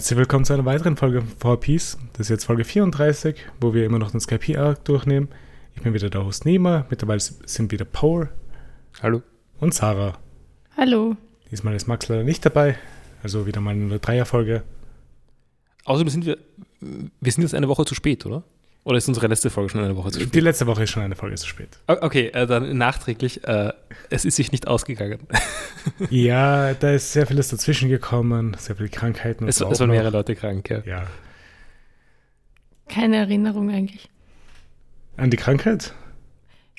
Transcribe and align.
Herzlich 0.00 0.18
willkommen 0.18 0.46
zu 0.46 0.54
einer 0.54 0.64
weiteren 0.64 0.96
Folge 0.96 1.22
von 1.38 1.60
Peace. 1.60 1.98
Das 2.14 2.20
ist 2.20 2.28
jetzt 2.30 2.44
Folge 2.46 2.64
34, 2.64 3.36
wo 3.60 3.74
wir 3.74 3.84
immer 3.84 3.98
noch 3.98 4.10
den 4.10 4.18
Skype-Arc 4.18 4.82
durchnehmen. 4.86 5.28
Ich 5.74 5.82
bin 5.82 5.92
wieder 5.92 6.08
der 6.08 6.24
Host 6.24 6.46
Nima. 6.46 6.86
Mittlerweile 6.88 7.20
sind 7.20 7.70
wieder 7.70 7.84
Paul 7.84 8.30
Hallo. 9.02 9.20
und 9.58 9.74
Sarah. 9.74 10.16
Hallo. 10.74 11.16
Diesmal 11.50 11.74
ist 11.74 11.86
Max 11.86 12.08
leider 12.08 12.24
nicht 12.24 12.46
dabei. 12.46 12.78
Also 13.22 13.46
wieder 13.46 13.60
mal 13.60 13.72
eine 13.72 13.98
Dreierfolge. 13.98 14.62
Außerdem 15.84 16.08
sind 16.08 16.24
wir, 16.24 16.38
wir 16.80 17.32
sind 17.32 17.42
jetzt 17.42 17.54
eine 17.54 17.68
Woche 17.68 17.84
zu 17.84 17.94
spät, 17.94 18.24
oder? 18.24 18.42
Oder 18.82 18.96
ist 18.96 19.08
unsere 19.08 19.26
letzte 19.26 19.50
Folge 19.50 19.70
schon 19.70 19.82
eine 19.84 19.94
Woche 19.96 20.10
zu 20.10 20.18
Die 20.20 20.24
spät? 20.26 20.42
letzte 20.42 20.66
Woche 20.66 20.84
ist 20.84 20.90
schon 20.90 21.02
eine 21.02 21.14
Folge 21.14 21.36
zu 21.36 21.46
spät. 21.46 21.78
Okay, 21.86 22.28
äh, 22.28 22.46
dann 22.46 22.78
nachträglich, 22.78 23.44
äh, 23.44 23.72
es 24.08 24.24
ist 24.24 24.36
sich 24.36 24.52
nicht 24.52 24.66
ausgegangen. 24.68 25.20
ja, 26.10 26.72
da 26.74 26.90
ist 26.92 27.12
sehr 27.12 27.26
vieles 27.26 27.48
dazwischen 27.48 27.90
gekommen. 27.90 28.56
Sehr 28.58 28.76
viele 28.76 28.88
Krankheiten. 28.88 29.44
und 29.44 29.50
Es, 29.50 29.56
so 29.56 29.66
es 29.70 29.76
auch 29.76 29.80
waren 29.80 29.88
noch. 29.88 29.94
mehrere 29.94 30.10
Leute 30.12 30.34
krank, 30.34 30.70
ja. 30.70 30.80
Ja. 30.86 31.06
Keine 32.88 33.16
Erinnerung 33.16 33.70
eigentlich. 33.70 34.08
An 35.16 35.30
die 35.30 35.36
Krankheit? 35.36 35.94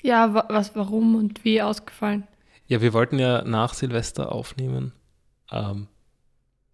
Ja, 0.02 0.34
wa 0.34 0.46
was, 0.50 0.76
warum 0.76 1.16
und 1.16 1.44
wie 1.46 1.62
ausgefallen? 1.62 2.28
Ja, 2.68 2.82
wir 2.82 2.94
wollten 2.94 3.20
ja 3.20 3.44
nach 3.44 3.74
Silvester 3.76 4.32
aufnehmen, 4.32 4.94
ähm, 5.52 5.88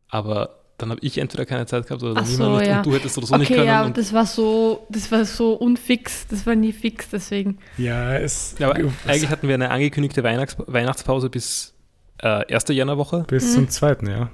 aber 0.08 0.57
dann 0.78 0.92
habe 0.92 1.00
ich 1.04 1.18
entweder 1.18 1.46
keine 1.46 1.66
Zeit 1.66 1.88
gehabt 1.88 2.04
oder 2.04 2.14
Ach 2.22 2.28
niemand 2.28 2.38
so, 2.38 2.58
nicht 2.60 2.68
ja. 2.68 2.78
und 2.78 2.86
du 2.86 2.94
hättest 2.94 3.18
oder 3.18 3.28
so 3.28 3.36
nicht 3.38 3.48
okay, 3.50 3.56
können. 3.56 3.68
ja, 3.68 3.84
und, 3.86 3.98
das 3.98 4.14
war 4.14 4.26
so, 4.26 4.86
das 4.90 5.12
war 5.12 5.26
so 5.26 5.54
unfix, 5.54 6.28
das 6.28 6.46
war 6.46 6.56
nie 6.56 6.72
fix, 6.74 7.10
deswegen. 7.10 7.58
Ja, 7.78 8.14
es. 8.16 8.56
ja, 8.60 8.70
aber 8.70 8.80
eigentlich 9.08 9.30
hatten 9.30 9.48
wir 9.48 9.56
eine 9.56 9.72
angekündigte 9.72 10.24
Weihnachts 10.24 10.56
Weihnachtspause 10.68 11.30
bis 11.30 11.74
äh, 12.22 12.54
1. 12.54 12.66
Jännerwoche 12.70 13.24
bis 13.28 13.46
Mhm. 13.50 13.54
zum 13.54 13.70
zweiten, 13.70 14.08
ja. 14.08 14.30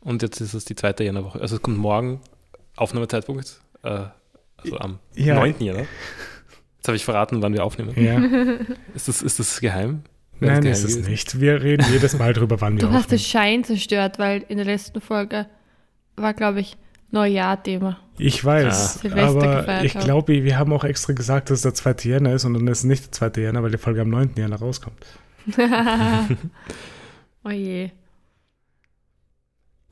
und 0.00 0.22
jetzt 0.22 0.40
ist 0.40 0.54
es 0.54 0.64
die 0.64 0.76
zweite 0.76 1.02
Jännerwoche. 1.04 1.40
Also 1.40 1.56
es 1.56 1.62
kommt 1.62 1.78
morgen 1.78 2.20
Aufnahmezeitpunkt, 2.76 3.60
äh, 3.82 4.04
also 4.58 4.78
am 4.78 4.98
Ja. 5.14 5.34
9. 5.34 5.56
Jänner. 5.58 5.86
Jetzt 6.76 6.86
habe 6.88 6.96
ich 6.96 7.04
verraten, 7.04 7.42
wann 7.42 7.52
wir 7.52 7.64
aufnehmen. 7.64 7.94
Ja. 8.00 8.20
Ist 8.94 9.08
das, 9.08 9.22
ist 9.22 9.40
das 9.40 9.60
geheim? 9.60 10.02
Nein, 10.40 10.64
ist 10.66 10.84
es 10.84 11.06
nicht. 11.08 11.40
Wir 11.40 11.62
reden 11.62 11.84
jedes 11.92 12.18
Mal 12.18 12.32
drüber, 12.32 12.60
wann 12.60 12.74
wir 12.76 12.86
Du 12.88 12.92
hast 12.92 13.10
den 13.10 13.18
Schein 13.18 13.64
zerstört, 13.64 14.18
weil 14.18 14.44
in 14.48 14.56
der 14.58 14.66
letzten 14.66 15.00
Folge 15.00 15.46
war, 16.16 16.34
glaube 16.34 16.60
ich, 16.60 16.76
Neujahr-Thema. 17.10 17.98
Ich 18.18 18.44
weiß, 18.44 18.66
Ah. 18.66 18.98
Silvester 19.00 19.58
aber 19.68 19.84
ich 19.84 19.98
glaube, 19.98 20.42
wir 20.44 20.58
haben 20.58 20.72
auch 20.72 20.84
extra 20.84 21.12
gesagt, 21.12 21.50
dass 21.50 21.58
es 21.58 21.62
der 21.62 21.74
2. 21.74 22.08
Jänner 22.08 22.32
ist 22.34 22.44
und 22.44 22.54
dann 22.54 22.66
ist 22.68 22.78
es 22.78 22.84
nicht 22.84 23.04
der 23.04 23.12
2. 23.32 23.40
Jänner, 23.40 23.62
weil 23.62 23.70
die 23.70 23.78
Folge 23.78 24.00
am 24.02 24.08
9. 24.10 24.30
Jänner 24.36 24.56
rauskommt. 24.56 25.06
oh 27.44 27.50
je. 27.50 27.90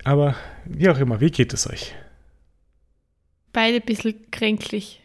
Aber 0.02 0.34
wie 0.66 0.88
auch 0.90 0.98
immer, 0.98 1.20
wie 1.20 1.30
geht 1.30 1.52
es 1.52 1.68
euch? 1.70 1.94
Beide 3.52 3.76
ein 3.76 3.82
bisschen 3.86 4.30
kränklich, 4.30 5.00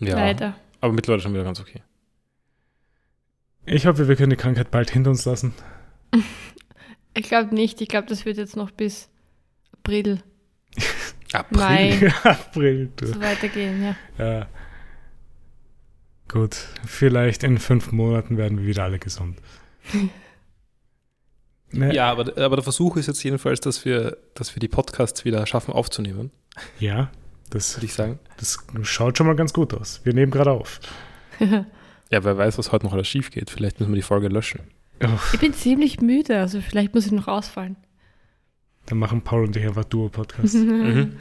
Ja, 0.00 0.14
leider. 0.14 0.54
aber 0.80 0.92
mittlerweile 0.92 1.20
schon 1.22 1.34
wieder 1.34 1.44
ganz 1.44 1.60
okay. 1.60 1.82
Ich 3.70 3.86
hoffe, 3.86 4.08
wir 4.08 4.16
können 4.16 4.30
die 4.30 4.36
Krankheit 4.36 4.70
bald 4.70 4.90
hinter 4.90 5.10
uns 5.10 5.24
lassen. 5.24 5.52
Ich 7.14 7.24
glaube 7.28 7.54
nicht, 7.54 7.80
ich 7.80 7.88
glaube, 7.88 8.08
das 8.08 8.24
wird 8.24 8.36
jetzt 8.38 8.56
noch 8.56 8.70
bis 8.70 9.08
April 9.72 10.22
April. 11.32 11.58
Mai 11.58 12.12
April. 12.24 12.90
Du. 12.96 13.06
so 13.06 13.20
weitergehen, 13.20 13.82
ja. 13.82 13.96
Ja. 14.18 14.46
Gut, 16.28 16.54
vielleicht 16.86 17.42
in 17.42 17.58
fünf 17.58 17.92
Monaten 17.92 18.36
werden 18.36 18.58
wir 18.58 18.66
wieder 18.66 18.84
alle 18.84 18.98
gesund. 18.98 19.38
Ne? 21.70 21.94
Ja, 21.94 22.10
aber, 22.10 22.22
aber 22.42 22.56
der 22.56 22.62
Versuch 22.62 22.96
ist 22.96 23.08
jetzt 23.08 23.22
jedenfalls, 23.22 23.60
dass 23.60 23.84
wir, 23.84 24.16
dass 24.32 24.56
wir 24.56 24.60
die 24.60 24.68
Podcasts 24.68 25.26
wieder 25.26 25.46
schaffen 25.46 25.74
aufzunehmen, 25.74 26.30
Ja, 26.78 27.10
das, 27.50 27.76
würde 27.76 27.84
ich 27.84 27.92
sagen. 27.92 28.18
das 28.38 28.56
schaut 28.84 29.18
schon 29.18 29.26
mal 29.26 29.36
ganz 29.36 29.52
gut 29.52 29.74
aus. 29.74 30.00
Wir 30.02 30.14
nehmen 30.14 30.32
gerade 30.32 30.52
auf. 30.52 30.80
Ja, 32.10 32.24
wer 32.24 32.36
weiß, 32.38 32.56
was 32.58 32.72
heute 32.72 32.86
noch 32.86 32.92
alles 32.94 33.06
schief 33.08 33.30
geht. 33.30 33.50
Vielleicht 33.50 33.80
müssen 33.80 33.92
wir 33.92 33.96
die 33.96 34.02
Folge 34.02 34.28
löschen. 34.28 34.60
Uff, 35.02 35.34
Ich 35.34 35.40
bin 35.40 35.52
ziemlich 35.52 36.00
müde, 36.00 36.38
also 36.40 36.60
vielleicht 36.60 36.94
muss 36.94 37.06
ich 37.06 37.12
noch 37.12 37.28
ausfallen. 37.28 37.76
dann 38.86 38.98
machen 38.98 39.22
Paul 39.22 39.44
und 39.44 39.56
ich 39.56 39.64
einfach 39.66 39.84
Duo-Podcast. 39.84 40.54
Mhm. 40.54 41.16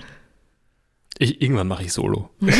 Ich, 1.19 1.41
irgendwann 1.41 1.67
mache 1.67 1.83
ich 1.83 1.91
Solo. 1.93 2.29
Die 2.41 2.51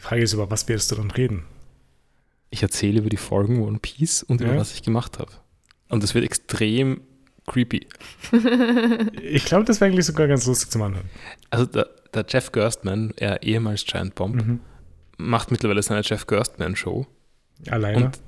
Frage 0.00 0.22
ist, 0.22 0.32
über 0.32 0.50
was 0.50 0.68
wirst 0.68 0.90
du 0.90 0.96
dann 0.96 1.10
reden? 1.10 1.44
Ich 2.50 2.62
erzähle 2.62 2.98
über 3.00 3.08
die 3.08 3.16
Folgen 3.16 3.62
One 3.62 3.78
Piece 3.80 4.22
und 4.22 4.40
über 4.40 4.52
Ja. 4.54 4.58
was 4.60 4.72
ich 4.74 4.82
gemacht 4.82 5.18
habe. 5.18 5.30
Und 5.88 6.02
das 6.02 6.14
wird 6.14 6.24
extrem 6.24 7.00
creepy. 7.46 7.86
Ich 9.22 9.44
glaube, 9.44 9.64
das 9.64 9.80
wäre 9.80 9.90
eigentlich 9.90 10.06
sogar 10.06 10.26
ganz 10.28 10.46
lustig 10.46 10.70
zum 10.70 10.82
Anhören. 10.82 11.08
Also 11.50 11.66
der, 11.66 11.88
der 12.14 12.24
Jeff 12.28 12.50
Gerstmann, 12.52 13.12
er 13.16 13.42
ehemals 13.42 13.84
Giant 13.84 14.14
Bomb, 14.14 14.34
Mhm. 14.36 14.60
Macht 15.16 15.50
mittlerweile 15.50 15.82
seine 15.82 16.02
Jeff 16.02 16.26
Gerstmann 16.26 16.76
Show. 16.76 17.06
Alleine. 17.68 18.06
Und 18.06 18.20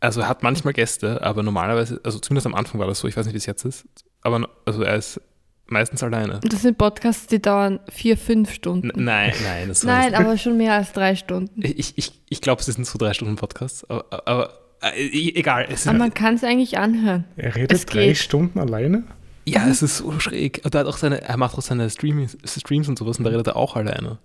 also 0.00 0.22
er 0.22 0.28
hat 0.28 0.42
manchmal 0.42 0.72
Gäste, 0.72 1.22
aber 1.22 1.42
normalerweise, 1.42 2.00
also 2.04 2.18
zumindest 2.18 2.46
am 2.46 2.54
Anfang 2.54 2.80
war 2.80 2.86
das 2.86 3.00
so, 3.00 3.08
ich 3.08 3.16
weiß 3.16 3.26
nicht, 3.26 3.34
wie 3.34 3.38
es 3.38 3.46
jetzt 3.46 3.64
ist, 3.64 3.84
aber 4.22 4.48
also 4.64 4.82
er 4.82 4.96
ist 4.96 5.20
meistens 5.66 6.02
alleine. 6.02 6.40
Das 6.42 6.62
sind 6.62 6.78
Podcasts, 6.78 7.26
die 7.26 7.40
dauern 7.40 7.80
vier, 7.88 8.16
fünf 8.16 8.52
Stunden. 8.52 8.90
N 8.90 9.04
nein, 9.04 9.34
nein, 9.44 9.68
das 9.68 9.84
Nein, 9.84 10.14
aber 10.14 10.38
schon 10.38 10.56
mehr 10.56 10.74
als 10.74 10.92
drei 10.92 11.14
Stunden. 11.16 11.60
Ich, 11.62 11.96
ich, 11.96 12.12
ich 12.28 12.40
glaube, 12.40 12.60
es 12.60 12.66
sind 12.66 12.86
so 12.86 12.98
drei 12.98 13.12
Stunden 13.12 13.36
Podcasts, 13.36 13.88
aber, 13.88 14.06
aber 14.26 14.58
äh, 14.82 15.06
egal. 15.34 15.66
Es 15.68 15.82
ist, 15.82 15.88
Aber 15.88 15.98
man 15.98 16.14
kann 16.14 16.34
es 16.34 16.44
eigentlich 16.44 16.78
anhören. 16.78 17.24
er 17.36 17.54
redet 17.54 17.72
es 17.72 17.86
drei 17.86 18.06
geht. 18.06 18.16
Stunden 18.16 18.58
alleine? 18.58 19.04
ja, 19.46 19.66
es 19.68 19.82
ist 19.82 19.98
so 19.98 20.18
schräg. 20.18 20.60
Und 20.64 20.74
er, 20.74 20.80
hat 20.80 20.86
auch 20.86 20.96
seine, 20.96 21.22
er 21.22 21.36
macht 21.36 21.56
auch 21.58 21.62
seine 21.62 21.88
Streaming, 21.90 22.28
Streams 22.44 22.88
und 22.88 22.98
sowas 22.98 23.18
und 23.18 23.24
da 23.24 23.30
redet 23.30 23.48
er 23.48 23.56
auch 23.56 23.76
alleine. 23.76 24.18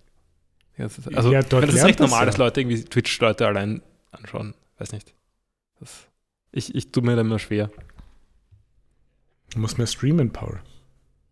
Ja, 0.77 0.83
das 0.85 0.97
ist, 0.97 1.15
also, 1.15 1.31
Ja, 1.31 1.41
dort 1.41 1.63
das 1.67 1.75
ist 1.75 1.83
recht 1.85 1.99
das 1.99 2.09
normal, 2.09 2.23
ja. 2.23 2.25
dass 2.27 2.37
Leute 2.37 2.61
irgendwie 2.61 2.83
Twitch-Leute 2.83 3.47
allein 3.47 3.81
anschauen. 4.11 4.53
Weiß 4.77 4.91
nicht. 4.91 5.13
Das, 5.79 6.07
ich, 6.51 6.73
ich 6.75 6.91
tue 6.91 7.03
mir 7.03 7.15
da 7.15 7.21
immer 7.21 7.39
schwer. 7.39 7.69
Du 9.53 9.59
musst 9.59 9.77
mehr 9.77 9.87
streamen, 9.87 10.31
Paul. 10.31 10.59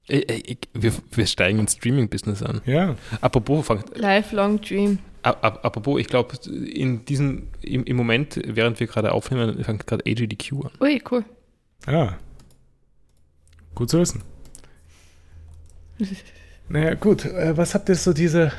Ich, 0.08 0.30
ich, 0.30 0.58
wir, 0.74 0.94
wir 1.12 1.28
steigen 1.28 1.60
ins 1.60 1.74
Streaming-Business 1.74 2.42
an. 2.44 2.62
Ja. 2.66 2.96
Apropos, 3.22 3.66
fang, 3.66 3.84
Lifelong 3.96 4.60
Dream. 4.62 5.00
ap- 5.24 5.44
ap- 5.44 5.66
apropos, 5.66 6.00
ich 6.00 6.08
glaube, 6.08 6.36
in 6.50 7.04
diesem, 7.06 7.48
im, 7.62 7.84
im 7.86 7.96
Moment, 7.98 8.40
während 8.46 8.80
wir 8.80 8.88
gerade 8.88 9.12
aufnehmen, 9.14 9.62
fängt 9.64 9.86
gerade 9.88 10.04
AGDQ 10.10 10.54
an. 10.66 10.72
Ui, 10.82 11.02
cool. 11.12 11.26
Ah. 11.86 12.16
Gut 13.76 13.90
zu 13.90 14.00
wissen. 14.00 14.22
Naja, 16.70 16.94
gut. 16.96 17.26
Äh, 17.26 17.56
was 17.58 17.76
habt 17.76 17.90
ihr 17.90 17.96
so 17.96 18.14
diese 18.14 18.52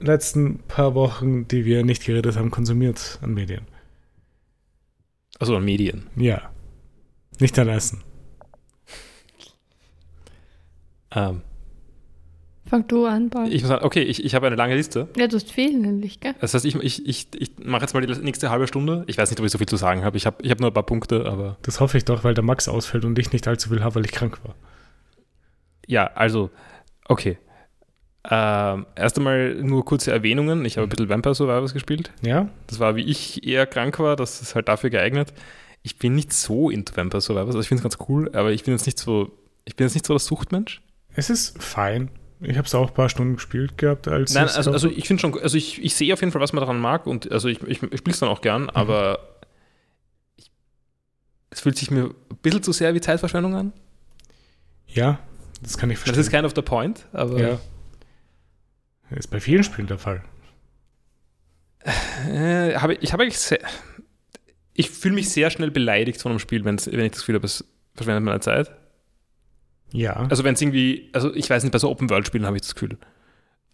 letzten 0.00 0.58
paar 0.68 0.94
Wochen, 0.94 1.46
die 1.48 1.64
wir 1.64 1.84
nicht 1.84 2.04
geredet 2.04 2.36
haben, 2.36 2.50
konsumiert 2.50 3.18
an 3.22 3.34
Medien? 3.34 3.66
Also 5.38 5.56
an 5.56 5.64
Medien. 5.64 6.06
Ja. 6.16 6.50
Nicht 7.40 7.58
an 7.58 7.68
Essen. 7.68 8.02
Ähm, 11.10 11.42
Fang 12.66 12.88
du 12.88 13.04
an, 13.06 13.28
Paul. 13.30 13.52
ich 13.52 13.60
muss 13.62 13.68
sagen, 13.68 13.84
okay, 13.84 14.02
ich, 14.02 14.24
ich 14.24 14.34
habe 14.34 14.46
eine 14.46 14.56
lange 14.56 14.74
Liste. 14.74 15.08
ja, 15.16 15.26
du 15.28 15.36
hast 15.36 15.50
viel 15.50 15.78
nämlich, 15.78 16.18
gell? 16.20 16.34
Das 16.40 16.54
heißt, 16.54 16.64
ich, 16.64 16.74
ich, 16.76 17.06
ich, 17.06 17.28
ich 17.38 17.50
mache 17.62 17.82
jetzt 17.82 17.92
mal 17.94 18.04
die 18.04 18.12
nächste 18.22 18.50
halbe 18.50 18.66
Stunde. 18.66 19.04
Ich 19.06 19.18
weiß 19.18 19.30
nicht, 19.30 19.38
ob 19.38 19.46
ich 19.46 19.52
so 19.52 19.58
viel 19.58 19.68
zu 19.68 19.76
sagen 19.76 20.02
habe. 20.04 20.16
Ich 20.16 20.26
habe 20.26 20.42
ich 20.42 20.50
hab 20.50 20.60
nur 20.60 20.70
ein 20.70 20.74
paar 20.74 20.82
Punkte, 20.86 21.26
aber 21.26 21.58
Das 21.62 21.80
hoffe 21.80 21.98
ich 21.98 22.04
doch, 22.04 22.24
weil 22.24 22.34
der 22.34 22.42
Max 22.42 22.66
ausfällt 22.68 23.04
und 23.04 23.18
ich 23.18 23.32
nicht 23.32 23.46
allzu 23.46 23.68
viel 23.68 23.82
habe, 23.82 23.96
weil 23.96 24.04
ich 24.06 24.12
krank 24.12 24.38
war. 24.44 24.54
ja, 25.86 26.06
also, 26.14 26.50
okay. 27.06 27.38
Ähm, 28.30 28.86
erst 28.96 29.18
einmal 29.18 29.54
nur 29.56 29.84
kurze 29.84 30.10
Erwähnungen. 30.10 30.64
Ich 30.64 30.76
habe 30.78 30.86
ein 30.86 30.88
bisschen 30.88 31.08
Vampire 31.08 31.34
Survivors 31.34 31.74
gespielt. 31.74 32.10
Ja? 32.22 32.48
Das 32.68 32.78
war, 32.80 32.96
wie 32.96 33.02
ich 33.04 33.46
eher 33.46 33.66
krank 33.66 33.98
war. 33.98 34.16
Das 34.16 34.40
ist 34.40 34.54
halt 34.54 34.68
dafür 34.68 34.90
geeignet. 34.90 35.32
Ich 35.82 35.98
bin 35.98 36.14
nicht 36.14 36.32
so 36.32 36.70
into 36.70 36.96
Vampire 36.96 37.20
Survivors. 37.20 37.48
Also 37.54 37.60
ich 37.60 37.68
finde 37.68 37.86
es 37.86 37.96
ganz 37.96 38.08
cool, 38.08 38.30
aber 38.34 38.52
ich 38.52 38.64
bin 38.64 38.72
jetzt 38.72 38.86
nicht 38.86 38.98
so, 38.98 39.30
ich 39.66 39.76
bin 39.76 39.86
jetzt 39.86 39.94
nicht 39.94 40.06
so 40.06 40.14
der 40.14 40.20
Suchtmensch. 40.20 40.80
Es 41.14 41.28
ist 41.28 41.62
fein. 41.62 42.10
Ich 42.40 42.56
habe 42.56 42.66
es 42.66 42.74
auch 42.74 42.88
ein 42.88 42.94
paar 42.94 43.08
Stunden 43.08 43.34
gespielt 43.34 43.78
gehabt, 43.78 44.08
als 44.08 44.34
Nein, 44.34 44.48
also, 44.48 44.72
also 44.72 44.88
ich 44.88 45.06
finde 45.06 45.20
schon, 45.20 45.38
also 45.40 45.56
ich, 45.56 45.82
ich 45.82 45.94
sehe 45.94 46.12
auf 46.12 46.20
jeden 46.20 46.32
Fall, 46.32 46.42
was 46.42 46.52
man 46.52 46.60
daran 46.60 46.78
mag 46.80 47.06
und 47.06 47.30
also 47.30 47.48
ich, 47.48 47.62
ich, 47.62 47.82
ich 47.82 47.98
spiele 47.98 48.12
es 48.12 48.20
dann 48.20 48.28
auch 48.28 48.40
gern, 48.42 48.68
aber 48.70 49.18
ich, 50.36 50.50
es 51.50 51.60
fühlt 51.60 51.78
sich 51.78 51.90
mir 51.90 52.04
ein 52.06 52.36
bisschen 52.42 52.62
zu 52.62 52.72
sehr 52.72 52.92
wie 52.94 53.00
Zeitverschwendung 53.00 53.54
an. 53.54 53.72
Ja, 54.88 55.20
das 55.62 55.78
kann 55.78 55.90
ich 55.90 55.96
Das 55.98 56.04
verstehen. 56.04 56.20
ist 56.22 56.30
kind 56.30 56.44
of 56.44 56.52
the 56.56 56.62
point, 56.62 57.06
aber 57.12 57.40
ja. 57.40 57.58
Ist 59.16 59.28
bei 59.28 59.40
vielen 59.40 59.64
Spielen 59.64 59.86
der 59.86 59.98
Fall. 59.98 60.22
äh, 61.84 62.74
habe, 62.76 62.94
ich 62.94 63.12
habe 63.12 63.22
eigentlich 63.22 63.38
sehr, 63.38 63.60
ich 64.72 64.90
fühle 64.90 65.14
mich 65.14 65.30
sehr 65.30 65.50
schnell 65.50 65.70
beleidigt 65.70 66.20
von 66.20 66.32
einem 66.32 66.38
Spiel, 66.38 66.64
wenn 66.64 66.76
ich 66.76 66.84
das 66.84 67.20
Gefühl 67.20 67.36
habe, 67.36 67.46
es 67.46 67.64
verschwendet 67.94 68.24
meine 68.24 68.40
Zeit. 68.40 68.72
Ja. 69.92 70.26
Also 70.28 70.42
wenn 70.42 70.54
es 70.54 70.60
irgendwie, 70.60 71.10
also 71.12 71.32
ich 71.34 71.48
weiß 71.48 71.62
nicht, 71.62 71.72
bei 71.72 71.78
so 71.78 71.88
Open-World-Spielen 71.90 72.46
habe 72.46 72.56
ich 72.56 72.62
das 72.62 72.74
Gefühl. 72.74 72.98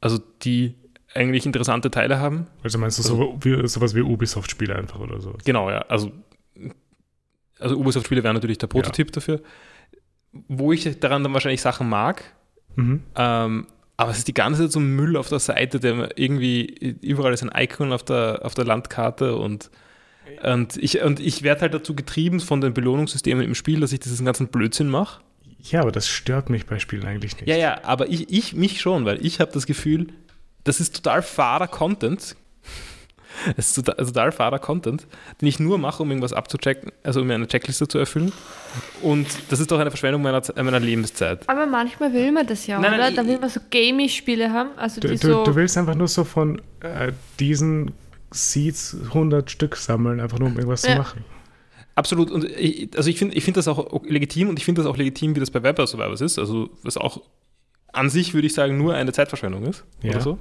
Also 0.00 0.18
die 0.42 0.74
eigentlich 1.14 1.46
interessante 1.46 1.90
Teile 1.90 2.18
haben. 2.18 2.46
Also 2.62 2.78
meinst 2.78 2.98
du 2.98 3.02
so, 3.02 3.38
wie, 3.40 3.66
sowas 3.66 3.94
wie 3.94 4.02
Ubisoft-Spiele 4.02 4.76
einfach 4.76 5.00
oder 5.00 5.20
so? 5.20 5.34
Genau, 5.44 5.70
ja. 5.70 5.80
Also, 5.88 6.12
also 7.58 7.76
Ubisoft-Spiele 7.76 8.22
wären 8.22 8.34
natürlich 8.34 8.58
der 8.58 8.66
Prototyp 8.66 9.12
dafür. 9.12 9.40
wo 10.32 10.72
ich 10.72 11.00
daran 11.00 11.24
dann 11.24 11.32
wahrscheinlich 11.32 11.62
Sachen 11.62 11.88
mag. 11.88 12.22
Mhm. 12.76 13.02
Ähm, 13.16 13.66
aber 14.00 14.12
es 14.12 14.18
ist 14.18 14.28
die 14.28 14.34
ganze 14.34 14.62
Zeit 14.62 14.72
so 14.72 14.80
Müll 14.80 15.14
auf 15.14 15.28
der 15.28 15.40
Seite, 15.40 15.78
der 15.78 16.18
irgendwie 16.18 16.96
überall 17.02 17.34
ist 17.34 17.42
ein 17.42 17.50
Icon 17.54 17.92
auf 17.92 18.02
der, 18.02 18.40
auf 18.44 18.54
der 18.54 18.64
Landkarte 18.64 19.36
und, 19.36 19.70
und 20.42 20.78
ich, 20.78 21.02
und 21.02 21.20
ich 21.20 21.42
werde 21.42 21.60
halt 21.60 21.74
dazu 21.74 21.94
getrieben 21.94 22.40
von 22.40 22.62
den 22.62 22.72
Belohnungssystemen 22.72 23.44
im 23.44 23.54
Spiel, 23.54 23.80
dass 23.80 23.92
ich 23.92 24.00
diesen 24.00 24.24
ganzen 24.24 24.48
Blödsinn 24.48 24.88
mache. 24.88 25.20
Ja, 25.64 25.82
aber 25.82 25.92
das 25.92 26.08
stört 26.08 26.48
mich 26.48 26.64
bei 26.64 26.78
Spielen 26.78 27.04
eigentlich 27.04 27.36
nicht. 27.36 27.46
Ja, 27.46 27.56
ja, 27.56 27.84
aber 27.84 28.08
ich, 28.08 28.32
ich 28.32 28.54
mich 28.54 28.80
schon, 28.80 29.04
weil 29.04 29.22
ich 29.24 29.38
habe 29.38 29.52
das 29.52 29.66
Gefühl, 29.66 30.06
das 30.64 30.80
ist 30.80 30.96
total 30.96 31.20
fader 31.20 31.68
Content. 31.68 32.36
Es 33.56 33.68
ist 33.68 33.74
total, 33.84 34.04
total 34.06 34.32
fader 34.32 34.58
Content, 34.58 35.06
den 35.40 35.48
ich 35.48 35.58
nur 35.60 35.78
mache, 35.78 36.02
um 36.02 36.10
irgendwas 36.10 36.32
abzuchecken, 36.32 36.90
also 37.02 37.20
um 37.22 37.26
mir 37.26 37.34
eine 37.34 37.46
Checkliste 37.48 37.88
zu 37.88 37.98
erfüllen. 37.98 38.32
Und 39.02 39.26
das 39.48 39.60
ist 39.60 39.70
doch 39.70 39.78
eine 39.78 39.90
Verschwendung 39.90 40.22
meiner, 40.22 40.42
meiner 40.56 40.80
Lebenszeit. 40.80 41.48
Aber 41.48 41.66
manchmal 41.66 42.12
will 42.12 42.32
man 42.32 42.46
das 42.46 42.66
ja, 42.66 42.78
Nein, 42.78 42.94
oder? 42.94 43.02
nein, 43.04 43.16
da 43.16 43.26
will 43.26 43.38
man 43.38 43.48
so 43.50 43.60
Gamey-Spiele 43.70 44.52
haben, 44.52 44.70
also 44.76 45.00
Du, 45.00 45.08
die 45.08 45.16
du, 45.16 45.28
so... 45.28 45.44
du 45.44 45.54
willst 45.54 45.76
einfach 45.78 45.94
nur 45.94 46.08
so 46.08 46.24
von 46.24 46.60
äh, 46.80 47.12
diesen 47.38 47.92
Seeds 48.32 48.96
100 49.08 49.50
Stück 49.50 49.76
sammeln, 49.76 50.20
einfach 50.20 50.38
nur 50.38 50.48
um 50.48 50.54
irgendwas 50.56 50.82
zu 50.82 50.90
Ja. 50.90 50.98
machen. 50.98 51.24
Absolut. 51.96 52.30
Und 52.30 52.44
ich, 52.44 52.88
also 52.96 53.10
ich 53.10 53.18
finde 53.18 53.34
ich 53.36 53.44
find 53.44 53.56
das 53.56 53.66
auch 53.68 54.02
legitim 54.04 54.48
und 54.48 54.58
ich 54.58 54.64
finde 54.64 54.82
das 54.82 54.90
auch 54.90 54.96
legitim, 54.96 55.34
wie 55.34 55.40
das 55.40 55.50
bei 55.50 55.62
Vampire 55.62 55.86
Survivors 55.86 56.20
ist. 56.20 56.38
Also 56.38 56.70
was 56.82 56.96
auch 56.96 57.20
an 57.92 58.08
sich, 58.08 58.32
würde 58.32 58.46
ich 58.46 58.54
sagen, 58.54 58.78
nur 58.78 58.94
eine 58.94 59.12
Zeitverschwendung 59.12 59.64
ist. 59.64 59.84
Ja. 60.02 60.12
Oder 60.12 60.20
so. 60.20 60.38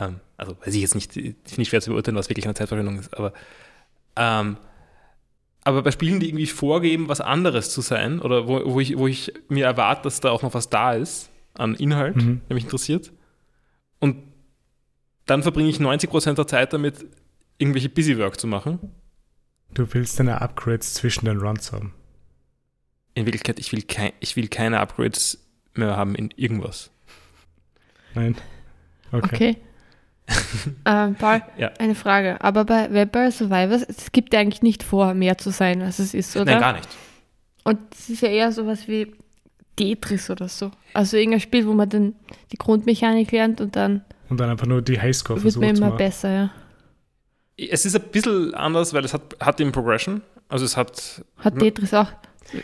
Ähm, 0.00 0.20
also 0.36 0.56
weiß 0.60 0.74
ich 0.74 0.80
jetzt 0.80 0.94
nicht, 0.94 1.12
finde 1.12 1.36
ich 1.56 1.68
schwer 1.68 1.80
zu 1.80 1.90
beurteilen, 1.90 2.16
was 2.16 2.28
wirklich 2.28 2.46
eine 2.46 2.54
Zeitverschwendung 2.54 2.98
ist. 2.98 3.14
Aber, 3.16 3.32
ähm, 4.16 4.56
aber 5.64 5.82
bei 5.82 5.90
Spielen, 5.90 6.18
die 6.20 6.28
irgendwie 6.28 6.46
vorgeben, 6.46 7.08
was 7.08 7.20
anderes 7.20 7.70
zu 7.70 7.80
sein, 7.80 8.20
oder 8.20 8.48
wo, 8.48 8.60
wo, 8.74 8.80
ich, 8.80 8.96
wo 8.98 9.06
ich 9.06 9.32
mir 9.48 9.66
erwarte, 9.66 10.02
dass 10.02 10.20
da 10.20 10.30
auch 10.30 10.42
noch 10.42 10.54
was 10.54 10.70
da 10.70 10.94
ist 10.94 11.30
an 11.54 11.74
Inhalt, 11.74 12.16
Mhm. 12.16 12.40
der 12.48 12.54
mich 12.54 12.64
interessiert. 12.64 13.12
Und 14.00 14.16
dann 15.26 15.42
verbringe 15.42 15.68
ich 15.68 15.78
90% 15.78 16.34
der 16.34 16.46
Zeit 16.46 16.72
damit, 16.72 17.04
irgendwelche 17.58 17.88
Busywork 17.88 18.40
zu 18.40 18.46
machen. 18.46 18.78
Du 19.74 19.86
willst 19.94 20.18
deine 20.18 20.40
Upgrades 20.40 20.94
zwischen 20.94 21.26
den 21.26 21.38
Runs 21.38 21.70
haben. 21.72 21.94
In 23.14 23.26
Wirklichkeit, 23.26 23.58
ich 23.60 23.72
will, 23.72 23.82
kein, 23.82 24.12
ich 24.20 24.36
will 24.36 24.48
keine 24.48 24.80
Upgrades 24.80 25.38
mehr 25.74 25.96
haben 25.96 26.14
in 26.14 26.30
irgendwas. 26.36 26.90
Nein? 28.14 28.36
Okay. 29.12 29.26
Okay. 29.34 29.56
ähm, 30.86 31.14
Paul, 31.16 31.42
Ja. 31.56 31.70
eine 31.78 31.94
Frage. 31.94 32.40
Aber 32.42 32.64
bei 32.64 32.92
Vampire 32.92 33.30
Survivors, 33.32 33.82
es 33.82 34.12
gibt 34.12 34.32
ja 34.32 34.40
eigentlich 34.40 34.62
nicht 34.62 34.82
vor, 34.82 35.14
mehr 35.14 35.38
zu 35.38 35.50
sein, 35.50 35.82
als 35.82 35.98
es 35.98 36.14
ist, 36.14 36.36
oder? 36.36 36.52
Nein, 36.52 36.60
gar 36.60 36.72
nicht. 36.74 36.88
Und 37.64 37.78
es 37.92 38.08
ist 38.08 38.22
ja 38.22 38.28
eher 38.28 38.52
sowas 38.52 38.88
wie 38.88 39.14
Tetris 39.76 40.30
oder 40.30 40.48
so. 40.48 40.70
Also 40.94 41.16
irgendein 41.16 41.40
Spiel, 41.40 41.66
wo 41.66 41.72
man 41.72 41.88
dann 41.88 42.14
die 42.52 42.56
Grundmechanik 42.56 43.30
lernt 43.32 43.60
und 43.60 43.76
dann 43.76 44.04
Und 44.28 44.38
dann 44.38 44.50
einfach 44.50 44.66
nur 44.66 44.82
die 44.82 45.00
Highscore 45.00 45.42
wird 45.42 45.54
versuchen 45.54 45.66
man 45.66 45.76
immer 45.76 45.96
besser, 45.96 46.30
ja. 46.30 46.50
Es 47.56 47.84
ist 47.84 47.94
ein 47.94 48.02
bisschen 48.10 48.54
anders, 48.54 48.92
weil 48.92 49.04
es 49.04 49.14
hat, 49.14 49.36
hat 49.40 49.60
eben 49.60 49.72
Progression. 49.72 50.22
Also 50.48 50.64
es 50.64 50.76
hat. 50.76 51.24
Hat 51.38 51.58
Tetris 51.58 51.94
auch. 51.94 52.08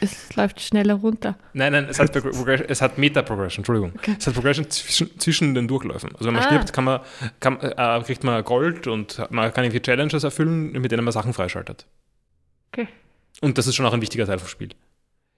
Es 0.01 0.35
läuft 0.37 0.61
schneller 0.61 0.95
runter. 0.95 1.37
Nein, 1.53 1.73
nein, 1.73 1.87
es 1.89 1.99
hat, 1.99 2.15
es 2.15 2.83
hat 2.83 2.99
Meta-Progression, 2.99 3.61
Entschuldigung. 3.61 3.93
Okay. 3.97 4.17
Es 4.19 4.27
hat 4.27 4.35
Progression 4.35 4.69
zwischen, 4.71 5.19
zwischen 5.19 5.55
den 5.55 5.67
Durchläufen. 5.69 6.11
Also 6.15 6.27
wenn 6.27 6.35
man 6.35 6.43
Ah. 6.43 6.47
stirbt, 6.47 6.73
kann 6.73 6.85
man, 6.85 7.01
kann, 7.41 7.59
äh, 7.61 8.03
kriegt 8.05 8.25
man 8.25 8.43
Gold 8.45 8.87
und 8.87 9.19
man 9.31 9.53
kann 9.53 9.65
irgendwie 9.65 9.81
Challenges 9.81 10.25
erfüllen, 10.25 10.73
mit 10.73 10.91
denen 10.93 11.05
man 11.05 11.13
Sachen 11.13 11.33
freischaltet. 11.33 11.87
Okay. 12.73 12.89
Und 13.41 13.57
das 13.59 13.67
ist 13.67 13.75
schon 13.77 13.87
auch 13.87 13.93
ein 13.95 14.03
wichtiger 14.03 14.27
Teil 14.27 14.39
vom 14.39 14.49
Spiel. 14.49 14.71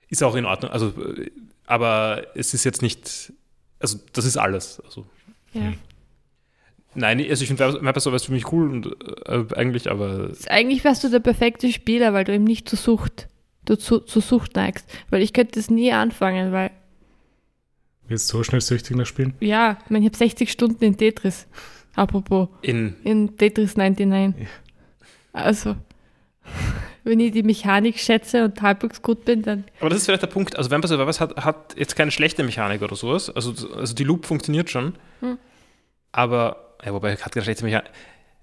Ist 0.08 0.22
auch 0.24 0.34
in 0.34 0.44
Ordnung. 0.44 0.70
Also, 0.72 0.88
äh, 0.88 1.30
aber 1.66 2.26
es 2.34 2.52
ist 2.54 2.64
jetzt 2.64 2.82
nicht. 2.82 3.32
Also, 3.78 3.98
das 4.12 4.24
ist 4.24 4.36
alles. 4.36 4.80
Also, 4.84 5.06
Ja. 5.52 5.72
nein, 6.94 7.20
also 7.28 7.42
ich 7.42 7.48
finde 7.48 7.64
Vampire 7.74 8.00
Survivors 8.00 8.24
für 8.24 8.32
mich 8.32 8.50
cool 8.52 8.70
und 8.70 8.86
äh, 9.26 9.44
eigentlich, 9.54 9.90
aber 9.90 10.30
Eigentlich 10.48 10.82
wärst 10.84 11.04
du 11.04 11.08
der 11.08 11.20
perfekte 11.20 11.72
Spieler, 11.72 12.12
weil 12.12 12.24
du 12.24 12.32
eben 12.34 12.44
nicht 12.44 12.68
zur 12.68 12.78
Sucht, 12.78 13.28
du 13.64 13.76
zu, 13.76 14.00
zur 14.00 14.22
Sucht 14.22 14.56
neigst. 14.56 14.88
Weil 15.10 15.22
ich 15.22 15.32
könnte 15.32 15.52
das 15.58 15.70
nie 15.70 15.92
anfangen, 15.92 16.52
weil, 16.52 16.70
Jetzt 18.08 18.26
so 18.26 18.42
schnell 18.42 18.60
süchtig 18.60 18.96
nach 18.96 19.06
Spielen? 19.06 19.34
ja, 19.40 19.78
ich, 19.84 19.90
meine, 19.90 20.04
ich 20.04 20.10
habe 20.10 20.18
60 20.18 20.50
Stunden 20.50 20.82
in 20.82 20.96
Tetris. 20.96 21.46
Apropos, 21.94 22.48
in 22.62 22.96
in 23.04 23.36
Tetris 23.36 23.76
99. 23.76 24.46
Also, 25.32 25.76
wenn 27.04 27.20
ich 27.20 27.32
die 27.32 27.42
Mechanik 27.42 27.98
schätze 27.98 28.44
und 28.44 28.60
halbwegs 28.62 29.00
gut 29.02 29.24
bin, 29.24 29.42
dann 29.42 29.64
Aber 29.80 29.90
das 29.90 29.98
ist 30.00 30.06
vielleicht 30.06 30.22
der 30.22 30.26
Punkt. 30.28 30.56
Also 30.56 30.70
Vampire 30.70 30.88
Survivors 30.88 31.20
hat, 31.20 31.36
hat 31.36 31.76
jetzt 31.78 31.94
keine 31.96 32.10
schlechte 32.10 32.42
Mechanik 32.42 32.82
oder 32.82 32.96
sowas. 32.96 33.30
Also, 33.30 33.54
also 33.76 33.94
die 33.94 34.04
Loop 34.04 34.26
funktioniert 34.26 34.70
schon. 34.70 34.94
Hm. 35.20 35.38
Aber, 36.12 36.74
ja, 36.84 36.92
wobei 36.92 37.16
hat 37.16 37.32
keine 37.32 37.44
schlechte 37.44 37.64
Mechanik. 37.64 37.90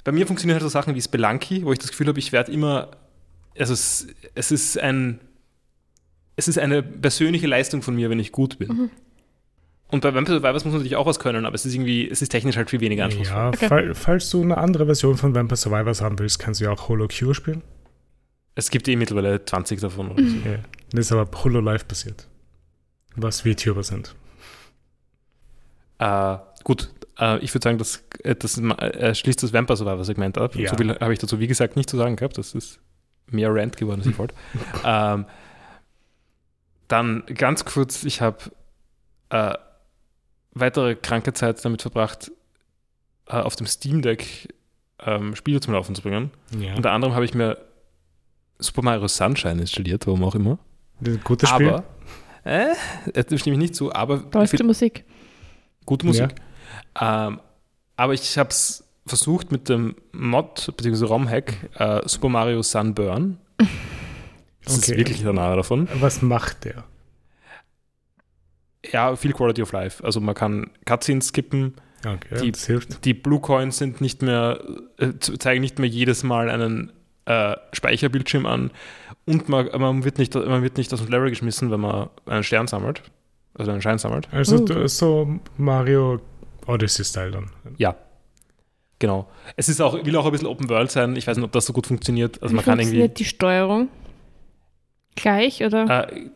Bei 0.03 0.11
mir 0.13 0.25
funktionieren 0.25 0.55
halt 0.55 0.63
so 0.63 0.69
Sachen 0.69 0.95
wie 0.95 1.01
Spelunky, 1.01 1.65
wo 1.65 1.73
ich 1.73 1.79
das 1.79 1.89
Gefühl 1.89 2.07
habe, 2.07 2.19
ich 2.19 2.31
werde 2.31 2.51
immer. 2.51 2.91
Also 3.59 3.73
es, 3.73 4.07
es 4.35 4.51
ist 4.51 4.77
ein. 4.79 5.19
Es 6.35 6.47
ist 6.47 6.59
eine 6.59 6.83
persönliche 6.83 7.47
Leistung 7.47 7.81
von 7.81 7.95
mir, 7.95 8.11
wenn 8.11 8.19
ich 8.19 8.31
gut 8.31 8.59
bin. 8.59 8.67
Mhm. 8.67 8.89
Und 9.89 10.01
bei 10.01 10.13
Vampire 10.13 10.37
Survivors 10.37 10.65
muss 10.65 10.73
man 10.73 10.81
natürlich 10.81 10.95
auch 10.97 11.05
was 11.07 11.17
können, 11.17 11.45
aber 11.45 11.55
es 11.55 11.65
ist 11.65 11.73
irgendwie, 11.73 12.07
es 12.07 12.21
ist 12.21 12.29
technisch 12.29 12.57
halt 12.57 12.69
viel 12.69 12.81
weniger 12.81 13.05
anspruchsvoll. 13.05 13.37
Ja, 13.37 13.47
Okay. 13.47 13.67
fall, 13.67 13.95
falls 13.95 14.29
du 14.29 14.41
eine 14.43 14.57
andere 14.57 14.85
Version 14.85 15.17
von 15.17 15.33
Vampire 15.33 15.57
Survivors 15.57 16.01
haben 16.01 16.19
willst, 16.19 16.37
kannst 16.39 16.59
du 16.59 16.65
ja 16.65 16.71
auch 16.71 16.89
Holo 16.89 17.07
Q 17.07 17.33
spielen. 17.33 17.63
Es 18.53 18.69
gibt 18.69 18.87
eh 18.87 18.95
mittlerweile 18.95 19.43
20 19.43 19.79
davon 19.79 20.11
oder 20.11 20.23
so. 20.23 20.35
Ja. 20.45 20.59
Das 20.91 20.99
ist 21.05 21.11
aber 21.11 21.27
Hololive 21.43 21.85
basiert. 21.85 22.27
Was 23.15 23.41
VTuber 23.41 23.81
sind. 23.83 24.13
Äh, 25.99 26.37
gut, 26.63 26.89
äh, 27.19 27.39
ich 27.39 27.53
würde 27.53 27.63
sagen, 27.63 27.77
das, 27.77 28.03
äh, 28.23 28.35
das 28.35 28.57
äh, 28.59 29.15
schließt 29.15 29.41
das 29.41 29.53
Vampire 29.53 29.77
Survivor 29.77 30.03
Segment 30.05 30.37
ab. 30.37 30.55
Ja. 30.55 30.69
So 30.69 30.75
viel 30.75 30.89
habe 30.99 31.13
ich 31.13 31.19
dazu, 31.19 31.39
wie 31.39 31.47
gesagt, 31.47 31.75
nicht 31.75 31.89
zu 31.89 31.97
sagen 31.97 32.15
gehabt. 32.15 32.37
Das 32.37 32.53
ist 32.53 32.79
mehr 33.27 33.53
Rant 33.53 33.77
geworden, 33.77 34.01
als 34.01 34.07
ich 34.07 34.17
wollte. 34.17 34.35
ähm, 34.85 35.25
dann 36.87 37.23
ganz 37.27 37.65
kurz, 37.65 38.03
ich 38.03 38.21
habe 38.21 38.37
äh, 39.29 39.53
weitere 40.53 40.95
kranke 40.95 41.33
Zeit 41.33 41.63
damit 41.63 41.81
verbracht, 41.81 42.31
äh, 43.27 43.33
auf 43.33 43.55
dem 43.55 43.67
Steam 43.67 44.01
Deck 44.01 44.53
ähm, 44.99 45.35
Spiele 45.35 45.59
zum 45.59 45.73
Laufen 45.73 45.95
zu 45.95 46.01
bringen. 46.01 46.31
Ja. 46.57 46.75
Unter 46.75 46.91
anderem 46.91 47.13
habe 47.13 47.25
ich 47.25 47.33
mir 47.33 47.57
Super 48.59 48.81
Mario 48.81 49.07
Sunshine 49.07 49.61
installiert, 49.61 50.07
warum 50.07 50.23
auch 50.23 50.35
immer. 50.35 50.57
Das 50.99 51.13
ist 51.13 51.19
ein 51.19 51.23
gutes 51.23 51.49
Spiel. 51.49 51.69
Aber, 51.69 51.83
äh, 52.43 52.73
da 53.13 53.37
stimme 53.37 53.55
ich 53.55 53.59
nicht 53.59 53.75
zu, 53.75 53.93
aber 53.93 54.29
tollste 54.31 54.63
Musik. 54.63 55.03
gute 55.85 56.05
Musik. 56.05 56.33
Ähm, 56.99 57.39
aber 57.95 58.13
ich 58.13 58.37
habe 58.37 58.49
es 58.49 58.86
versucht 59.07 59.51
mit 59.51 59.69
dem 59.69 59.95
Mod 60.11 60.71
bzw. 60.77 61.05
ROM-Hack 61.05 61.53
äh, 61.79 62.01
Super 62.07 62.29
Mario 62.29 62.61
Sunburn. 62.63 63.37
Das 64.63 64.79
Okay. 64.79 64.91
ist 64.91 64.97
wirklich 64.97 65.21
der 65.21 65.31
Name 65.31 65.55
davon. 65.55 65.87
Was 66.01 66.21
macht 66.21 66.65
der? 66.65 66.83
Ja, 68.91 69.15
viel 69.15 69.33
Quality 69.33 69.61
of 69.61 69.71
Life. 69.71 70.03
Also 70.03 70.19
man 70.19 70.35
kann 70.35 70.69
Cutscenes 70.85 71.29
skippen. 71.29 71.75
Okay, 72.05 72.41
Die- 72.41 72.51
das 72.51 72.65
hilft. 72.65 73.05
Die 73.05 73.13
Blue 73.13 73.39
Coins 73.39 73.77
sind 73.77 74.01
nicht 74.01 74.21
mehr, 74.21 74.59
äh, 74.97 75.13
zeigen 75.19 75.61
nicht 75.61 75.79
mehr 75.79 75.89
jedes 75.89 76.23
Mal 76.23 76.49
einen 76.49 76.91
äh, 77.25 77.55
Speicherbildschirm 77.73 78.45
an. 78.45 78.71
Und 79.25 79.49
man, 79.49 79.67
man, 79.79 80.03
wird 80.05 80.17
nicht, 80.17 80.35
man 80.35 80.63
wird 80.63 80.77
nicht 80.77 80.93
aus 80.93 81.01
dem 81.01 81.09
Level 81.11 81.29
geschmissen, 81.29 81.71
wenn 81.71 81.79
man 81.81 82.09
einen 82.25 82.43
Stern 82.43 82.67
sammelt. 82.67 83.03
Also 83.55 83.71
einen 83.71 83.81
Schein 83.81 83.97
sammelt. 83.97 84.27
Also 84.31 84.57
Oh. 84.57 84.65
du- 84.65 84.87
so 84.87 85.39
Mario 85.57 86.19
Odyssey-Style 86.67 87.31
dann. 87.31 87.49
Ja. 87.77 87.95
Genau. 88.99 89.27
Es 89.55 89.69
ist 89.69 89.79
auch, 89.81 89.93
will 90.05 90.15
auch 90.15 90.25
ein 90.25 90.31
bisschen 90.31 90.47
Open 90.47 90.69
World 90.69 90.89
sein. 90.91 91.15
Ich 91.15 91.27
weiß 91.27 91.37
nicht, 91.37 91.45
ob 91.45 91.51
das 91.51 91.65
so 91.65 91.73
gut 91.73 91.85
funktioniert. 91.87 92.41
Also 92.41 92.53
Wie 92.53 92.55
man 92.57 92.65
kann 92.65 92.79
irgendwie. 92.79 92.97
funktioniert 92.97 93.19
die 93.19 93.25
Steuerung? 93.25 93.89
Gleich, 95.15 95.63
oder? 95.63 96.09
Äh, 96.11 96.29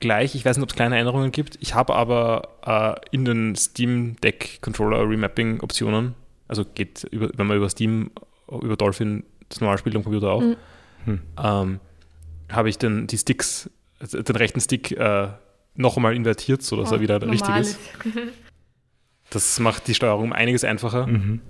gleich, 0.00 0.34
ich 0.34 0.44
weiß 0.44 0.56
nicht, 0.56 0.62
ob 0.64 0.70
es 0.70 0.76
kleine 0.76 0.98
Änderungen 0.98 1.30
gibt. 1.32 1.56
Ich 1.60 1.74
habe 1.74 1.94
aber 1.94 2.98
äh, 3.10 3.14
in 3.14 3.24
den 3.24 3.54
Steam 3.56 4.16
Deck 4.22 4.58
Controller 4.60 5.08
Remapping 5.08 5.60
Optionen, 5.60 6.14
also 6.48 6.64
geht, 6.64 7.04
über, 7.10 7.30
wenn 7.36 7.46
man 7.46 7.56
über 7.56 7.68
Steam, 7.68 8.10
über 8.50 8.76
Dolphin 8.76 9.24
das 9.48 9.60
normal 9.60 9.78
spielt 9.78 9.96
am 9.96 10.02
Computer 10.04 10.30
auch, 10.32 10.42
Mhm. 10.42 10.56
Hm. 11.04 11.20
ähm, 11.42 11.80
habe 12.50 12.68
ich 12.68 12.78
den, 12.78 13.06
die 13.08 13.18
Sticks, 13.18 13.68
also 13.98 14.22
den 14.22 14.36
rechten 14.36 14.60
Stick 14.60 14.92
äh, 14.92 15.28
noch 15.74 15.96
einmal 15.96 16.14
invertiert, 16.14 16.62
sodass 16.62 16.92
er 16.92 17.00
wieder 17.00 17.20
richtig 17.22 17.40
normal 17.40 17.60
ist. 17.62 17.78
Das 19.30 19.58
macht 19.60 19.88
die 19.88 19.94
Steuerung 19.94 20.24
um 20.24 20.32
einiges 20.34 20.62
einfacher. 20.62 21.06
Mhm. 21.06 21.40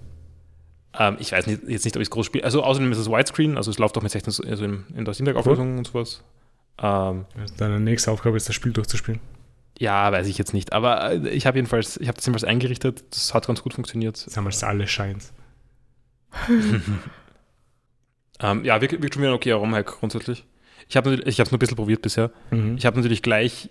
Ähm, 0.99 1.17
ich 1.19 1.33
weiß 1.33 1.47
nicht, 1.47 1.63
jetzt 1.67 1.85
nicht, 1.85 1.97
ob 1.97 2.03
ich 2.03 2.07
es 2.07 2.11
groß 2.11 2.27
spiele. 2.27 2.45
Also 2.45 2.63
außerdem 2.63 2.91
ist 2.93 2.99
es 2.99 3.09
Widescreen, 3.09 3.57
also 3.57 3.71
es 3.71 3.79
läuft 3.79 3.97
auch 3.97 4.03
mit 4.03 4.13
16, 4.13 4.49
also 4.49 4.65
in, 4.65 4.85
in 4.95 5.05
der 5.05 5.15
Steam 5.15 5.27
Deck 5.27 5.37
Auflösung 5.37 5.79
und 5.79 5.87
sowas. 5.87 6.23
Ähm, 6.79 7.27
Deine 7.57 7.81
nächste 7.81 8.11
Aufgabe 8.11 8.37
ist, 8.37 8.49
das 8.49 8.55
Spiel 8.55 8.73
durchzuspielen. 8.73 9.21
Ja, 9.79 10.13
weiß 10.13 10.27
ich 10.27 10.39
jetzt 10.39 10.53
nicht. 10.53 10.73
Aber 10.73 11.13
äh, 11.13 11.29
ich 11.31 11.47
habe 11.47 11.59
jedenfalls, 11.59 11.97
ich 11.97 12.09
habe 12.09 12.17
das 12.17 12.27
jedenfalls 12.27 12.45
eingerichtet. 12.45 13.05
Das 13.11 13.35
hat 13.35 13.47
ganz 13.47 13.63
gut 13.63 13.75
funktioniert. 13.75 14.17
Sammelst 14.17 14.65
alle 14.65 14.87
Shines. 14.87 15.33
Ähm, 18.43 18.65
ja, 18.65 18.81
wirkt, 18.81 19.01
wirkt 19.01 19.15
schon 19.15 19.23
wieder 19.23 19.33
ein 19.33 19.37
okayer 19.37 19.57
ROM-Hack 19.57 19.87
grundsätzlich. 19.87 20.45
Ich 20.89 20.97
habe 20.97 21.15
ich 21.15 21.39
es 21.39 21.51
nur 21.51 21.57
ein 21.57 21.61
bisschen 21.61 21.77
probiert 21.77 22.03
bisher. 22.03 22.31
Mhm. 22.51 22.77
Ich 22.77 22.85
habe 22.85 22.97
natürlich 22.97 23.23
gleich 23.23 23.71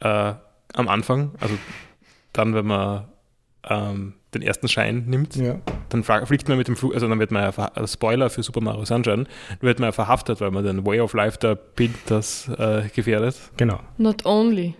äh, 0.00 0.34
am 0.72 0.88
Anfang, 0.88 1.32
also 1.40 1.58
dann, 2.32 2.54
wenn 2.54 2.66
man 2.66 3.08
ähm, 3.64 4.14
den 4.38 4.46
ersten 4.46 4.68
Schein 4.68 5.04
nimmt, 5.06 5.36
ja. 5.36 5.60
dann 5.88 6.02
fliegt 6.02 6.48
man 6.48 6.58
mit 6.58 6.68
dem 6.68 6.76
Flug, 6.76 6.94
also 6.94 7.08
dann 7.08 7.18
wird 7.18 7.30
man 7.30 7.42
ja, 7.42 7.50
also 7.50 7.86
Spoiler 7.86 8.30
für 8.30 8.42
Super 8.42 8.60
Mario 8.60 8.84
Sunshine, 8.84 9.24
dann 9.24 9.28
wird 9.60 9.78
man 9.78 9.88
ja 9.88 9.92
verhaftet, 9.92 10.40
weil 10.40 10.50
man 10.50 10.64
den 10.64 10.86
Way 10.86 11.00
of 11.00 11.12
Life 11.14 11.38
der 11.38 11.54
Bild 11.54 11.94
das 12.06 12.48
äh, 12.48 12.88
gefährdet. 12.94 13.36
Genau. 13.56 13.80
Not 13.98 14.24
only. 14.24 14.74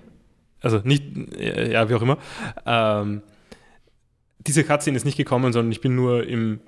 Also 0.61 0.81
nicht, 0.85 1.05
äh, 1.39 1.73
ja, 1.73 1.89
wie 1.89 1.95
auch 1.95 2.03
immer. 2.03 2.19
Ähm, 2.65 3.23
diese 4.39 4.65
Cutscene 4.65 4.97
ist 4.97 5.05
nicht 5.05 5.17
gekommen, 5.17 5.53
sondern 5.53 5.73
ich 5.73 5.81
bin 5.81 5.95
nur 5.95 6.27
im, 6.27 6.61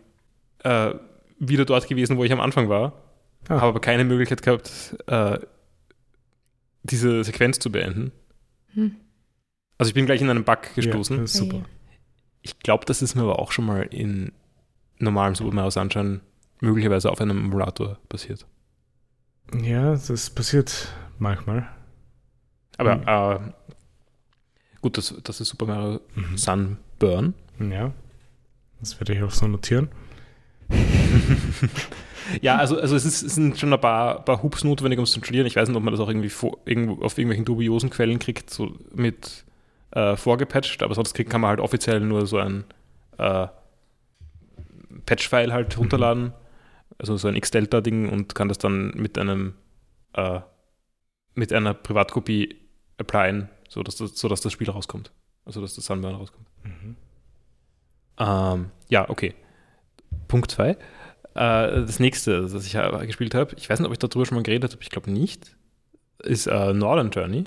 äh, 0.64 0.94
wieder 1.38 1.64
dort 1.64 1.88
gewesen, 1.88 2.16
wo 2.16 2.24
ich 2.24 2.32
am 2.32 2.40
Anfang 2.40 2.68
war. 2.68 2.92
Ah. 3.48 3.54
Habe 3.54 3.66
aber 3.66 3.80
keine 3.80 4.04
Möglichkeit 4.04 4.42
gehabt, 4.42 4.96
äh, 5.06 5.38
diese 6.82 7.24
Sequenz 7.24 7.58
zu 7.58 7.70
beenden. 7.70 8.12
Hm. 8.74 8.96
Also 9.78 9.90
ich 9.90 9.94
bin 9.94 10.06
gleich 10.06 10.20
in 10.20 10.28
einen 10.28 10.44
Bug 10.44 10.74
gestoßen. 10.74 11.16
Ja, 11.16 11.22
das 11.22 11.32
ist 11.32 11.38
super. 11.38 11.62
Ich 12.42 12.58
glaube, 12.60 12.84
das 12.86 13.02
ist 13.02 13.14
mir 13.14 13.22
aber 13.22 13.38
auch 13.38 13.52
schon 13.52 13.66
mal 13.66 13.82
in 13.82 14.32
normalem 14.98 15.34
Super 15.34 15.54
Mario 15.54 15.70
Sunshine 15.70 16.20
möglicherweise 16.60 17.10
auf 17.10 17.20
einem 17.20 17.38
Emulator 17.38 17.98
passiert. 18.08 18.46
Ja, 19.62 19.92
das 19.92 20.30
passiert 20.30 20.88
manchmal. 21.18 21.68
Aber 22.76 23.42
äh, 23.46 24.78
gut, 24.80 24.98
das, 24.98 25.14
das 25.24 25.40
ist 25.40 25.48
Super 25.48 25.66
Mario 25.66 26.00
Mhm. 26.14 26.36
Sunburn. 26.36 27.34
Ja. 27.58 27.92
Das 28.80 28.98
werde 29.00 29.14
ich 29.14 29.22
auch 29.22 29.30
so 29.32 29.46
notieren. 29.48 29.88
Ja, 32.42 32.56
also, 32.56 32.78
also 32.78 32.94
es, 32.94 33.06
ist, 33.06 33.22
es 33.22 33.34
sind 33.36 33.58
schon 33.58 33.72
ein 33.72 33.80
paar, 33.80 34.22
paar 34.22 34.42
Hubs 34.42 34.62
notwendig, 34.62 34.98
um 34.98 35.04
es 35.04 35.12
zu 35.12 35.18
installieren. 35.18 35.46
Ich 35.46 35.56
weiß 35.56 35.66
nicht, 35.68 35.76
ob 35.76 35.82
man 35.82 35.92
das 35.92 36.00
auch 36.00 36.08
irgendwie 36.08 36.28
vor, 36.28 36.58
irgendwo, 36.66 37.02
auf 37.02 37.16
irgendwelchen 37.16 37.46
dubiosen 37.46 37.88
Quellen 37.88 38.18
kriegt, 38.18 38.50
so 38.50 38.76
mit 38.94 39.44
äh, 39.98 40.16
vorgepatcht, 40.16 40.82
aber 40.82 40.94
sonst 40.94 41.14
kann 41.14 41.40
man 41.40 41.50
halt 41.50 41.60
offiziell 41.60 41.98
nur 42.00 42.26
so 42.26 42.38
ein 42.38 42.64
äh, 43.18 43.48
Patch-File 45.06 45.52
halt 45.52 45.76
runterladen, 45.76 46.32
also 46.98 47.16
so 47.16 47.26
ein 47.26 47.34
X-Delta-Ding 47.34 48.08
und 48.08 48.34
kann 48.34 48.48
das 48.48 48.58
dann 48.58 48.90
mit 48.90 49.18
einem 49.18 49.54
äh, 50.14 50.40
mit 51.34 51.52
einer 51.52 51.74
Privatkopie 51.74 52.56
applyen, 52.98 53.48
sodass 53.68 53.96
das, 53.96 54.16
sodass 54.16 54.40
das 54.40 54.52
Spiel 54.52 54.70
rauskommt. 54.70 55.10
Also 55.44 55.60
dass 55.60 55.74
das 55.74 55.86
Sunburn 55.86 56.14
rauskommt. 56.14 56.46
Mhm. 56.62 56.96
Ähm, 58.18 58.70
ja, 58.88 59.08
okay. 59.08 59.34
Punkt 60.28 60.50
2. 60.50 60.70
Äh, 60.70 60.76
das 61.34 61.98
nächste, 61.98 62.42
das 62.42 62.66
ich 62.66 62.72
gespielt 62.72 63.34
habe, 63.34 63.54
ich 63.56 63.68
weiß 63.68 63.80
nicht, 63.80 63.86
ob 63.86 63.92
ich 63.92 63.98
darüber 63.98 64.26
schon 64.26 64.36
mal 64.36 64.42
geredet 64.42 64.72
habe, 64.72 64.82
ich 64.82 64.90
glaube 64.90 65.10
nicht, 65.10 65.56
ist 66.22 66.46
äh, 66.46 66.72
Northern 66.72 67.10
Journey. 67.10 67.44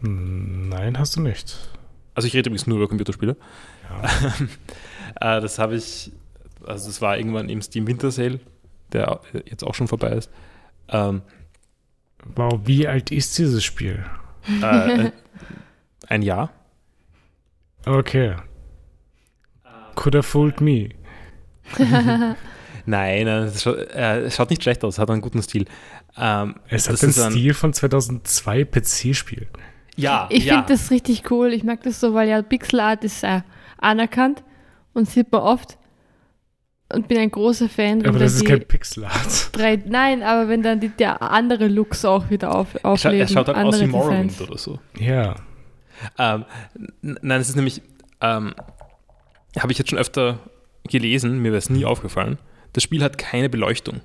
Nein, 0.00 0.98
hast 0.98 1.16
du 1.16 1.20
nicht. 1.20 1.56
Also 2.18 2.26
ich 2.26 2.34
rede 2.34 2.48
übrigens 2.48 2.66
nur 2.66 2.78
über 2.78 2.88
Computerspiele. 2.88 3.36
Ja. 3.88 4.34
äh, 5.38 5.40
das 5.40 5.60
habe 5.60 5.76
ich, 5.76 6.10
also 6.66 6.88
das 6.88 7.00
war 7.00 7.16
irgendwann 7.16 7.48
im 7.48 7.62
Steam 7.62 7.86
Winter 7.86 8.10
Sale, 8.10 8.40
der 8.92 9.20
jetzt 9.46 9.62
auch 9.62 9.74
schon 9.74 9.86
vorbei 9.86 10.10
ist. 10.10 10.28
Ähm, 10.88 11.22
Wow, 12.34 12.60
wie 12.64 12.88
alt 12.88 13.12
ist 13.12 13.38
dieses 13.38 13.62
Spiel? 13.62 14.04
äh, 14.60 15.06
äh, 15.06 15.12
ein 16.08 16.22
Jahr. 16.22 16.50
Okay. 17.86 18.34
Could 19.94 20.16
have 20.16 20.24
fooled 20.24 20.60
me. 20.60 20.88
Nein, 21.78 23.26
nein 23.26 23.26
es 23.26 23.62
schaut, 23.62 23.76
äh, 23.76 24.28
schaut 24.30 24.48
nicht 24.48 24.62
schlecht 24.62 24.82
aus, 24.82 24.98
hat 24.98 25.10
einen 25.10 25.20
guten 25.20 25.42
Stil. 25.42 25.66
Ähm, 26.16 26.56
Es 26.68 26.88
hat 26.88 27.00
den 27.02 27.12
Stil 27.12 27.52
von 27.52 27.74
2002 27.74 28.64
PC-Spiel. 28.64 29.46
Ja, 29.98 30.26
Ich 30.30 30.44
ja. 30.44 30.54
finde 30.54 30.72
das 30.74 30.90
richtig 30.90 31.30
cool. 31.30 31.52
Ich 31.52 31.64
mag 31.64 31.82
das 31.82 32.00
so, 32.00 32.14
weil 32.14 32.28
ja 32.28 32.40
Pixel 32.40 32.80
Art 32.80 33.04
ist 33.04 33.24
äh, 33.24 33.40
anerkannt 33.78 34.44
und 34.94 35.08
sieht 35.08 35.30
man 35.32 35.42
oft. 35.42 35.76
Und 36.90 37.06
bin 37.06 37.18
ein 37.18 37.30
großer 37.30 37.68
Fan. 37.68 38.00
wenn 38.00 38.06
Aber 38.06 38.18
dann 38.18 38.28
das 38.28 38.36
ist 38.36 38.46
kein 38.46 38.66
Pixelart. 38.66 39.50
drei, 39.52 39.82
nein, 39.84 40.22
aber 40.22 40.48
wenn 40.48 40.62
dann 40.62 40.80
die, 40.80 40.88
der 40.88 41.20
andere 41.20 41.68
Looks 41.68 42.04
auch 42.06 42.30
wieder 42.30 42.54
auf, 42.54 42.82
aufleben. 42.82 43.20
es 43.20 43.32
schaut 43.32 43.48
halt 43.48 43.58
aus 43.58 43.78
wie 43.78 43.86
Morrowind 43.86 44.30
Designs. 44.30 44.48
oder 44.48 44.58
so. 44.58 44.78
Ja. 44.98 45.34
Ähm, 46.16 46.44
nein, 47.02 47.40
es 47.40 47.50
ist 47.50 47.56
nämlich, 47.56 47.82
ähm, 48.22 48.54
habe 49.58 49.72
ich 49.72 49.78
jetzt 49.78 49.90
schon 49.90 49.98
öfter 49.98 50.38
gelesen, 50.84 51.40
mir 51.40 51.50
wäre 51.50 51.58
es 51.58 51.68
nie 51.68 51.84
aufgefallen. 51.84 52.38
Das 52.72 52.84
Spiel 52.84 53.02
hat 53.02 53.18
keine 53.18 53.50
Beleuchtung. 53.50 54.00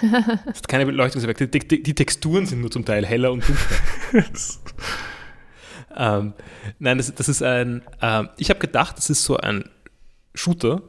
es 0.00 0.58
hat 0.58 0.68
keine 0.68 0.86
Beleuchtungseffekte. 0.86 1.48
Die, 1.48 1.58
die, 1.58 1.82
die 1.82 1.94
Texturen 1.94 2.46
sind 2.46 2.60
nur 2.60 2.70
zum 2.70 2.84
Teil 2.84 3.04
heller 3.04 3.32
und 3.32 3.46
dunkler. 3.46 4.24
ähm, 5.96 6.32
nein, 6.78 6.98
das, 6.98 7.14
das 7.14 7.28
ist 7.28 7.42
ein, 7.42 7.82
ähm, 8.00 8.28
ich 8.36 8.50
habe 8.50 8.60
gedacht, 8.60 8.96
das 8.98 9.10
ist 9.10 9.24
so 9.24 9.36
ein 9.36 9.64
Shooter, 10.34 10.82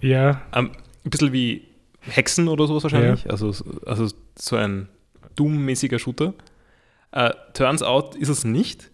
ja, 0.00 0.42
ähm, 0.54 0.70
ein 1.04 1.10
bisschen 1.10 1.32
wie 1.32 1.66
Hexen 2.00 2.48
oder 2.48 2.66
sowas 2.66 2.84
wahrscheinlich. 2.84 3.28
Also, 3.30 3.52
also 3.84 4.08
so 4.38 4.56
ein 4.56 4.88
Doom-mäßiger 5.34 5.98
Shooter. 5.98 6.34
Äh, 7.12 7.30
turns 7.54 7.82
out 7.82 8.14
ist 8.16 8.28
es 8.28 8.44
nicht. 8.44 8.90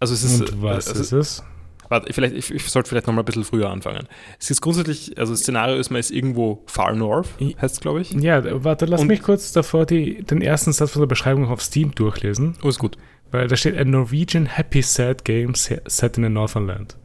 Also 0.00 0.14
es 0.14 0.24
ist. 0.24 0.40
und 0.40 0.62
was 0.62 0.88
also, 0.88 1.00
ist 1.00 1.12
es? 1.12 1.42
Warte, 1.88 2.12
vielleicht, 2.12 2.34
ich, 2.34 2.50
ich 2.50 2.68
sollte 2.70 2.88
vielleicht 2.88 3.06
noch 3.06 3.14
mal 3.14 3.22
ein 3.22 3.24
bisschen 3.26 3.44
früher 3.44 3.70
anfangen. 3.70 4.08
Es 4.40 4.50
ist 4.50 4.60
grundsätzlich, 4.60 5.18
also 5.18 5.32
das 5.32 5.40
Szenario 5.40 5.76
ist, 5.76 5.90
man 5.90 6.00
ist 6.00 6.10
irgendwo 6.10 6.62
Far 6.66 6.94
North, 6.94 7.28
heißt 7.40 7.74
es, 7.74 7.80
glaube 7.80 8.00
ich. 8.00 8.12
Ja, 8.12 8.42
warte, 8.64 8.86
lass 8.86 9.02
Und- 9.02 9.08
mich 9.08 9.22
kurz 9.22 9.52
davor 9.52 9.86
die, 9.86 10.22
den 10.22 10.40
ersten 10.40 10.72
Satz 10.72 10.92
von 10.92 11.00
der 11.02 11.06
Beschreibung 11.06 11.46
auf 11.46 11.62
Steam 11.62 11.94
durchlesen, 11.94 12.56
Oh, 12.62 12.68
ist 12.68 12.78
gut. 12.78 12.96
Weil 13.30 13.48
da 13.48 13.56
steht 13.56 13.76
a 13.76 13.84
Norwegian 13.84 14.46
happy 14.46 14.82
sad 14.82 15.24
game 15.24 15.54
se- 15.54 15.82
set 15.86 16.16
in 16.18 16.24
a 16.24 16.28
northern 16.28 16.66
land. 16.66 16.96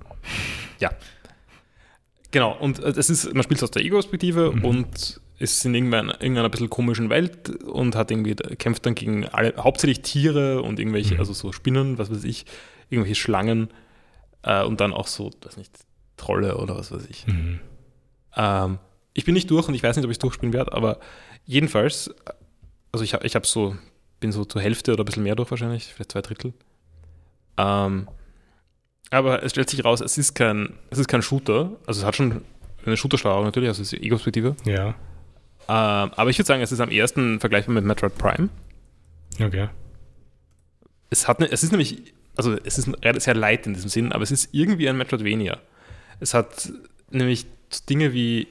Genau, 2.32 2.56
und 2.60 2.80
äh, 2.80 2.90
es 2.90 3.10
ist, 3.10 3.34
man 3.34 3.42
spielt 3.44 3.64
aus 3.64 3.72
der 3.72 3.84
Ego-Perspektive 3.84 4.52
Mhm. 4.52 4.64
und 4.66 5.22
ist 5.40 5.66
in 5.66 5.74
irgendeiner, 5.74 6.22
irgendeiner 6.22 6.50
bisschen 6.50 6.70
komischen 6.70 7.10
Welt 7.10 7.50
und 7.64 7.96
hat 7.96 8.12
irgendwie, 8.12 8.36
kämpft 8.36 8.86
dann 8.86 8.94
gegen 8.94 9.26
alle, 9.26 9.56
hauptsächlich 9.58 10.02
Tiere 10.02 10.62
und 10.62 10.80
irgendwelche, 10.80 11.16
Mhm. 11.16 11.22
also 11.22 11.34
so 11.34 11.52
Spinnen, 11.52 11.98
was 11.98 12.12
weiß 12.12 12.24
ich, 12.26 12.46
irgendwelche 12.90 13.16
Schlangen 13.20 13.70
äh, 14.44 14.64
und 14.64 14.80
dann 14.80 14.94
auch 14.94 15.08
so, 15.08 15.32
weiß 15.44 15.58
nicht, 15.58 15.72
Trolle 16.18 16.58
oder 16.58 16.78
was 16.78 16.92
weiß 16.92 17.08
ich. 17.10 17.26
Mhm. 17.26 17.62
Ähm, 18.36 18.78
ich 19.14 19.26
bin 19.26 19.34
nicht 19.34 19.50
durch 19.50 19.68
und 19.68 19.74
ich 19.74 19.82
weiß 19.82 19.96
nicht, 19.96 20.06
ob 20.06 20.12
ich 20.12 20.16
es 20.16 20.20
durchspielen 20.20 20.54
werde, 20.54 20.74
aber 20.74 21.00
jedenfalls, 21.46 22.14
also 22.92 23.04
ich, 23.04 23.14
ich 23.16 23.34
habe 23.36 23.48
so, 23.48 23.76
bin 24.20 24.32
so 24.32 24.46
zur 24.46 24.62
Hälfte 24.62 24.94
oder 24.94 25.04
ein 25.04 25.06
bisschen 25.06 25.24
mehr 25.24 25.36
durch 25.36 25.50
wahrscheinlich, 25.52 25.94
vielleicht 25.94 26.12
zwei 26.12 26.22
Drittel. 26.22 26.54
Ähm, 27.58 28.08
aber 29.12 29.44
es 29.44 29.52
stellt 29.52 29.70
sich 29.70 29.84
raus, 29.84 30.02
es 30.02 30.18
ist 30.18 30.34
kein, 30.36 30.74
es 30.90 31.00
ist 31.00 31.08
kein 31.08 31.22
Shooter, 31.22 31.72
also 31.88 32.02
es 32.02 32.06
hat 32.06 32.16
schon 32.16 32.42
eine 32.86 32.98
Shooter-Steuerung 32.98 33.44
natürlich, 33.46 33.70
also 33.70 33.82
es 33.82 33.94
ist 33.94 34.02
Ego-Perspektive. 34.02 34.56
Ja, 34.66 34.96
Ähm, 35.68 36.12
aber 36.16 36.30
ich 36.30 36.40
würde 36.40 36.48
sagen, 36.48 36.62
es 36.62 36.72
ist 36.72 36.80
am 36.80 36.90
ersten 36.90 37.40
vergleichbar 37.40 37.76
mit 37.76 37.84
Metroid 37.86 38.18
Prime. 38.18 38.50
okay. 39.40 39.70
Es, 41.12 41.28
hat 41.28 41.40
ne, 41.40 41.52
es 41.52 41.64
ist 41.64 41.72
nämlich, 41.72 42.14
also 42.36 42.58
es 42.64 42.78
ist 42.78 42.90
sehr 43.24 43.36
light 43.36 43.68
in 43.68 43.74
diesem 43.74 43.90
Sinn, 43.90 44.12
aber 44.12 44.24
es 44.24 44.32
ist 44.32 44.50
irgendwie 44.52 44.90
ein 44.90 44.98
Metroidvania. 44.98 45.60
Es 46.20 46.34
hat 46.34 46.72
nämlich 47.12 47.46
Dinge 47.90 48.14
wie, 48.14 48.48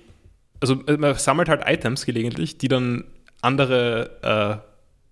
also 0.61 0.85
äh, 0.87 0.97
man 0.97 1.15
sammelt 1.17 1.49
halt 1.49 1.63
Items 1.67 2.07
gelegentlich, 2.07 2.59
die 2.59 2.69
dann 2.69 3.05
andere 3.41 4.63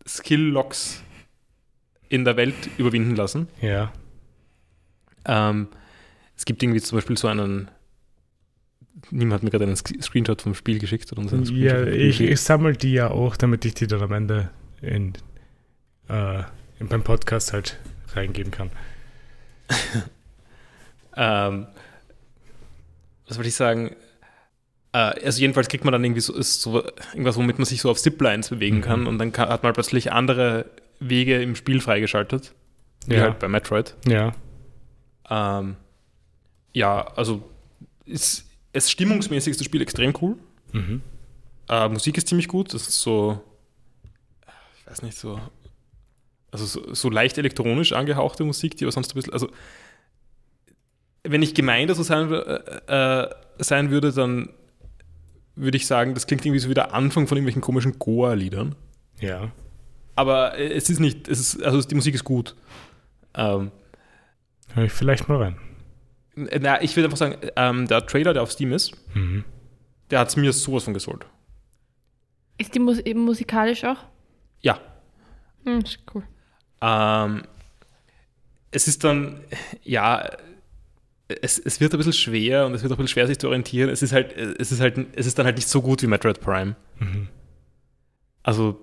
Skill-Locks 0.06 1.02
in 2.08 2.24
der 2.24 2.36
Welt 2.36 2.54
überwinden 2.78 3.16
lassen. 3.16 3.48
Ja. 3.60 3.92
Ähm, 5.24 5.68
es 6.36 6.44
gibt 6.44 6.62
irgendwie 6.62 6.80
zum 6.80 6.98
Beispiel 6.98 7.18
so 7.18 7.28
einen, 7.28 7.70
niemand 9.10 9.34
hat 9.34 9.42
mir 9.42 9.50
gerade 9.50 9.64
einen 9.64 9.76
Screenshot 9.76 10.42
vom 10.42 10.54
Spiel 10.54 10.78
geschickt. 10.78 11.10
Oder 11.12 11.26
Screenshot 11.26 11.56
Ja, 11.56 11.84
ich, 11.84 12.20
ich 12.20 12.40
sammle 12.40 12.74
die 12.74 12.92
ja 12.92 13.10
auch, 13.10 13.36
damit 13.36 13.64
ich 13.64 13.74
die 13.74 13.86
dann 13.86 14.02
am 14.02 14.12
Ende 14.12 14.50
in, 14.80 15.14
äh, 16.08 16.42
in 16.78 16.88
beim 16.88 17.02
Podcast 17.02 17.52
halt 17.52 17.78
reingeben 18.14 18.52
kann. 18.52 18.70
Ähm, 21.16 21.66
was 23.26 23.36
wollte 23.38 23.48
ich 23.48 23.54
sagen? 23.54 23.96
Äh, 24.92 24.98
also 24.98 25.40
jedenfalls 25.40 25.68
kriegt 25.68 25.84
man 25.84 25.92
dann 25.92 26.04
irgendwie 26.04 26.20
so, 26.20 26.34
ist 26.34 26.62
so 26.62 26.82
irgendwas, 27.12 27.36
womit 27.36 27.58
man 27.58 27.64
sich 27.66 27.80
so 27.80 27.90
auf 27.90 27.98
Ziplines 27.98 28.48
bewegen 28.50 28.78
Mhm. 28.78 28.82
kann 28.82 29.06
und 29.06 29.18
dann 29.18 29.32
kann, 29.32 29.48
hat 29.48 29.62
man 29.62 29.72
plötzlich 29.72 30.12
andere 30.12 30.66
Wege 31.00 31.42
im 31.42 31.56
Spiel 31.56 31.80
freigeschaltet, 31.80 32.54
wie 33.06 33.14
Ja. 33.16 33.22
halt 33.22 33.38
bei 33.38 33.48
Metroid. 33.48 33.94
Ja. 34.06 34.32
Ähm, 35.28 35.76
ja, 36.72 37.06
also 37.16 37.42
ist, 38.04 38.46
es 38.72 38.90
stimmungsmäßig 38.90 39.52
ist 39.52 39.60
das 39.60 39.64
Spiel 39.66 39.82
extrem 39.82 40.14
cool. 40.22 40.36
Mhm. 40.72 41.02
Äh, 41.68 41.88
Musik 41.88 42.16
ist 42.18 42.28
ziemlich 42.28 42.48
gut. 42.48 42.72
Das 42.74 42.82
ist 42.88 43.00
so, 43.00 43.42
ich 44.78 44.86
weiß 44.90 45.02
nicht, 45.02 45.16
so, 45.18 45.40
also 46.52 46.64
so, 46.64 46.94
so 46.94 47.10
leicht 47.10 47.38
elektronisch 47.38 47.92
angehauchte 47.92 48.44
Musik, 48.44 48.76
die 48.76 48.84
aber 48.84 48.92
sonst 48.92 49.10
ein 49.12 49.14
bisschen, 49.16 49.32
also 49.32 49.50
wenn 51.24 51.42
ich 51.42 51.54
gemein 51.54 51.88
dazu 51.88 52.02
sein, 52.04 52.32
äh, 52.32 53.22
äh, 53.24 53.30
sein 53.58 53.90
würde, 53.90 54.12
dann 54.12 54.50
würde 55.56 55.76
ich 55.76 55.86
sagen, 55.86 56.14
das 56.14 56.26
klingt 56.26 56.44
irgendwie 56.44 56.60
so 56.60 56.68
wie 56.70 56.74
der 56.74 56.94
Anfang 56.94 57.26
von 57.26 57.36
irgendwelchen 57.36 57.62
komischen 57.62 57.98
Goa-Liedern. 57.98 58.74
Ja. 59.20 59.50
Aber 60.14 60.58
es 60.58 60.88
ist 60.90 61.00
nicht, 61.00 61.28
es 61.28 61.40
ist, 61.40 61.62
also 61.62 61.80
die 61.86 61.94
Musik 61.94 62.14
ist 62.14 62.24
gut. 62.24 62.54
Ähm, 63.34 63.70
Hör 64.74 64.84
ich 64.84 64.92
vielleicht 64.92 65.28
mal 65.28 65.38
rein. 65.42 65.56
na, 66.34 66.82
ich 66.82 66.94
würde 66.96 67.06
einfach 67.06 67.18
sagen, 67.18 67.36
ähm, 67.56 67.86
der 67.88 68.06
Trailer, 68.06 68.32
der 68.34 68.42
auf 68.42 68.52
Steam 68.52 68.72
ist, 68.72 68.92
Mhm. 69.14 69.44
der 70.10 70.20
hat 70.20 70.28
es 70.28 70.36
mir 70.36 70.52
sowas 70.52 70.84
von 70.84 70.94
gesollt. 70.94 71.26
Ist 72.58 72.74
die 72.74 72.78
Mus 72.78 72.98
eben 73.00 73.24
musikalisch 73.24 73.84
auch? 73.84 73.98
Ja. 74.60 74.78
Hm, 75.64 75.78
ist 75.80 75.98
cool. 76.14 76.22
Ähm, 76.80 77.42
es 78.70 78.88
ist 78.88 79.04
dann, 79.04 79.40
ja, 79.82 80.30
es, 81.28 81.58
es 81.58 81.80
wird 81.80 81.92
ein 81.92 81.98
bisschen 81.98 82.12
schwer 82.12 82.66
und 82.66 82.74
es 82.74 82.82
wird 82.82 82.92
auch 82.92 82.96
ein 82.96 83.02
bisschen 83.02 83.14
schwer, 83.14 83.26
sich 83.26 83.38
zu 83.38 83.48
orientieren. 83.48 83.90
Es 83.90 84.02
ist 84.02 84.12
halt, 84.12 84.36
es 84.36 84.70
ist 84.70 84.80
halt, 84.80 84.98
es 85.14 85.26
ist 85.26 85.38
dann 85.38 85.46
halt 85.46 85.56
nicht 85.56 85.68
so 85.68 85.82
gut 85.82 86.02
wie 86.02 86.06
Metroid 86.06 86.40
Prime. 86.40 86.76
Mhm. 86.98 87.28
Also, 88.42 88.78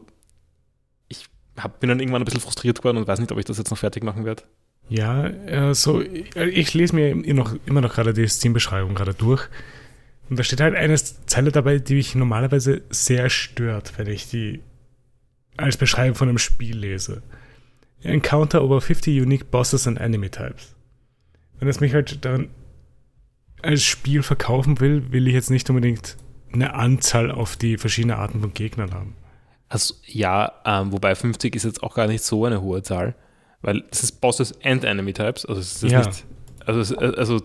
ich 1.08 1.26
hab, 1.58 1.80
bin 1.80 1.90
dann 1.90 2.00
irgendwann 2.00 2.22
ein 2.22 2.26
bisschen 2.26 2.42
frustriert 2.42 2.80
geworden 2.80 2.98
und 2.98 3.08
weiß 3.08 3.20
nicht, 3.20 3.32
ob 3.32 3.40
ich 3.40 3.46
das 3.46 3.58
jetzt 3.58 3.72
noch 3.72 3.78
fertig 3.78 4.04
machen 4.04 4.26
werde. 4.26 4.44
Ja, 4.90 5.22
also 5.48 6.02
ich, 6.02 6.74
lese 6.74 6.94
mir 6.94 7.12
immer 7.12 7.44
noch, 7.44 7.56
immer 7.66 7.80
noch 7.80 7.94
gerade 7.94 8.14
die 8.14 8.28
Steam-Beschreibung 8.28 8.96
gerade 8.96 9.14
durch. 9.14 9.48
Und 10.30 10.38
da 10.38 10.44
steht 10.44 10.60
halt 10.60 10.76
eine 10.76 10.96
Zeile 10.96 11.52
dabei, 11.52 11.80
die 11.80 11.96
mich 11.96 12.16
normalerweise 12.16 12.82
sehr 12.90 13.30
stört, 13.30 13.98
wenn 13.98 14.08
ich 14.08 14.30
die 14.30 14.62
als 15.56 15.78
Beschreibung 15.78 16.16
von 16.16 16.28
einem 16.28 16.38
Spiel 16.38 16.78
lese. 16.78 17.24
Encounter 18.02 18.62
over 18.62 18.82
50 18.82 19.22
unique 19.22 19.50
bosses 19.50 19.88
and 19.88 20.00
enemy 20.00 20.30
types. 20.30 20.76
Wenn 21.64 21.70
es 21.70 21.80
mich 21.80 21.94
halt 21.94 22.26
dann 22.26 22.50
als 23.62 23.84
Spiel 23.84 24.22
verkaufen 24.24 24.82
will, 24.82 25.14
will 25.14 25.28
ich 25.28 25.34
jetzt 25.34 25.50
nicht 25.50 25.70
unbedingt 25.70 26.18
eine 26.52 26.74
Anzahl 26.74 27.32
auf 27.32 27.56
die 27.56 27.78
verschiedenen 27.78 28.18
Arten 28.18 28.42
von 28.42 28.54
Gegnern 28.54 28.94
haben. 28.94 29.16
Also, 29.70 29.94
ja, 30.06 30.52
ähm, 30.66 30.92
wobei 30.92 31.16
50 31.16 31.56
ist 31.56 31.64
jetzt 31.64 31.82
auch 31.82 31.96
gar 31.96 32.08
nicht 32.08 32.22
so 32.24 32.44
eine 32.46 32.62
hohe 32.62 32.84
Zahl, 32.84 33.16
weil 33.62 33.82
das 33.90 34.04
ist 34.04 34.20
Bosses 34.20 34.54
and 34.62 34.84
Enemy 34.84 35.14
Types. 35.14 35.46
Also, 35.46 35.62
es 35.62 35.82
ist 35.82 35.92
Ja. 35.92 36.06
nicht, 36.06 36.26
also, 36.66 36.82
es, 36.82 36.94
also 36.94 37.42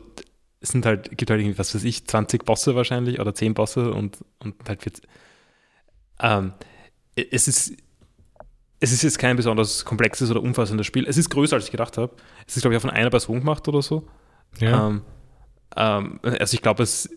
es 0.60 0.70
sind 0.70 0.84
halt, 0.84 1.16
gibt 1.16 1.30
halt 1.30 1.40
irgendwie, 1.40 1.58
was 1.58 1.72
weiß 1.74 1.84
ich, 1.84 2.06
20 2.06 2.44
Bosse 2.44 2.74
wahrscheinlich 2.74 3.20
oder 3.20 3.32
10 3.34 3.54
Bosse 3.54 3.92
und, 3.92 4.18
und 4.40 4.56
halt 4.68 4.82
40. 4.82 5.04
Ähm, 6.20 6.52
es 7.14 7.46
ist, 7.46 7.76
es 8.80 8.92
ist 8.92 9.02
jetzt 9.02 9.18
kein 9.18 9.36
besonders 9.36 9.84
komplexes 9.84 10.30
oder 10.30 10.42
umfassendes 10.42 10.86
Spiel. 10.86 11.06
Es 11.08 11.16
ist 11.16 11.30
größer, 11.30 11.56
als 11.56 11.64
ich 11.66 11.70
gedacht 11.70 11.98
habe. 11.98 12.14
Es 12.46 12.56
ist, 12.56 12.62
glaube 12.62 12.74
ich, 12.74 12.78
auch 12.78 12.82
von 12.82 12.90
einer 12.90 13.10
Person 13.10 13.40
gemacht 13.40 13.66
oder 13.68 13.82
so. 13.82 14.06
Ja, 14.60 14.86
Ähm, 14.88 15.02
ähm, 15.76 16.20
also 16.22 16.54
ich 16.54 16.62
glaube, 16.62 16.82
es 16.82 17.10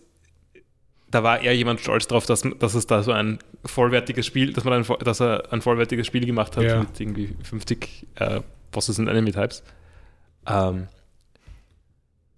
da 1.10 1.22
war 1.22 1.40
eher 1.42 1.54
jemand 1.54 1.78
stolz 1.80 2.08
drauf, 2.08 2.24
dass, 2.24 2.42
dass 2.58 2.74
es 2.74 2.86
da 2.86 3.02
so 3.02 3.12
ein 3.12 3.38
vollwertiges 3.66 4.24
Spiel, 4.24 4.54
dass 4.54 4.64
man 4.64 4.72
ein, 4.72 4.86
dass 5.04 5.20
er 5.20 5.52
ein 5.52 5.60
vollwertiges 5.60 6.06
Spiel 6.06 6.24
gemacht 6.24 6.56
hat 6.56 6.64
Ja. 6.64 6.80
mit 6.80 6.98
irgendwie 6.98 7.36
50 7.42 8.06
äh, 8.14 8.40
Bosses 8.70 8.98
und 8.98 9.08
Enemy 9.08 9.30
Types. 9.32 9.62
Ähm, 10.46 10.88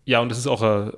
ja, 0.05 0.19
und 0.21 0.33
es 0.33 0.39
ist 0.39 0.49
auch 0.49 0.61
äh, 0.63 0.91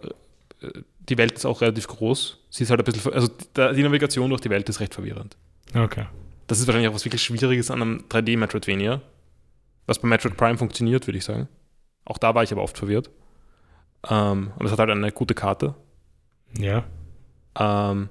die 1.08 1.18
Welt 1.18 1.32
ist 1.32 1.44
auch 1.44 1.60
relativ 1.60 1.86
groß. 1.86 2.38
Sie 2.48 2.64
ist 2.64 2.70
halt 2.70 2.80
ein 2.80 2.84
bisschen, 2.90 3.12
also 3.12 3.28
die 3.28 3.82
Navigation 3.82 4.30
durch 4.30 4.40
die 4.40 4.50
Welt 4.50 4.68
ist 4.68 4.80
recht 4.80 4.94
verwirrend. 4.94 5.36
okay. 5.74 6.06
Das 6.46 6.58
ist 6.60 6.66
wahrscheinlich 6.66 6.88
auch 6.90 6.94
was 6.94 7.04
wirklich 7.04 7.22
Schwieriges 7.22 7.70
an 7.70 7.82
einem 7.82 8.04
3D-Metroidvania. 8.08 9.00
Was 9.86 10.00
bei 10.00 10.08
Metroid 10.08 10.36
Prime 10.36 10.58
funktioniert, 10.58 11.06
würde 11.06 11.18
ich 11.18 11.24
sagen. 11.24 11.48
Auch 12.04 12.18
da 12.18 12.34
war 12.34 12.42
ich 12.42 12.52
aber 12.52 12.62
oft 12.62 12.78
verwirrt. 12.78 13.10
Ähm, 14.08 14.52
und 14.58 14.66
es 14.66 14.72
hat 14.72 14.78
halt 14.78 14.90
eine 14.90 15.12
gute 15.12 15.34
Karte. 15.34 15.74
Ja, 16.58 16.84
Ähm, 17.58 18.08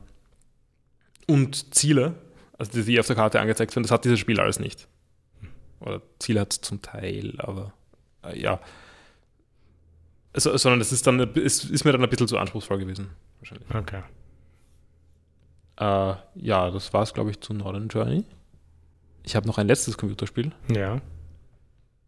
und 1.27 1.73
Ziele, 1.73 2.15
also 2.57 2.71
die, 2.71 2.83
die 2.83 2.99
auf 2.99 3.07
der 3.07 3.15
Karte 3.15 3.39
angezeigt 3.39 3.75
werden, 3.75 3.83
das 3.83 3.91
hat 3.91 4.05
dieses 4.05 4.19
Spiel 4.19 4.39
alles 4.39 4.59
nicht. 4.59 4.87
Oder 5.79 6.01
Ziele 6.19 6.41
hat 6.41 6.53
es 6.53 6.61
zum 6.61 6.81
Teil, 6.81 7.35
aber 7.37 7.73
äh, 8.23 8.39
ja. 8.39 8.59
Also, 10.33 10.55
sondern 10.57 10.81
es 10.81 10.91
ist 10.91 11.07
dann, 11.07 11.19
es 11.19 11.63
ist 11.63 11.85
mir 11.85 11.91
dann 11.91 12.03
ein 12.03 12.09
bisschen 12.09 12.27
zu 12.27 12.37
anspruchsvoll 12.37 12.79
gewesen, 12.79 13.09
wahrscheinlich. 13.39 13.69
okay. 13.73 14.01
Äh, 15.77 16.13
ja, 16.35 16.71
das 16.71 16.93
war 16.93 17.03
es, 17.03 17.13
glaube 17.13 17.31
ich, 17.31 17.41
zu 17.41 17.53
Northern 17.53 17.87
Journey. 17.89 18.23
Ich 19.23 19.35
habe 19.35 19.47
noch 19.47 19.57
ein 19.57 19.67
letztes 19.67 19.97
Computerspiel. 19.97 20.51
Ja. 20.73 21.01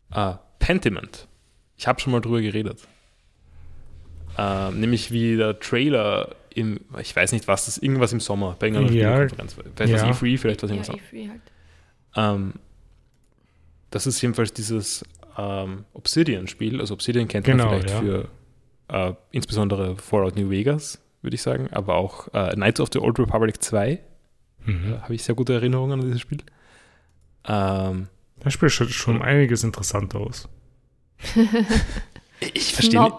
Ah, 0.10 0.40
Pentiment. 0.60 1.28
Ich 1.76 1.88
habe 1.88 2.00
schon 2.00 2.12
mal 2.14 2.22
drüber 2.22 2.42
geredet. 2.42 2.88
Ähm, 4.38 4.80
nämlich 4.80 5.12
wie 5.12 5.36
der 5.36 5.60
Trailer 5.60 6.36
im, 6.54 6.80
ich 7.00 7.16
weiß 7.16 7.32
nicht 7.32 7.48
was, 7.48 7.66
das 7.66 7.78
ist 7.78 7.84
irgendwas 7.84 8.14
im 8.14 8.20
Sommer, 8.20 8.56
bei 8.60 8.68
irgendeiner 8.68 8.92
Ja. 8.96 9.16
Spielekonferenz. 9.28 9.56
Vielleicht 9.76 9.94
Ja. 9.94 10.10
was 10.10 10.18
E3, 10.22 10.38
vielleicht 10.38 10.64
was 10.64 10.70
Ja, 10.70 10.76
irgendwas 10.76 10.90
anderes. 10.90 11.14
ich 11.14 11.30
halt. 11.30 11.42
Ähm, 12.16 12.54
das 13.90 14.08
ist 14.08 14.22
jedenfalls 14.22 14.54
dieses 14.54 15.04
ähm, 15.38 15.86
Obsidian-Spiel. 15.94 16.80
Also 16.80 16.94
Obsidian 16.94 17.28
kennt 17.28 17.46
Genau, 17.46 17.66
man 17.66 17.82
vielleicht 17.82 17.94
ja. 17.96 18.00
für 18.02 18.28
äh, 18.90 19.14
insbesondere 19.32 19.96
Fallout 19.98 20.36
New 20.36 20.50
Vegas, 20.50 21.00
würde 21.28 21.36
ich 21.36 21.42
sagen, 21.42 21.68
aber 21.72 21.96
auch 21.96 22.34
äh, 22.34 22.54
Knights 22.54 22.80
of 22.80 22.88
the 22.94 23.00
Old 23.00 23.20
Republic 23.20 23.62
2. 23.62 24.00
Mhm. 24.66 24.92
Da 24.92 25.02
habe 25.02 25.14
ich 25.14 25.24
sehr 25.24 25.36
gute 25.36 25.54
Erinnerungen 25.54 26.00
an 26.00 26.06
dieses 26.06 26.22
Spiel. 26.22 26.38
Ähm, 27.46 28.08
Das 28.40 28.54
Spiel 28.54 28.70
schaut 28.70 28.90
schon 28.92 29.22
einiges 29.22 29.66
interessanter 29.66 30.20
aus. 30.20 30.48
ich 32.54 32.74
verstehe. 32.74 33.12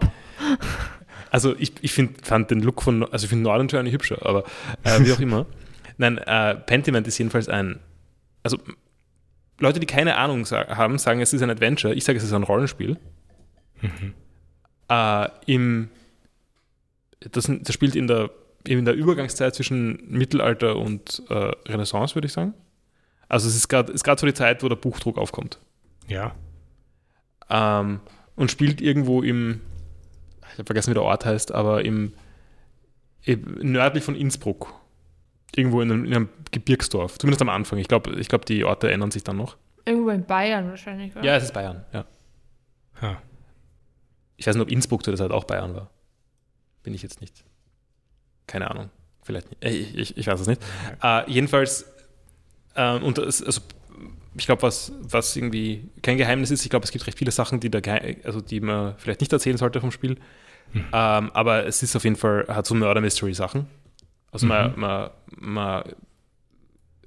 Also 1.31 1.55
ich, 1.59 1.73
ich 1.83 1.93
find, 1.93 2.27
fand 2.27 2.51
den 2.51 2.61
Look 2.61 2.81
von, 2.81 3.05
also 3.13 3.25
ich 3.25 3.29
finde 3.29 3.45
Northern 3.45 3.69
Journey 3.69 3.91
hübscher, 3.91 4.25
aber 4.25 4.45
äh, 4.85 5.05
wie 5.05 5.13
auch 5.13 5.21
immer. 5.21 5.45
Nein, 5.99 6.17
äh, 6.17 6.55
Pentiment 6.55 7.07
ist 7.07 7.19
jedenfalls 7.19 7.49
ein, 7.51 7.81
also 8.43 8.57
Leute, 9.59 9.81
die 9.81 9.87
keine 9.87 10.17
Ahnung 10.17 10.47
sa 10.47 10.67
haben, 10.77 10.97
sagen, 10.97 11.21
es 11.21 11.35
ist 11.35 11.43
ein 11.43 11.51
Adventure. 11.51 11.93
Ich 11.93 12.05
sage, 12.05 12.17
es 12.17 12.25
ist 12.25 12.33
ein 12.33 12.45
Rollenspiel. 12.45 12.97
Mhm. 13.83 14.15
Äh, 14.89 15.29
im, 15.47 15.91
das, 17.21 17.51
das 17.51 17.75
spielt 17.75 17.97
in 17.97 18.07
der, 18.07 18.31
in 18.65 18.85
der 18.85 18.95
Übergangszeit 18.95 19.55
zwischen 19.55 20.09
Mittelalter 20.09 20.77
und 20.77 21.23
äh, 21.29 21.53
Renaissance, 21.69 22.15
würde 22.15 22.27
ich 22.27 22.33
sagen. 22.33 22.55
Also 23.29 23.49
es 23.49 23.57
ist 23.57 23.69
gerade 23.69 23.93
so 23.93 24.27
die 24.27 24.35
Zeit, 24.35 24.63
wo 24.63 24.69
der 24.69 24.77
Buchdruck 24.77 25.19
aufkommt. 25.19 25.59
Ja. 26.07 26.35
Ähm, 27.51 28.01
und 28.37 28.51
spielt 28.51 28.81
irgendwo 28.81 29.23
im, 29.23 29.61
ich 30.53 30.59
habe 30.59 30.65
vergessen, 30.65 30.91
wie 30.91 30.95
der 30.95 31.03
Ort 31.03 31.27
heißt, 31.27 31.53
aber 31.53 31.85
im, 31.85 32.13
im 33.25 33.43
nördlich 33.61 34.05
von 34.05 34.15
Innsbruck. 34.15 34.75
Irgendwo 35.57 35.81
in 35.81 35.91
einem, 35.91 36.05
in 36.05 36.15
einem 36.15 36.29
Gebirgsdorf, 36.51 37.19
zumindest 37.19 37.41
am 37.43 37.49
Anfang. 37.49 37.79
Ich 37.79 37.89
glaube, 37.89 38.13
ich 38.21 38.29
glaub, 38.29 38.45
die 38.45 38.65
Orte 38.65 38.91
ändern 38.91 39.11
sich 39.11 39.25
dann 39.25 39.39
noch. 39.39 39.57
Irgendwo 39.85 40.11
in 40.11 40.25
Bayern 40.25 40.69
wahrscheinlich, 40.69 41.17
oder? 41.17 41.25
Ja, 41.25 41.37
es 41.37 41.45
ist 41.45 41.55
Bayern, 41.55 41.85
ja. 41.93 42.05
Ha. 43.01 43.23
Ich 44.37 44.47
weiß 44.47 44.55
nicht, 44.55 44.63
ob 44.63 44.71
Innsbruck 44.71 45.05
zu 45.05 45.11
der 45.11 45.19
Zeit 45.19 45.31
auch 45.31 45.45
Bayern 45.45 45.75
war. 45.75 45.91
Bin 46.83 46.95
ich 46.95 47.03
jetzt 47.03 47.21
nicht. 47.21 47.45
Keine 48.47 48.71
Ahnung. 48.71 48.91
Vielleicht 49.23 49.51
nicht. 49.51 49.65
Äh, 49.65 49.71
Ich, 49.71 49.95
ich, 49.97 50.17
ich 50.17 50.27
weiß 50.27 50.41
es 50.41 50.47
nicht. 50.47 50.63
Äh, 51.03 51.31
jedenfalls, 51.31 51.85
ähm, 52.77 53.03
und 53.03 53.19
das, 53.19 53.43
also, 53.43 53.61
ich 54.37 54.47
glaube, 54.47 54.63
was, 54.63 54.93
was 55.01 55.35
irgendwie 55.37 55.89
kein 56.03 56.17
Geheimnis 56.17 56.51
ist, 56.51 56.65
ich 56.65 56.71
glaube, 56.71 56.85
es 56.85 56.93
gibt 56.93 57.07
recht 57.07 57.19
viele 57.19 57.31
Sachen, 57.33 57.61
die, 57.61 57.71
da, 57.71 57.81
also, 58.25 58.41
die 58.41 58.61
man 58.61 58.95
vielleicht 58.99 59.21
nicht 59.21 59.33
erzählen 59.33 59.57
sollte 59.59 59.81
vom 59.81 59.91
Spiel. 59.91 60.17
Mhm. 60.73 60.85
Ähm, 60.93 61.31
aber 61.33 61.67
es 61.67 61.83
ist 61.83 61.97
auf 61.97 62.05
jeden 62.05 62.17
Fall, 62.17 62.47
hat 62.49 62.67
so 62.67 62.75
Murder-Mystery-Sachen. 62.75 63.67
Also 64.31 64.47
man, 64.47 64.73
Mhm. 64.75 64.81
man, 64.81 65.11
man 65.31 65.83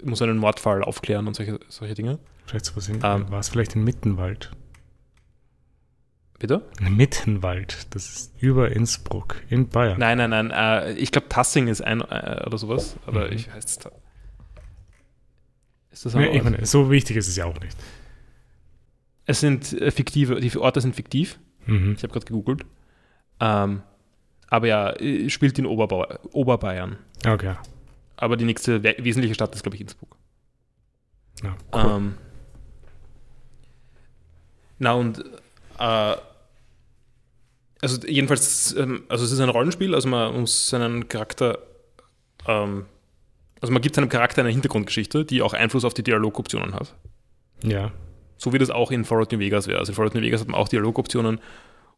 muss 0.03 0.21
einen 0.21 0.37
Mordfall 0.39 0.83
aufklären 0.83 1.27
und 1.27 1.35
solche, 1.35 1.59
solche 1.69 1.93
Dinge. 1.93 2.17
Vielleicht 2.47 2.65
sowas 2.65 2.87
in, 2.89 2.95
Ähm. 3.03 3.29
war 3.31 3.39
es 3.39 3.49
vielleicht 3.49 3.75
in 3.75 3.83
Mittenwald? 3.83 4.51
Bitte? 6.41 6.63
Mittenwald, 6.81 7.85
das 7.93 8.09
ist 8.09 8.33
über 8.41 8.71
Innsbruck 8.71 9.35
in 9.49 9.69
Bayern. 9.69 9.99
Nein, 9.99 10.17
nein, 10.17 10.31
nein. 10.31 10.49
Äh, 10.49 10.93
ich 10.93 11.11
glaube, 11.11 11.29
Tassing 11.29 11.67
ist 11.67 11.81
ein 11.81 12.01
äh, 12.01 12.41
oder 12.47 12.57
sowas. 12.57 12.95
Aber 13.05 13.27
Mhm. 13.27 13.33
ich 13.33 13.51
heißt 13.53 13.69
es 13.69 13.77
da. 13.77 13.91
Ist 15.91 16.03
das 16.07 16.15
ein 16.15 16.33
ich 16.33 16.43
meine, 16.43 16.65
so 16.65 16.89
wichtig 16.89 17.17
ist 17.17 17.27
es 17.27 17.35
ja 17.35 17.45
auch 17.45 17.59
nicht. 17.59 17.77
Es 19.27 19.39
sind 19.39 19.71
äh, 19.73 19.91
fiktive, 19.91 20.39
die 20.39 20.57
Orte 20.57 20.81
sind 20.81 20.95
fiktiv. 20.95 21.37
Mhm. 21.67 21.93
Ich 21.95 22.01
habe 22.01 22.11
gerade 22.11 22.25
gegoogelt. 22.25 22.65
Ähm, 23.39 23.83
aber 24.47 24.65
ja, 24.65 24.93
äh, 24.99 25.29
spielt 25.29 25.59
in 25.59 25.67
Oberbau 25.67 26.07
Oberbayern. 26.31 26.97
Okay. 27.23 27.53
Aber 28.17 28.35
die 28.35 28.45
nächste 28.45 28.81
we 28.83 28.95
wesentliche 28.97 29.35
Stadt 29.35 29.53
ist, 29.53 29.61
glaube 29.61 29.75
ich, 29.75 29.81
Innsbruck. 29.81 30.17
Ja, 31.43 31.55
cool. 31.71 31.91
Ähm, 31.97 32.13
na 34.79 34.93
und 34.93 35.23
äh, 35.77 36.15
also 37.81 38.05
jedenfalls, 38.07 38.75
ähm, 38.77 39.03
also 39.09 39.25
es 39.25 39.31
ist 39.31 39.39
ein 39.39 39.49
Rollenspiel, 39.49 39.93
also 39.95 40.07
man 40.07 40.39
muss 40.39 40.69
seinen 40.69 41.07
Charakter, 41.09 41.59
ähm, 42.47 42.85
also 43.59 43.73
man 43.73 43.81
gibt 43.81 43.95
seinem 43.95 44.09
Charakter 44.09 44.41
eine 44.41 44.49
Hintergrundgeschichte, 44.51 45.25
die 45.25 45.41
auch 45.41 45.53
Einfluss 45.53 45.85
auf 45.85 45.93
die 45.93 46.03
Dialogoptionen 46.03 46.73
hat. 46.73 46.95
ja. 47.63 47.91
So 48.37 48.51
wie 48.53 48.57
das 48.57 48.71
auch 48.71 48.89
in 48.89 49.05
Fallout 49.05 49.31
New 49.31 49.37
Vegas 49.37 49.67
wäre. 49.67 49.77
Also 49.77 49.91
in 49.91 49.95
Fallout 49.95 50.15
New 50.15 50.21
Vegas 50.23 50.41
hat 50.41 50.47
man 50.47 50.59
auch 50.59 50.67
Dialogoptionen, 50.67 51.39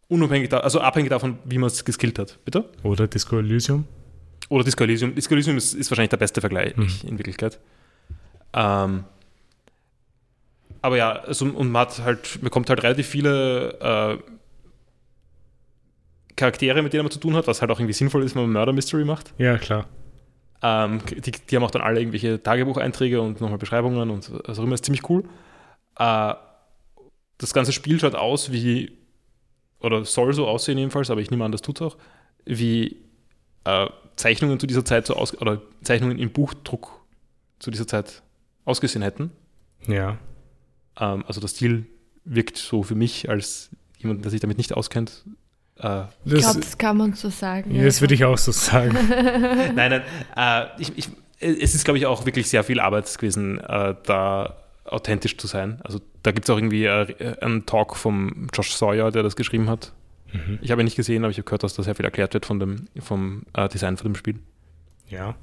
unabhängig, 0.09 0.49
da, 0.49 0.57
also 0.59 0.81
abhängig 0.81 1.09
davon, 1.09 1.39
wie 1.45 1.57
man 1.57 1.67
es 1.67 1.85
geskillt 1.85 2.19
hat. 2.19 2.37
Bitte? 2.43 2.65
Oder 2.83 3.07
Disco 3.07 3.37
Elysium. 3.37 3.85
Oder 4.49 4.65
Disco 4.65 4.83
Elysium. 4.83 5.15
Disco 5.15 5.33
Elysium 5.35 5.55
ist, 5.55 5.73
ist 5.73 5.89
wahrscheinlich 5.89 6.09
der 6.09 6.17
beste 6.17 6.41
Vergleich 6.41 6.75
Mhm. 6.75 6.89
in 7.07 7.17
Wirklichkeit. 7.17 7.59
Ähm, 8.53 9.05
aber 10.81 10.97
ja, 10.97 11.13
also, 11.13 11.45
und 11.45 11.71
man 11.71 11.83
hat 11.87 11.99
halt, 11.99 12.41
bekommt 12.41 12.69
halt 12.69 12.83
relativ 12.83 13.07
viele 13.07 13.79
äh, 13.79 14.17
Charaktere, 16.43 16.81
mit 16.81 16.91
denen 16.91 17.03
man 17.03 17.11
zu 17.11 17.19
tun 17.19 17.35
hat, 17.35 17.47
was 17.47 17.61
halt 17.61 17.71
auch 17.71 17.79
irgendwie 17.79 17.93
sinnvoll 17.93 18.21
ist, 18.21 18.35
wenn 18.35 18.41
man 18.41 18.51
Murder 18.51 18.73
Mystery 18.73 19.05
macht. 19.05 19.33
Ja, 19.37 19.57
klar. 19.57 19.87
Ähm, 20.61 20.99
die, 21.07 21.31
die, 21.31 21.55
haben 21.55 21.63
auch 21.63 21.71
dann 21.71 21.81
alle 21.81 22.01
irgendwelche 22.01 22.43
Tagebucheinträge 22.43 23.21
und 23.21 23.39
nochmal 23.39 23.57
Beschreibungen 23.57 24.09
und 24.09 24.29
also 24.45 24.63
immer 24.63 24.73
ist 24.73 24.83
ziemlich 24.83 25.09
cool. 25.09 25.23
Äh, 25.97 26.33
das 27.37 27.53
ganze 27.53 27.71
Spiel 27.71 27.97
schaut 27.97 28.15
aus 28.15 28.51
wie, 28.51 28.91
oder 29.79 30.03
soll 30.03 30.33
so 30.33 30.45
aussehen 30.45 30.77
jedenfalls, 30.77 31.09
aber 31.09 31.21
ich 31.21 31.31
nehme 31.31 31.45
an, 31.45 31.53
das 31.53 31.61
tut 31.61 31.79
es 31.79 31.87
auch, 31.87 31.97
wie 32.43 32.97
äh, 33.63 33.87
Zeichnungen 34.17 34.59
zu 34.59 34.67
dieser 34.67 34.83
Zeit 34.83 35.07
so 35.07 35.15
aus, 35.15 35.39
oder 35.39 35.61
Zeichnungen 35.81 36.19
im 36.19 36.31
Buchdruck 36.31 37.05
zu 37.59 37.71
dieser 37.71 37.87
Zeit 37.87 38.21
ausgesehen 38.65 39.01
hätten. 39.01 39.31
Ja. 39.87 40.17
Ähm, 40.99 41.23
also 41.25 41.39
der 41.39 41.47
Stil 41.47 41.85
wirkt 42.25 42.57
so 42.57 42.83
für 42.83 42.95
mich 42.95 43.29
als 43.29 43.69
jemand, 43.97 44.25
der 44.25 44.31
sich 44.31 44.41
damit 44.41 44.57
nicht 44.57 44.73
auskennt. 44.73 45.23
Äh, 45.79 46.03
ich 46.25 46.35
glaube, 46.35 46.59
das 46.59 46.77
kann 46.77 46.97
man 46.97 47.13
so 47.13 47.29
sagen. 47.29 47.73
Ja, 47.73 47.83
das 47.83 48.01
würde 48.01 48.13
ich 48.13 48.23
auch 48.25 48.37
so 48.37 48.51
sagen. 48.51 48.93
nein, 49.75 49.75
nein. 49.75 50.01
Äh, 50.35 50.81
ich, 50.81 50.97
ich, 50.97 51.09
es 51.39 51.75
ist, 51.75 51.83
glaube 51.83 51.97
ich, 51.97 52.05
auch 52.05 52.25
wirklich 52.25 52.49
sehr 52.49 52.63
viel 52.63 52.79
Arbeit 52.79 53.13
gewesen, 53.17 53.59
äh, 53.59 53.95
da 54.03 54.57
authentisch 54.85 55.37
zu 55.37 55.47
sein. 55.47 55.79
Also 55.83 55.99
da 56.21 56.31
gibt 56.31 56.45
es 56.45 56.49
auch 56.49 56.57
irgendwie 56.57 56.85
äh, 56.85 57.37
einen 57.41 57.65
Talk 57.65 57.95
vom 57.95 58.47
Josh 58.53 58.73
Sawyer, 58.73 59.11
der 59.11 59.23
das 59.23 59.35
geschrieben 59.35 59.69
hat. 59.69 59.93
Mhm. 60.31 60.59
Ich 60.61 60.71
habe 60.71 60.81
ihn 60.81 60.85
nicht 60.85 60.95
gesehen, 60.95 61.23
aber 61.23 61.31
ich 61.31 61.37
habe 61.37 61.45
gehört, 61.45 61.63
dass 61.63 61.73
da 61.73 61.83
sehr 61.83 61.95
viel 61.95 62.05
erklärt 62.05 62.33
wird 62.33 62.45
von 62.45 62.59
dem, 62.59 62.87
vom 62.99 63.43
äh, 63.53 63.67
Design 63.69 63.97
von 63.97 64.11
dem 64.11 64.15
Spiel. 64.15 64.39
Ja. 65.07 65.35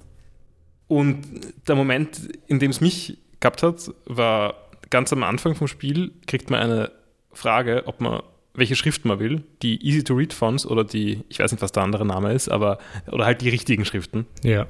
Und 0.89 1.23
der 1.69 1.77
Moment, 1.77 2.21
in 2.47 2.59
dem 2.59 2.71
es 2.71 2.81
mich 2.81 3.19
gehabt 3.39 3.63
hat, 3.63 3.91
war 4.07 4.55
ganz 4.91 5.13
am 5.13 5.23
Anfang 5.23 5.55
vom 5.55 5.69
Spiel, 5.69 6.13
kriegt 6.27 6.51
man 6.51 6.61
eine 6.61 6.91
Frage, 7.33 7.85
ob 7.87 8.01
man 8.01 8.23
welche 8.61 8.77
Schrift 8.77 9.05
man 9.05 9.19
will, 9.19 9.43
die 9.63 9.85
Easy 9.85 10.05
to 10.05 10.15
Read 10.15 10.33
Fonts 10.33 10.65
oder 10.65 10.85
die, 10.85 11.25
ich 11.29 11.41
weiß 11.41 11.51
nicht, 11.51 11.63
was 11.63 11.73
der 11.73 11.83
andere 11.83 12.07
Name 12.07 12.33
ist, 12.33 12.49
aber 12.49 12.79
oder 13.11 13.25
halt 13.25 13.41
die 13.41 13.49
richtigen 13.49 13.85
Schriften. 13.85 14.27
Ja. 14.45 14.67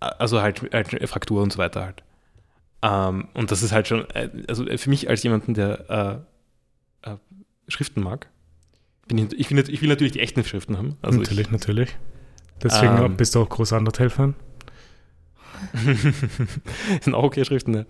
Also 0.00 0.42
halt, 0.42 0.62
halt 0.72 1.08
Fraktur 1.08 1.42
und 1.42 1.52
so 1.52 1.58
weiter 1.58 1.84
halt. 1.84 2.02
Ähm, 2.82 3.28
und 3.34 3.50
das 3.50 3.62
ist 3.62 3.72
halt 3.72 3.88
schon, 3.88 4.08
äh, 4.10 4.30
also 4.48 4.64
für 4.76 4.90
mich 4.90 5.08
als 5.08 5.22
jemanden, 5.22 5.54
der 5.54 6.24
äh, 7.04 7.10
äh, 7.10 7.16
Schriften 7.68 8.02
mag, 8.02 8.28
bin 9.06 9.18
ich, 9.18 9.32
ich, 9.38 9.50
will, 9.50 9.58
ich 9.68 9.82
will 9.82 9.88
natürlich 9.88 10.12
die 10.12 10.20
echten 10.20 10.44
Schriften 10.44 10.78
haben. 10.78 10.96
Also 11.02 11.18
natürlich, 11.18 11.46
ich, 11.46 11.52
natürlich. 11.52 11.96
Deswegen 12.62 12.98
ähm, 12.98 13.16
bist 13.16 13.34
du 13.34 13.42
auch 13.42 13.48
großer 13.48 13.76
Undertale-Fan. 13.76 14.34
sind 17.00 17.14
auch 17.14 17.24
okay 17.24 17.44
Schriften, 17.44 17.72
ne? 17.72 17.86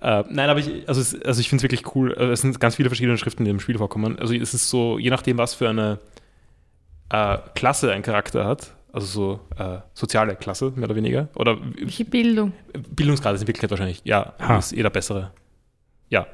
Äh, 0.00 0.24
nein, 0.30 0.50
aber 0.50 0.60
ich, 0.60 0.88
also, 0.88 1.00
es, 1.00 1.20
also 1.22 1.40
ich 1.40 1.48
finde 1.48 1.60
es 1.60 1.62
wirklich 1.64 1.94
cool. 1.94 2.14
Also 2.14 2.32
es 2.32 2.40
sind 2.40 2.58
ganz 2.60 2.76
viele 2.76 2.88
verschiedene 2.88 3.18
Schriften, 3.18 3.44
die 3.44 3.50
im 3.50 3.60
Spiel 3.60 3.78
vorkommen. 3.78 4.18
Also 4.18 4.34
es 4.34 4.54
ist 4.54 4.68
so, 4.68 4.98
je 4.98 5.10
nachdem, 5.10 5.38
was 5.38 5.54
für 5.54 5.68
eine 5.68 5.98
äh, 7.10 7.38
Klasse 7.54 7.92
ein 7.92 8.02
Charakter 8.02 8.44
hat, 8.44 8.72
also 8.92 9.06
so 9.06 9.62
äh, 9.62 9.78
soziale 9.94 10.36
Klasse, 10.36 10.72
mehr 10.74 10.84
oder 10.84 10.96
weniger. 10.96 11.28
Oder 11.34 11.58
Welche 11.78 12.04
Bildung? 12.04 12.52
Bildungsgrad 12.90 13.34
ist 13.34 13.42
in 13.42 13.46
Wirklichkeit 13.46 13.70
wahrscheinlich, 13.70 14.00
ja, 14.04 14.34
ha. 14.38 14.58
ist 14.58 14.72
eh 14.72 14.82
der 14.82 14.90
bessere. 14.90 15.32
Ja. 16.08 16.26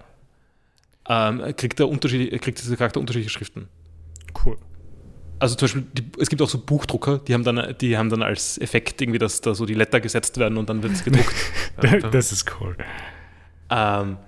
Ähm, 1.09 1.57
kriegt, 1.57 1.79
der 1.79 1.89
Unterschied, 1.89 2.31
kriegt 2.41 2.61
dieser 2.61 2.77
Charakter 2.77 3.01
unterschiedliche 3.01 3.31
Schriften. 3.31 3.69
Also 5.43 5.57
zum 5.57 5.67
Beispiel, 5.67 5.83
die, 5.95 6.05
es 6.21 6.29
gibt 6.29 6.41
auch 6.41 6.49
so 6.49 6.57
Buchdrucker, 6.57 7.19
die 7.19 7.35
haben 7.35 7.43
dann, 7.43 7.75
die 7.81 7.99
haben 7.99 8.11
dann 8.11 8.23
als 8.23 8.59
Effekt 8.59 9.03
irgendwie, 9.03 9.19
dass 9.19 9.41
da 9.41 9.57
so 9.57 9.67
die 9.67 9.75
Letter 9.75 10.01
gesetzt 10.01 10.39
werden 10.39 10.57
und 10.57 10.71
dann 10.71 10.85
wird 10.85 10.93
es 10.93 11.03
gedruckt. 11.05 11.35
das 12.13 12.31
ist 12.31 12.47
cool. 12.61 12.77
Ähm, 13.69 14.19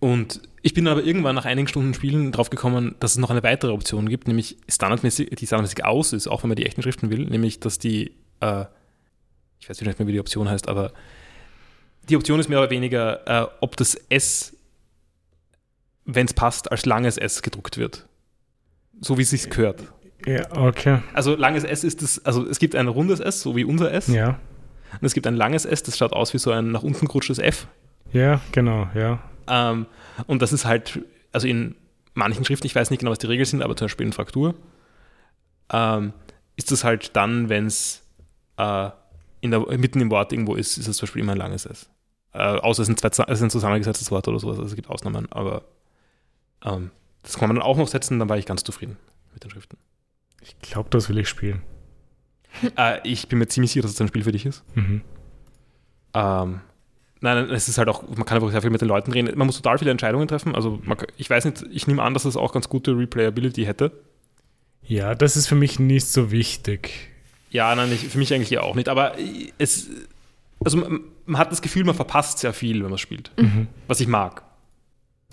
und 0.00 0.40
ich 0.62 0.72
bin 0.72 0.88
aber 0.88 1.04
irgendwann 1.04 1.34
nach 1.34 1.44
einigen 1.44 1.68
Stunden 1.68 1.92
Spielen 1.92 2.32
drauf 2.32 2.48
gekommen, 2.48 2.94
dass 3.00 3.10
es 3.10 3.18
noch 3.18 3.28
eine 3.28 3.42
weitere 3.42 3.72
Option 3.72 4.08
gibt, 4.08 4.28
nämlich 4.28 4.56
standardmäßig, 4.66 5.28
die 5.28 5.46
standardmäßig 5.46 5.84
aus 5.84 6.14
ist, 6.14 6.26
auch 6.26 6.42
wenn 6.42 6.48
man 6.48 6.56
die 6.56 6.64
echten 6.64 6.80
Schriften 6.80 7.10
will, 7.10 7.26
nämlich 7.26 7.60
dass 7.60 7.78
die, 7.78 8.12
äh, 8.40 8.64
ich 9.60 9.68
weiß 9.68 9.78
nicht 9.78 9.98
mehr, 9.98 10.08
wie 10.08 10.12
die 10.12 10.20
Option 10.20 10.48
heißt, 10.48 10.70
aber 10.70 10.94
die 12.08 12.16
Option 12.16 12.40
ist 12.40 12.48
mehr 12.48 12.60
oder 12.60 12.70
weniger, 12.70 13.26
äh, 13.26 13.46
ob 13.60 13.76
das 13.76 13.94
S, 14.08 14.56
wenn 16.06 16.24
es 16.24 16.32
passt, 16.32 16.72
als 16.72 16.86
langes 16.86 17.18
S 17.18 17.42
gedruckt 17.42 17.76
wird 17.76 18.06
so 19.00 19.18
wie 19.18 19.22
es 19.22 19.30
sich 19.30 19.50
gehört. 19.50 19.82
Ja, 20.26 20.50
okay. 20.56 21.00
Also 21.14 21.34
langes 21.34 21.64
S 21.64 21.84
ist 21.84 22.02
das, 22.02 22.24
also 22.24 22.46
es 22.46 22.58
gibt 22.58 22.76
ein 22.76 22.88
rundes 22.88 23.20
S, 23.20 23.40
so 23.40 23.56
wie 23.56 23.64
unser 23.64 23.92
S. 23.92 24.06
Ja. 24.08 24.38
Und 25.00 25.06
es 25.06 25.14
gibt 25.14 25.26
ein 25.26 25.34
langes 25.34 25.64
S, 25.64 25.82
das 25.82 25.96
schaut 25.98 26.12
aus 26.12 26.34
wie 26.34 26.38
so 26.38 26.50
ein 26.50 26.70
nach 26.70 26.82
unten 26.82 27.06
gerutschtes 27.06 27.38
F. 27.38 27.66
Ja, 28.12 28.40
genau, 28.52 28.88
ja. 28.94 29.20
Ähm, 29.48 29.86
und 30.26 30.42
das 30.42 30.52
ist 30.52 30.64
halt, 30.64 31.00
also 31.32 31.48
in 31.48 31.74
manchen 32.14 32.44
Schriften, 32.44 32.66
ich 32.66 32.74
weiß 32.74 32.90
nicht 32.90 33.00
genau, 33.00 33.10
was 33.10 33.18
die 33.18 33.26
Regeln 33.26 33.46
sind, 33.46 33.62
aber 33.62 33.74
zum 33.74 33.86
Beispiel 33.86 34.06
in 34.06 34.12
Fraktur, 34.12 34.54
ähm, 35.72 36.12
ist 36.56 36.70
das 36.70 36.84
halt 36.84 37.16
dann, 37.16 37.48
wenn 37.48 37.66
es 37.66 38.02
äh, 38.58 38.90
mitten 39.42 40.00
im 40.00 40.10
Wort 40.10 40.32
irgendwo 40.32 40.54
ist, 40.54 40.76
ist 40.76 40.86
es 40.86 40.98
zum 40.98 41.06
Beispiel 41.06 41.22
immer 41.22 41.32
ein 41.32 41.38
langes 41.38 41.66
S. 41.66 41.88
Äh, 42.32 42.38
außer 42.38 42.82
es 42.82 42.88
ist, 42.88 43.04
ein, 43.04 43.10
es 43.10 43.38
ist 43.38 43.42
ein 43.42 43.50
zusammengesetztes 43.50 44.10
Wort 44.10 44.28
oder 44.28 44.38
sowas, 44.38 44.58
also 44.58 44.68
es 44.68 44.76
gibt 44.76 44.88
Ausnahmen, 44.88 45.30
aber 45.32 45.64
ähm, 46.64 46.90
das 47.22 47.38
kann 47.38 47.48
man 47.48 47.56
dann 47.56 47.64
auch 47.64 47.76
noch 47.76 47.88
setzen, 47.88 48.18
dann 48.18 48.28
war 48.28 48.38
ich 48.38 48.46
ganz 48.46 48.64
zufrieden 48.64 48.96
mit 49.32 49.44
den 49.44 49.50
Schriften. 49.50 49.76
Ich 50.40 50.58
glaube, 50.60 50.90
das 50.90 51.08
will 51.08 51.18
ich 51.18 51.28
spielen. 51.28 51.62
äh, 52.76 52.98
ich 53.08 53.28
bin 53.28 53.38
mir 53.38 53.46
ziemlich 53.46 53.72
sicher, 53.72 53.82
dass 53.82 53.92
es 53.92 54.00
ein 54.00 54.08
Spiel 54.08 54.24
für 54.24 54.32
dich 54.32 54.46
ist. 54.46 54.64
Mhm. 54.74 55.02
Ähm, 56.14 56.60
nein, 57.20 57.50
es 57.50 57.68
ist 57.68 57.78
halt 57.78 57.88
auch, 57.88 58.02
man 58.02 58.24
kann 58.24 58.36
einfach 58.36 58.50
sehr 58.50 58.62
viel 58.62 58.70
mit 58.70 58.80
den 58.80 58.88
Leuten 58.88 59.12
reden. 59.12 59.36
Man 59.36 59.46
muss 59.46 59.56
total 59.56 59.78
viele 59.78 59.90
Entscheidungen 59.90 60.28
treffen. 60.28 60.54
Also 60.54 60.80
man, 60.84 60.98
ich 61.16 61.30
weiß 61.30 61.44
nicht, 61.44 61.64
ich 61.70 61.86
nehme 61.86 62.02
an, 62.02 62.14
dass 62.14 62.24
es 62.24 62.36
auch 62.36 62.52
ganz 62.52 62.68
gute 62.68 62.96
Replayability 62.96 63.64
hätte. 63.64 63.92
Ja, 64.82 65.14
das 65.14 65.36
ist 65.36 65.46
für 65.46 65.54
mich 65.54 65.78
nicht 65.78 66.06
so 66.06 66.30
wichtig. 66.32 66.90
Ja, 67.50 67.74
nein, 67.74 67.92
ich, 67.92 68.08
für 68.08 68.18
mich 68.18 68.34
eigentlich 68.34 68.58
auch 68.58 68.74
nicht. 68.74 68.88
Aber 68.88 69.14
es, 69.58 69.88
also 70.64 70.78
man, 70.78 71.00
man, 71.26 71.38
hat 71.38 71.52
das 71.52 71.62
Gefühl, 71.62 71.84
man 71.84 71.94
verpasst 71.94 72.38
sehr 72.38 72.52
viel, 72.52 72.82
wenn 72.82 72.90
man 72.90 72.98
spielt. 72.98 73.30
Mhm. 73.36 73.68
Was 73.86 74.00
ich 74.00 74.08
mag. 74.08 74.42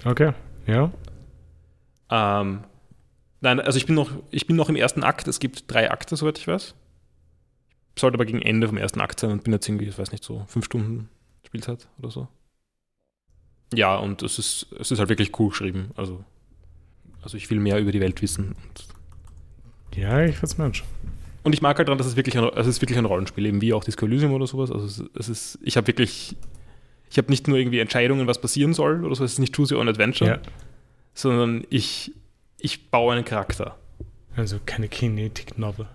Okay, 0.05 0.33
ja. 0.67 0.91
Ähm, 2.09 2.63
nein, 3.41 3.59
also 3.59 3.77
ich 3.77 3.85
bin, 3.85 3.95
noch, 3.95 4.11
ich 4.31 4.47
bin 4.47 4.55
noch 4.55 4.69
im 4.69 4.75
ersten 4.75 5.03
Akt. 5.03 5.27
Es 5.27 5.39
gibt 5.39 5.71
drei 5.71 5.91
Akte, 5.91 6.15
soweit 6.15 6.37
ich 6.37 6.47
weiß. 6.47 6.75
Ich 7.95 8.01
sollte 8.01 8.15
aber 8.15 8.25
gegen 8.25 8.41
Ende 8.41 8.67
vom 8.67 8.77
ersten 8.77 9.01
Akt 9.01 9.19
sein 9.19 9.31
und 9.31 9.43
bin 9.43 9.53
jetzt 9.53 9.67
irgendwie, 9.67 9.85
ich 9.85 9.97
weiß 9.97 10.11
nicht, 10.11 10.23
so 10.23 10.45
fünf 10.47 10.65
Stunden 10.65 11.09
Spielzeit 11.45 11.87
oder 11.99 12.11
so. 12.11 12.27
Ja, 13.73 13.97
und 13.97 14.23
es 14.23 14.39
ist, 14.39 14.67
es 14.79 14.91
ist 14.91 14.99
halt 14.99 15.09
wirklich 15.09 15.37
cool 15.39 15.49
geschrieben. 15.49 15.91
Also, 15.95 16.23
also 17.21 17.37
ich 17.37 17.49
will 17.49 17.59
mehr 17.59 17.79
über 17.79 17.91
die 17.91 17.99
Welt 17.99 18.21
wissen. 18.21 18.55
ja, 19.95 20.23
ich 20.23 20.41
weiß 20.41 20.57
Mensch. 20.57 20.83
Und 21.43 21.53
ich 21.53 21.61
mag 21.61 21.77
halt 21.77 21.87
daran, 21.87 21.97
dass 21.97 22.07
es 22.07 22.15
wirklich 22.15 22.37
ein, 22.37 22.43
es 22.55 22.67
ist 22.67 22.81
wirklich 22.81 22.97
ein 22.97 23.05
Rollenspiel, 23.05 23.45
eben 23.45 23.61
wie 23.61 23.73
auch 23.73 23.83
Disco 23.83 24.05
Elysium 24.05 24.33
oder 24.33 24.47
sowas. 24.47 24.71
Also 24.71 24.85
es, 24.85 25.03
es 25.15 25.29
ist, 25.29 25.59
ich 25.63 25.77
habe 25.77 25.87
wirklich, 25.87 26.35
ich 27.09 27.17
habe 27.17 27.29
nicht 27.29 27.47
nur 27.47 27.57
irgendwie 27.57 27.79
Entscheidungen, 27.79 28.27
was 28.27 28.41
passieren 28.41 28.73
soll 28.73 29.05
oder 29.05 29.15
so, 29.15 29.23
es 29.23 29.33
ist 29.33 29.39
nicht 29.39 29.55
Choose 29.55 29.75
Your 29.75 29.81
Own 29.81 29.89
Adventure, 29.89 30.29
ja 30.31 30.41
sondern 31.21 31.65
ich, 31.69 32.13
ich 32.57 32.89
baue 32.89 33.13
einen 33.13 33.25
Charakter. 33.25 33.77
Also 34.35 34.57
keine 34.65 34.87
Kinetic 34.87 35.57
Novel. 35.57 35.87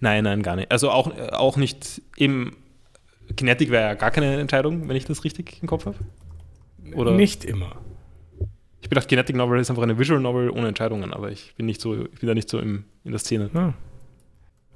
Nein, 0.00 0.24
nein, 0.24 0.42
gar 0.42 0.56
nicht. 0.56 0.70
Also 0.70 0.90
auch, 0.90 1.16
auch 1.32 1.56
nicht 1.56 2.02
eben. 2.16 2.56
Kinetic 3.36 3.70
wäre 3.70 3.84
ja 3.84 3.94
gar 3.94 4.10
keine 4.10 4.40
Entscheidung, 4.40 4.88
wenn 4.88 4.96
ich 4.96 5.04
das 5.04 5.24
richtig 5.24 5.62
im 5.62 5.68
Kopf 5.68 5.86
habe. 5.86 5.96
Oder? 6.94 7.12
Nicht 7.12 7.44
immer. 7.44 7.76
Ich 8.80 8.88
bin 8.88 8.90
gedacht, 8.90 9.08
Kinetic 9.08 9.36
Novel 9.36 9.60
ist 9.60 9.70
einfach 9.70 9.84
eine 9.84 9.98
Visual 9.98 10.20
Novel 10.20 10.50
ohne 10.50 10.68
Entscheidungen, 10.68 11.14
aber 11.14 11.30
ich 11.30 11.54
bin 11.54 11.66
nicht 11.66 11.80
so, 11.80 12.04
ich 12.04 12.18
bin 12.18 12.26
da 12.26 12.34
nicht 12.34 12.48
so 12.48 12.58
im, 12.58 12.84
in 13.04 13.12
der 13.12 13.20
Szene. 13.20 13.48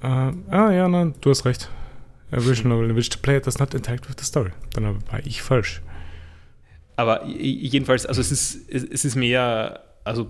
Ah, 0.01 0.29
uh, 0.29 0.33
ah 0.51 0.71
ja, 0.71 0.89
nein, 0.89 1.15
du 1.21 1.31
hast 1.31 1.45
recht. 1.45 1.69
A 2.31 2.37
visual 2.39 2.69
novel 2.75 2.91
in 2.91 2.97
which 2.97 3.11
the 3.13 3.19
player 3.19 3.41
does 3.41 3.59
not 3.59 3.75
interact 3.75 4.09
with 4.09 4.17
the 4.19 4.25
story. 4.25 4.51
Dann 4.75 4.85
war 5.11 5.21
ich 5.25 5.43
falsch. 5.43 5.83
Aber 6.97 7.27
jedenfalls, 7.27 8.07
also 8.07 8.21
es 8.21 8.33
ist, 8.33 8.71
es 8.71 9.05
ist 9.05 9.17
mehr, 9.17 9.81
also 10.05 10.29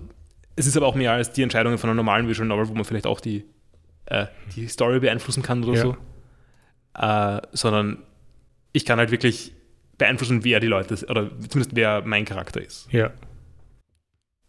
es 0.55 0.67
ist 0.67 0.75
aber 0.75 0.85
auch 0.85 0.95
mehr 0.95 1.13
als 1.13 1.31
die 1.31 1.43
Entscheidungen 1.43 1.77
von 1.77 1.89
einer 1.89 1.95
normalen 1.95 2.27
Visual 2.27 2.47
Novel, 2.47 2.67
wo 2.67 2.73
man 2.73 2.83
vielleicht 2.83 3.07
auch 3.07 3.21
die, 3.21 3.45
äh, 4.05 4.27
die 4.55 4.67
Story 4.67 4.99
beeinflussen 4.99 5.43
kann 5.43 5.63
oder 5.63 5.73
ja. 5.73 5.81
so. 5.81 5.97
Äh, 6.97 7.41
sondern 7.53 8.03
ich 8.73 8.85
kann 8.85 8.99
halt 8.99 9.11
wirklich 9.11 9.53
beeinflussen, 9.97 10.43
wer 10.43 10.59
die 10.59 10.67
Leute, 10.67 10.93
oder 11.07 11.29
zumindest 11.29 11.75
wer 11.75 12.01
mein 12.03 12.25
Charakter 12.25 12.61
ist. 12.61 12.91
Ja. 12.91 13.11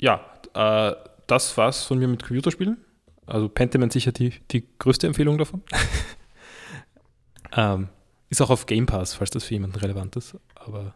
Ja, 0.01 0.21
äh, 0.55 0.95
das 1.27 1.57
war's 1.57 1.85
von 1.85 1.99
mir 1.99 2.09
mit 2.09 2.25
Computerspielen. 2.25 2.79
Also 3.27 3.49
Pentiment 3.49 3.93
sicher 3.93 4.13
die, 4.13 4.33
die 4.51 4.65
größte 4.79 5.07
Empfehlung 5.07 5.39
davon. 5.39 5.63
ähm, 7.57 7.89
ist 8.31 8.41
auch 8.41 8.51
auf 8.51 8.67
Game 8.67 8.87
Pass, 8.87 9.15
falls 9.15 9.31
das 9.31 9.45
für 9.45 9.55
jemanden 9.55 9.77
relevant 9.77 10.17
ist. 10.17 10.37
Aber 10.55 10.95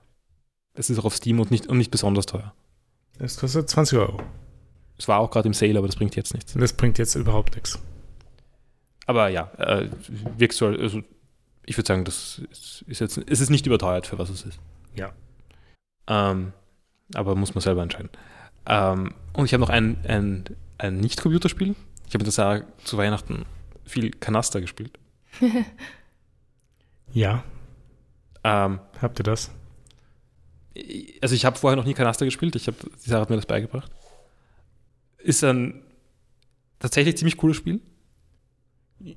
es 0.75 0.91
ist 0.91 0.99
auch 0.99 1.05
auf 1.05 1.17
Steam 1.17 1.41
und 1.41 1.51
nicht, 1.51 1.67
und 1.67 1.79
nicht 1.79 1.91
besonders 1.91 2.27
teuer. 2.27 2.55
Es 3.19 3.37
kostet 3.39 3.69
20 3.69 3.99
Euro. 3.99 4.23
Es 4.99 5.09
war 5.09 5.19
auch 5.19 5.31
gerade 5.31 5.49
im 5.49 5.55
Sale, 5.55 5.79
aber 5.79 5.87
das 5.87 5.97
bringt 5.97 6.17
jetzt 6.17 6.35
nichts. 6.35 6.55
Das 6.55 6.73
bringt 6.73 6.99
jetzt 6.99 7.15
überhaupt 7.15 7.55
nichts. 7.55 7.79
Aber 9.07 9.29
ja, 9.29 9.51
äh, 9.59 9.91
wirkst 10.39 10.61
du, 10.61 10.67
also 10.67 11.03
ich 11.67 11.77
würde 11.77 11.89
sagen, 11.89 12.05
das 12.05 12.41
ist, 12.51 12.85
ist, 12.87 13.01
jetzt, 13.01 13.19
es 13.19 13.41
ist 13.41 13.51
nicht 13.51 13.67
überteuert, 13.67 14.07
für 14.07 14.19
was 14.19 14.31
es 14.31 14.45
ist. 14.45 14.59
Ja. 14.95 15.13
Ähm, 16.07 16.53
Aber 17.15 17.35
muss 17.35 17.55
man 17.55 17.63
selber 17.63 17.83
entscheiden. 17.83 18.11
Ähm, 18.67 19.15
und 19.33 19.45
ich 19.45 19.55
habe 19.55 19.61
noch 19.61 19.71
ein, 19.71 19.99
ein, 20.07 20.45
ein 20.79 20.99
Nicht-Computerspiel. 20.99 21.75
Ich 22.07 22.15
habe 22.15 22.25
der 22.25 22.33
Sarah 22.33 22.63
zu 22.85 22.97
Weihnachten 22.97 23.45
viel 23.85 24.11
Kanaster 24.11 24.61
gespielt. 24.61 24.99
Ja, 27.15 27.45
Ähm, 28.45 28.81
habt 29.01 29.21
ihr 29.21 29.23
das? 29.25 29.51
Also 31.21 31.35
ich 31.35 31.45
habe 31.45 31.59
vorher 31.59 31.77
noch 31.77 31.85
nie 31.85 31.95
Kanaster 31.95 32.25
gespielt. 32.25 32.55
Ich 32.57 32.67
habe, 32.67 32.77
die 33.05 33.09
Sarah 33.09 33.23
hat 33.23 33.31
mir 33.31 33.37
das 33.37 33.47
beigebracht. 33.47 33.91
Ist 35.19 35.45
ein 35.45 35.83
tatsächlich 36.79 37.17
ziemlich 37.17 37.37
cooles 37.37 37.57
Spiel. 37.57 37.81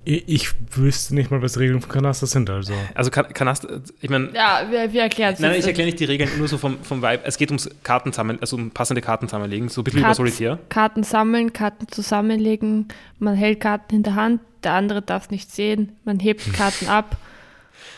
Ich, 0.04 0.50
wüsste 0.76 1.13
nicht 1.13 1.30
mal, 1.30 1.44
was 1.44 1.54
die 1.54 1.60
Regeln 1.60 1.80
von 1.80 1.91
Kanaster 1.91 2.26
sind, 2.26 2.50
also. 2.50 2.74
Also 2.96 3.12
Kan- 3.12 3.32
Kanaster, 3.32 3.82
ich 4.02 4.10
meine, 4.10 4.32
Ja, 4.34 4.65
wir, 4.72 4.91
wir 4.91 5.04
erklären 5.04 5.36
es. 5.36 5.39
nein, 5.39 5.52
nein, 5.52 5.60
ich 5.60 5.68
erkläre 5.68 5.86
nicht 5.86 6.00
die 6.00 6.06
Regeln, 6.06 6.28
nur 6.39 6.48
so 6.48 6.58
vom, 6.58 6.80
vom 6.84 7.04
Vibe. 7.04 7.22
Es 7.24 7.38
geht 7.38 7.52
ums 7.52 7.70
Kartensammeln, 7.84 8.39
also 8.41 8.56
um 8.56 8.72
passende 8.72 9.02
Karten 9.02 9.28
zusammenlegen, 9.28 9.70
so 9.70 9.82
ein 9.82 9.84
bisschen 9.84 10.00
über 10.00 10.08
Karten- 10.08 10.18
Solitär. 10.18 10.60
Karten 10.70 11.04
sammeln, 11.04 11.54
Karten 11.54 11.88
zusammenlegen. 11.88 12.88
Man 13.20 13.36
hält 13.36 13.60
Karten 13.60 13.94
in 13.98 14.02
der 14.04 14.15
Hand, 14.15 14.41
der 14.63 14.74
andere 14.74 15.04
darf 15.04 15.26
es 15.26 15.30
nicht 15.30 15.52
sehen. 15.52 15.91
Man 16.04 16.20
hebt 16.20 16.52
Karten 16.54 16.88
ab 16.88 17.18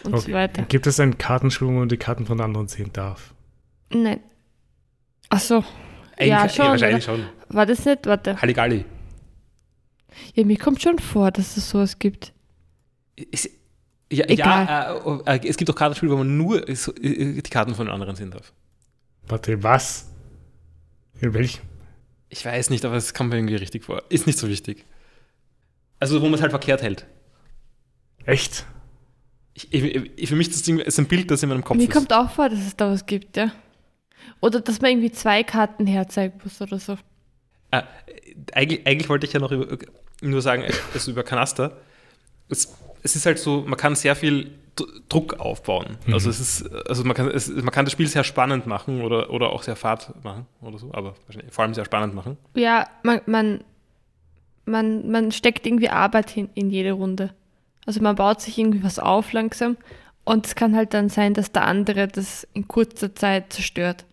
und 0.03 0.11
so 0.11 0.17
Okay. 0.23 0.33
weiter. 0.33 0.63
Gibt 0.63 0.87
es 0.87 0.99
ein 0.99 1.17
Kartenspiel, 1.17 1.67
wo 1.69 1.71
man 1.71 1.87
die 1.87 1.95
Karten 1.95 2.25
von 2.25 2.41
anderen 2.41 2.67
sehen 2.67 2.89
darf? 2.91 3.33
Nein. 3.89 4.19
Ach 5.29 5.39
so. 5.39 5.63
Eigentlich- 6.17 6.27
Ja, 6.29 6.49
schon. 6.49 6.65
wahrscheinlich 6.67 7.03
schon. 7.03 7.25
War 7.49 7.65
das 7.65 7.85
nicht? 7.85 8.05
Warte. 8.05 8.41
Halligalli. 8.41 8.85
Ja, 10.33 10.45
mir 10.45 10.57
kommt 10.57 10.81
schon 10.81 10.99
vor, 10.99 11.31
dass 11.31 11.57
es 11.57 11.69
sowas 11.69 11.99
gibt. 11.99 12.33
Ist, 13.15 13.49
ja, 14.11 14.25
Egal. 14.27 14.65
ja 14.65 14.95
äh, 15.27 15.37
äh, 15.37 15.47
es 15.47 15.57
gibt 15.57 15.69
auch 15.69 15.75
Kartenspiele, 15.75 16.11
wo 16.11 16.17
man 16.17 16.37
nur 16.37 16.63
so, 16.75 16.93
äh, 16.95 17.33
die 17.41 17.49
Karten 17.49 17.75
von 17.75 17.87
anderen 17.89 18.15
sehen 18.15 18.31
darf. 18.31 18.53
Warte, 19.27 19.61
was? 19.63 20.07
In 21.21 21.33
welchem? 21.33 21.61
Ich 22.29 22.43
weiß 22.45 22.69
nicht, 22.69 22.83
aber 22.85 22.95
es 22.95 23.13
kommt 23.13 23.29
mir 23.31 23.37
irgendwie 23.37 23.55
richtig 23.55 23.83
vor. 23.85 24.03
Ist 24.09 24.27
nicht 24.27 24.37
so 24.39 24.47
wichtig. 24.47 24.85
Also, 25.99 26.21
wo 26.21 26.25
man 26.25 26.35
es 26.35 26.41
halt 26.41 26.51
verkehrt 26.51 26.81
hält. 26.81 27.05
Echt? 28.25 28.65
Ich, 29.53 29.73
ich, 29.73 30.11
ich, 30.15 30.29
für 30.29 30.35
mich 30.35 30.49
das 30.49 30.61
Ding 30.61 30.79
ist 30.79 30.99
ein 30.99 31.07
Bild, 31.07 31.31
das 31.31 31.41
in 31.43 31.49
meinem 31.49 31.63
Kopf 31.63 31.77
mir 31.77 31.83
ist. 31.83 31.91
kommt 31.91 32.13
auch 32.13 32.29
vor, 32.29 32.49
dass 32.49 32.59
es 32.59 32.75
da 32.75 32.91
was 32.91 33.05
gibt, 33.05 33.37
ja. 33.37 33.51
Oder 34.41 34.61
dass 34.61 34.81
man 34.81 34.91
irgendwie 34.91 35.11
zwei 35.11 35.43
Karten 35.43 35.87
herzeigen 35.87 36.39
muss 36.43 36.61
oder 36.61 36.79
so. 36.79 36.97
Ah, 37.71 37.83
eigentlich, 38.53 38.85
eigentlich 38.87 39.09
wollte 39.09 39.25
ich 39.25 39.33
ja 39.33 39.39
noch 39.39 39.51
über, 39.51 39.77
nur 40.21 40.41
sagen, 40.41 40.63
also 40.93 41.11
über 41.11 41.23
Kanaster. 41.23 41.77
Es, 42.49 42.77
es 43.03 43.15
ist 43.15 43.25
halt 43.25 43.39
so, 43.39 43.61
man 43.61 43.77
kann 43.77 43.95
sehr 43.95 44.15
viel 44.15 44.51
Druck 45.09 45.39
aufbauen. 45.39 45.97
Mhm. 46.05 46.13
Also 46.13 46.29
es 46.29 46.39
ist, 46.39 46.69
also 46.87 47.03
man 47.03 47.15
kann, 47.15 47.29
es, 47.29 47.49
man 47.49 47.71
kann 47.71 47.85
das 47.85 47.91
Spiel 47.91 48.07
sehr 48.07 48.23
spannend 48.23 48.67
machen 48.67 49.01
oder, 49.01 49.31
oder 49.31 49.49
auch 49.49 49.63
sehr 49.63 49.75
fad 49.75 50.13
machen 50.23 50.45
oder 50.61 50.77
so, 50.77 50.93
aber 50.93 51.15
wahrscheinlich 51.25 51.53
vor 51.53 51.63
allem 51.63 51.73
sehr 51.73 51.85
spannend 51.85 52.13
machen. 52.13 52.37
Ja, 52.55 52.87
man, 53.03 53.21
man, 53.25 53.63
man, 54.65 55.09
man 55.09 55.31
steckt 55.31 55.65
irgendwie 55.65 55.89
Arbeit 55.89 56.29
hin 56.29 56.49
in 56.53 56.69
jede 56.69 56.91
Runde. 56.91 57.33
Also 57.85 58.01
man 58.01 58.15
baut 58.15 58.41
sich 58.41 58.57
irgendwie 58.57 58.83
was 58.83 58.99
auf 58.99 59.31
langsam 59.31 59.77
und 60.25 60.45
es 60.45 60.55
kann 60.55 60.75
halt 60.75 60.93
dann 60.93 61.09
sein, 61.09 61.33
dass 61.33 61.51
der 61.51 61.65
andere 61.65 62.07
das 62.07 62.45
in 62.53 62.67
kurzer 62.67 63.15
Zeit 63.15 63.53
zerstört, 63.53 64.05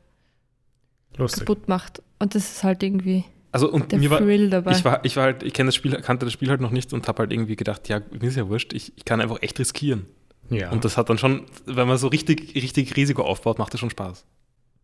Lustig. 1.17 1.41
kaputt 1.47 1.69
macht. 1.69 2.03
Und 2.19 2.35
das 2.35 2.51
ist 2.51 2.65
halt 2.65 2.83
irgendwie 2.83 3.25
Also 3.53 3.71
und 3.71 3.93
der 3.93 3.99
mir 3.99 4.11
war, 4.11 4.19
Thrill 4.19 4.51
dabei. 4.51 4.73
ich 4.73 4.85
war, 4.85 5.05
ich 5.05 5.17
war 5.17 5.25
halt, 5.25 5.43
ich 5.43 5.53
kenne 5.53 5.69
das 5.69 5.75
Spiel, 5.75 5.93
kannte 6.01 6.27
das 6.27 6.33
Spiel 6.33 6.51
halt 6.51 6.61
noch 6.61 6.71
nicht 6.71 6.93
und 6.93 7.07
habe 7.09 7.21
halt 7.21 7.33
irgendwie 7.33 7.57
gedacht, 7.57 7.89
ja, 7.89 8.01
mir 8.11 8.29
ist 8.29 8.37
ja 8.37 8.49
wurscht, 8.49 8.73
ich, 8.73 8.93
ich 8.97 9.05
kann 9.05 9.21
einfach 9.21 9.41
echt 9.43 9.59
riskieren. 9.59 10.07
Ja. 10.51 10.71
Und 10.71 10.85
das 10.85 10.97
hat 10.97 11.09
dann 11.09 11.19
schon, 11.19 11.47
wenn 11.67 11.89
man 11.89 11.97
so 11.97 12.09
richtig, 12.09 12.55
richtig 12.55 12.97
Risiko 12.97 13.23
aufbaut, 13.23 13.59
macht 13.59 13.73
das 13.73 13.81
schon 13.81 13.91
Spaß. 13.91 14.25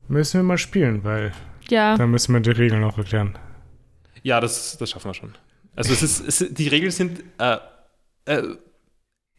müssen 0.09 0.39
wir 0.39 0.43
mal 0.45 0.59
spielen, 0.59 1.05
weil 1.05 1.33
ja, 1.69 1.97
dann 1.97 2.11
müssen 2.11 2.33
wir 2.33 2.41
die 2.41 2.51
Regeln 2.51 2.83
auch 2.85 2.97
erklären. 2.99 3.39
Ja, 4.23 4.41
das, 4.41 4.77
das 4.79 4.91
schaffen 4.91 5.09
wir 5.11 5.15
schon. 5.15 5.35
Also 5.77 5.93
es 5.93 6.03
ist, 6.03 6.41
es, 6.41 6.53
die 6.55 6.69
Regeln 6.69 6.91
sind, 6.91 7.23
äh, 7.39 7.59
äh, 8.27 8.43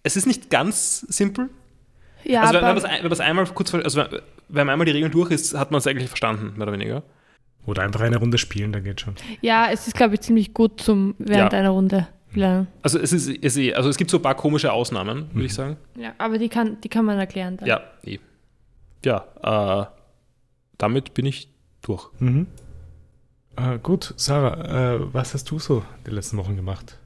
es 0.04 0.16
ist 0.16 0.26
nicht 0.28 0.50
ganz 0.50 1.02
simpel. 1.02 1.50
ja 2.24 2.42
also 2.42 2.54
wenn, 2.56 2.62
man 2.62 2.78
es 2.78 2.84
ein- 2.86 2.96
wenn 2.98 3.04
man 3.04 3.12
es 3.12 3.20
einmal 3.20 3.46
kurz, 3.48 3.74
also 3.74 4.04
wenn, 4.52 4.68
man 4.68 4.74
einmal 4.74 4.86
die 4.86 4.92
Regeln 4.92 5.12
durch 5.12 5.32
ist, 5.32 5.54
hat 5.58 5.72
man 5.72 5.80
es 5.80 5.88
eigentlich 5.88 6.10
verstanden, 6.10 6.54
mehr 6.58 6.64
oder 6.64 6.74
weniger. 6.74 7.04
Oder 7.66 7.84
einfach 7.84 8.02
eine 8.02 8.18
Runde 8.18 8.38
spielen, 8.40 8.72
dann 8.72 8.84
geht 8.84 9.02
schon. 9.02 9.16
ja, 9.42 9.68
es 9.72 9.86
ist, 9.88 9.96
glaube 9.96 10.16
ich, 10.16 10.22
ziemlich 10.22 10.54
gut 10.54 10.82
zum 10.82 11.14
während 11.20 11.54
Ja. 11.54 11.60
einer 11.60 11.70
Runde 11.70 12.08
lernen. 12.34 12.68
Also 12.82 12.98
es 12.98 13.12
ist, 13.14 13.30
eh, 13.58 13.74
also 13.76 13.90
es 13.90 13.98
gibt 13.98 14.10
so 14.10 14.18
ein 14.18 14.24
paar 14.24 14.36
komische 14.36 14.72
Ausnahmen, 14.74 15.30
würde 15.34 15.46
ich 15.46 15.54
sagen. 15.54 15.78
Ja, 15.96 16.14
aber 16.18 16.38
die 16.40 16.50
kann, 16.50 16.80
die 16.82 16.90
kann 16.90 17.06
man 17.06 17.20
erklären 17.20 17.58
dann. 17.58 17.68
Ja, 17.68 17.82
eh. 18.04 18.18
Ja, 19.06 19.26
äh, 19.44 19.86
damit 20.78 21.14
bin 21.14 21.26
ich 21.26 21.50
durch. 21.82 22.10
Mhm. 22.20 22.48
Äh, 23.58 23.78
gut, 23.80 24.14
Sarah, 24.18 24.96
äh, 24.96 25.14
was 25.14 25.34
hast 25.34 25.50
du 25.52 25.60
so 25.60 25.84
die 26.08 26.12
letzten 26.12 26.38
Wochen 26.38 26.56
gemacht? 26.56 26.98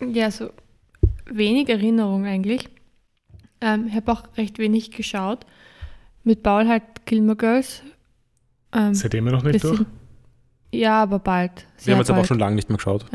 Ja, 0.00 0.30
so 0.30 0.50
wenig 1.26 1.68
Erinnerung 1.68 2.24
eigentlich. 2.24 2.68
Ähm, 3.60 3.86
ich 3.88 3.94
habe 3.96 4.12
auch 4.12 4.22
recht 4.36 4.58
wenig 4.58 4.92
geschaut. 4.92 5.44
Mit 6.24 6.42
Paul 6.42 6.68
halt 6.68 6.82
Gilmore 7.06 7.36
Girls. 7.36 7.82
Ähm, 8.72 8.94
Seid 8.94 9.14
ihr 9.14 9.18
immer 9.18 9.32
noch 9.32 9.42
nicht 9.42 9.64
durch? 9.64 9.80
ja, 10.72 11.02
aber 11.02 11.18
bald. 11.18 11.66
Wir 11.84 11.94
haben 11.94 12.00
jetzt 12.00 12.10
aber 12.10 12.20
auch 12.20 12.24
schon 12.26 12.38
lange 12.38 12.56
nicht 12.56 12.68
mehr 12.68 12.76
geschaut. 12.76 13.06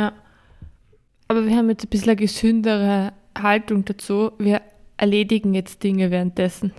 aber 1.28 1.46
wir 1.46 1.56
haben 1.56 1.70
jetzt 1.70 1.86
ein 1.86 1.89
bisschen 1.89 2.10
eine 2.10 2.15
gesündere 2.18 3.13
Haltung 3.38 3.86
dazu. 3.86 4.32
Wir 4.38 4.62
erledigen 4.98 5.54
jetzt 5.54 5.84
Dinge 5.84 6.12
währenddessen. 6.12 6.74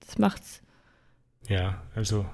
Das 0.00 0.18
macht's. 0.18 0.62
Ja, 1.48 1.82
also 1.94 2.26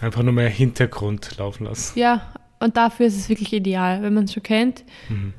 einfach 0.00 0.22
nur 0.22 0.32
mehr 0.32 0.48
Hintergrund 0.48 1.36
laufen 1.38 1.64
lassen. 1.64 1.98
Ja, 1.98 2.32
und 2.60 2.76
dafür 2.76 3.06
ist 3.06 3.16
es 3.16 3.28
wirklich 3.28 3.52
ideal. 3.52 4.02
Wenn 4.02 4.14
man 4.14 4.24
es 4.24 4.32
schon 4.34 4.42
kennt, 4.42 4.84
Mhm. 5.08 5.32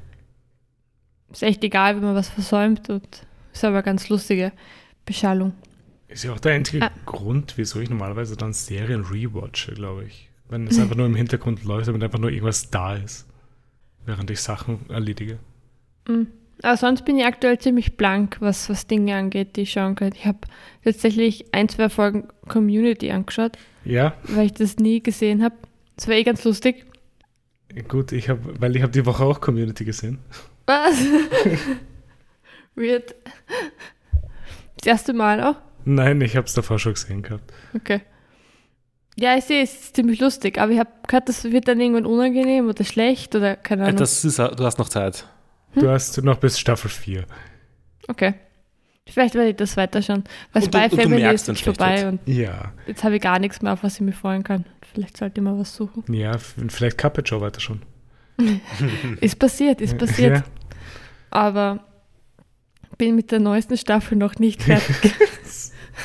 ist 1.31 1.43
echt 1.43 1.63
egal, 1.63 1.95
wenn 1.95 2.03
man 2.03 2.15
was 2.15 2.29
versäumt 2.29 2.89
und 2.89 3.07
ist 3.53 3.63
aber 3.65 3.83
ganz 3.83 4.09
lustige 4.09 4.51
Beschallung. 5.05 5.53
Ist 6.13 6.23
ja 6.23 6.31
auch 6.33 6.39
der 6.39 6.53
einzige 6.53 6.85
Ah. 6.85 6.91
Grund, 7.05 7.53
wieso 7.57 7.79
ich 7.79 7.89
normalerweise 7.89 8.37
dann 8.37 8.53
Serien 8.53 9.01
rewatche, 9.01 9.73
glaube 9.73 10.05
ich. 10.05 10.29
Wenn 10.49 10.67
es 10.67 10.77
einfach 10.79 10.95
nur 10.95 11.07
im 11.07 11.15
Hintergrund 11.15 11.63
läuft, 11.63 11.87
damit 11.87 12.03
einfach 12.03 12.19
nur 12.19 12.29
irgendwas 12.29 12.69
da 12.69 12.95
ist. 12.95 13.25
Während 14.05 14.29
ich 14.29 14.39
Sachen 14.41 14.87
erledige. 14.89 15.39
Mhm. 16.07 16.27
Aber 16.61 16.77
sonst 16.77 17.03
bin 17.03 17.17
ich 17.17 17.25
aktuell 17.25 17.57
ziemlich 17.57 17.97
blank, 17.97 18.37
was, 18.39 18.69
was 18.69 18.85
Dinge 18.85 19.15
angeht, 19.15 19.55
die 19.55 19.61
ich 19.61 19.71
schauen 19.71 19.95
könnte. 19.95 20.17
Ich 20.17 20.25
habe 20.27 20.39
tatsächlich 20.83 21.51
ein, 21.53 21.67
zwei 21.67 21.89
Folgen 21.89 22.27
Community 22.47 23.09
angeschaut, 23.11 23.57
Ja, 23.83 24.13
weil 24.25 24.45
ich 24.45 24.53
das 24.53 24.77
nie 24.77 25.01
gesehen 25.01 25.43
habe. 25.43 25.55
Das 25.95 26.07
war 26.07 26.15
eh 26.15 26.23
ganz 26.23 26.43
lustig. 26.43 26.85
gut, 27.87 28.11
ich 28.11 28.29
habe, 28.29 28.61
weil 28.61 28.75
ich 28.75 28.81
habe 28.83 28.91
die 28.91 29.05
Woche 29.05 29.23
auch 29.23 29.41
Community 29.41 29.83
gesehen. 29.83 30.19
Was? 30.67 30.95
Weird. 32.75 33.15
Das 34.77 34.85
erste 34.87 35.13
Mal 35.13 35.41
auch? 35.41 35.55
Nein, 35.85 36.21
ich 36.21 36.35
habe 36.35 36.47
es 36.47 36.53
davor 36.53 36.79
schon 36.79 36.93
gesehen 36.93 37.21
gehabt. 37.21 37.51
Okay. 37.75 38.01
Ja, 39.15 39.35
ich 39.37 39.43
sehe, 39.45 39.61
es 39.61 39.73
ist 39.73 39.95
ziemlich 39.95 40.19
lustig, 40.19 40.57
aber 40.59 40.71
ich 40.71 40.79
habe 40.79 40.89
gehört, 41.07 41.29
das 41.29 41.43
wird 41.43 41.67
dann 41.67 41.79
irgendwann 41.79 42.05
unangenehm 42.05 42.67
oder 42.67 42.83
schlecht 42.83 43.35
oder 43.35 43.55
keine 43.55 43.83
Äh, 43.83 43.85
Ahnung. 43.87 43.97
Das 43.97 44.25
ist, 44.25 44.39
du 44.39 44.63
hast 44.63 44.79
noch 44.79 44.89
Zeit. 44.89 45.27
Du 45.75 45.89
hast 45.89 46.21
noch 46.23 46.37
bis 46.37 46.59
Staffel 46.59 46.89
4. 46.89 47.25
okay. 48.07 48.33
Vielleicht 49.05 49.35
werde 49.35 49.49
ich 49.49 49.57
das 49.57 49.75
weiterschauen. 49.75 50.23
Weil 50.53 50.63
Und 50.63 50.73
du- 50.73 50.77
Spy 50.79 50.83
und 50.85 50.93
du 50.93 50.95
Family 51.01 51.21
merkst, 51.23 51.49
ist 51.49 51.59
schlecht 51.59 51.77
vorbei 51.77 52.07
und 52.07 52.21
Ja, 52.25 52.71
jetzt 52.87 53.03
habe 53.03 53.17
ich 53.17 53.21
gar 53.21 53.37
nichts 53.37 53.61
mehr, 53.61 53.73
auf 53.73 53.83
was 53.83 53.95
ich 53.95 54.01
mich 54.01 54.15
freuen 54.15 54.43
kann. 54.43 54.63
Vielleicht 54.93 55.17
sollte 55.17 55.41
ich 55.41 55.43
mal 55.43 55.59
was 55.59 55.75
suchen. 55.75 56.05
ja, 56.13 56.37
vielleicht 56.37 56.97
Carpet 56.97 57.27
Show 57.27 57.41
weiter 57.41 57.59
schon. 57.59 57.81
Ist 59.19 59.37
passiert, 59.37 59.81
ist 59.81 59.97
passiert. 59.97 60.37
Ja, 60.37 60.43
Aber 61.31 61.83
bin 62.97 63.15
mit 63.15 63.31
der 63.31 63.39
neuesten 63.41 63.75
Staffel 63.77 64.17
noch 64.17 64.35
nicht 64.39 64.63
fertig. 64.63 65.13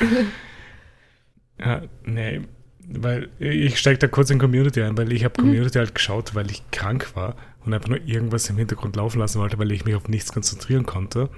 ja, 1.58 1.82
nee, 2.04 2.40
weil 2.88 3.28
ich 3.38 3.78
steige 3.78 3.98
da 3.98 4.06
kurz 4.08 4.30
in 4.30 4.38
Community 4.38 4.82
ein, 4.82 4.96
weil 4.96 5.12
ich 5.12 5.24
habe 5.24 5.34
Mhm. 5.40 5.46
Community 5.46 5.78
halt 5.78 5.94
geschaut, 5.94 6.34
weil 6.34 6.50
ich 6.50 6.62
krank 6.70 7.14
war 7.14 7.36
und 7.64 7.74
einfach 7.74 7.88
nur 7.88 8.00
irgendwas 8.06 8.48
im 8.48 8.56
Hintergrund 8.56 8.96
laufen 8.96 9.18
lassen 9.18 9.40
wollte, 9.40 9.58
weil 9.58 9.70
ich 9.72 9.84
mich 9.84 9.94
auf 9.94 10.08
nichts 10.08 10.32
konzentrieren 10.32 10.86
konnte, 10.86 11.28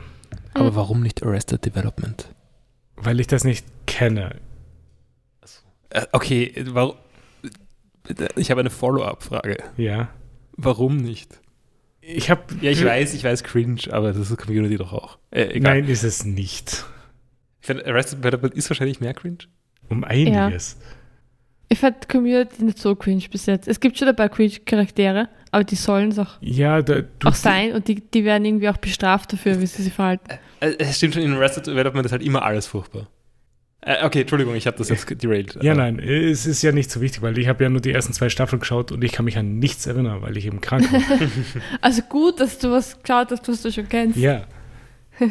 Aber 0.55 0.75
warum 0.77 1.03
nicht 1.03 1.23
Arrested 1.23 1.65
Development? 1.65 2.33
weil 3.03 3.19
ich 3.19 3.27
das 3.27 3.45
nicht 3.45 3.65
kenne. 3.87 4.37
Äh, 5.89 6.07
okay, 6.13 6.53
warum? 6.69 6.97
Ich 8.37 8.51
habe 8.51 8.61
eine 8.61 8.71
Follow-up-Frage. 8.71 9.57
Ja, 9.77 10.11
Warum 10.57 10.99
nicht? 10.99 11.41
ich 12.03 12.29
habe. 12.31 12.43
Ja, 12.61 12.71
ich 12.71 12.85
weiß, 12.85 13.15
ich 13.15 13.25
weiß, 13.25 13.43
cringe, 13.45 13.81
aber 13.91 14.13
das 14.13 14.31
ist 14.31 14.37
Community 14.37 14.77
doch 14.77 14.93
auch. 14.93 15.19
Äh, 15.31 15.45
egal. 15.55 15.81
Nein, 15.81 15.89
ist 15.91 16.03
es 16.03 16.25
nicht. 16.27 16.85
Ich 17.61 17.67
finde, 17.67 17.87
Arrested 17.87 18.19
Development 18.21 18.55
ist 18.55 18.69
wahrscheinlich 18.71 19.01
mehr 19.01 19.15
cringe. 19.15 19.39
Um 19.89 20.05
einiges. 20.05 20.77
Ich 21.69 21.79
fand 21.79 22.09
Community 22.09 22.65
nicht 22.65 22.79
so 22.79 22.97
cringe 22.97 23.23
bis 23.31 23.47
jetzt. 23.47 23.69
Es 23.69 23.79
gibt 23.79 23.97
schon 23.97 24.09
ein 24.09 24.17
paar 24.17 24.29
Cringe-Charaktere, 24.29 25.29
aber 25.53 25.63
die 25.63 25.77
sollen 25.77 26.11
es 26.11 26.19
auch, 26.19 26.37
Ja, 26.41 26.83
da, 26.83 27.03
du, 27.19 27.29
auch 27.29 27.35
sein 27.35 27.73
und 27.75 27.87
die, 27.87 27.97
die 27.97 28.25
werden 28.25 28.45
irgendwie 28.45 28.69
auch 28.69 28.77
bestraft 28.79 29.33
dafür, 29.33 29.61
wie 29.61 29.67
sie 29.67 29.83
sich 29.85 29.93
verhalten. 29.93 30.25
Äh, 30.61 30.75
Es 30.79 30.97
stimmt 30.97 31.15
schon, 31.15 31.23
in 31.23 31.33
Arrested 31.35 31.67
Development 31.69 32.05
ist 32.07 32.13
halt 32.13 32.23
immer 32.23 32.43
alles 32.43 32.67
furchtbar. 32.67 33.07
Äh, 33.83 34.05
okay, 34.05 34.23
Entschuldigung, 34.23 34.55
ich 34.57 34.67
habe 34.67 34.77
das 34.79 34.89
jetzt 34.89 35.23
derailed. 35.23 35.59
Ja, 35.63 35.73
Äh, 35.73 35.77
nein, 35.77 35.99
es 36.01 36.45
ist 36.45 36.61
ja 36.63 36.73
nicht 36.73 36.91
so 36.91 37.01
wichtig, 37.01 37.23
weil 37.23 37.39
ich 37.39 37.47
habe 37.49 37.63
ja 37.63 37.71
nur 37.71 37.81
die 37.81 37.93
ersten 37.93 38.13
zwei 38.13 38.29
Staffeln 38.29 38.59
geschaut 38.61 38.91
und 38.91 39.03
ich 39.05 39.13
kann 39.13 39.25
mich 39.25 39.39
an 39.39 39.59
nichts 39.59 39.87
erinnern, 39.87 40.23
weil 40.23 40.37
ich 40.37 40.47
eben 40.47 40.61
krank 40.61 40.91
war. 40.93 41.01
Also 41.81 42.03
gut, 42.03 42.41
dass 42.41 42.59
du 42.59 42.71
was 42.73 43.01
geschaut 43.01 43.31
hast, 43.31 43.49
was 43.49 43.63
du 43.63 43.71
schon 43.73 43.89
kennst. 43.89 44.17
ja. 44.19 44.45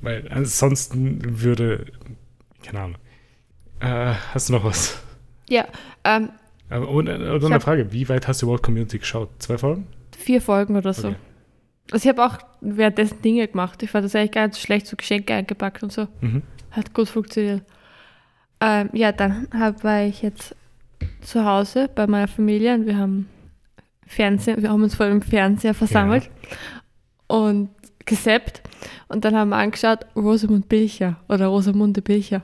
weil 0.00 0.28
ansonsten 0.30 1.40
würde, 1.42 1.86
keine 2.62 2.80
Ahnung. 2.80 2.98
Äh, 3.80 4.14
hast 4.32 4.48
du 4.48 4.54
noch 4.54 4.64
was? 4.64 5.02
Ja, 5.48 5.66
ähm, 6.04 6.30
Aber, 6.70 6.88
und, 6.88 7.08
Ich 7.08 7.44
eine 7.44 7.60
Frage, 7.60 7.92
wie 7.92 8.08
weit 8.08 8.26
hast 8.26 8.42
du 8.42 8.46
überhaupt 8.46 8.62
Community 8.62 8.98
geschaut? 8.98 9.30
Zwei 9.38 9.58
Folgen? 9.58 9.86
vier 10.16 10.40
Folgen 10.40 10.76
oder 10.76 10.92
so. 10.92 11.08
Okay. 11.08 11.16
Also 11.92 12.08
ich 12.08 12.18
habe 12.18 12.26
auch 12.26 12.38
währenddessen 12.60 13.22
Dinge 13.22 13.46
gemacht. 13.46 13.82
Ich 13.82 13.90
fand 13.90 14.04
das 14.04 14.14
eigentlich 14.14 14.32
gar 14.32 14.46
nicht 14.46 14.56
so 14.56 14.60
schlecht, 14.60 14.86
so 14.86 14.96
Geschenke 14.96 15.34
eingepackt 15.34 15.82
und 15.82 15.92
so. 15.92 16.08
Mhm. 16.20 16.42
Hat 16.72 16.92
gut 16.94 17.08
funktioniert. 17.08 17.62
Ähm, 18.60 18.90
ja, 18.92 19.12
dann 19.12 19.48
hab, 19.56 19.84
war 19.84 20.02
ich 20.02 20.22
jetzt 20.22 20.56
zu 21.20 21.44
Hause 21.44 21.88
bei 21.94 22.06
meiner 22.06 22.26
Familie 22.26 22.74
und 22.74 22.86
wir 22.86 22.96
haben 22.96 23.28
Fernsehen, 24.06 24.62
wir 24.62 24.70
haben 24.70 24.82
uns 24.82 24.94
vor 24.94 25.06
dem 25.06 25.22
Fernseher 25.22 25.74
versammelt 25.74 26.30
und 27.26 27.70
gesappt 28.06 28.62
und 29.08 29.24
dann 29.24 29.34
haben 29.36 29.50
wir 29.50 29.56
angeschaut 29.56 30.06
Rosamund 30.16 30.68
Pilcher 30.68 31.16
oder 31.28 31.46
Rosamunde 31.46 32.02
Pilcher. 32.02 32.42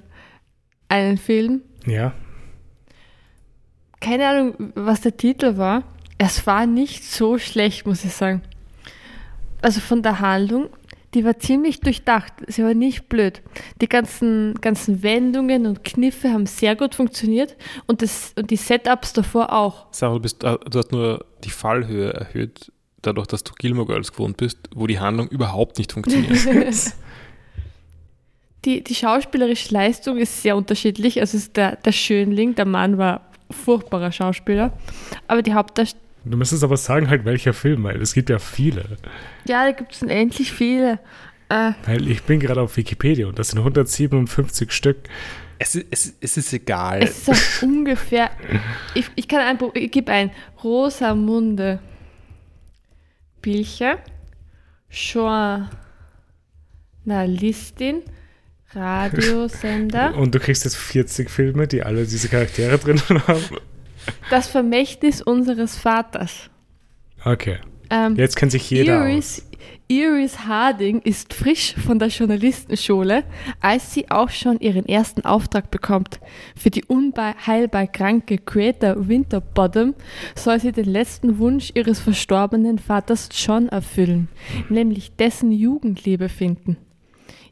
Einen 0.88 1.16
Film. 1.16 1.62
Ja, 1.86 2.12
Keine 4.00 4.28
Ahnung, 4.28 4.72
was 4.74 5.00
der 5.00 5.16
Titel 5.16 5.56
war. 5.56 5.84
Es 6.18 6.46
war 6.46 6.66
nicht 6.66 7.04
so 7.04 7.38
schlecht, 7.38 7.86
muss 7.86 8.04
ich 8.04 8.12
sagen. 8.12 8.42
Also 9.62 9.80
von 9.80 10.02
der 10.02 10.20
Handlung, 10.20 10.68
die 11.14 11.24
war 11.24 11.38
ziemlich 11.38 11.80
durchdacht. 11.80 12.32
Sie 12.48 12.62
war 12.64 12.74
nicht 12.74 13.08
blöd. 13.08 13.42
Die 13.80 13.88
ganzen, 13.88 14.54
ganzen 14.60 15.02
Wendungen 15.02 15.66
und 15.66 15.84
Kniffe 15.84 16.30
haben 16.32 16.46
sehr 16.46 16.74
gut 16.76 16.94
funktioniert 16.94 17.56
und, 17.86 18.02
das, 18.02 18.34
und 18.36 18.50
die 18.50 18.56
Setups 18.56 19.12
davor 19.12 19.52
auch. 19.52 19.86
Sarah, 19.92 20.14
du, 20.14 20.20
bist, 20.20 20.42
äh, 20.42 20.56
du 20.70 20.78
hast 20.78 20.92
nur 20.92 21.24
die 21.44 21.50
Fallhöhe 21.50 22.12
erhöht, 22.12 22.72
dadurch, 23.02 23.26
dass 23.26 23.44
du 23.44 23.52
Gilmore 23.58 23.86
Girls 23.86 24.12
gewohnt 24.12 24.36
bist, 24.36 24.58
wo 24.74 24.86
die 24.86 24.98
Handlung 24.98 25.28
überhaupt 25.28 25.78
nicht 25.78 25.92
funktioniert. 25.92 26.38
Die, 28.64 28.84
die 28.84 28.94
schauspielerische 28.94 29.74
Leistung 29.74 30.18
ist 30.18 30.40
sehr 30.40 30.56
unterschiedlich. 30.56 31.18
Also 31.20 31.36
es 31.36 31.46
ist 31.46 31.56
der, 31.56 31.74
der 31.74 31.90
Schönling, 31.90 32.54
der 32.54 32.64
Mann 32.64 32.96
war 32.96 33.22
furchtbarer 33.50 34.12
Schauspieler. 34.12 34.72
Aber 35.26 35.42
die 35.42 35.52
Hauptdarsteller, 35.52 36.00
du 36.24 36.36
müsstest 36.36 36.62
aber 36.62 36.76
sagen 36.76 37.10
halt, 37.10 37.24
welcher 37.24 37.54
Film, 37.54 37.82
weil 37.82 38.00
es 38.00 38.14
gibt 38.14 38.30
ja 38.30 38.38
viele. 38.38 38.84
ja, 39.46 39.64
da 39.64 39.72
gibt 39.72 39.92
es 39.92 40.02
endlich 40.02 40.52
viele. 40.52 41.00
Äh, 41.48 41.72
Weil 41.86 42.08
ich 42.08 42.22
bin 42.22 42.38
gerade 42.38 42.60
auf 42.60 42.76
Wikipedia 42.76 43.26
und 43.26 43.36
das 43.36 43.48
sind 43.48 43.58
157 43.58 44.70
Stück. 44.70 44.98
es, 45.58 45.74
ist, 45.74 45.86
es, 45.90 46.14
es 46.20 46.36
ist 46.36 46.52
egal. 46.52 47.02
Es 47.02 47.28
ist 47.28 47.62
auch 47.62 47.62
ungefähr. 47.66 48.30
Ich, 48.94 49.06
ich 49.16 49.26
kann 49.26 49.40
ein, 49.40 49.58
ich 49.74 49.90
gebe 49.90 50.12
ein 50.12 50.30
Rosamunde 50.62 51.80
Pilcher, 53.42 53.98
Journalistin, 57.04 58.02
Radiosender, 58.74 60.14
Und 60.16 60.34
du 60.34 60.38
kriegst 60.40 60.64
jetzt 60.64 60.76
40 60.76 61.28
Filme, 61.30 61.66
die 61.66 61.82
alle 61.82 62.06
diese 62.06 62.28
Charaktere 62.28 62.78
drin 62.78 63.00
haben. 63.26 63.44
das 64.30 64.48
Vermächtnis 64.48 65.20
unseres 65.20 65.76
Vaters. 65.76 66.48
Okay, 67.24 67.58
Ähm, 67.90 68.16
jetzt 68.16 68.36
kennt 68.36 68.52
sich 68.52 68.68
jeder 68.70 69.04
aus. 69.04 69.42
Iris, 69.88 70.46
Harding 70.46 71.00
ist 71.02 71.34
frisch 71.34 71.74
von 71.74 71.98
der 71.98 72.08
Journalistenschule, 72.08 73.24
als 73.60 73.92
sie 73.92 74.10
auch 74.10 74.30
schon 74.30 74.58
ihren 74.60 74.86
ersten 74.86 75.24
Auftrag 75.24 75.70
bekommt. 75.70 76.20
Für 76.56 76.70
die 76.70 76.84
unheilbar 76.84 77.86
kranke 77.86 78.38
Creator 78.38 79.08
Winterbottom 79.08 79.94
soll 80.34 80.60
sie 80.60 80.72
den 80.72 80.86
letzten 80.86 81.38
Wunsch 81.38 81.72
ihres 81.74 82.00
verstorbenen 82.00 82.78
Vaters 82.78 83.28
John 83.32 83.68
erfüllen, 83.68 84.28
nämlich 84.70 85.14
dessen 85.16 85.52
Jugendliebe 85.52 86.28
finden. 86.28 86.76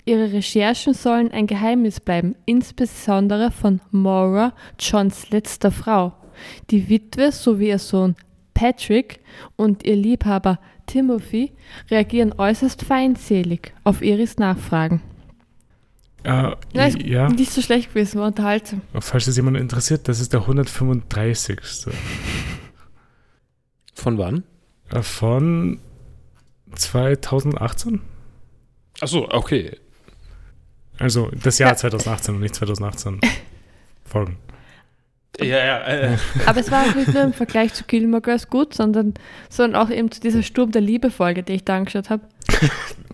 Ihre 0.04 0.32
Recherchen 0.32 0.94
sollen 0.94 1.30
ein 1.30 1.46
Geheimnis 1.46 2.00
bleiben, 2.00 2.34
insbesondere 2.46 3.50
von 3.50 3.80
Maura, 3.90 4.54
Johns 4.78 5.30
letzter 5.30 5.70
Frau. 5.70 6.14
Die 6.70 6.88
Witwe 6.88 7.32
sowie 7.32 7.68
ihr 7.68 7.78
Sohn 7.78 8.16
Patrick 8.54 9.20
und 9.56 9.84
ihr 9.84 9.96
Liebhaber 9.96 10.58
Timothy 10.90 11.52
reagieren 11.90 12.32
äußerst 12.36 12.82
feindselig 12.82 13.72
auf 13.84 14.02
Iris 14.02 14.36
Nachfragen. 14.38 15.02
Äh, 16.24 16.52
Ja, 16.72 16.86
ist 16.86 17.00
ja, 17.02 17.28
nicht 17.28 17.50
so 17.52 17.62
schlecht 17.62 17.90
gewesen, 17.94 18.20
war 18.20 18.26
unterhaltsam. 18.26 18.82
falls 19.00 19.26
es 19.26 19.36
jemand 19.36 19.56
interessiert, 19.56 20.08
das 20.08 20.20
ist 20.20 20.32
der 20.32 20.40
135. 20.40 21.60
Von 23.94 24.18
wann? 24.18 24.44
Äh, 24.90 25.02
Von 25.02 25.78
2018? 26.74 28.00
Achso, 29.00 29.28
okay. 29.30 29.76
Also 30.98 31.30
das 31.42 31.58
Jahr 31.58 31.70
Ja. 31.70 31.76
2018 31.76 32.34
und 32.34 32.40
nicht 32.42 32.54
2018. 32.54 33.20
Folgen. 34.04 34.36
Ja, 35.42 35.58
ja. 35.64 35.86
Äh, 35.86 36.16
Aber 36.46 36.60
es 36.60 36.70
war 36.70 36.82
auch 36.84 36.94
nicht 36.94 37.12
nur 37.12 37.22
im 37.22 37.32
Vergleich 37.32 37.72
zu 37.74 37.84
Gilmore 37.84 38.22
Girls 38.22 38.48
gut, 38.48 38.74
sondern, 38.74 39.14
sondern 39.48 39.80
auch 39.82 39.90
eben 39.90 40.10
zu 40.10 40.20
dieser 40.20 40.42
Sturm 40.42 40.70
der 40.72 40.82
Liebe-Folge, 40.82 41.42
die 41.42 41.54
ich 41.54 41.64
da 41.64 41.76
angeschaut 41.76 42.10
habe. 42.10 42.22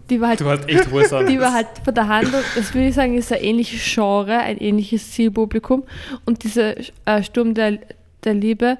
Die 0.08 0.20
war 0.20 0.28
halt 0.28 0.40
du 0.40 0.48
hast 0.48 0.68
echt. 0.68 0.84
Die 1.28 1.40
war 1.40 1.52
halt 1.52 1.66
von 1.84 1.92
der 1.92 2.06
Handlung, 2.06 2.40
das 2.54 2.72
würde 2.74 2.86
ich 2.86 2.94
sagen, 2.94 3.18
ist 3.18 3.32
ein 3.32 3.40
ähnliches 3.42 3.80
Genre, 3.92 4.38
ein 4.38 4.56
ähnliches 4.58 5.10
Zielpublikum. 5.10 5.82
Und 6.24 6.44
diese 6.44 6.76
äh, 7.06 7.24
Sturm 7.24 7.54
der, 7.54 7.78
der 8.22 8.34
Liebe 8.34 8.78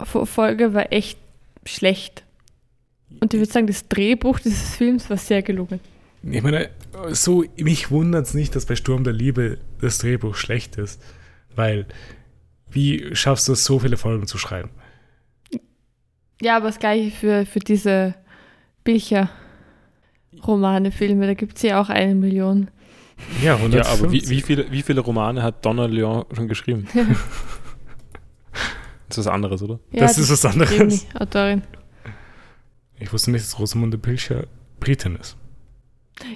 Fo- 0.00 0.26
Folge 0.26 0.72
war 0.72 0.92
echt 0.92 1.18
schlecht. 1.66 2.22
Und 3.18 3.34
ich 3.34 3.40
würde 3.40 3.50
sagen, 3.50 3.66
das 3.66 3.88
Drehbuch 3.88 4.38
dieses 4.38 4.76
Films 4.76 5.10
war 5.10 5.16
sehr 5.16 5.42
gelungen. 5.42 5.80
Ich 6.22 6.42
meine, 6.44 6.68
so, 7.10 7.44
mich 7.58 7.90
wundert 7.90 8.26
es 8.28 8.34
nicht, 8.34 8.54
dass 8.54 8.66
bei 8.66 8.76
Sturm 8.76 9.02
der 9.02 9.12
Liebe 9.12 9.58
das 9.80 9.98
Drehbuch 9.98 10.36
schlecht 10.36 10.76
ist. 10.76 11.02
Weil, 11.56 11.86
wie 12.70 13.14
schaffst 13.14 13.48
du 13.48 13.52
es, 13.52 13.64
so 13.64 13.78
viele 13.78 13.96
Folgen 13.96 14.26
zu 14.26 14.38
schreiben? 14.38 14.70
Ja, 16.40 16.56
aber 16.56 16.66
das 16.66 16.78
gleiche 16.78 17.10
für, 17.10 17.44
für 17.46 17.58
diese 17.58 18.14
Bücher, 18.84 19.28
Romane, 20.46 20.90
Filme, 20.90 21.26
da 21.26 21.34
gibt 21.34 21.56
es 21.56 21.62
ja 21.62 21.80
auch 21.80 21.88
eine 21.90 22.14
Million. 22.14 22.70
Ja, 23.42 23.48
ja, 23.48 23.56
150. 23.56 23.92
aber 24.02 24.12
wie, 24.12 24.28
wie, 24.30 24.40
viele, 24.40 24.70
wie 24.72 24.82
viele 24.82 25.00
Romane 25.00 25.42
hat 25.42 25.64
Donna 25.64 25.84
Leon 25.86 26.24
schon 26.32 26.48
geschrieben? 26.48 26.86
das 29.08 29.18
ist 29.18 29.26
was 29.26 29.26
anderes, 29.26 29.62
oder? 29.62 29.78
Ja, 29.92 30.00
Das 30.00 30.14
die 30.14 30.22
ist 30.22 30.30
was 30.30 30.46
anderes. 30.46 31.06
Autorin. 31.14 31.62
Ich 32.98 33.12
wusste 33.12 33.30
nicht, 33.30 33.44
dass 33.44 33.58
Rosamunde 33.58 33.98
Pilcher 33.98 34.44
Britin 34.78 35.16
ist. 35.16 35.36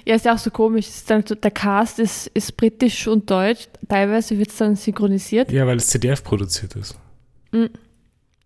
Ja, 0.05 0.15
ist 0.15 0.25
ja 0.25 0.33
auch 0.33 0.37
so 0.39 0.49
komisch. 0.51 0.87
Dann 1.07 1.23
so, 1.25 1.35
der 1.35 1.51
Cast 1.51 1.99
ist, 1.99 2.27
ist 2.27 2.55
britisch 2.57 3.07
und 3.07 3.29
deutsch. 3.29 3.67
Teilweise 3.87 4.37
wird 4.37 4.49
es 4.49 4.57
dann 4.57 4.75
synchronisiert. 4.75 5.51
Ja, 5.51 5.65
weil 5.67 5.77
es 5.77 5.87
CDF 5.87 6.23
produziert 6.23 6.75
ist. 6.75 6.97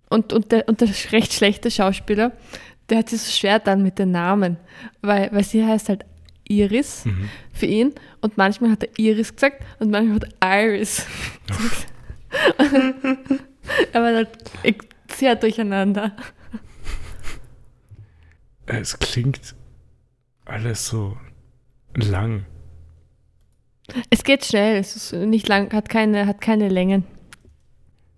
Und, 0.10 0.34
und, 0.34 0.52
der, 0.52 0.68
und 0.68 0.82
der 0.82 0.90
recht 1.12 1.34
schlechte 1.34 1.72
Schauspieler, 1.72 2.32
der 2.90 3.00
hat 3.00 3.10
sich 3.10 3.22
so 3.22 3.32
schwer 3.32 3.60
dann 3.60 3.82
mit 3.84 4.00
den 4.00 4.12
Namen. 4.12 4.58
Weil, 5.02 5.32
weil 5.32 5.44
sie 5.44 5.66
heißt 5.66 5.90
halt 5.90 6.06
Iris 6.48 7.06
Mhm. 7.06 7.30
für 7.54 7.66
ihn. 7.68 7.94
Und 8.22 8.38
manchmal 8.38 8.72
hat 8.72 8.84
er 8.84 8.90
Iris 8.98 9.34
gesagt 9.34 9.64
und 9.80 9.92
manchmal 9.92 10.16
hat 10.16 10.34
er 10.40 10.66
Iris. 10.66 11.06
er 13.94 14.02
war 14.02 14.14
halt 14.16 14.30
sehr 15.16 15.36
durcheinander. 15.36 16.16
Es 18.66 18.98
klingt 19.00 19.56
alles 20.46 20.86
so 20.88 21.18
lang. 21.96 22.46
Es 24.10 24.24
geht 24.24 24.46
schnell, 24.46 24.78
es 24.78 24.96
ist 24.96 25.14
nicht 25.14 25.48
lang, 25.48 25.74
hat 25.74 25.90
keine, 25.90 26.28
hat 26.28 26.42
keine 26.42 26.70
Längen. 26.70 27.06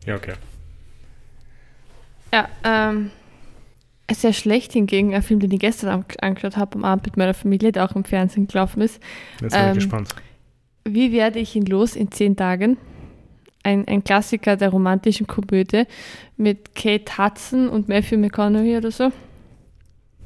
Ja, 0.06 0.16
okay. 0.16 0.34
Ja, 2.34 2.50
ähm, 2.64 3.12
sehr 4.12 4.34
schlecht 4.34 4.74
hingegen, 4.74 5.14
ein 5.14 5.22
Film, 5.22 5.40
den 5.40 5.52
ich 5.52 5.60
gestern 5.60 5.90
an- 5.90 6.06
angeschaut 6.22 6.58
habe 6.58 6.76
am 6.78 6.84
Abend 6.84 7.06
mit 7.06 7.18
meiner 7.18 7.34
Familie, 7.34 7.72
der 7.72 7.86
auch 7.86 7.96
im 7.96 8.04
Fernsehen 8.04 8.48
gelaufen 8.48 8.82
ist. 8.82 9.02
Jetzt 9.42 9.52
bin 9.52 9.60
Ähm, 9.62 9.68
ich 9.70 9.76
gespannt. 9.76 10.10
Wie 10.84 11.12
werde 11.14 11.40
ich 11.40 11.56
ihn 11.56 11.66
los 11.66 11.96
in 11.96 12.12
zehn 12.12 12.36
Tagen? 12.36 12.78
Ein, 13.64 13.88
ein 13.88 14.04
Klassiker 14.04 14.58
der 14.58 14.70
romantischen 14.70 15.28
Komödie 15.28 15.84
mit 16.36 16.74
Kate 16.76 17.18
Hudson 17.18 17.70
und 17.70 17.88
Matthew 17.88 18.18
McConaughey 18.18 18.76
oder 18.78 18.90
so. 18.92 19.12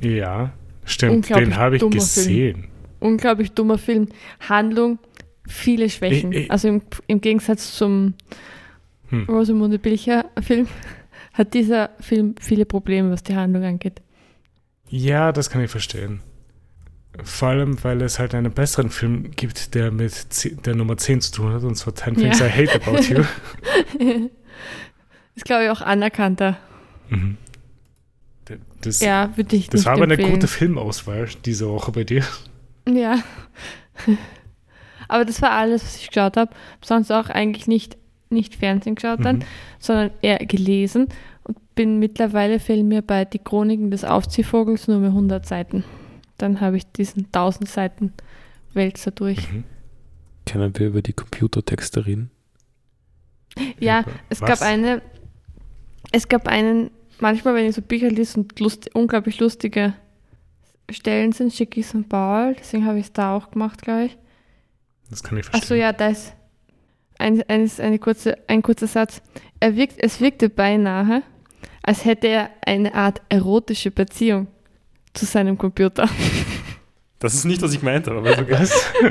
Ja, 0.02 0.54
stimmt. 0.86 1.30
Den 1.30 1.56
habe 1.58 1.76
ich 1.76 1.90
gesehen. 1.90 2.70
Unglaublich 3.06 3.52
dummer 3.54 3.78
Film. 3.78 4.08
Handlung, 4.40 5.00
viele 5.48 5.90
Schwächen. 5.90 6.32
Ich- 6.32 6.46
ich- 6.46 6.52
also 6.52 6.68
im, 6.68 6.82
im 7.08 7.22
Gegensatz 7.22 7.76
zum 7.78 8.14
Hm. 9.10 9.26
Rosamunde 9.30 9.78
Pilcher 9.80 10.26
Film 10.42 10.68
hat 11.34 11.54
dieser 11.54 11.92
Film 12.00 12.34
viele 12.40 12.66
Probleme, 12.66 13.12
was 13.12 13.22
die 13.24 13.36
Handlung 13.36 13.64
angeht. 13.64 14.02
Ja, 14.90 15.32
das 15.32 15.50
kann 15.50 15.64
ich 15.64 15.70
verstehen. 15.70 16.22
Vor 17.24 17.48
allem, 17.50 17.82
weil 17.84 18.02
es 18.02 18.20
halt 18.20 18.34
einen 18.36 18.52
besseren 18.52 18.90
Film 18.90 19.32
gibt, 19.36 19.74
der 19.76 19.92
mit 19.92 20.12
ze- 20.12 20.56
der 20.56 20.76
Nummer 20.76 20.98
10 20.98 21.22
zu 21.22 21.32
tun 21.32 21.54
hat, 21.54 21.64
und 21.64 21.76
zwar 21.76 21.96
10 21.96 22.16
Things 22.16 22.40
Ja. 22.40 22.48
I 22.48 22.50
Hate 22.50 22.76
About 22.76 23.02
You. 23.04 23.24
Ist, 25.36 25.46
glaube 25.46 25.66
ich, 25.66 25.70
auch 25.70 25.82
anerkannter. 25.82 26.58
Mhm. 27.10 27.38
Das, 28.82 29.00
Ja, 29.02 29.32
würde 29.36 29.56
ich 29.56 29.68
das 29.70 29.80
nicht 29.82 29.86
war 29.86 29.94
aber 29.94 30.04
eine 30.04 30.14
empfehlen. 30.14 30.34
gute 30.34 30.48
Filmauswahl 30.48 31.28
diese 31.46 31.68
Woche 31.70 31.92
bei 31.92 32.04
dir. 32.04 32.24
Ja. 32.88 33.20
Aber 35.08 35.26
das 35.26 35.42
war 35.42 35.52
alles, 35.52 35.84
was 35.84 35.98
ich 35.98 36.08
geschaut 36.10 36.38
habe. 36.38 36.52
Sonst 36.84 37.12
auch 37.12 37.30
eigentlich 37.30 37.68
nicht, 37.68 37.98
nicht 38.30 38.56
Fernsehen 38.56 38.96
geschaut 38.96 39.24
dann, 39.24 39.38
Mhm. 39.38 39.44
sondern 39.80 40.12
eher 40.22 40.38
gelesen. 40.40 41.08
Und 41.44 41.58
bin 41.76 42.00
mittlerweile 42.00 42.60
fehlen 42.60 42.88
mir 42.88 43.02
bei 43.02 43.26
Die 43.26 43.40
Chroniken 43.40 43.92
des 43.92 44.04
Aufziehvogels 44.04 44.88
nur 44.88 45.00
mehr 45.00 45.12
100 45.12 45.46
Seiten. 45.46 45.84
Dann 46.38 46.60
habe 46.60 46.78
ich 46.78 46.86
diesen 46.92 47.32
1000 47.32 47.70
Seiten 47.70 48.14
Wälzer 48.74 49.12
durch. 49.12 49.52
Mhm. 49.52 49.64
Können 50.46 50.78
wir 50.78 50.88
über 50.88 51.02
die 51.02 51.14
Computertexterin? 51.14 52.30
Ja, 53.80 54.02
Über 54.02 54.12
es 54.30 54.42
was? 54.42 54.50
gab 54.50 54.62
eine, 54.62 55.02
es 56.12 56.28
gab 56.28 56.48
einen, 56.48 56.92
manchmal, 57.20 57.56
wenn 57.56 57.66
ich 57.68 57.76
so 57.76 57.82
Bücher 57.82 58.10
lese 58.10 58.40
und 58.42 58.60
lust, 58.60 58.94
unglaublich 58.94 59.40
lustige 59.40 59.94
Stellen 60.92 61.32
sind, 61.32 61.54
schicke 61.54 61.80
ich 61.80 61.88
es 61.88 61.96
an 61.96 62.08
Paul. 62.08 62.56
Deswegen 62.60 62.86
habe 62.86 63.00
ich 63.00 63.06
es 63.06 63.14
da 63.14 63.36
auch 63.36 63.52
gemacht, 63.52 63.82
glaube 63.82 64.06
ich. 64.06 64.18
Das 65.10 65.24
kann 65.24 65.38
ich 65.38 65.46
verstehen. 65.46 65.62
Achso, 65.62 65.74
ja, 65.76 65.94
da 65.94 66.08
ist 66.10 66.34
ein, 67.18 67.44
ein, 67.48 67.70
eine 67.78 68.00
kurze, 68.00 68.38
ein 68.48 68.62
kurzer 68.62 68.88
Satz. 68.88 69.22
Er 69.60 69.76
wirkt, 69.76 69.96
es 69.98 70.22
wirkte 70.22 70.50
beinahe, 70.50 71.24
als 71.82 72.06
hätte 72.06 72.28
er 72.28 72.50
eine 72.66 72.94
Art 72.94 73.22
erotische 73.30 73.92
Beziehung 73.92 74.48
zu 75.14 75.26
seinem 75.26 75.58
Computer. 75.58 76.10
Das 77.20 77.34
ist 77.34 77.46
nicht, 77.46 77.62
was 77.62 77.74
ich 77.74 77.82
meinte, 77.82 78.12
aber 78.12 78.36
so 78.36 78.50
Was? 78.50 78.94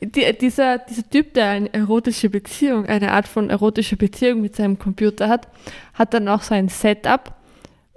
Die, 0.00 0.36
dieser, 0.38 0.78
dieser 0.78 1.08
Typ, 1.08 1.32
der 1.34 1.48
eine 1.48 1.72
erotische 1.72 2.28
Beziehung, 2.28 2.84
eine 2.86 3.12
Art 3.12 3.26
von 3.26 3.48
erotischer 3.48 3.96
Beziehung 3.96 4.42
mit 4.42 4.54
seinem 4.54 4.78
Computer 4.78 5.28
hat, 5.28 5.48
hat 5.94 6.12
dann 6.12 6.28
auch 6.28 6.42
so 6.42 6.54
ein 6.54 6.68
Setup 6.68 7.34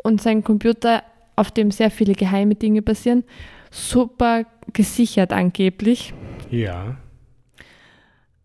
und 0.03 0.21
sein 0.21 0.43
Computer, 0.43 1.03
auf 1.37 1.51
dem 1.51 1.71
sehr 1.71 1.89
viele 1.89 2.13
geheime 2.13 2.55
Dinge 2.55 2.81
passieren, 2.81 3.23
super 3.71 4.45
gesichert 4.73 5.31
angeblich. 5.31 6.13
ja. 6.51 6.97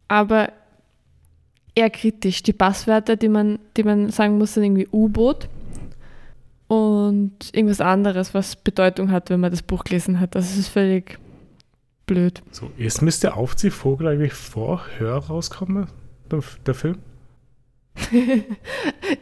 aber 0.06 0.52
eher 1.74 1.90
kritisch. 1.90 2.42
Die 2.42 2.52
Passwörter, 2.52 3.16
die 3.16 3.28
man, 3.28 3.58
die 3.76 3.82
man 3.82 4.10
sagen 4.10 4.38
muss, 4.38 4.54
sind 4.54 4.64
irgendwie 4.64 4.88
U-Boot 4.92 5.48
und 6.68 7.32
irgendwas 7.52 7.80
anderes, 7.80 8.34
was 8.34 8.56
Bedeutung 8.56 9.10
hat, 9.10 9.30
wenn 9.30 9.40
man 9.40 9.50
das 9.50 9.62
Buch 9.62 9.84
gelesen 9.84 10.20
hat. 10.20 10.34
Das 10.34 10.56
ist 10.56 10.68
völlig 10.68 11.18
blöd. 12.06 12.42
So, 12.50 12.70
jetzt 12.76 13.02
müsste 13.02 13.34
Aufziehvogel 13.36 14.08
eigentlich 14.08 14.34
vor 14.34 14.82
Hör 14.98 15.16
rauskommen, 15.16 15.86
der, 16.64 16.74
Film. 16.74 16.98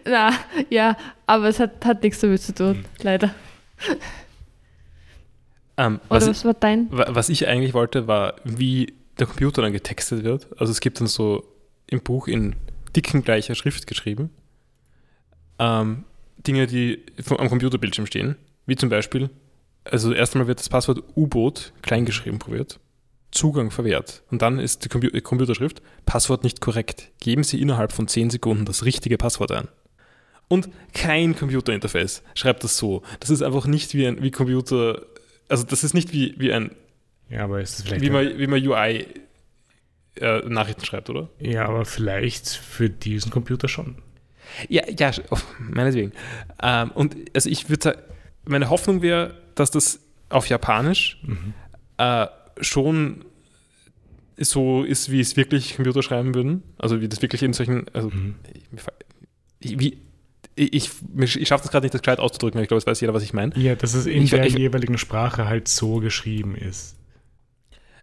Na, 0.05 0.33
ja, 0.71 0.97
aber 1.27 1.49
es 1.49 1.59
hat, 1.59 1.85
hat 1.85 2.03
nichts 2.03 2.21
damit 2.21 2.41
zu 2.41 2.55
tun, 2.55 2.85
leider. 3.03 3.35
Ähm, 5.77 6.01
Oder 6.11 6.21
was, 6.21 6.29
was 6.29 6.45
war 6.45 6.55
dein? 6.55 6.89
wa- 6.91 7.07
was 7.09 7.29
ich 7.29 7.47
eigentlich 7.49 7.75
wollte, 7.75 8.07
war, 8.07 8.35
wie 8.45 8.95
der 9.19 9.27
Computer 9.27 9.63
dann 9.63 9.73
getextet 9.73 10.25
wird. 10.25 10.49
Also 10.59 10.71
es 10.73 10.81
gibt 10.81 11.01
dann 11.01 11.07
so 11.07 11.45
im 11.87 12.01
Buch 12.03 12.29
in 12.29 12.55
dicken 12.97 13.23
gleicher 13.23 13.55
Schrift 13.55 13.87
geschrieben 13.87 14.31
ähm, 15.59 16.05
Dinge, 16.47 16.67
die 16.67 17.03
vom, 17.23 17.37
am 17.39 17.49
Computerbildschirm 17.49 18.07
stehen. 18.07 18.37
Wie 18.67 18.77
zum 18.77 18.89
Beispiel, 18.89 19.31
also 19.85 20.13
erst 20.13 20.35
einmal 20.35 20.49
wird 20.49 20.59
das 20.61 20.69
Passwort 20.69 21.03
U-Boot 21.17 21.73
kleingeschrieben 21.83 22.39
probiert. 22.39 22.81
Zugang 23.31 23.71
verwehrt. 23.71 24.23
Und 24.31 24.43
dann 24.43 24.59
ist 24.59 24.85
die 24.85 24.89
Computerschrift 25.21 25.83
Passwort 26.05 26.43
nicht 26.43 26.61
korrekt. 26.61 27.11
Geben 27.21 27.45
Sie 27.45 27.61
innerhalb 27.61 27.93
von 27.93 28.09
10 28.09 28.31
Sekunden 28.31 28.65
das 28.65 28.85
richtige 28.85 29.19
Passwort 29.19 29.53
ein. 29.53 29.69
Und 30.53 30.69
kein 30.93 31.37
Computerinterface 31.37 32.23
schreibt 32.35 32.65
das 32.65 32.77
so. 32.77 33.03
Das 33.21 33.31
ist 33.31 33.41
einfach 33.41 33.67
nicht 33.67 33.95
wie 33.95 34.05
ein 34.07 34.21
wie 34.21 34.33
Computer, 34.33 35.01
also 35.49 35.63
das 35.65 35.85
ist 35.85 35.95
nicht 35.95 36.13
wie, 36.13 36.35
wie 36.39 36.53
ein 36.53 36.73
Ja, 37.29 37.45
aber 37.45 37.61
ist 37.61 37.79
es 37.79 37.85
vielleicht. 37.85 38.03
wie 38.03 38.11
man, 38.11 38.37
wie 38.37 38.47
man 38.49 38.61
UI 38.67 39.07
äh, 40.17 40.41
Nachrichten 40.49 40.85
schreibt, 40.85 41.09
oder? 41.09 41.29
ja, 41.39 41.67
aber 41.67 41.85
vielleicht 41.85 42.49
für 42.49 42.91
diesen 42.91 43.31
Computer 43.31 43.69
schon. 43.69 43.97
Ja, 44.69 44.83
ja, 44.91 45.13
oh, 45.31 45.39
meinetwegen. 45.61 46.11
Ähm, 46.61 46.91
und 46.91 47.15
also 47.33 47.49
ich 47.49 47.69
würde 47.71 47.83
sagen, 47.85 48.01
meine 48.45 48.69
Hoffnung 48.71 49.03
wäre, 49.03 49.37
dass 49.55 49.71
das 49.71 50.01
auf 50.31 50.49
Japanisch 50.49 51.21
Mhm. 51.23 51.55
äh, 51.99 52.27
schon 52.61 53.25
so 54.37 54.83
ist, 54.83 55.13
wie 55.13 55.21
es 55.21 55.37
wirklich 55.37 55.77
Computer 55.77 56.03
schreiben 56.03 56.35
würden. 56.35 56.65
Also 56.79 57.01
wie 57.01 57.09
das 57.09 57.23
wirklich 57.23 57.45
in 57.45 57.53
solchen, 57.53 57.87
also 57.93 58.09
Mhm. 58.11 58.35
wie, 59.61 59.99
ich, 60.61 60.73
ich, 60.75 61.41
ich 61.41 61.49
schaffe 61.49 61.63
das 61.65 61.73
gerade 61.73 61.85
nicht, 61.85 61.95
das 61.95 62.03
gescheit 62.03 62.19
auszudrücken, 62.21 62.59
aber 62.59 62.63
ich 62.63 62.69
glaube, 62.69 62.79
es 62.79 62.87
weiß 62.87 63.01
jeder, 63.01 63.15
was 63.15 63.23
ich 63.23 63.33
meine. 63.33 63.57
Ja, 63.57 63.75
dass 63.75 63.95
es 63.95 64.07
in 64.07 64.23
Ich- 64.23 64.31
der 64.31 64.45
ich- 64.47 64.57
jeweiligen 64.57 64.99
Sprache 64.99 65.47
halt 65.47 65.69
so 65.69 65.97
geschrieben 66.01 66.55
ist. 66.55 66.97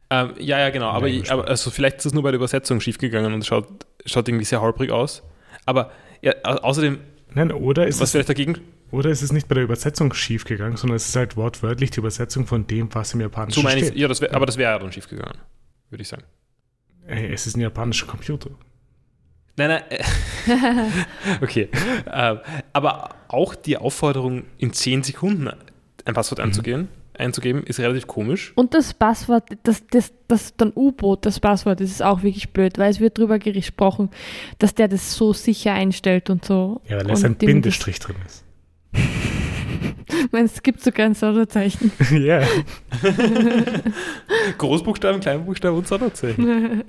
Ähm, 0.10 0.32
ja, 0.40 0.58
ja, 0.60 0.70
genau. 0.70 0.88
Aber, 0.90 1.08
Ja, 1.08 1.22
ich, 1.22 1.32
aber 1.32 1.48
also 1.48 1.70
vielleicht 1.70 1.98
ist 1.98 2.06
es 2.08 2.14
nur 2.14 2.24
bei 2.24 2.32
der 2.32 2.38
Übersetzung 2.38 2.80
schiefgegangen 2.80 3.34
und 3.34 3.42
es 3.42 3.48
schaut, 3.48 3.68
schaut 4.06 4.28
irgendwie 4.28 4.46
sehr 4.46 4.62
holprig 4.62 4.90
aus. 4.92 5.22
Aber 5.66 5.92
ja, 6.22 6.34
au- 6.44 6.58
außerdem, 6.60 7.00
Nein, 7.34 7.52
oder 7.52 7.86
ist, 7.88 8.00
was 8.00 8.06
es, 8.06 8.12
vielleicht 8.14 8.30
dagegen, 8.30 8.58
oder 8.90 9.10
ist 9.10 9.22
es 9.22 9.34
nicht 9.34 9.50
bei 9.50 9.56
der 9.56 9.66
Übersetzung 9.66 10.14
schief 10.14 10.46
gegangen, 10.46 10.78
sondern 10.78 10.96
es 10.96 11.10
ist 11.10 11.16
halt 11.18 11.36
wortwörtlich 11.36 11.92
die 11.92 12.00
Übersetzung 12.00 12.48
von 12.48 12.66
dem, 12.68 12.88
was 12.96 13.14
im 13.14 13.20
Japanischen 13.20 13.56
so 13.60 13.64
meine 13.64 13.82
ich, 13.82 13.88
steht. 13.88 13.98
ja, 14.00 14.08
das 14.08 14.22
wär, 14.22 14.34
aber 14.34 14.46
das 14.46 14.56
wäre 14.58 14.72
ja 14.72 14.80
dann 14.80 14.92
schiefgegangen, 14.94 15.38
würde 15.90 16.02
ich 16.02 16.08
sagen. 16.08 16.24
Ey, 17.06 17.32
es 17.34 17.46
ist 17.46 17.58
ein 17.58 17.62
japanischer 17.62 18.06
Computer. 18.08 18.50
Nein, 19.58 19.70
nein. 19.70 19.84
Äh, 19.90 21.42
okay. 21.42 21.70
Ähm, 22.12 22.40
aber 22.74 23.10
auch 23.28 23.56
die 23.56 23.78
Aufforderung, 23.78 24.44
in 24.58 24.72
10 24.72 25.04
Sekunden 25.04 25.50
ein 26.06 26.14
Passwort 26.14 26.40
einzugehen, 26.40 26.88
einzugeben, 27.18 27.64
ist 27.64 27.80
relativ 27.80 28.06
komisch. 28.06 28.54
Und 28.56 28.76
das 28.76 28.94
Passwort, 28.94 29.50
das, 29.64 29.84
das, 29.88 30.14
das 30.28 30.56
dann 30.56 30.72
U-Boot, 30.76 31.26
das 31.26 31.40
Passwort, 31.40 31.82
das 31.82 31.90
ist 31.90 32.04
auch 32.04 32.22
wirklich 32.22 32.52
blöd, 32.52 32.78
weil 32.78 32.92
es 32.92 33.00
wird 33.00 33.18
drüber 33.18 33.40
gesprochen, 33.40 34.12
dass 34.60 34.76
der 34.76 34.88
das 34.88 35.16
so 35.16 35.34
sicher 35.34 35.74
einstellt 35.74 36.30
und 36.30 36.46
so. 36.46 36.82
Ja, 36.88 36.98
weil 36.98 37.12
es 37.12 37.24
Und 37.24 37.26
ein 37.26 37.36
Bindestrich 37.36 38.00
drin 38.00 38.16
ist. 38.26 38.46
Meine, 40.32 40.46
es 40.46 40.62
gibt 40.62 40.82
sogar 40.82 41.08
ein 41.08 41.16
Sonderzeichen. 41.16 41.92
ja. 42.12 42.44
Großbuchstaben, 44.58 45.20
Kleinbuchstaben 45.20 45.78
und 45.78 45.88
Sonderzeichen. 45.88 46.84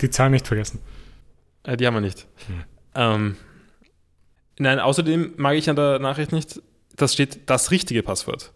Die 0.00 0.10
Zahl 0.10 0.30
nicht 0.30 0.46
vergessen. 0.46 0.80
Äh, 1.64 1.76
die 1.76 1.86
haben 1.86 1.94
wir 1.94 2.00
nicht. 2.00 2.26
Hm. 2.46 2.64
Ähm, 2.94 3.36
nein, 4.58 4.78
außerdem 4.78 5.34
mag 5.36 5.56
ich 5.56 5.68
an 5.68 5.76
der 5.76 5.98
Nachricht 5.98 6.32
nicht, 6.32 6.60
das 6.96 7.12
steht 7.14 7.50
das 7.50 7.70
richtige 7.70 8.02
Passwort. 8.02 8.52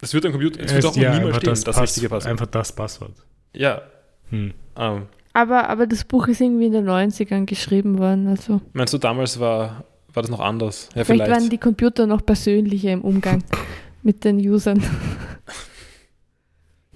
Das 0.00 0.14
wird 0.14 0.24
am 0.24 0.32
Computer, 0.32 0.62
das 0.62 0.72
wird 0.72 0.86
auch 0.86 0.96
ja, 0.96 1.10
niemals 1.12 1.26
einfach 1.26 1.40
stehen, 1.40 1.50
das, 1.50 1.64
das, 1.64 1.76
Pass, 1.76 1.82
richtige 1.82 2.08
Passwort. 2.08 2.30
einfach 2.30 2.46
das 2.46 2.72
Passwort. 2.74 3.12
Ja. 3.52 3.82
Hm. 4.30 4.54
Ähm, 4.76 5.06
Aber, 5.34 5.68
aber 5.68 5.86
das 5.86 6.04
Buch 6.04 6.28
ist 6.28 6.40
irgendwie 6.40 6.66
in 6.66 6.72
den 6.72 6.88
90ern 6.88 7.44
geschrieben 7.44 7.98
worden. 7.98 8.28
Also 8.28 8.62
meinst 8.72 8.94
du, 8.94 8.98
damals 8.98 9.38
war, 9.38 9.84
war 10.12 10.22
das 10.22 10.30
noch 10.30 10.40
anders? 10.40 10.88
Ja, 10.94 11.04
vielleicht, 11.04 11.24
vielleicht. 11.24 11.30
waren 11.42 11.50
die 11.50 11.58
Computer 11.58 12.06
noch 12.06 12.24
persönlicher 12.24 12.92
im 12.92 13.02
Umgang 13.02 13.44
mit 14.02 14.24
den 14.24 14.38
Usern 14.38 14.82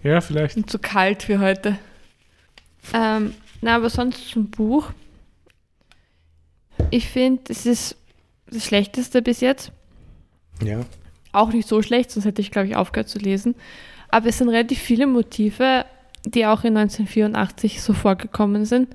Ja, 0.03 0.21
vielleicht. 0.21 0.57
und 0.57 0.71
zu 0.71 0.79
kalt 0.79 1.23
für 1.25 1.39
heute. 1.41 1.77
Ähm, 2.93 3.35
na, 3.61 3.77
aber 3.77 3.91
sonst 3.91 4.29
zum 4.29 4.51
Buch. 4.51 4.91
Ich 6.91 7.09
finde, 7.09 7.43
es 7.49 7.67
ist 7.67 7.97
das 8.51 8.65
Schlechteste 8.65 9.23
bis 9.23 9.41
jetzt. 9.41 9.73
Ja. 10.63 10.81
Auch 11.33 11.53
nicht 11.53 11.69
so 11.69 11.83
schlecht, 11.83 12.11
sonst 12.11 12.27
hätte 12.27 12.43
ich, 12.43 12.51
glaube 12.51 12.69
ich, 12.69 12.77
aufgehört 12.77 13.09
zu 13.09 13.19
lesen. 13.19 13.55
Aber 14.09 14.29
es 14.29 14.39
sind 14.39 14.49
relativ 14.49 14.79
viele 14.79 15.07
Motive, 15.07 15.85
die 16.25 16.47
auch 16.47 16.65
in 16.65 16.77
1984 16.77 17.83
so 17.83 17.93
vorgekommen 17.93 18.65
sind. 18.65 18.89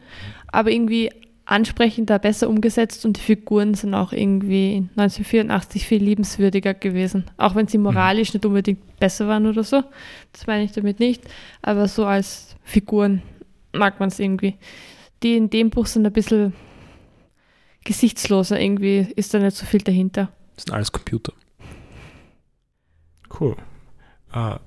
Aber 0.48 0.72
irgendwie 0.72 1.12
ansprechender, 1.46 2.20
besser 2.20 2.48
umgesetzt 2.48 3.06
und 3.06 3.18
die 3.18 3.22
Figuren 3.22 3.74
sind 3.74 3.96
auch 3.96 4.14
irgendwie 4.14 4.78
in 4.78 4.90
1984 4.96 5.86
viel 5.86 6.04
liebenswürdiger 6.04 6.76
gewesen. 6.76 7.26
Auch 7.38 7.56
wenn 7.56 7.68
sie 7.68 7.80
moralisch 7.80 8.34
nicht 8.34 8.46
unbedingt 8.46 9.00
besser 9.00 9.28
waren 9.28 9.48
oder 9.48 9.64
so. 9.64 9.84
Das 10.32 10.46
meine 10.46 10.64
ich 10.64 10.72
damit 10.72 11.00
nicht. 11.00 11.24
Aber 11.62 11.88
so 11.88 12.06
als 12.06 12.56
Figuren 12.64 13.24
mag 13.74 14.00
man 14.00 14.10
es 14.10 14.20
irgendwie. 14.20 14.56
Die 15.24 15.36
in 15.36 15.50
dem 15.50 15.72
Buch 15.72 15.88
sind 15.88 16.06
ein 16.06 16.14
bisschen 16.14 16.54
gesichtsloser. 17.84 18.60
Irgendwie 18.60 19.08
ist 19.16 19.34
da 19.34 19.40
nicht 19.40 19.58
so 19.58 19.66
viel 19.66 19.82
dahinter. 19.82 20.32
Das 20.56 20.66
sind 20.66 20.74
alles 20.74 20.92
Computer. 20.92 21.34
Cool. 23.40 23.56
Ah, 24.32 24.60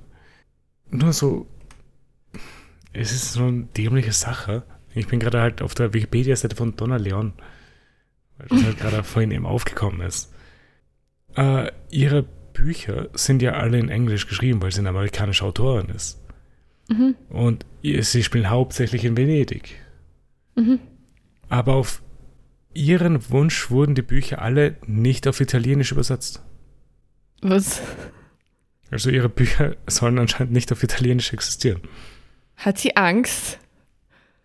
nur 0.91 1.13
so, 1.13 1.47
es 2.93 3.13
ist 3.13 3.33
so 3.33 3.45
eine 3.45 3.65
dämliche 3.77 4.13
Sache. 4.13 4.65
Ich 4.95 5.07
bin 5.07 5.21
gerade 5.21 5.41
halt 5.41 5.63
auf 5.63 5.75
der 5.75 5.95
Wikipedia-Seite 5.95 6.57
von 6.57 6.77
Donna 6.77 6.97
Leon, 6.97 7.33
weil 8.39 8.47
das 8.49 8.65
halt 8.65 8.79
gerade 8.79 9.03
vorhin 9.03 9.31
eben 9.31 9.47
aufgekommen 9.47 10.01
ist. 10.03 10.33
Äh, 11.37 11.71
ihre 11.91 12.25
Bücher 12.53 13.09
sind 13.15 13.41
ja 13.41 13.53
alle 13.53 13.79
in 13.79 13.89
Englisch 13.89 14.27
geschrieben, 14.27 14.61
weil 14.61 14.73
sie 14.73 14.81
eine 14.81 14.91
amerikanische 14.91 15.45
Autorin 15.45 15.89
ist. 15.89 16.21
Mhm. 16.89 17.15
Und 17.31 17.65
sie 17.83 18.23
spielen 18.23 18.51
hauptsächlich 18.51 19.05
in 19.05 19.17
Venedig. 19.17 19.77
Mhm. 20.55 20.79
Aber 21.49 21.75
auf 21.75 22.03
ihren 22.75 23.31
Wunsch 23.31 23.71
wurden 23.71 23.95
die 23.95 24.03
Bücher 24.03 24.41
alle 24.43 24.77
nicht 24.87 25.27
auf 25.29 25.41
Italienisch 25.41 25.93
übersetzt. 25.93 26.43
Was? 27.41 27.81
Also 28.91 29.11
ihre 29.11 29.29
Bücher 29.29 29.77
sollen 29.87 30.19
anscheinend 30.19 30.53
nicht 30.53 30.71
auf 30.73 30.83
Italienisch 30.83 31.33
existieren. 31.33 31.81
Hat 32.57 32.79
sie 32.79 32.97
Angst, 32.97 33.59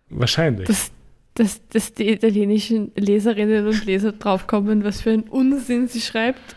Wahrscheinlich. 0.08 0.66
dass, 0.66 0.90
dass, 1.34 1.66
dass 1.68 1.94
die 1.94 2.10
italienischen 2.10 2.92
Leserinnen 2.96 3.66
und 3.66 3.84
Leser 3.84 4.12
draufkommen, 4.12 4.84
was 4.84 5.02
für 5.02 5.10
einen 5.10 5.24
Unsinn 5.24 5.86
sie 5.86 6.00
schreibt? 6.00 6.56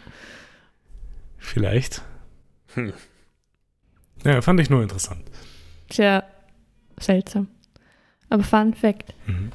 Vielleicht. 1.38 2.01
Hm. 2.76 2.93
Ja, 4.24 4.41
fand 4.41 4.59
ich 4.59 4.69
nur 4.69 4.82
interessant. 4.82 5.24
Sehr 5.91 6.24
seltsam. 6.99 7.47
Aber 8.30 8.43
Fun 8.43 8.74
Fact. 8.74 9.13
Mhm. 9.28 9.51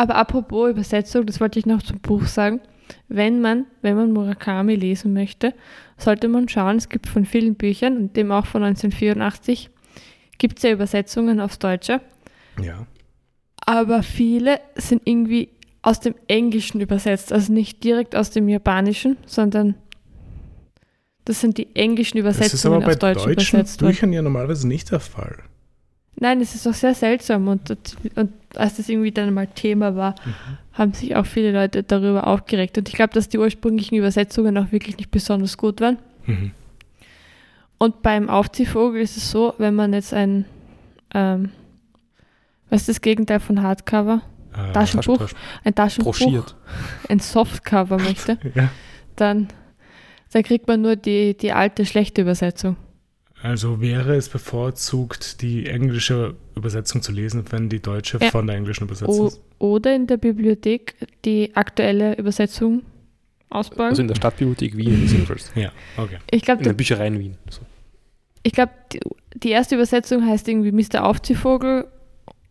Aber 0.00 0.14
apropos 0.14 0.70
Übersetzung, 0.70 1.26
das 1.26 1.40
wollte 1.40 1.58
ich 1.58 1.66
noch 1.66 1.82
zum 1.82 1.98
Buch 2.00 2.24
sagen. 2.24 2.62
Wenn 3.08 3.42
man, 3.42 3.66
wenn 3.82 3.96
man 3.96 4.12
Murakami 4.12 4.74
lesen 4.74 5.12
möchte, 5.12 5.52
sollte 5.98 6.26
man 6.26 6.48
schauen, 6.48 6.78
es 6.78 6.88
gibt 6.88 7.06
von 7.06 7.26
vielen 7.26 7.54
Büchern 7.54 7.98
und 7.98 8.16
dem 8.16 8.32
auch 8.32 8.46
von 8.46 8.62
1984, 8.62 9.68
gibt 10.38 10.56
es 10.56 10.62
ja 10.62 10.70
Übersetzungen 10.70 11.38
aufs 11.38 11.58
Deutsche, 11.58 12.00
Ja. 12.62 12.86
aber 13.66 14.02
viele 14.02 14.60
sind 14.74 15.02
irgendwie 15.04 15.50
aus 15.82 16.00
dem 16.00 16.14
Englischen 16.28 16.80
übersetzt, 16.80 17.30
also 17.30 17.52
nicht 17.52 17.84
direkt 17.84 18.16
aus 18.16 18.30
dem 18.30 18.48
Japanischen, 18.48 19.18
sondern 19.26 19.74
das 21.26 21.42
sind 21.42 21.58
die 21.58 21.76
englischen 21.76 22.24
Das 22.24 22.38
ist 22.38 22.64
aber 22.64 22.76
Übersetzungen 22.78 22.98
bei 22.98 23.12
deutschen 23.12 23.32
übersetzt. 23.32 23.80
Büchern 23.80 24.14
ja 24.14 24.22
normalerweise 24.22 24.66
nicht 24.66 24.90
der 24.92 25.00
Fall. 25.00 25.40
Nein, 26.16 26.40
es 26.40 26.54
ist 26.54 26.66
auch 26.66 26.74
sehr 26.74 26.94
seltsam 26.94 27.48
und, 27.48 27.70
und 28.16 28.32
als 28.56 28.76
das 28.76 28.88
irgendwie 28.88 29.10
dann 29.12 29.32
mal 29.32 29.46
Thema 29.46 29.96
war, 29.96 30.14
haben 30.74 30.92
sich 30.92 31.16
auch 31.16 31.24
viele 31.26 31.52
Leute 31.52 31.82
darüber 31.82 32.26
aufgeregt. 32.26 32.76
Und 32.76 32.88
ich 32.88 32.94
glaube, 32.94 33.14
dass 33.14 33.28
die 33.28 33.38
ursprünglichen 33.38 33.94
Übersetzungen 33.96 34.56
auch 34.58 34.70
wirklich 34.72 34.96
nicht 34.98 35.10
besonders 35.10 35.56
gut 35.56 35.80
waren. 35.80 35.98
Mhm. 36.26 36.50
Und 37.78 38.02
beim 38.02 38.28
Aufziehvogel 38.28 39.00
ist 39.00 39.16
es 39.16 39.30
so, 39.30 39.54
wenn 39.58 39.74
man 39.74 39.94
jetzt 39.94 40.12
ein, 40.12 40.44
ähm, 41.14 41.50
was 42.68 42.82
ist 42.82 42.88
das 42.90 43.00
Gegenteil 43.00 43.40
von 43.40 43.62
Hardcover? 43.62 44.20
Äh, 44.52 44.72
Taschenbuch? 44.72 45.18
Tasch- 45.18 45.34
Ein 45.64 45.74
Taschenbuch, 45.74 46.18
Broschiert. 46.18 46.54
ein 47.08 47.20
Softcover 47.20 47.96
möchte, 47.98 48.36
Ja. 48.54 48.68
dann, 49.16 49.48
dann 50.32 50.42
kriegt 50.42 50.68
man 50.68 50.82
nur 50.82 50.96
die, 50.96 51.34
die 51.36 51.52
alte 51.52 51.86
schlechte 51.86 52.20
Übersetzung. 52.22 52.76
Also 53.42 53.80
wäre 53.80 54.16
es 54.16 54.28
bevorzugt, 54.28 55.40
die 55.40 55.66
englische 55.66 56.34
Übersetzung 56.56 57.00
zu 57.00 57.10
lesen, 57.12 57.44
wenn 57.50 57.68
die 57.70 57.80
deutsche 57.80 58.18
Ja. 58.20 58.30
von 58.30 58.46
der 58.46 58.56
englischen 58.56 58.84
übersetzt 58.84 59.08
O 59.08 59.28
ist. 59.28 59.40
oder 59.58 59.94
in 59.94 60.06
der 60.06 60.18
Bibliothek 60.18 60.94
die 61.24 61.54
aktuelle 61.56 62.16
Übersetzung 62.18 62.82
ausbauen. 63.48 63.88
Also 63.88 64.02
in 64.02 64.08
der 64.08 64.14
Stadtbibliothek 64.16 64.76
Wien 64.76 65.04
ist 65.04 65.12
jedenfalls. 65.12 65.50
Ja, 65.54 65.72
okay. 65.96 66.18
ich 66.30 66.42
glaube, 66.42 66.58
In 66.60 66.64
der 66.64 66.72
Bücherei 66.74 67.06
in 67.06 67.18
Wien. 67.18 67.36
So. 67.48 67.62
Ich 68.42 68.52
glaube, 68.52 68.72
die, 68.92 69.00
die 69.34 69.50
erste 69.50 69.74
Übersetzung 69.74 70.24
heißt 70.26 70.46
irgendwie 70.46 70.72
Mr. 70.72 71.04
Aufziehvogel 71.04 71.86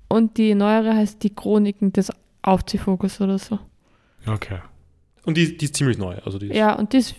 und 0.08 0.38
die 0.38 0.56
neuere 0.56 0.96
heißt 0.96 1.22
die 1.24 1.34
Chroniken 1.34 1.94
des 1.94 2.12
Aufziehvogels 2.42 3.22
oder 3.22 3.38
so. 3.38 3.60
Okay. 4.26 4.60
Und 5.24 5.38
die, 5.38 5.56
die 5.56 5.66
ist 5.66 5.76
ziemlich 5.76 5.98
neu. 6.00 6.16
Also 6.26 6.40
die 6.40 6.48
ist, 6.48 6.56
Ja, 6.56 6.74
und 6.74 6.94
die 6.94 6.98
ist 6.98 7.16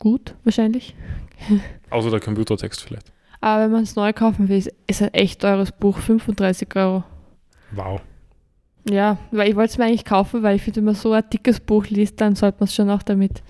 gut, 0.00 0.34
wahrscheinlich. 0.44 0.94
Außer 1.90 2.10
der 2.10 2.20
Computertext 2.20 2.82
vielleicht. 2.82 3.12
Aber 3.40 3.64
wenn 3.64 3.72
man 3.72 3.82
es 3.82 3.94
neu 3.94 4.12
kaufen 4.12 4.48
will, 4.48 4.66
ist, 4.86 5.02
ein 5.02 5.12
echt 5.12 5.42
teures 5.42 5.70
Buch, 5.70 5.98
35 5.98 6.74
Euro. 6.76 7.04
Wow. 7.72 8.00
Ja, 8.88 9.18
weil 9.30 9.50
ich 9.50 9.56
wollte 9.56 9.72
es 9.72 9.78
mir 9.78 9.84
eigentlich 9.84 10.04
kaufen, 10.04 10.42
weil 10.42 10.56
ich 10.56 10.62
finde, 10.62 10.78
wenn 10.78 10.86
man 10.86 10.94
so 10.94 11.12
ein 11.12 11.24
dickes 11.30 11.60
Buch 11.60 11.86
liest, 11.88 12.20
dann 12.20 12.36
sollte 12.36 12.58
man 12.60 12.68
es 12.68 12.74
schon 12.74 12.90
auch 12.90 13.02
damit 13.02 13.42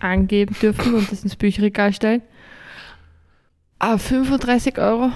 angeben 0.00 0.56
dürfen 0.60 0.94
und 0.94 1.10
das 1.10 1.22
ins 1.22 1.36
Bücherregal 1.36 1.92
stellen. 1.92 2.22
Aber 3.78 3.98
35 3.98 4.78
Euro? 4.78 5.12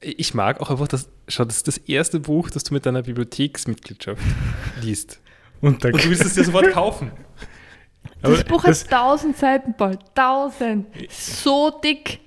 Ich 0.00 0.34
mag 0.34 0.60
auch 0.60 0.70
einfach, 0.70 0.88
das, 0.88 1.08
schau, 1.28 1.44
das 1.44 1.58
ist 1.58 1.68
das 1.68 1.78
erste 1.78 2.18
Buch, 2.18 2.50
das 2.50 2.64
du 2.64 2.74
mit 2.74 2.86
deiner 2.86 3.02
Bibliotheksmitgliedschaft 3.02 4.22
liest. 4.82 5.20
Und, 5.60 5.84
Und 5.84 5.94
du 6.04 6.10
willst 6.10 6.24
es 6.24 6.34
dir 6.34 6.44
sofort 6.44 6.72
kaufen. 6.72 7.12
Aber 8.22 8.36
Das 8.36 8.44
Buch 8.44 8.64
das, 8.64 8.84
hat 8.84 8.92
1000 8.92 9.36
Seiten 9.36 9.74
bald. 9.76 10.00
1000. 10.14 10.86
So 11.10 11.70
dick. 11.82 12.20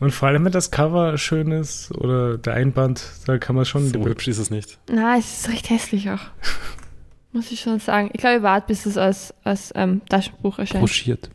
und 0.00 0.10
vor 0.12 0.28
allem, 0.28 0.44
wenn 0.44 0.52
das 0.52 0.70
Cover 0.70 1.16
schön 1.18 1.50
ist 1.50 1.92
oder 1.92 2.38
der 2.38 2.54
Einband, 2.54 3.04
da 3.26 3.38
kann 3.38 3.56
man 3.56 3.64
schon. 3.64 3.88
So 3.88 4.04
hübsch 4.04 4.28
ist 4.28 4.38
es 4.38 4.50
nicht. 4.50 4.78
Na, 4.90 5.16
es 5.18 5.40
ist 5.40 5.48
recht 5.48 5.70
hässlich 5.70 6.10
auch. 6.10 6.20
Muss 7.32 7.50
ich 7.50 7.60
schon 7.60 7.80
sagen. 7.80 8.10
Ich 8.12 8.20
glaube, 8.20 8.36
ich 8.36 8.42
warte, 8.42 8.68
bis 8.68 8.86
es 8.86 8.96
als, 8.96 9.34
als 9.42 9.72
ähm, 9.74 10.02
Taschenbuch 10.08 10.58
erscheint. 10.58 10.80
Broschiert. 10.80 11.30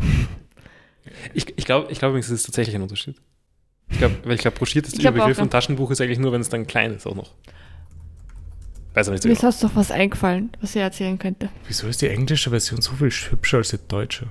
Ich, 1.34 1.58
ich 1.58 1.66
glaube 1.66 1.92
ich 1.92 2.00
glaub 2.00 2.10
übrigens, 2.12 2.28
es 2.28 2.40
ist 2.40 2.46
tatsächlich 2.46 2.76
ein 2.76 2.82
Unterschied. 2.82 3.18
Ich 3.90 3.98
glaube, 3.98 4.16
weil 4.24 4.36
ich 4.36 4.42
glaube, 4.42 4.58
broschiert 4.58 4.86
ist 4.86 4.94
Ich 4.94 5.02
der 5.02 5.12
glaub 5.12 5.22
auch, 5.22 5.26
Begriff 5.26 5.38
ja. 5.38 5.44
und 5.44 5.50
Taschenbuch 5.50 5.92
ist 5.92 6.00
eigentlich 6.00 6.20
nur, 6.20 6.32
wenn 6.32 6.42
es 6.42 6.50
dann 6.50 6.68
klein 6.68 6.94
ist 6.94 7.08
auch 7.08 7.16
noch. 7.16 7.34
Weiß 8.94 9.08
aber 9.08 9.14
nicht 9.14 9.24
so 9.24 9.30
Mir 9.30 9.34
ist 9.34 9.40
genau. 9.42 9.52
sonst 9.52 9.64
noch 9.64 9.76
was 9.76 9.92
eingefallen, 9.92 10.52
was 10.62 10.76
ich 10.76 10.82
erzählen 10.82 11.18
könnte. 11.20 11.50
Wieso 11.68 11.88
ist 11.88 12.02
die 12.02 12.08
englische 12.10 12.50
Version 12.50 12.82
so 12.82 12.92
viel 12.94 13.10
hübscher 13.12 13.58
als 13.58 13.70
die 13.70 13.78
deutsche? 13.88 14.28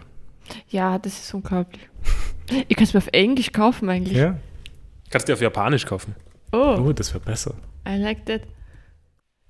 Ja, 0.69 0.99
das 0.99 1.19
ist 1.21 1.33
unglaublich. 1.35 1.89
Ich 2.69 2.77
kann 2.77 2.85
es 2.85 2.95
mir 2.95 2.99
auf 2.99 3.09
Englisch 3.13 3.53
kaufen 3.53 3.89
eigentlich. 3.89 4.17
Ja? 4.17 4.39
Kannst 5.11 5.29
du 5.29 5.33
dir 5.33 5.35
auf 5.35 5.43
Japanisch 5.43 5.85
kaufen. 5.87 6.15
Oh, 6.53 6.77
Oh, 6.81 6.93
das 6.93 7.13
wäre 7.13 7.23
besser. 7.25 7.55
I 7.87 7.97
like 7.97 8.25
that. 8.27 8.43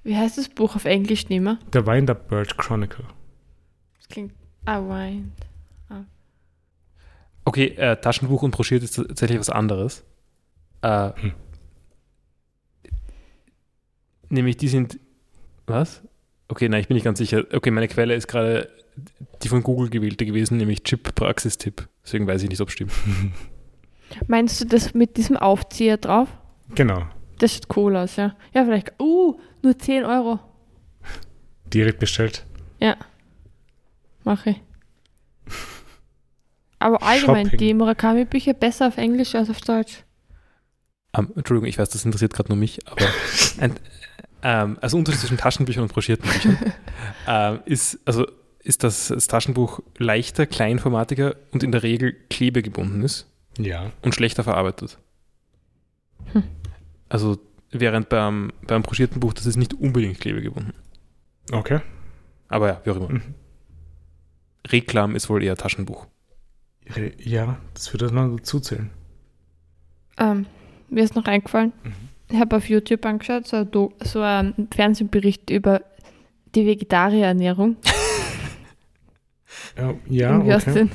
Wie 0.02 0.16
heißt 0.16 0.38
das 0.38 0.48
Buch 0.48 0.74
auf 0.76 0.84
Englisch 0.84 1.28
mehr? 1.28 1.58
Der 1.72 1.86
Wind 1.86 2.10
Up 2.10 2.28
Bird 2.28 2.56
Chronicle. 2.58 3.04
Das 3.98 4.08
klingt. 4.08 4.32
Ah, 4.64 4.80
Wind. 4.80 5.32
Okay, 7.44 7.68
äh, 7.78 7.96
Taschenbuch 7.96 8.42
und 8.42 8.50
broschiert 8.50 8.82
ist 8.82 8.96
tatsächlich 8.96 9.38
was 9.38 9.48
anderes. 9.48 10.04
Äh, 10.82 11.12
Hm. 11.16 11.32
Nämlich 14.28 14.56
die 14.56 14.68
sind. 14.68 14.98
Was? 15.66 16.02
Okay, 16.48 16.68
nein, 16.68 16.80
ich 16.80 16.88
bin 16.88 16.94
nicht 16.94 17.04
ganz 17.04 17.18
sicher. 17.18 17.44
Okay, 17.52 17.70
meine 17.70 17.88
Quelle 17.88 18.14
ist 18.14 18.26
gerade 18.26 18.70
die 19.42 19.48
von 19.48 19.62
Google 19.62 19.90
gewählte 19.90 20.26
gewesen, 20.26 20.56
nämlich 20.56 20.82
Chip 20.82 21.14
Praxistipp. 21.14 21.88
Deswegen 22.04 22.26
weiß 22.26 22.42
ich 22.42 22.48
nicht, 22.48 22.60
ob 22.60 22.68
es 22.68 22.74
stimmt. 22.74 22.92
Meinst 24.26 24.60
du 24.60 24.64
das 24.64 24.94
mit 24.94 25.16
diesem 25.16 25.36
Aufzieher 25.36 25.98
drauf? 25.98 26.28
Genau. 26.74 27.06
Das 27.38 27.54
sieht 27.54 27.66
cool 27.76 27.96
aus, 27.96 28.16
ja. 28.16 28.34
Ja, 28.54 28.64
vielleicht. 28.64 28.98
Uh, 29.00 29.38
nur 29.62 29.78
10 29.78 30.04
Euro. 30.04 30.40
Direkt 31.72 32.00
bestellt. 32.00 32.44
Ja. 32.80 32.96
Mache 34.24 34.50
ich. 34.50 34.60
Aber 36.78 37.02
allgemein, 37.02 37.46
Shopping. 37.46 37.58
die 37.58 37.74
Murakami-Bücher 37.74 38.54
besser 38.54 38.88
auf 38.88 38.98
Englisch 38.98 39.34
als 39.34 39.50
auf 39.50 39.60
Deutsch. 39.60 40.04
Ähm, 41.16 41.32
Entschuldigung, 41.34 41.68
ich 41.68 41.78
weiß, 41.78 41.88
das 41.88 42.04
interessiert 42.04 42.32
gerade 42.32 42.50
nur 42.50 42.58
mich, 42.58 42.86
aber 42.86 43.06
ein, 43.58 43.74
ähm, 44.42 44.78
also 44.80 44.96
Unterschied 44.98 45.20
zwischen 45.20 45.36
Taschenbüchern 45.38 45.82
und 45.84 45.92
broschierten 45.92 46.28
Büchern 46.30 46.58
ähm, 47.26 47.60
ist, 47.64 47.98
also 48.04 48.26
ist, 48.62 48.84
dass 48.84 49.08
das 49.08 49.26
Taschenbuch 49.26 49.80
leichter, 49.98 50.46
kleinformatiger 50.46 51.36
und 51.52 51.62
in 51.62 51.72
der 51.72 51.82
Regel 51.82 52.12
klebegebunden 52.30 53.02
ist 53.02 53.26
Ja. 53.58 53.90
und 54.02 54.14
schlechter 54.14 54.44
verarbeitet. 54.44 54.98
Hm. 56.32 56.42
Also 57.08 57.38
während 57.70 58.08
beim, 58.08 58.52
beim 58.66 58.82
broschierten 58.82 59.20
Buch, 59.20 59.32
das 59.32 59.46
ist 59.46 59.56
nicht 59.56 59.74
unbedingt 59.74 60.20
klebegebunden. 60.20 60.74
Okay. 61.52 61.80
Aber 62.48 62.68
ja, 62.68 62.80
wie 62.84 62.90
auch 62.90 62.96
immer. 62.96 63.08
Mhm. 63.10 63.34
Reklam 64.66 65.16
ist 65.16 65.28
wohl 65.30 65.42
eher 65.42 65.56
Taschenbuch. 65.56 66.06
Re- 66.94 67.12
Ja, 67.18 67.58
das 67.74 67.92
würde 67.92 68.08
dann 68.08 68.36
dazu 68.36 68.60
zählen. 68.60 68.90
Ähm, 70.18 70.46
mir 70.90 71.04
ist 71.04 71.14
noch 71.14 71.24
eingefallen, 71.26 71.72
Mhm. 71.84 71.92
Ich 72.30 72.38
habe 72.38 72.56
auf 72.56 72.68
YouTube 72.68 73.04
angeschaut, 73.06 73.46
so, 73.46 73.56
ein 73.56 73.70
Do 73.70 73.92
so 74.02 74.20
einen 74.22 74.68
Fernsehbericht 74.74 75.50
über 75.50 75.82
die 76.54 76.66
Vegetarierernährung. 76.66 77.76
Ja, 79.76 79.94
ja 80.08 80.30
Irgendwie 80.32 80.54
aus 80.54 80.62
okay. 80.66 80.74
den, 80.74 80.90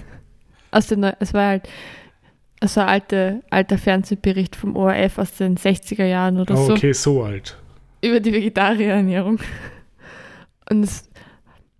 aus 0.71 0.87
den, 0.87 1.03
es 1.19 1.33
war 1.33 1.47
halt 1.47 1.69
so 2.63 2.81
ein 2.81 2.87
alte, 2.87 3.41
alter 3.49 3.77
Fernsehbericht 3.77 4.55
vom 4.55 4.75
ORF 4.75 5.17
aus 5.17 5.33
den 5.35 5.57
60er 5.57 6.05
Jahren 6.05 6.39
oder 6.39 6.55
Oh, 6.55 6.67
so. 6.67 6.73
okay, 6.73 6.93
so 6.93 7.23
alt. 7.23 7.57
über 8.01 8.19
die 8.19 8.31
Vegetarierernährung. 8.33 9.39
Und 10.69 10.83
es, 10.83 11.09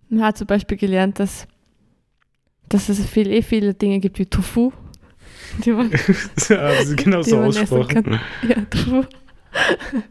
man 0.08 0.24
hat 0.24 0.36
zum 0.38 0.46
Beispiel 0.46 0.76
gelernt, 0.76 1.18
dass, 1.18 1.46
dass 2.68 2.88
es 2.88 3.04
viel, 3.06 3.30
eh 3.30 3.42
viele 3.42 3.74
Dinge 3.74 4.00
gibt 4.00 4.18
wie 4.18 4.26
Tofu. 4.26 4.72
Die 5.64 5.70
man, 5.70 5.90
also 6.50 6.96
genau 6.96 7.22
Die 7.22 7.30
so 7.30 7.36
man 7.36 7.50
essen 7.50 7.62
ausgesprochen. 7.62 8.20
ja, 8.48 8.56
Tofu. 8.68 9.04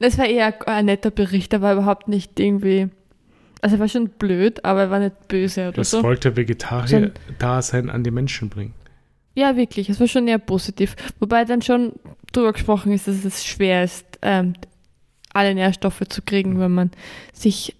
Das 0.00 0.18
war 0.18 0.26
eher 0.26 0.68
ein 0.68 0.84
netter 0.84 1.10
Bericht, 1.10 1.54
aber 1.54 1.72
überhaupt 1.72 2.08
nicht 2.08 2.38
irgendwie 2.38 2.88
Also 3.62 3.76
er 3.76 3.80
war 3.80 3.88
schon 3.88 4.10
blöd, 4.10 4.62
aber 4.64 4.82
er 4.82 4.90
war 4.90 4.98
nicht 4.98 5.28
böse 5.28 5.68
oder 5.68 5.78
Das 5.78 5.90
so. 5.90 6.02
wollte 6.02 6.36
Vegetarier-Dasein 6.36 7.88
an 7.88 8.04
die 8.04 8.10
Menschen 8.10 8.50
bringen. 8.50 8.74
Ja, 9.34 9.56
wirklich. 9.56 9.88
Es 9.88 9.98
war 9.98 10.06
schon 10.06 10.28
eher 10.28 10.36
positiv. 10.38 10.94
Wobei 11.20 11.44
dann 11.46 11.62
schon 11.62 11.92
drüber 12.32 12.52
gesprochen 12.52 12.92
ist, 12.92 13.08
dass 13.08 13.24
es 13.24 13.46
schwer 13.46 13.82
ist, 13.84 14.04
ähm, 14.20 14.52
alle 15.32 15.54
Nährstoffe 15.54 16.02
zu 16.08 16.20
kriegen, 16.22 16.60
wenn 16.60 16.72
man 16.72 16.90
sich, 17.32 17.74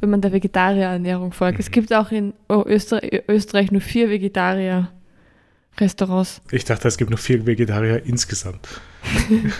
wenn 0.00 0.08
man 0.10 0.20
der 0.22 0.32
Vegetarierernährung 0.32 1.32
folgt. 1.32 1.58
Es 1.60 1.70
gibt 1.70 1.92
auch 1.92 2.10
in 2.10 2.32
Österreich, 2.48 3.24
Österreich 3.28 3.70
nur 3.72 3.80
vier 3.82 4.08
Vegetarier-Restaurants. 4.08 6.40
Ich 6.52 6.64
dachte, 6.64 6.88
es 6.88 6.96
gibt 6.96 7.10
nur 7.10 7.18
vier 7.18 7.44
Vegetarier 7.46 8.02
insgesamt. 8.04 8.66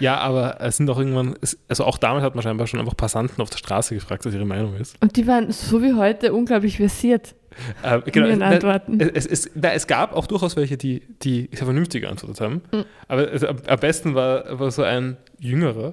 Ja, 0.00 0.16
aber 0.16 0.56
es 0.60 0.78
sind 0.78 0.86
doch 0.86 0.98
irgendwann, 0.98 1.36
also 1.68 1.84
auch 1.84 1.96
damals 1.96 2.24
hat 2.24 2.34
man 2.34 2.42
scheinbar 2.42 2.66
schon 2.66 2.80
einfach 2.80 2.96
Passanten 2.96 3.40
auf 3.40 3.50
der 3.50 3.58
Straße 3.58 3.94
gefragt, 3.94 4.24
was 4.24 4.34
ihre 4.34 4.46
Meinung 4.46 4.74
ist. 4.74 4.96
Und 5.00 5.16
die 5.16 5.28
waren 5.28 5.52
so 5.52 5.80
wie 5.80 5.92
heute 5.94 6.32
unglaublich 6.32 6.78
versiert 6.78 7.36
Äh, 7.84 8.00
in 8.10 8.24
ihren 8.24 8.38
na- 8.40 8.46
Antworten. 8.48 8.98
Es, 8.98 9.26
es, 9.26 9.50
na, 9.54 9.72
es 9.74 9.86
gab 9.86 10.16
auch 10.16 10.26
durchaus 10.26 10.56
welche, 10.56 10.76
die, 10.76 11.02
die 11.22 11.48
sehr 11.52 11.66
vernünftig 11.66 12.02
geantwortet 12.02 12.40
haben. 12.40 12.62
Mhm. 12.72 12.84
Aber 13.06 13.32
es, 13.32 13.44
am, 13.44 13.58
am 13.64 13.78
besten 13.78 14.14
war, 14.16 14.58
war 14.58 14.72
so 14.72 14.82
ein 14.82 15.18
Jüngerer, 15.38 15.92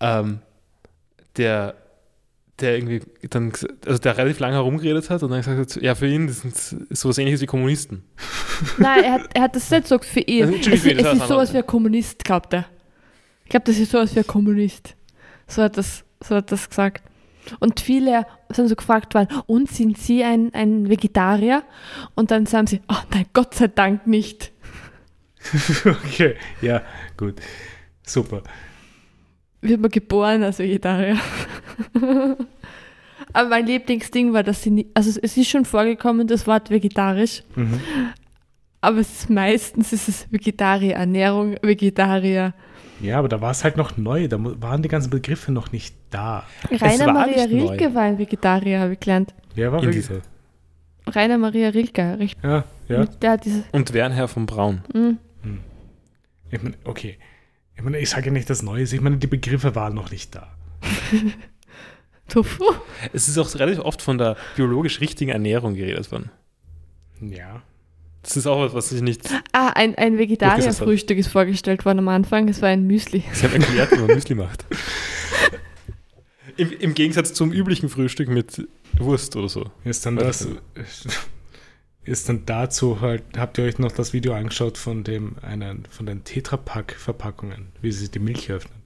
ähm, 0.00 0.40
der, 1.36 1.74
der 2.60 2.76
irgendwie 2.76 3.02
dann, 3.28 3.52
also 3.84 3.98
der 3.98 4.16
relativ 4.16 4.38
lange 4.38 4.56
herumgeredet 4.56 5.10
hat 5.10 5.22
und 5.22 5.30
dann 5.30 5.40
gesagt 5.40 5.58
hat, 5.58 5.82
ja, 5.82 5.94
für 5.94 6.06
ihn 6.06 6.26
das 6.26 6.40
sind 6.40 6.56
sowas 6.96 7.18
ähnliches 7.18 7.42
wie 7.42 7.46
Kommunisten. 7.46 8.04
Nein, 8.78 9.04
er 9.04 9.12
hat, 9.12 9.28
er 9.34 9.42
hat 9.42 9.56
das 9.56 9.70
nicht 9.70 9.82
gesagt 9.82 10.04
für 10.04 10.20
ihn. 10.20 10.44
Also, 10.44 10.56
es, 10.56 10.66
Entschuldigung, 10.66 11.06
es 11.06 11.12
ist 11.12 11.20
was 11.20 11.28
sowas 11.28 11.52
wie 11.52 11.58
ein 11.58 11.66
Kommunist, 11.66 12.24
glaubt 12.24 12.52
er. 12.54 12.66
Ich 13.44 13.50
glaube, 13.50 13.66
das 13.66 13.78
ist 13.78 13.92
sowas 13.92 14.14
wie 14.14 14.20
ein 14.20 14.26
Kommunist. 14.26 14.96
So 15.46 15.62
hat 15.62 15.76
das, 15.76 16.04
so 16.22 16.36
hat 16.36 16.50
das 16.50 16.68
gesagt. 16.68 17.02
Und 17.60 17.80
viele 17.80 18.26
sind 18.50 18.68
so 18.68 18.74
gefragt 18.74 19.14
worden, 19.14 19.28
und 19.46 19.70
sind 19.70 19.98
Sie 19.98 20.24
ein, 20.24 20.52
ein 20.54 20.88
Vegetarier? 20.88 21.62
Und 22.14 22.30
dann 22.30 22.46
sagen 22.46 22.66
sie, 22.66 22.80
oh 22.88 22.96
nein, 23.12 23.26
Gott 23.32 23.54
sei 23.54 23.68
Dank 23.68 24.06
nicht. 24.06 24.52
okay, 25.84 26.36
ja, 26.60 26.82
gut. 27.16 27.36
Super. 28.04 28.42
Wird 29.68 29.80
man 29.80 29.90
geboren 29.90 30.42
als 30.42 30.58
Vegetarier. 30.58 31.16
Aber 33.32 33.48
mein 33.48 33.66
Lieblingsding 33.66 34.32
war, 34.32 34.42
dass 34.42 34.62
sie 34.62 34.70
nie, 34.70 34.86
also 34.94 35.18
es 35.22 35.36
ist 35.36 35.48
schon 35.50 35.64
vorgekommen, 35.64 36.26
das 36.26 36.46
Wort 36.46 36.70
vegetarisch, 36.70 37.42
Mhm. 37.54 37.80
aber 38.80 38.98
es 38.98 39.10
ist 39.20 39.30
meistens 39.30 39.92
ist 39.92 40.08
es 40.08 40.26
Vegetarier, 40.30 40.94
Ernährung, 40.94 41.56
Vegetarier. 41.62 42.54
Ja, 43.00 43.18
aber 43.18 43.28
da 43.28 43.40
war 43.40 43.50
es 43.50 43.62
halt 43.62 43.76
noch 43.76 43.96
neu. 43.98 44.26
Da 44.26 44.38
waren 44.40 44.82
die 44.82 44.88
ganzen 44.88 45.10
Begriffe 45.10 45.52
noch 45.52 45.70
nicht 45.70 45.94
da. 46.10 46.44
Rainer 46.70 47.12
Maria 47.12 47.46
nicht 47.46 47.52
neu. 47.52 47.68
Rilke 47.68 47.94
war 47.94 48.02
ein 48.02 48.18
Vegetarier, 48.18 48.80
habe 48.80 48.94
ich 48.94 49.00
gelernt. 49.00 49.34
Wer 49.54 49.70
war 49.70 49.82
Vegetarier? 49.82 50.22
Rainer 51.06 51.36
Maria 51.38 51.68
Rilke, 51.68 52.18
richtig. 52.18 52.42
Ja, 52.42 52.64
ja. 52.88 53.04
Der 53.04 53.30
hat 53.32 53.44
diese. 53.44 53.64
Und 53.72 53.92
Wernherr 53.92 54.28
von 54.28 54.46
Braun. 54.46 54.80
Hm. 54.94 55.18
Ich 56.50 56.62
meine, 56.62 56.74
okay. 56.84 57.18
Ich 57.76 57.82
meine, 57.82 57.98
ich 57.98 58.10
sage 58.10 58.26
ja 58.26 58.32
nicht 58.32 58.48
das 58.48 58.62
Neues. 58.62 58.92
Ich 58.92 59.00
meine, 59.00 59.18
die 59.18 59.26
Begriffe 59.26 59.74
waren 59.74 59.94
noch 59.94 60.10
nicht 60.10 60.34
da. 60.34 60.50
Tofu. 62.28 62.64
Es 63.12 63.28
ist 63.28 63.38
auch 63.38 63.54
relativ 63.54 63.80
oft 63.80 64.02
von 64.02 64.18
der 64.18 64.36
biologisch 64.56 65.00
richtigen 65.00 65.30
Ernährung 65.30 65.74
geredet 65.74 66.10
worden. 66.10 66.30
Ja. 67.20 67.62
Das 68.22 68.36
ist 68.36 68.46
auch 68.46 68.60
was, 68.60 68.74
was 68.74 68.92
ich 68.92 69.02
nicht. 69.02 69.22
Ah, 69.52 69.68
ein, 69.68 69.94
ein 69.94 70.18
Vegetarier-Frühstück 70.18 71.16
ist 71.16 71.28
vorgestellt 71.28 71.84
worden 71.84 72.00
am 72.00 72.08
Anfang. 72.08 72.48
Es 72.48 72.60
war 72.60 72.70
ein 72.70 72.84
Müsli. 72.86 73.22
Sie 73.32 73.46
haben 73.46 73.62
erklärt, 73.62 73.92
wie 73.92 73.98
man 73.98 74.06
Müsli 74.06 74.34
macht. 74.34 74.64
Im, 76.56 76.72
Im 76.72 76.94
Gegensatz 76.94 77.34
zum 77.34 77.52
üblichen 77.52 77.88
Frühstück 77.88 78.28
mit 78.28 78.66
Wurst 78.98 79.36
oder 79.36 79.48
so. 79.48 79.70
Ist 79.84 80.04
dann 80.06 80.16
Weiß 80.16 80.48
das. 80.74 81.28
Ist 82.06 82.28
dann 82.28 82.46
dazu 82.46 83.00
halt, 83.00 83.22
habt 83.36 83.58
ihr 83.58 83.64
euch 83.64 83.78
noch 83.78 83.90
das 83.92 84.12
Video 84.12 84.32
angeschaut 84.34 84.78
von 84.78 85.02
dem 85.04 85.36
einen, 85.42 85.84
von 85.90 86.06
den 86.06 86.22
Tetrapack-Verpackungen, 86.24 87.68
wie 87.82 87.90
sie 87.92 88.08
die 88.10 88.20
Milch 88.20 88.50
öffnen? 88.50 88.80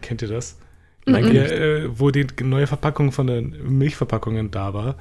Kennt 0.00 0.22
ihr 0.22 0.28
das? 0.28 0.56
Mhm. 1.06 1.14
Ja, 1.34 1.42
äh, 1.44 1.98
wo 1.98 2.10
die 2.10 2.26
neue 2.42 2.66
Verpackung 2.66 3.12
von 3.12 3.26
den 3.26 3.78
Milchverpackungen 3.78 4.50
da 4.50 4.74
war 4.74 4.96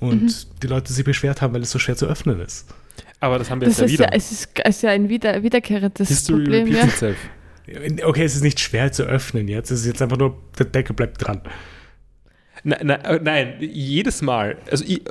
und 0.00 0.22
Mhm. 0.22 0.30
die 0.62 0.66
Leute 0.66 0.92
sich 0.92 1.04
beschwert 1.04 1.42
haben, 1.42 1.54
weil 1.54 1.62
es 1.62 1.70
so 1.70 1.78
schwer 1.78 1.96
zu 1.96 2.06
öffnen 2.06 2.40
ist. 2.40 2.72
Aber 3.20 3.38
das 3.38 3.50
haben 3.50 3.60
wir 3.60 3.66
Das 3.68 3.78
jetzt 3.78 3.80
ja 3.80 3.86
ist 3.86 4.00
ja, 4.00 4.06
wieder. 4.06 4.16
es 4.16 4.32
ist, 4.32 4.48
es 4.64 4.76
ist 4.76 4.82
ja 4.82 4.90
ein 4.90 5.08
wieder, 5.08 5.42
wiederkehrendes 5.42 6.08
History 6.08 6.44
Problem. 6.44 6.66
repeats 6.66 7.00
Ja. 7.00 7.08
itself. 7.08 7.16
Okay, 8.04 8.24
es 8.24 8.34
ist 8.34 8.42
nicht 8.42 8.60
schwer 8.60 8.92
zu 8.92 9.02
öffnen 9.02 9.46
jetzt, 9.46 9.70
es 9.70 9.80
ist 9.80 9.86
jetzt 9.86 10.00
einfach 10.02 10.16
nur, 10.16 10.40
der 10.58 10.66
Deckel 10.66 10.94
bleibt 10.96 11.24
dran. 11.26 11.42
Nein, 12.64 12.78
nein, 12.86 13.00
äh, 13.04 13.20
nein, 13.22 13.54
jedes 13.60 14.22
Mal, 14.22 14.56
also 14.70 14.84
ich, 14.86 15.02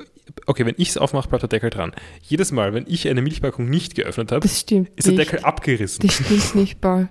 okay, 0.46 0.66
wenn 0.66 0.76
ich 0.78 0.90
es 0.90 0.98
aufmache, 0.98 1.30
bleibt 1.30 1.44
der 1.44 1.50
Deckel 1.50 1.70
dran. 1.70 1.94
Jedes 2.22 2.52
Mal, 2.52 2.74
wenn 2.74 2.86
ich 2.88 3.08
eine 3.08 3.22
Milchpackung 3.22 3.70
nicht 3.70 3.96
geöffnet 3.96 4.32
habe, 4.32 4.46
ist 4.46 4.70
der 4.70 4.82
nicht. 4.82 5.08
Deckel 5.08 5.40
abgerissen. 5.40 6.06
Das 6.06 6.16
stimmt 6.16 6.56
nicht, 6.56 6.82
Paul. 6.82 7.10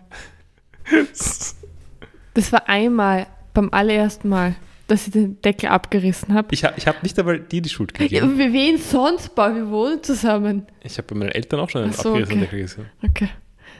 Das 2.35 2.53
war 2.53 2.69
einmal, 2.69 3.27
beim 3.55 3.71
allerersten 3.73 4.29
Mal, 4.29 4.55
dass 4.87 5.07
ich 5.07 5.13
den 5.13 5.41
Deckel 5.41 5.69
abgerissen 5.69 6.35
habe. 6.35 6.49
Ich 6.53 6.65
habe 6.65 6.75
ich 6.77 6.87
hab 6.87 7.03
nicht 7.03 7.19
einmal 7.19 7.41
dir 7.41 7.63
die 7.63 7.69
Schuld 7.69 7.93
Ja, 7.99 8.05
gegeben. 8.05 8.39
wie 8.39 8.53
wen 8.53 8.79
sonst, 8.79 9.35
Paul? 9.35 9.55
Wir 9.57 9.69
wohnen 9.69 10.03
zusammen. 10.03 10.67
Ich 10.83 10.99
habe 10.99 11.09
bei 11.09 11.17
meinen 11.17 11.31
Eltern 11.31 11.61
auch 11.61 11.71
schon 11.71 11.83
einen 11.83 11.93
so, 11.93 12.11
abgerissenen 12.11 12.45
okay. 12.45 12.51
Deckel 12.51 12.61
gesehen. 12.61 12.87
Okay. 13.03 13.29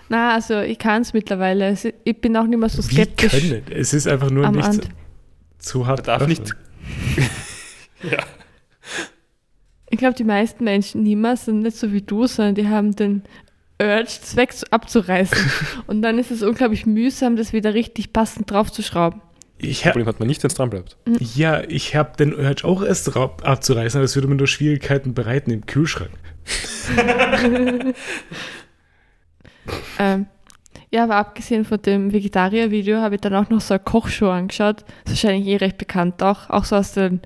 Na, 0.09 0.35
also 0.35 0.61
ich 0.61 0.79
kann 0.79 1.03
es 1.03 1.13
mittlerweile. 1.13 1.77
Ich 2.05 2.21
bin 2.21 2.37
auch 2.37 2.47
nicht 2.47 2.59
mehr 2.59 2.69
so 2.69 2.79
Wie 2.91 2.95
skeptisch 2.95 3.33
können? 3.33 3.63
Es 3.71 3.93
ist 3.93 4.07
einfach 4.07 4.31
nur 4.31 4.51
nicht 4.51 4.89
zu 5.59 5.87
hart. 5.87 6.01
Er 6.01 6.19
darf 6.19 6.23
öffnen. 6.23 6.39
nicht. 6.39 7.31
ja. 8.11 8.19
Ich 9.97 10.01
glaube, 10.01 10.15
die 10.15 10.25
meisten 10.25 10.63
Menschen 10.65 11.03
niemals 11.03 11.47
sind 11.47 11.61
nicht 11.61 11.79
so 11.79 11.91
wie 11.91 12.03
du, 12.03 12.27
sondern 12.27 12.55
die 12.55 12.69
haben 12.69 12.95
den 12.95 13.23
Urge, 13.81 14.05
das 14.05 14.37
weg 14.37 14.53
zu- 14.53 14.71
abzureißen. 14.71 15.39
Und 15.87 16.03
dann 16.03 16.19
ist 16.19 16.31
es 16.31 16.43
unglaublich 16.43 16.85
mühsam, 16.85 17.37
das 17.37 17.55
wieder 17.55 17.73
richtig 17.73 18.13
passend 18.13 18.51
draufzuschrauben. 18.51 19.23
Ich 19.57 19.79
Das 19.81 19.93
Problem 19.93 20.07
hat 20.07 20.19
man 20.21 20.29
nicht, 20.29 20.43
wenn 20.43 20.49
es 20.51 20.55
dran 20.55 20.69
bleibt. 20.69 20.99
ja, 21.19 21.63
ich 21.67 21.97
habe 21.97 22.15
den 22.19 22.35
Urge 22.35 22.63
auch 22.67 22.83
erst 22.83 23.17
abzureißen, 23.17 23.97
aber 23.99 24.05
es 24.05 24.15
würde 24.15 24.29
mir 24.29 24.35
nur 24.35 24.47
Schwierigkeiten 24.47 25.15
bereiten 25.15 25.51
im 25.51 25.65
Kühlschrank. 25.65 26.11
Ähm, 29.99 30.27
ja, 30.93 31.05
aber 31.05 31.17
abgesehen 31.17 31.65
von 31.65 31.81
dem 31.83 32.13
Vegetarier-Video 32.13 32.99
habe 32.99 33.17
ich 33.17 33.21
dann 33.21 33.35
auch 33.35 33.49
noch 33.51 33.61
so 33.61 33.75
eine 33.75 33.83
Kochshow 33.83 34.31
angeschaut. 34.31 34.83
Ist 35.05 35.09
wahrscheinlich 35.25 35.49
eh 35.49 35.57
recht 35.57 35.79
bekannt 35.79 36.23
auch, 36.23 36.49
auch 36.51 36.65
so 36.65 36.77
aus, 36.77 36.93
den, 36.93 37.21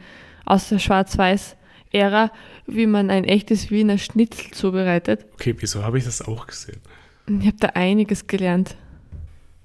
aus 0.46 0.68
der 0.70 0.78
Schwarz-Weiß-Ära, 1.92 2.30
wie 2.66 2.86
man 2.86 3.10
ein 3.10 3.24
echtes 3.24 3.70
Wiener 3.70 3.98
Schnitzel 3.98 4.50
zubereitet. 4.52 5.26
Okay, 5.34 5.54
wieso 5.58 5.82
habe 5.82 5.98
ich 5.98 6.04
das 6.04 6.22
auch 6.22 6.46
gesehen? 6.46 6.80
Ich 7.28 7.46
habe 7.46 7.56
da 7.60 7.68
einiges 7.68 8.26
gelernt. 8.26 8.76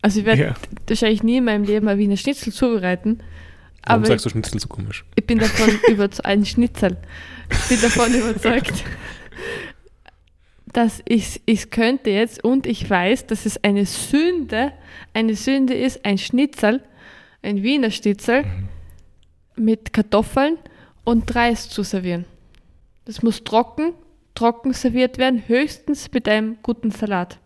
Also 0.01 0.19
ich 0.19 0.26
werde 0.26 0.41
Ja. 0.43 0.53
wahrscheinlich 0.88 1.23
nie 1.23 1.38
in 1.38 1.45
meinem 1.45 1.63
Leben 1.63 1.88
ein 1.88 1.97
Wiener 1.97 2.17
Schnitzel 2.17 2.53
zubereiten. 2.53 3.19
Warum 3.88 4.01
Aber 4.01 4.05
sagst 4.07 4.26
du 4.26 4.30
Schnitzel 4.30 4.59
so 4.59 4.67
komisch? 4.67 5.05
ich 5.15 5.26
bin 5.26 5.39
davon 5.39 5.69
überzeugt, 5.89 6.26
ein 6.26 6.45
Schnitzel. 6.45 6.97
Ich 7.51 7.69
bin 7.69 7.82
davon 7.82 8.13
überzeugt, 8.13 8.84
dass 10.73 11.01
ich 11.07 11.41
es 11.45 11.69
könnte 11.69 12.09
jetzt 12.09 12.43
und 12.43 12.67
ich 12.67 12.88
weiß, 12.89 13.28
dass 13.28 13.45
es 13.45 13.63
eine 13.63 13.86
Sünde, 13.86 14.73
eine 15.13 15.36
Sünde 15.36 15.73
ist, 15.73 16.03
ein 16.05 16.17
Schnitzel, 16.17 16.84
ein 17.41 17.63
Wiener 17.63 17.91
Schnitzel 17.91 18.43
mit 19.55 19.93
Kartoffeln 19.93 20.57
und 21.05 21.33
Reis 21.33 21.69
zu 21.69 21.83
servieren. 21.83 22.25
Das 23.05 23.21
muss 23.21 23.43
trocken, 23.43 23.93
trocken 24.33 24.73
serviert 24.73 25.17
werden, 25.17 25.43
höchstens 25.47 26.11
mit 26.11 26.27
einem 26.27 26.57
guten 26.61 26.91
Salat. 26.91 27.39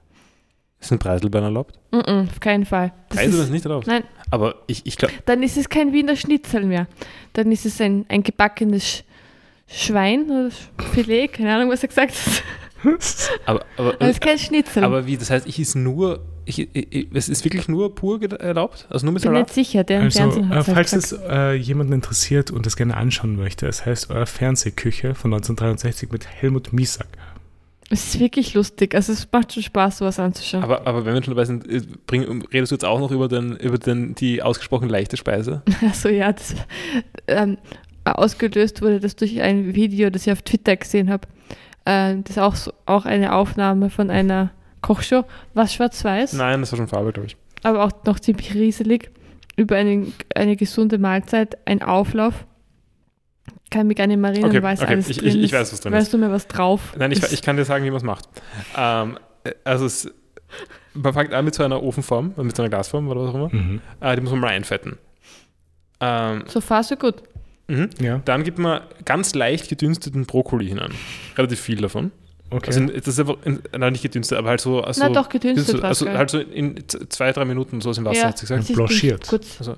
Sind 0.79 0.99
Preiselbeeren 0.99 1.45
erlaubt? 1.45 1.77
Mm 1.91 1.97
-mm, 1.97 2.29
auf 2.29 2.39
keinen 2.39 2.65
Fall. 2.65 2.93
Das 3.09 3.17
Preiselbeeren 3.17 3.45
ist, 3.45 3.51
nicht 3.51 3.65
erlaubt. 3.65 3.87
nein, 3.87 4.03
Aber 4.31 4.55
ich, 4.67 4.85
ich 4.85 4.95
glaube, 4.95 5.13
dann 5.25 5.43
ist 5.43 5.57
es 5.57 5.67
kein 5.67 5.91
Wiener 5.91 6.15
Schnitzel 6.15 6.65
mehr. 6.65 6.87
Dann 7.33 7.51
ist 7.51 7.65
es 7.65 7.81
ein, 7.81 8.05
ein 8.07 8.23
gebackenes 8.23 8.83
Sch 8.83 9.03
Schwein 9.71 10.23
oder 10.31 10.49
Filet, 10.93 11.27
keine 11.27 11.53
Ahnung, 11.53 11.69
was 11.69 11.83
er 11.83 11.89
gesagt 11.89 12.11
hat. 12.11 12.43
aber, 13.45 13.65
aber, 13.77 14.01
es 14.01 14.11
ist 14.11 14.21
kein 14.21 14.39
Schnitzel. 14.39 14.83
aber 14.83 15.05
wie, 15.05 15.15
das 15.15 15.29
heißt, 15.29 15.45
ich 15.45 15.59
ist 15.59 15.75
nur, 15.75 16.21
ich, 16.49 16.67
ich, 16.73 17.07
es 17.13 17.29
ist 17.29 17.45
wirklich 17.45 17.67
nur 17.67 17.93
pur 17.93 18.19
erlaubt? 18.39 18.87
Also 18.89 19.05
nur 19.05 19.13
mit 19.13 19.23
ich 19.23 19.29
bin 19.29 19.39
nicht 19.39 19.53
sicher, 19.53 19.83
der 19.83 19.99
im 19.99 20.05
Also, 20.05 20.19
Fernsehen 20.19 20.51
äh, 20.51 20.55
hat 20.55 20.67
es 20.67 20.73
falls 20.73 20.91
halt 20.93 21.03
es 21.03 21.09
gesagt. 21.11 21.29
äh, 21.31 21.53
jemanden 21.53 21.93
interessiert 21.93 22.51
und 22.51 22.65
das 22.65 22.75
gerne 22.75 22.97
anschauen 22.97 23.35
möchte, 23.35 23.67
es 23.67 23.85
heißt 23.85 24.09
Euer 24.09 24.25
Fernsehküche 24.25 25.15
von 25.15 25.33
1963 25.33 26.11
mit 26.11 26.27
Helmut 26.27 26.73
Miesack. 26.73 27.07
Es 27.91 28.05
ist 28.05 28.19
wirklich 28.19 28.53
lustig. 28.53 28.93
Also 28.93 29.13
es 29.13 29.27
macht 29.31 29.53
schon 29.53 29.63
Spaß, 29.63 29.99
sowas 29.99 30.19
anzuschauen. 30.19 30.63
Aber, 30.63 30.85
aber 30.85 31.05
wenn 31.05 31.15
wir 31.15 31.23
schon 31.23 31.33
dabei 31.33 31.45
sind, 31.45 31.67
äh, 31.67 31.81
bring, 32.05 32.43
redest 32.53 32.71
du 32.71 32.75
jetzt 32.75 32.85
auch 32.85 32.99
noch 32.99 33.11
über, 33.11 33.27
den, 33.27 33.55
über 33.57 33.77
den, 33.77 34.15
die 34.15 34.41
ausgesprochen 34.41 34.89
leichte 34.89 35.17
Speise? 35.17 35.61
Also 35.81 36.09
ja, 36.09 36.31
das 36.31 36.55
ähm, 37.27 37.57
ausgelöst 38.03 38.81
wurde 38.81 38.99
das 38.99 39.15
durch 39.15 39.41
ein 39.41 39.75
Video, 39.75 40.09
das 40.09 40.25
ich 40.27 40.31
auf 40.31 40.41
Twitter 40.41 40.75
gesehen 40.75 41.09
habe. 41.09 41.27
Ähm, 41.85 42.23
das 42.23 42.37
ist 42.37 42.41
auch, 42.41 42.55
so, 42.55 42.73
auch 42.85 43.05
eine 43.05 43.33
Aufnahme 43.33 43.89
von 43.89 44.09
einer 44.11 44.51
Kochshow. 44.81 45.25
Was 45.53 45.73
schwarz-weiß? 45.73 46.33
Nein, 46.33 46.61
das 46.61 46.71
war 46.71 46.77
schon 46.77 46.87
Farbe, 46.87 47.11
glaube 47.11 47.27
ich. 47.27 47.37
aber 47.63 47.83
auch 47.83 47.91
noch 48.05 48.19
ziemlich 48.19 48.53
rieselig, 48.53 49.11
über 49.55 49.75
eine, 49.75 50.07
eine 50.35 50.55
gesunde 50.55 50.97
Mahlzeit, 50.97 51.57
ein 51.65 51.81
Auflauf. 51.83 52.45
Kann 53.71 53.87
mich 53.87 53.97
gar 53.97 54.07
nicht 54.07 54.17
mehr 54.17 54.31
erinnern, 54.31 54.49
Okay, 54.49 54.63
weiß 54.63 54.81
okay, 54.81 54.91
alles 54.93 55.09
ich- 55.09 55.17
drin 55.17 55.27
ich- 55.29 55.35
ich 55.35 55.43
ist. 55.45 55.53
weiß, 55.53 55.73
was 55.73 55.81
drin 55.81 55.93
weißt 55.93 56.03
ist. 56.07 56.13
du 56.13 56.17
mir 56.17 56.31
was 56.31 56.47
drauf? 56.47 56.93
Nein, 56.97 57.11
ich, 57.11 57.21
ich 57.31 57.41
kann 57.41 57.55
dir 57.57 57.65
sagen, 57.65 57.83
wie 57.85 57.89
man 57.91 57.97
es 57.97 58.03
macht. 58.03 58.27
Ähm, 58.75 59.17
äh, 59.43 59.51
also 59.63 59.85
es, 59.85 60.11
man 60.93 61.13
fängt 61.13 61.33
an 61.33 61.45
mit 61.45 61.53
so 61.53 61.63
einer 61.63 61.83
Ofenform, 61.83 62.33
mit 62.37 62.55
so 62.55 62.63
einer 62.63 62.69
Glasform 62.69 63.07
oder 63.09 63.21
was 63.21 63.29
auch 63.29 63.35
immer. 63.35 63.49
Mhm. 63.53 63.81
Äh, 63.99 64.15
die 64.15 64.21
muss 64.21 64.31
man 64.31 64.39
mal 64.39 64.47
einfetten. 64.47 64.97
Ähm, 65.99 66.43
So 66.47 66.61
far, 66.61 66.83
so 66.83 66.95
gut. 66.95 67.21
mhm. 67.67 67.89
Ja, 67.99 68.21
Dann 68.25 68.43
gibt 68.43 68.57
man 68.57 68.81
ganz 69.05 69.35
leicht 69.35 69.69
gedünsteten 69.69 70.25
Brokkoli 70.25 70.67
hinein. 70.67 70.91
Relativ 71.37 71.59
viel 71.59 71.81
davon. 71.81 72.11
Okay. 72.49 72.67
Also 72.67 72.85
das 72.85 73.07
ist 73.07 73.19
einfach, 73.19 73.37
in, 73.45 73.61
nein, 73.77 73.91
nicht 73.93 74.01
gedünstet, 74.01 74.37
aber 74.37 74.49
halt 74.49 74.61
so. 74.61 74.81
Also, 74.81 75.03
Na 75.03 75.09
doch, 75.09 75.29
gedünstet 75.29 75.83
also 75.83 76.07
halt 76.09 76.29
so 76.29 76.39
in 76.39 76.83
zwei, 77.09 77.31
drei 77.31 77.45
Minuten 77.45 77.81
so 77.81 77.89
aus 77.89 77.95
dem 77.97 78.05
Wasser, 78.05 78.19
Ja. 78.21 78.27
hat 78.27 78.37
sie 78.37 78.45
gesagt. 78.47 78.73
Blanchiert. 78.73 79.27
Kurz. 79.27 79.55
Also, 79.59 79.75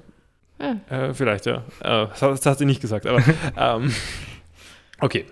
Ja. 0.59 0.75
Äh, 1.09 1.13
vielleicht, 1.13 1.45
ja. 1.45 1.57
Äh, 1.81 2.07
das, 2.09 2.21
hat, 2.21 2.31
das 2.31 2.45
hat 2.45 2.57
sie 2.59 2.65
nicht 2.65 2.81
gesagt, 2.81 3.05
aber 3.07 3.21
ähm, 3.57 3.91
okay. 4.99 5.25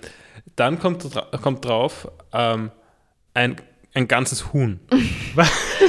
Dann 0.55 0.77
kommt, 0.79 1.05
kommt 1.41 1.63
drauf 1.63 2.09
ähm, 2.33 2.71
ein, 3.33 3.55
ein 3.93 4.07
ganzes 4.07 4.51
Huhn. 4.53 4.79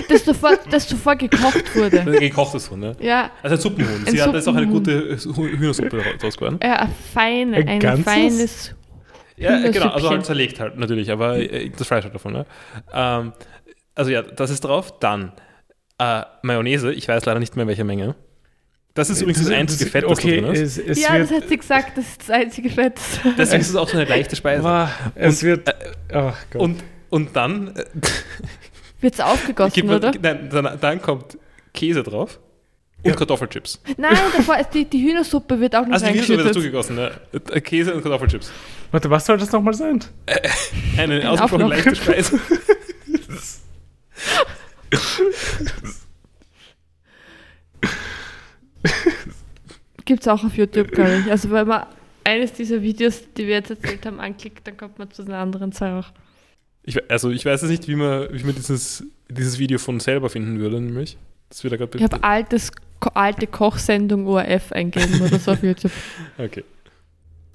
Das 0.09 0.24
zuvor, 0.24 0.57
das 0.70 0.86
zuvor 0.88 1.16
gekocht 1.16 1.74
wurde. 1.76 2.01
Ein 2.01 2.12
gekochtes 2.12 2.70
Huhn, 2.70 2.78
ne? 2.78 2.96
Ja, 3.01 3.30
Also 3.42 3.57
ein 3.57 3.61
Suppenhuhn. 3.61 4.07
Ein 4.07 4.12
Sie 4.12 4.22
hat 4.22 4.32
jetzt 4.34 4.48
auch 4.48 4.55
eine 4.55 4.66
Suppenhuhn. 4.72 5.16
gute 5.16 5.16
Hü- 5.16 5.59
Hühnersuppe 5.59 6.03
draus 6.20 6.36
geworden. 6.36 6.59
ja 6.62 6.76
ein, 6.80 6.94
feine, 7.12 7.57
Ein 7.57 7.84
ein, 7.84 8.05
feines. 8.05 8.74
Ja, 9.41 9.70
genau, 9.70 9.88
also 9.88 10.11
halt 10.11 10.24
zerlegt 10.24 10.61
halt 10.61 10.76
natürlich, 10.76 11.11
aber 11.11 11.38
äh, 11.38 11.70
das 11.70 11.86
Fleisch 11.86 12.05
halt 12.05 12.14
davon, 12.14 12.32
ne? 12.32 12.47
Ähm, 12.93 13.32
also 13.95 14.11
ja, 14.11 14.22
das 14.22 14.51
ist 14.51 14.61
drauf. 14.61 14.99
Dann 15.01 15.32
äh, 15.99 16.22
Mayonnaise, 16.43 16.93
ich 16.93 17.09
weiß 17.09 17.24
leider 17.24 17.41
nicht 17.41 17.57
mehr 17.57 17.62
in 17.62 17.68
welcher 17.68 17.84
Menge. 17.84 18.14
Das 18.95 19.09
ist 19.09 19.22
übrigens 19.22 19.45
das 19.45 19.53
einzige 19.53 19.88
Fett, 19.88 20.05
das 20.05 20.18
okay, 20.18 20.41
drin 20.41 20.53
ist. 20.53 20.78
es, 20.78 20.78
es 20.78 21.01
ja, 21.01 21.16
das 21.16 21.30
hat 21.30 21.49
sie 21.49 21.57
gesagt, 21.57 21.97
das 21.97 22.07
ist 22.07 22.20
das 22.22 22.30
einzige 22.30 22.70
Fett. 22.70 23.01
Deswegen 23.38 23.61
ist 23.61 23.70
es 23.70 23.76
auch 23.76 23.88
so 23.88 23.97
eine 23.97 24.07
leichte 24.07 24.36
Speise. 24.36 24.64
Wow, 24.64 24.88
es 25.14 25.43
Und, 25.43 25.49
wird, 25.49 25.74
ach 26.12 26.36
Gott. 26.51 26.61
Und, 26.61 26.84
und 27.09 27.36
dann 27.36 27.76
äh, 27.76 27.84
Wird 29.01 29.14
es 29.14 29.20
aufgegossen, 29.20 29.88
oder? 29.91 30.12
Nein, 30.20 30.51
dann, 30.51 30.78
dann 30.80 31.01
kommt 31.01 31.38
Käse 31.72 32.03
drauf 32.03 32.41
und 33.03 33.11
Ja. 33.11 33.16
Kartoffelchips. 33.16 33.80
Nein, 33.96 34.16
davor 34.36 34.59
ist 34.59 34.70
die, 34.70 34.84
die 34.84 35.03
Hühnersuppe 35.03 35.59
wird 35.61 35.74
auch 35.76 35.86
noch 35.86 35.92
Also 35.94 36.07
die 36.07 36.14
Wieso 36.14 36.28
wird 36.36 36.40
das 36.40 36.57
reingeschüttet. 36.57 36.86
zugegossen, 36.88 36.96
ne? 36.96 37.61
Käse 37.62 37.94
und 37.94 38.03
Kartoffelchips. 38.03 38.51
Warte, 38.90 39.09
was 39.11 39.24
soll 39.26 39.38
das 39.38 39.53
nochmal 39.53 39.74
sein? 39.74 40.01
Eine 40.98 41.20
Ein 41.20 41.26
ausgesprochen 41.28 41.68
leichte 41.68 41.96
Speise. 41.96 42.38
Gibt 50.05 50.22
es 50.22 50.28
auch 50.28 50.42
auf 50.44 50.57
YouTube, 50.57 50.90
glaube 50.92 51.22
ich. 51.24 51.30
Also 51.30 51.51
wenn 51.51 51.66
man 51.68 51.86
eines 52.24 52.53
dieser 52.53 52.82
Videos, 52.82 53.22
die 53.36 53.46
wir 53.46 53.55
jetzt 53.55 53.70
erzählt 53.70 54.05
haben, 54.07 54.20
anklickt, 54.20 54.66
dann 54.66 54.76
kommt 54.76 54.98
man 54.98 55.11
zu 55.11 55.22
einer 55.22 55.38
anderen 55.38 55.72
Zahl 55.72 56.01
auch. 56.01 56.09
Ich, 56.82 57.11
also 57.11 57.30
ich 57.30 57.44
weiß 57.44 57.61
jetzt 57.62 57.70
nicht, 57.70 57.88
wie 57.88 57.94
man, 57.96 58.28
wie 58.32 58.42
man 58.42 58.55
dieses, 58.55 59.05
dieses 59.28 59.59
Video 59.59 59.78
von 59.78 60.01
selber 60.01 60.30
finden 60.30 60.59
würde, 60.59 60.80
nämlich. 60.80 61.16
Das 61.51 61.62
wird 61.62 61.72
da 61.72 61.76
gerade 61.76 61.98
Ich 61.98 62.05
habe 62.05 62.22
altes, 62.24 62.72
alte 63.14 63.46
Kochsendung 63.46 64.26
ORF 64.26 64.72
eingeben 64.72 65.20
oder 65.22 65.38
so 65.38 65.53
auf 65.53 65.62
YouTube. 65.62 65.92
Okay. 66.38 66.64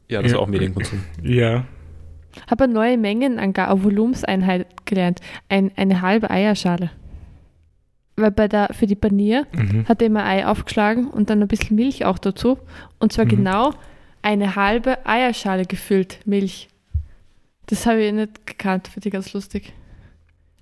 Ja, 0.08 0.22
das 0.22 0.32
Ja. 0.32 0.38
war 0.38 0.44
auch 0.44 0.48
Medienkonsum. 0.48 1.04
Ja. 1.24 1.66
Habe 2.50 2.66
eine 2.66 2.74
neue 2.74 2.98
Mengenangabe, 2.98 3.84
Volumenseinheit 3.84 4.68
gelernt. 4.86 5.22
Ein, 5.50 5.72
eine 5.78 6.02
halbe 6.02 6.30
Eierschale. 6.30 6.92
Weil 8.18 8.32
bei 8.32 8.48
der, 8.48 8.70
für 8.74 8.88
die 8.88 8.96
Panier 8.96 9.46
Mhm. 9.52 9.88
hat 9.88 10.02
er 10.02 10.08
immer 10.08 10.26
Ei 10.26 10.46
aufgeschlagen 10.46 11.08
und 11.10 11.30
dann 11.30 11.42
ein 11.42 11.48
bisschen 11.48 11.76
Milch 11.76 12.06
auch 12.06 12.18
dazu. 12.20 12.60
Und 13.00 13.14
zwar 13.14 13.26
Mhm. 13.26 13.30
genau 13.30 13.74
eine 14.22 14.56
halbe 14.56 15.06
Eierschale 15.06 15.66
gefüllt, 15.66 16.20
Milch. 16.26 16.68
Das 17.68 17.86
habe 17.86 18.04
ich 18.04 18.14
nicht 18.14 18.46
gekannt, 18.46 18.88
finde 18.90 19.08
ich 19.10 19.14
ganz 19.14 19.34
lustig. 19.34 19.74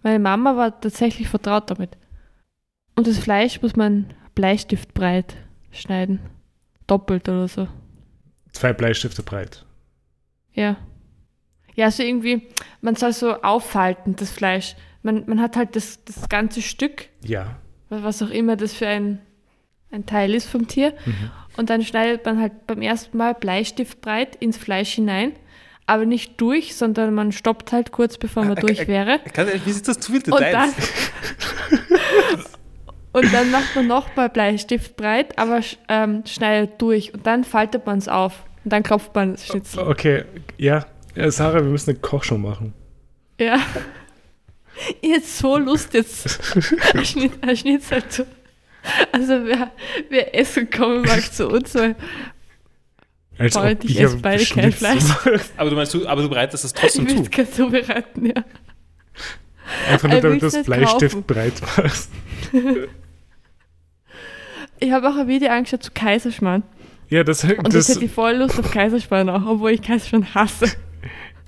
Meine 0.03 0.19
Mama 0.19 0.55
war 0.55 0.79
tatsächlich 0.79 1.27
vertraut 1.27 1.69
damit. 1.69 1.91
Und 2.95 3.07
das 3.07 3.17
Fleisch 3.19 3.61
muss 3.61 3.75
man 3.75 4.05
bleistiftbreit 4.35 5.35
schneiden. 5.71 6.19
Doppelt 6.87 7.27
oder 7.29 7.47
so. 7.47 7.67
Zwei 8.51 8.73
Bleistifte 8.73 9.23
breit. 9.23 9.65
Ja. 10.53 10.77
Ja, 11.75 11.89
so 11.89 12.03
irgendwie, 12.03 12.47
man 12.81 12.95
soll 12.95 13.13
so 13.13 13.41
aufhalten, 13.41 14.15
das 14.15 14.29
Fleisch. 14.31 14.75
Man, 15.01 15.23
man 15.27 15.41
hat 15.41 15.55
halt 15.57 15.75
das, 15.75 16.03
das 16.05 16.29
ganze 16.29 16.61
Stück, 16.61 17.07
Ja. 17.23 17.57
was 17.89 18.21
auch 18.21 18.29
immer 18.29 18.55
das 18.55 18.73
für 18.73 18.87
ein, 18.87 19.19
ein 19.91 20.05
Teil 20.05 20.35
ist 20.35 20.47
vom 20.47 20.67
Tier. 20.67 20.93
Mhm. 21.05 21.31
Und 21.57 21.69
dann 21.69 21.83
schneidet 21.83 22.25
man 22.25 22.39
halt 22.39 22.67
beim 22.67 22.81
ersten 22.81 23.17
Mal 23.17 23.33
Bleistiftbreit 23.33 24.35
ins 24.35 24.57
Fleisch 24.57 24.93
hinein. 24.93 25.33
Aber 25.85 26.05
nicht 26.05 26.39
durch, 26.39 26.75
sondern 26.75 27.13
man 27.13 27.31
stoppt 27.33 27.71
halt 27.73 27.91
kurz, 27.91 28.17
bevor 28.17 28.43
man 28.45 28.57
Ah, 28.57 28.61
durch 28.61 28.87
wäre. 28.87 29.19
Ganz 29.33 29.49
ehrlich, 29.49 29.65
wie 29.65 29.71
ist 29.71 29.87
das 29.87 29.99
zu 29.99 30.11
viel 30.13 30.21
Und 30.31 30.39
dann, 30.39 30.69
Details? 30.71 30.75
und 33.13 33.33
dann 33.33 33.51
macht 33.51 33.75
man 33.75 33.87
nochmal 33.87 34.29
Bleistiftbreit, 34.29 35.37
aber 35.39 35.57
sch- 35.59 35.77
ähm, 35.87 36.23
schneidet 36.25 36.81
durch. 36.81 37.13
Und 37.13 37.25
dann 37.25 37.43
faltet 37.43 37.85
man 37.85 37.97
es 37.99 38.07
auf. 38.07 38.43
Und 38.63 38.73
dann 38.73 38.83
klopft 38.83 39.13
man 39.15 39.31
das 39.33 39.47
Schnitzel. 39.47 39.79
Okay, 39.87 40.25
ja. 40.57 40.85
ja. 41.15 41.31
Sarah, 41.31 41.55
wir 41.63 41.69
müssen 41.69 41.91
eine 41.91 41.99
Kochshow 41.99 42.37
machen. 42.37 42.73
Ja. 43.39 43.57
Jetzt 45.01 45.37
so 45.37 45.57
Lust, 45.57 45.93
jetzt 45.93 46.39
ein 46.95 47.05
Schnitt, 47.05 47.33
ein 47.41 47.55
Schnitzel 47.55 48.07
zu. 48.09 48.25
Also 49.13 49.45
wer, 49.45 49.71
wer 50.09 50.35
essen 50.37 50.69
kommen 50.69 51.03
mag 51.03 51.31
zu 51.31 51.47
uns, 51.47 51.73
weil 51.75 51.95
Als 53.37 53.55
ich 53.83 53.97
esse 54.01 54.17
beide 54.17 54.43
kein 54.45 54.73
Fleisch. 54.73 55.03
Aber 55.55 55.69
du 55.69 55.75
meinst, 55.77 55.93
du, 55.93 56.05
aber 56.05 56.21
du 56.23 56.27
bereitest 56.29 56.65
das 56.65 56.71
ich 56.73 56.81
trotzdem 56.81 57.07
will 57.07 57.15
zu. 57.15 57.21
es 57.23 57.29
gerne 57.29 57.51
zubereiten, 57.51 58.25
ja. 58.25 58.43
Einfach 59.89 60.09
nur, 60.09 60.17
Er 60.17 60.21
damit 60.21 60.41
will's 60.41 60.53
das 60.53 60.65
Bleistift 60.65 61.13
kaufen. 61.15 61.23
breit 61.25 61.53
machst. 61.77 62.09
Ich 64.83 64.91
habe 64.91 65.07
auch 65.07 65.15
ein 65.15 65.29
Video 65.29 65.49
angeschaut 65.49 65.81
zu 65.81 65.91
Kaiserschmarrn. 65.93 66.63
Ja, 67.07 67.23
das, 67.23 67.45
Und 67.45 67.73
das, 67.73 67.87
ich 67.87 68.11
voll 68.11 68.35
Lust 68.35 68.59
auf 68.59 68.69
Kaiserschmarrn 68.69 69.29
auch, 69.29 69.45
obwohl 69.45 69.71
ich 69.71 69.81
Kaiserschmarrn 69.81 70.35
hasse. 70.35 70.75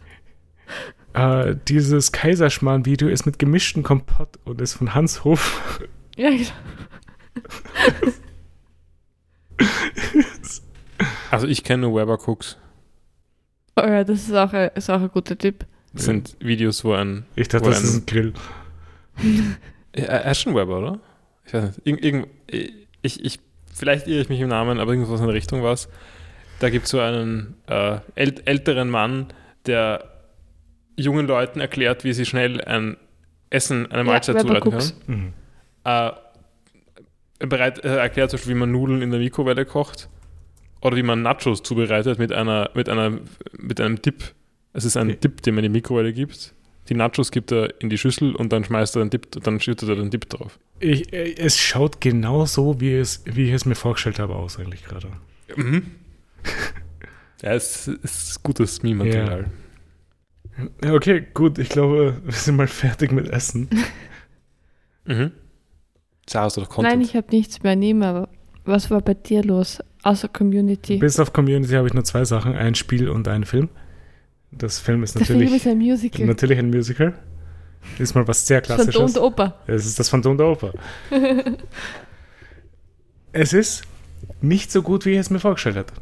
äh, 1.13 1.53
dieses 1.67 2.13
Kaiserschmarrn-Video 2.13 3.09
ist 3.09 3.25
mit 3.25 3.37
gemischten 3.37 3.83
Kompott 3.83 4.39
und 4.45 4.61
ist 4.61 4.75
von 4.75 4.95
Hans 4.95 5.25
Hof. 5.25 5.81
Ja, 6.15 6.29
genau. 6.29 6.45
Also 11.31 11.47
ich 11.47 11.65
kenne 11.65 11.93
Weber 11.93 12.17
Cooks. 12.25 12.55
Oh 13.75 13.81
ja, 13.81 14.05
das 14.05 14.21
ist 14.21 14.33
auch, 14.33 14.53
ein, 14.53 14.69
ist 14.75 14.89
auch 14.89 15.01
ein 15.01 15.09
guter 15.09 15.37
Tipp. 15.37 15.65
Das 15.91 16.05
sind 16.05 16.37
Videos, 16.39 16.85
wo 16.85 16.93
ein. 16.93 17.25
Ich 17.35 17.49
dachte, 17.49 17.67
das 17.67 17.83
ist 17.83 17.95
ein 17.95 18.05
Grill. 18.05 18.33
Ja, 19.97 20.03
er 20.03 20.31
ist 20.31 20.41
schon 20.41 20.55
Weber, 20.55 20.77
oder? 20.77 20.99
Ich 21.45 21.53
weiß 21.53 21.63
nicht. 21.63 21.85
Irgend, 21.85 22.03
irgend, 22.03 22.27
ich, 23.05 23.23
ich, 23.23 23.39
vielleicht 23.73 24.07
irre 24.07 24.21
ich 24.21 24.29
mich 24.29 24.39
im 24.39 24.49
Namen, 24.49 24.79
aber 24.79 24.91
irgendwas 24.91 25.19
in 25.19 25.27
der 25.27 25.35
Richtung 25.35 25.63
war 25.63 25.73
es. 25.73 25.87
Da 26.59 26.69
gibt 26.69 26.85
es 26.85 26.91
so 26.91 26.99
einen 26.99 27.55
äh, 27.67 27.99
äl 28.15 28.35
älteren 28.45 28.89
Mann, 28.89 29.27
der 29.65 30.03
jungen 30.97 31.27
Leuten 31.27 31.59
erklärt, 31.59 32.03
wie 32.03 32.13
sie 32.13 32.25
schnell 32.25 32.61
ein 32.61 32.97
Essen, 33.49 33.91
eine 33.91 34.03
Mahlzeit 34.03 34.35
Weber 34.35 34.61
zubereiten 34.61 34.71
können. 34.71 34.93
Mhm. 35.07 35.33
Äh, 35.83 36.11
er 37.37 37.47
bereit, 37.47 37.79
er 37.79 37.97
erklärt 37.97 38.31
zum 38.31 38.37
Beispiel, 38.37 38.55
wie 38.55 38.59
man 38.59 38.71
Nudeln 38.71 39.01
in 39.01 39.11
der 39.11 39.19
Mikrowelle 39.19 39.65
kocht 39.65 40.09
oder 40.81 40.95
wie 40.95 41.03
man 41.03 41.21
Nachos 41.21 41.63
zubereitet 41.63 42.17
mit 42.17 42.31
einer, 42.31 42.69
mit 42.73 42.87
einer, 42.89 43.19
mit 43.57 43.81
einem 43.81 44.01
Dip. 44.01 44.33
Es 44.73 44.85
ist 44.85 44.97
ein 44.97 45.09
Okay. 45.09 45.19
Dip, 45.21 45.41
den 45.41 45.55
man 45.55 45.63
in 45.63 45.73
die 45.73 45.77
Mikrowelle 45.77 46.13
gibt. 46.13 46.54
Die 46.89 46.93
Nachos 46.93 47.31
gibt 47.31 47.51
er 47.51 47.81
in 47.81 47.89
die 47.89 47.97
Schüssel 47.97 48.35
und 48.35 48.53
dann 48.53 48.63
schmeißt 48.63 48.95
er 48.95 49.03
den 49.03 49.09
Dip, 49.09 49.31
dann 49.43 49.59
schüttet 49.59 49.89
er 49.89 49.95
den 49.95 50.11
Dip 50.11 50.29
drauf. 50.29 50.59
Ich, 50.79 51.11
äh, 51.13 51.35
es 51.35 51.57
schaut 51.57 51.99
genau 51.99 52.45
so, 52.45 52.79
wie, 52.79 52.93
es, 52.93 53.23
wie 53.25 53.47
ich 53.47 53.53
es 53.53 53.65
mir 53.65 53.75
vorgestellt 53.75 54.19
habe, 54.19 54.35
aus 54.35 54.59
eigentlich 54.59 54.83
gerade. 54.83 55.07
Mhm. 55.55 55.91
ja, 57.41 57.53
es 57.53 57.87
ist 57.87 58.43
gutes 58.43 58.83
Meme-Material. 58.83 59.45
Ja, 60.83 60.93
okay, 60.93 61.25
gut. 61.33 61.57
Ich 61.57 61.69
glaube, 61.69 62.21
wir 62.23 62.33
sind 62.33 62.55
mal 62.55 62.67
fertig 62.67 63.11
mit 63.11 63.29
Essen. 63.29 63.69
Mhm. 65.07 65.33
Sarah, 66.27 66.45
hast 66.45 66.57
du 66.57 66.61
doch 66.61 66.69
Content? 66.69 66.95
Nein, 66.95 67.01
ich 67.03 67.15
habe 67.15 67.27
nichts 67.29 67.61
mehr 67.61 67.75
nehmen, 67.75 68.01
aber 68.01 68.27
was 68.63 68.89
war 68.89 69.01
bei 69.01 69.13
dir 69.13 69.43
los? 69.43 69.77
Außer 70.01 70.27
Community. 70.29 70.97
Bis 70.97 71.19
auf 71.19 71.31
Community 71.31 71.73
habe 71.73 71.85
ich 71.85 71.93
nur 71.93 72.03
zwei 72.03 72.25
Sachen: 72.25 72.55
ein 72.55 72.73
Spiel 72.73 73.07
und 73.07 73.27
einen 73.27 73.43
Film. 73.43 73.69
Das 74.57 74.79
Film 74.79 75.03
ist 75.03 75.15
Der 75.15 75.25
Film 75.25 75.39
natürlich, 75.39 75.61
ist 75.61 75.67
ein 75.67 75.77
Musical. 75.77 76.25
natürlich 76.27 76.59
ein 76.59 76.69
Musical. 76.69 77.13
Ist 77.99 78.15
mal 78.15 78.27
was 78.27 78.47
sehr 78.47 78.61
Das 78.61 78.69
Phantom 78.69 78.85
Klassisches. 78.85 79.13
der 79.13 79.23
Oper. 79.23 79.59
Es 79.67 79.85
ist 79.85 79.99
das 79.99 80.09
Phantom 80.09 80.37
der 80.37 80.47
Oper. 80.47 80.73
es 83.31 83.53
ist 83.53 83.83
nicht 84.41 84.71
so 84.71 84.81
gut, 84.81 85.05
wie 85.05 85.11
ich 85.11 85.17
es 85.19 85.29
mir 85.29 85.39
vorgestellt 85.39 85.75
hätte. 85.75 85.93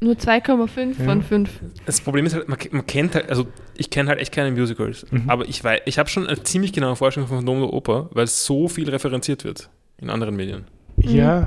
Nur 0.00 0.14
2,5 0.14 0.98
Ja. 0.98 1.04
von 1.04 1.22
5. 1.22 1.50
Das 1.86 2.00
Problem 2.00 2.26
ist 2.26 2.34
halt, 2.34 2.48
man, 2.48 2.58
man 2.72 2.84
kennt 2.86 3.14
halt, 3.14 3.30
also 3.30 3.46
ich 3.76 3.88
kenne 3.90 4.08
halt 4.08 4.18
echt 4.18 4.32
keine 4.32 4.50
Musicals, 4.50 5.06
Mhm. 5.12 5.30
aber 5.30 5.48
ich 5.48 5.62
weiß, 5.62 5.82
ich 5.86 5.98
habe 5.98 6.08
schon 6.08 6.26
eine 6.26 6.42
ziemlich 6.42 6.72
genaue 6.72 6.96
Vorstellung 6.96 7.28
von 7.28 7.38
Phantom 7.38 7.60
der 7.60 7.72
Oper, 7.72 8.10
weil 8.12 8.26
so 8.26 8.66
viel 8.68 8.90
referenziert 8.90 9.44
wird 9.44 9.70
in 9.98 10.10
anderen 10.10 10.34
Medien. 10.34 10.64
Mhm. 10.96 11.46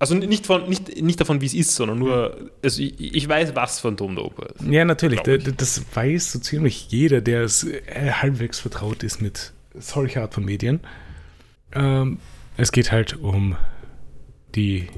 Also 0.00 0.14
nicht, 0.16 0.46
von, 0.46 0.68
nicht, 0.68 1.00
nicht 1.02 1.20
davon, 1.20 1.40
wie 1.42 1.46
es 1.46 1.54
ist, 1.54 1.74
sondern 1.76 1.98
nur, 1.98 2.50
also 2.64 2.82
ich, 2.82 2.98
ich 3.14 3.28
weiß, 3.28 3.54
was 3.54 3.78
Phantom 3.80 4.16
der 4.16 4.24
Oper 4.24 4.46
ist. 4.54 4.64
Ja, 4.68 4.84
natürlich. 4.84 5.20
Da- 5.20 5.36
da- 5.36 5.50
Das 5.52 5.84
weiß 5.94 6.32
so 6.32 6.38
ziemlich 6.40 6.88
jeder, 6.90 7.20
der 7.20 7.42
es 7.42 7.64
äh, 7.64 8.10
halbwegs 8.10 8.58
vertraut 8.58 9.02
ist 9.04 9.20
mit 9.20 9.52
solcher 9.74 10.22
Art 10.22 10.34
von 10.34 10.44
Medien. 10.44 10.80
Ähm, 11.72 12.18
es 12.56 12.72
geht 12.72 12.90
halt 12.90 13.18
um 13.18 13.56
die 14.54 14.88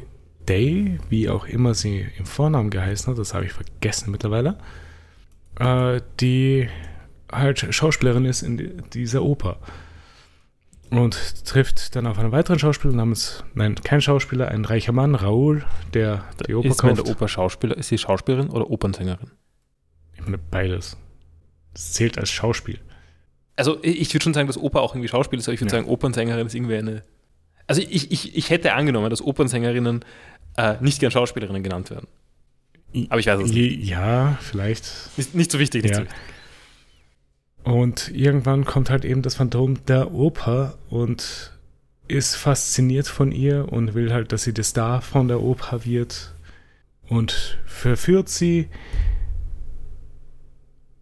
Day, 0.49 0.99
wie 1.11 1.29
auch 1.29 1.47
immer 1.47 1.75
sie 1.75 2.07
im 2.19 2.25
Vornamen 2.25 2.71
geheißen 2.71 3.11
hat, 3.13 3.19
das 3.19 3.35
habe 3.35 3.45
ich 3.45 3.53
vergessen 3.53 4.11
mittlerweile, 4.11 4.57
äh, 5.59 6.01
die 6.21 6.69
halt 7.31 7.67
Schauspielerin 7.75 8.25
ist 8.25 8.43
in 8.43 8.57
die- 8.57 8.71
dieser 8.95 9.23
Oper. 9.23 9.59
Und 10.93 11.47
trifft 11.47 11.97
dann 11.97 12.07
auf 12.07 12.19
einen 12.19 12.33
weiteren 12.33 12.59
Schauspieler 12.59 12.93
namens, 12.95 13.45
nein, 13.55 13.75
kein 13.77 14.01
Schauspieler, 14.03 14.49
ein 14.49 14.65
reicher 14.65 14.93
Mann, 14.93 15.15
Raoul, 15.15 15.65
der 15.95 16.25
die 16.47 16.55
Oper 16.55 16.69
ist 16.69 16.83
der 16.83 17.07
Oper 17.09 17.29
Schauspieler, 17.29 17.77
ist 17.77 17.89
sie 17.89 17.99
Schauspielerin 17.99 18.51
oder 18.51 18.71
Opernsängerin? 18.71 19.31
Ich 20.15 20.21
meine, 20.23 20.39
beides. 20.39 20.97
Das 21.73 21.93
zählt 21.93 22.19
als 22.19 22.31
Schauspiel. 22.31 22.79
Also 23.57 23.79
ich 23.83 24.01
ich 24.01 24.15
würde 24.15 24.23
schon 24.25 24.35
sagen, 24.35 24.47
dass 24.47 24.59
Oper 24.59 24.83
auch 24.83 24.95
irgendwie 24.95 25.09
Schauspiel 25.09 25.39
ist, 25.39 25.49
aber 25.49 25.55
ich 25.55 25.61
würde 25.61 25.75
Ja. 25.75 25.79
sagen, 25.81 25.89
Opernsängerin 25.91 26.47
ist 26.47 26.55
irgendwie 26.55 26.77
eine. 26.77 27.03
Also 27.67 27.81
ich, 27.81 28.11
ich, 28.11 28.37
ich 28.37 28.51
hätte 28.51 28.75
angenommen, 28.75 29.09
dass 29.09 29.23
Opernsängerinnen 29.23 30.05
äh, 30.57 30.75
nicht 30.81 31.01
gern 31.01 31.11
Schauspielerinnen 31.11 31.63
genannt 31.63 31.91
werden. 31.91 32.07
Aber 33.09 33.19
ich 33.21 33.27
weiß 33.27 33.41
es 33.41 33.51
nicht. 33.53 33.85
Ja, 33.89 34.37
vielleicht. 34.43 34.85
Nicht, 35.17 35.35
nicht 35.35 35.51
so 35.51 35.59
wichtig. 35.59 35.83
Nicht 35.83 35.93
Ja. 35.93 36.01
so 36.01 36.03
wichtig. 36.05 36.19
Und 37.65 38.11
irgendwann 38.11 38.65
kommt 38.65 38.91
halt 38.91 39.05
eben 39.05 39.23
das 39.23 39.37
Phantom 39.37 39.85
der 39.87 40.13
Oper 40.13 40.79
und 40.91 41.53
ist 42.09 42.35
fasziniert 42.35 43.07
von 43.07 43.31
ihr 43.31 43.73
und 43.73 43.95
will 43.95 44.13
halt, 44.13 44.33
dass 44.33 44.43
sie 44.43 44.53
der 44.53 44.65
Star 44.65 45.01
von 45.01 45.29
der 45.29 45.41
Oper 45.41 45.85
wird 45.85 46.35
und 47.09 47.59
verführt 47.65 48.29
sie. 48.29 48.69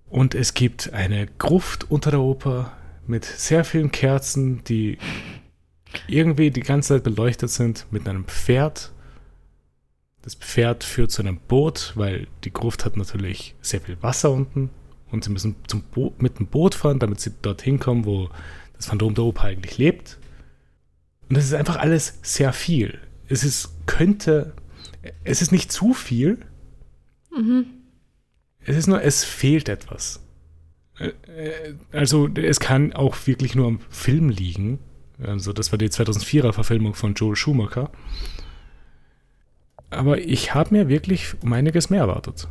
Und 0.08 0.34
es 0.34 0.54
gibt 0.54 0.92
eine 0.92 1.28
Gruft 1.38 1.90
unter 1.90 2.10
der 2.10 2.20
Oper 2.20 2.72
mit 3.06 3.24
sehr 3.24 3.64
vielen 3.64 3.90
Kerzen, 3.90 4.62
die 4.64 4.98
irgendwie 6.06 6.50
die 6.50 6.60
ganze 6.60 6.94
Zeit 6.94 7.04
beleuchtet 7.04 7.50
sind 7.50 7.86
mit 7.90 8.08
einem 8.08 8.24
Pferd. 8.26 8.92
Das 10.22 10.34
Pferd 10.34 10.84
führt 10.84 11.10
zu 11.10 11.22
einem 11.22 11.38
Boot, 11.38 11.92
weil 11.94 12.26
die 12.44 12.52
Gruft 12.52 12.84
hat 12.84 12.96
natürlich 12.96 13.54
sehr 13.62 13.80
viel 13.80 14.00
Wasser 14.02 14.30
unten 14.30 14.70
und 15.12 15.24
sie 15.24 15.30
müssen 15.30 15.56
Bo 15.92 16.14
mit 16.18 16.38
dem 16.38 16.46
Boot 16.46 16.74
fahren, 16.74 16.98
damit 16.98 17.20
sie 17.20 17.32
dorthin 17.42 17.78
kommen, 17.78 18.04
wo 18.04 18.28
das 18.76 18.86
Phantom 18.86 19.14
der 19.14 19.24
Oper 19.24 19.44
eigentlich 19.44 19.78
lebt. 19.78 20.18
Und 21.28 21.36
das 21.36 21.44
ist 21.44 21.54
einfach 21.54 21.76
alles 21.76 22.18
sehr 22.22 22.52
viel. 22.52 22.98
Es 23.28 23.44
ist, 23.44 23.70
könnte, 23.86 24.52
es 25.24 25.42
ist 25.42 25.52
nicht 25.52 25.70
zu 25.70 25.94
viel. 25.94 26.38
Es 28.64 28.76
ist 28.76 28.86
nur, 28.86 29.02
es 29.02 29.24
fehlt 29.24 29.68
etwas. 29.68 30.20
Äh, 30.98 31.12
äh, 31.30 31.74
Also, 31.92 32.28
es 32.28 32.60
kann 32.60 32.92
auch 32.92 33.16
wirklich 33.26 33.54
nur 33.54 33.66
am 33.66 33.80
Film 33.90 34.28
liegen. 34.28 34.78
Also, 35.22 35.52
das 35.52 35.70
war 35.72 35.78
die 35.78 35.88
2004er 35.88 36.52
Verfilmung 36.52 36.94
von 36.94 37.14
Joel 37.14 37.36
Schumacher. 37.36 37.90
Aber 39.90 40.18
ich 40.20 40.54
habe 40.54 40.74
mir 40.74 40.88
wirklich 40.88 41.34
um 41.42 41.52
einiges 41.52 41.90
mehr 41.90 42.00
erwartet. 42.00 42.48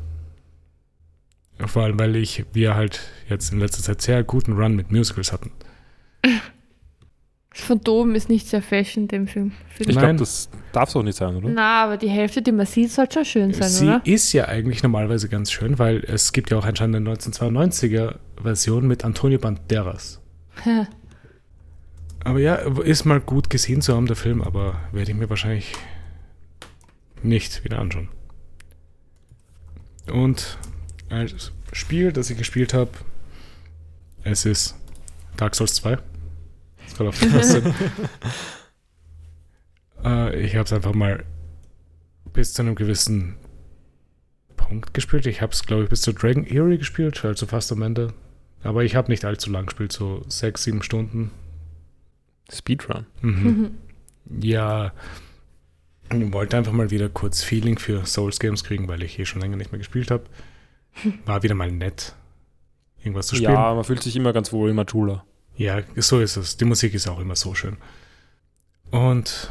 Vor 1.66 1.84
allem, 1.84 2.00
weil 2.00 2.16
ich, 2.16 2.46
wir 2.54 2.76
halt 2.76 3.02
jetzt 3.28 3.52
in 3.52 3.60
letzter 3.60 3.84
Zeit 3.84 4.02
sehr 4.02 4.24
guten 4.24 4.54
Run 4.54 4.76
mit 4.76 4.92
Musicals 4.92 5.34
hatten. 5.34 5.52
Das 7.52 7.62
Phantom 7.62 8.16
ist 8.16 8.30
nicht 8.30 8.48
sehr 8.48 8.62
fashion 8.62 9.04
in 9.04 9.08
dem 9.08 9.28
Film. 9.28 9.52
finde 9.70 9.92
Ich 9.92 9.98
glaube, 9.98 10.16
das 10.16 10.50
darf 10.72 10.90
es 10.90 10.96
auch 10.96 11.04
nicht 11.04 11.18
sein, 11.18 11.36
oder? 11.36 11.50
Na, 11.50 11.84
aber 11.84 11.98
die 11.98 12.10
Hälfte, 12.10 12.42
die 12.42 12.52
man 12.52 12.66
sieht, 12.66 12.92
sollte 12.92 13.16
schon 13.16 13.26
schön 13.26 13.54
sein, 13.54 13.70
Sie 13.70 13.88
oder? 13.88 14.02
ist 14.06 14.32
ja 14.34 14.46
eigentlich 14.46 14.84
normalerweise 14.84 15.28
ganz 15.28 15.52
schön, 15.52 15.80
weil 15.80 15.98
es 16.06 16.32
gibt 16.32 16.52
ja 16.52 16.58
auch 16.58 16.66
anscheinend 16.66 16.96
eine 16.96 17.10
1992er 17.12 18.16
Version 18.42 18.88
mit 18.88 19.04
Antonio 19.04 19.40
Banderas. 19.40 20.22
Aber 22.24 22.40
ja, 22.40 22.56
ist 22.56 23.06
mal 23.06 23.20
gut 23.20 23.50
gesehen 23.50 23.82
zu 23.82 23.96
haben, 23.96 24.06
der 24.06 24.16
Film, 24.16 24.42
aber 24.42 24.80
werde 24.92 25.12
ich 25.12 25.18
mir 25.18 25.30
wahrscheinlich 25.30 25.74
nicht 27.24 27.64
wieder 27.64 27.80
anschauen. 27.80 28.10
Und 30.12 30.58
als 31.10 31.52
Spiel, 31.74 32.12
das 32.12 32.30
ich 32.30 32.38
gespielt 32.38 32.74
habe, 32.74 32.92
es 34.24 34.46
ist 34.46 34.76
Dark 35.38 35.56
Souls 35.56 35.76
2. 35.76 35.98
Das 36.86 36.98
kann 36.98 37.08
auf 37.08 37.22
jeden 37.22 37.42
Fall 37.42 37.74
äh, 40.04 40.42
Ich 40.42 40.56
habe 40.56 40.66
es 40.66 40.74
einfach 40.74 40.94
mal 40.94 41.24
bis 42.34 42.54
zu 42.54 42.62
einem 42.62 42.76
gewissen 42.76 43.36
Punkt 44.56 44.94
gespielt. 44.94 45.26
Ich 45.26 45.42
habe 45.42 45.54
es, 45.54 45.66
glaube 45.66 45.84
ich, 45.84 45.90
bis 45.90 46.02
zu 46.02 46.14
Dragon 46.14 46.46
Eerie 46.46 46.78
gespielt, 46.78 47.24
also 47.26 47.46
fast 47.46 47.72
am 47.72 47.82
Ende. 47.82 48.14
Aber 48.64 48.84
ich 48.84 48.96
habe 48.96 49.10
nicht 49.10 49.26
allzu 49.26 49.50
lang 49.50 49.68
gespielt, 49.68 49.92
so 49.92 50.24
sechs, 50.28 50.64
sieben 50.64 50.84
Stunden. 50.84 51.32
Speedrun. 52.52 53.06
Mhm. 53.22 53.72
Ja, 54.42 54.94
ich 56.14 56.34
wollte 56.34 56.56
einfach 56.56 56.72
mal 56.72 56.92
wieder 56.92 57.10
kurz 57.10 57.42
Feeling 57.42 57.80
für 57.80 58.06
Souls 58.06 58.40
Games 58.40 58.64
kriegen, 58.64 58.88
weil 58.88 59.02
ich 59.02 59.18
eh 59.18 59.26
schon 59.26 59.42
länger 59.42 59.58
nicht 59.58 59.72
mehr 59.72 59.80
gespielt 59.80 60.12
habe. 60.12 60.26
War 61.26 61.44
wieder 61.44 61.56
mal 61.56 61.72
nett, 61.72 62.16
irgendwas 63.00 63.28
zu 63.28 63.36
spielen. 63.36 63.54
Ja, 63.54 63.74
man 63.74 63.84
fühlt 63.84 64.04
sich 64.04 64.16
immer 64.16 64.34
ganz 64.34 64.52
wohl 64.52 64.70
in 64.70 64.76
Majula. 64.76 65.24
Ja, 65.56 65.82
so 65.96 66.20
ist 66.20 66.38
es. 66.38 66.58
Die 66.58 66.66
Musik 66.66 66.94
ist 66.94 67.08
auch 67.08 67.20
immer 67.20 67.36
so 67.36 67.54
schön. 67.54 67.78
Und 68.92 69.50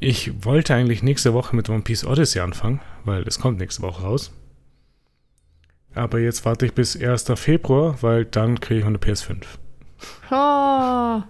ich 0.00 0.44
wollte 0.44 0.74
eigentlich 0.74 1.02
nächste 1.02 1.32
Woche 1.34 1.54
mit 1.54 1.68
One 1.68 1.82
Piece 1.82 2.04
Odyssey 2.04 2.40
anfangen, 2.40 2.80
weil 3.04 3.22
es 3.22 3.38
kommt 3.38 3.58
nächste 3.58 3.82
Woche 3.82 4.02
raus. 4.02 4.32
Aber 5.94 6.18
jetzt 6.18 6.44
warte 6.44 6.66
ich 6.66 6.72
bis 6.72 7.00
1. 7.00 7.32
Februar, 7.36 7.96
weil 8.02 8.24
dann 8.24 8.58
kriege 8.60 8.80
ich 8.80 8.86
eine 8.86 8.98
PS5. 8.98 9.44
Oh, 10.30 11.22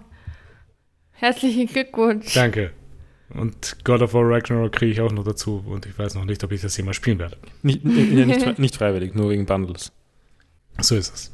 herzlichen 1.11 1.67
Glückwunsch. 1.67 2.33
Danke. 2.33 2.71
Und 3.37 3.83
God 3.83 4.01
of 4.01 4.13
War 4.13 4.23
Ragnarok 4.29 4.71
kriege 4.71 4.91
ich 4.91 5.01
auch 5.01 5.11
noch 5.11 5.23
dazu 5.23 5.63
und 5.67 5.85
ich 5.85 5.97
weiß 5.97 6.15
noch 6.15 6.25
nicht, 6.25 6.43
ob 6.43 6.51
ich 6.51 6.61
das 6.61 6.75
jemals 6.77 6.95
spielen 6.97 7.19
werde. 7.19 7.37
Nicht, 7.63 7.83
ja, 7.83 8.25
nicht, 8.25 8.59
nicht 8.59 8.75
freiwillig, 8.77 9.13
nur 9.15 9.29
wegen 9.29 9.45
Bundles. 9.45 9.91
So 10.79 10.95
ist 10.95 11.13
es. 11.13 11.31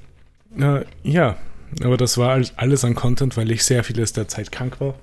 Äh, 0.62 0.86
ja, 1.04 1.38
aber 1.84 1.98
das 1.98 2.18
war 2.18 2.32
alles- 2.32 2.54
alles 2.58 2.84
an 2.84 2.96
Content, 2.96 3.38
weil 3.38 3.52
ich 3.52 3.64
sehr 3.64 3.84
vieles 3.84 4.14
der 4.14 4.28
Zeit 4.28 4.52
krank 4.52 4.80
war. 4.82 4.96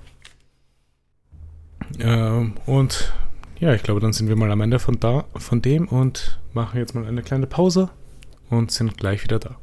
Ähm, 2.01 2.55
und 2.67 3.13
ja, 3.61 3.73
ich 3.75 3.83
glaube, 3.83 4.01
dann 4.01 4.13
sind 4.13 4.29
wir 4.29 4.37
mal 4.37 4.51
am 4.51 4.61
Ende 4.61 4.79
von, 4.79 5.01
da, 5.01 5.25
von 5.35 5.63
dem 5.63 5.89
und 5.89 6.39
machen 6.53 6.79
jetzt 6.79 6.95
mal 6.95 7.07
eine 7.07 7.23
kleine 7.23 7.47
Pause 7.47 7.91
und 8.51 8.71
sind 8.71 8.97
gleich 8.99 9.25
wieder 9.25 9.39
da. 9.39 9.57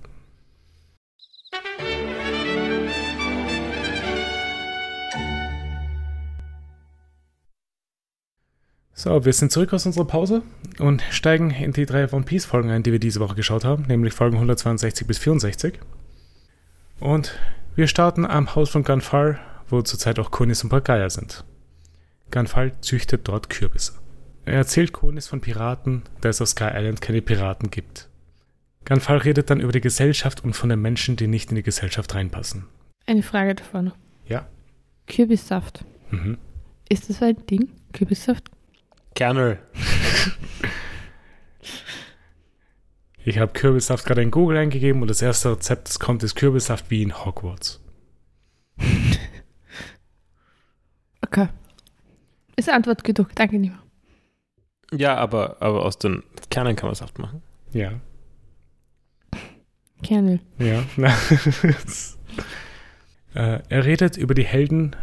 So, 9.06 9.24
wir 9.24 9.34
sind 9.34 9.52
zurück 9.52 9.72
aus 9.72 9.86
unserer 9.86 10.06
Pause 10.06 10.42
und 10.80 11.04
steigen 11.12 11.52
in 11.52 11.74
die 11.74 11.86
drei 11.86 12.12
One 12.12 12.26
Piece 12.26 12.46
Folgen 12.46 12.72
ein, 12.72 12.82
die 12.82 12.92
wir 12.92 12.98
diese 12.98 13.20
Woche 13.20 13.36
geschaut 13.36 13.64
haben, 13.64 13.84
nämlich 13.84 14.16
Folgen 14.16 14.38
162 14.38 15.06
bis 15.06 15.20
64. 15.20 15.78
Und 17.00 17.38
wir 17.76 17.86
starten 17.86 18.26
am 18.26 18.56
Haus 18.56 18.72
von 18.72 18.84
Gunfall, 18.84 19.40
wo 19.70 19.84
zurzeit 19.84 20.18
auch 20.18 20.32
Konis 20.32 20.64
und 20.64 20.72
Pagaya 20.72 21.08
sind. 21.12 21.46
Gunfall 22.32 22.72
züchtet 22.82 23.28
dort 23.28 23.52
Kürbisse. 23.52 23.94
Er 24.44 24.56
erzählt 24.56 24.92
Konis 24.92 25.28
von 25.28 25.40
Piraten, 25.40 26.02
da 26.22 26.30
es 26.30 26.42
auf 26.42 26.50
Sky 26.50 26.70
Island 26.74 27.00
keine 27.00 27.22
Piraten 27.22 27.70
gibt. 27.70 28.10
Gunfall 28.86 29.18
redet 29.18 29.52
dann 29.52 29.60
über 29.60 29.72
die 29.72 29.82
Gesellschaft 29.82 30.44
und 30.44 30.56
von 30.56 30.70
den 30.70 30.82
Menschen, 30.82 31.16
die 31.16 31.28
nicht 31.28 31.52
in 31.52 31.58
die 31.58 31.62
Gesellschaft 31.62 32.16
reinpassen. 32.16 32.66
Eine 33.06 33.22
Frage 33.22 33.54
davor 33.54 33.84
noch. 33.84 33.96
Ja. 34.28 34.48
Kürbissaft. 35.06 35.86
Mhm. 36.10 36.40
Ist 36.90 37.08
das 37.12 37.22
ein 37.22 37.46
Ding? 37.46 37.70
Kürbissaft? 37.94 38.50
Kernel. 39.16 39.60
Ich 43.24 43.40
habe 43.40 43.54
Kürbissaft 43.54 44.06
gerade 44.06 44.22
in 44.22 44.30
Google 44.30 44.58
eingegeben 44.58 45.02
und 45.02 45.08
das 45.08 45.22
erste 45.24 45.54
Rezept, 45.54 45.88
das 45.88 46.00
kommt, 46.00 46.22
ist 46.22 46.36
Kürbissaft 46.36 46.92
wie 46.92 47.02
in 47.02 47.26
Hogwarts. 47.26 47.82
Okay. 51.22 51.48
Ist 52.56 52.70
Antwort 52.70 53.04
genug. 53.04 53.34
Danke, 53.34 53.58
Nima. 53.58 53.82
Ja, 54.94 55.16
aber, 55.16 55.58
aber 55.60 55.84
aus 55.84 55.98
den 55.98 56.22
Kernen 56.52 56.76
kann 56.76 56.88
man 56.88 56.96
Saft 56.96 57.18
machen. 57.18 57.42
Ja. 57.72 58.00
Kernel. 60.04 60.40
Ja. 60.60 60.84
äh, 63.34 63.60
er 63.68 63.86
redet 63.86 64.18
über 64.18 64.36
die 64.36 64.46
Helden, 64.46 64.96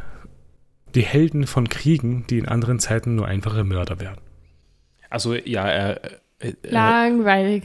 die 0.95 1.03
Helden 1.03 1.47
von 1.47 1.68
Kriegen, 1.68 2.26
die 2.28 2.38
in 2.38 2.49
anderen 2.49 2.78
Zeiten 2.78 3.14
nur 3.14 3.26
einfache 3.26 3.64
Mörder 3.64 4.01
wären. 4.01 4.18
Also, 5.11 5.34
ja, 5.34 5.66
er. 5.68 6.05
Äh, 6.38 6.49
äh, 6.49 6.55
Langweilig. 6.70 7.64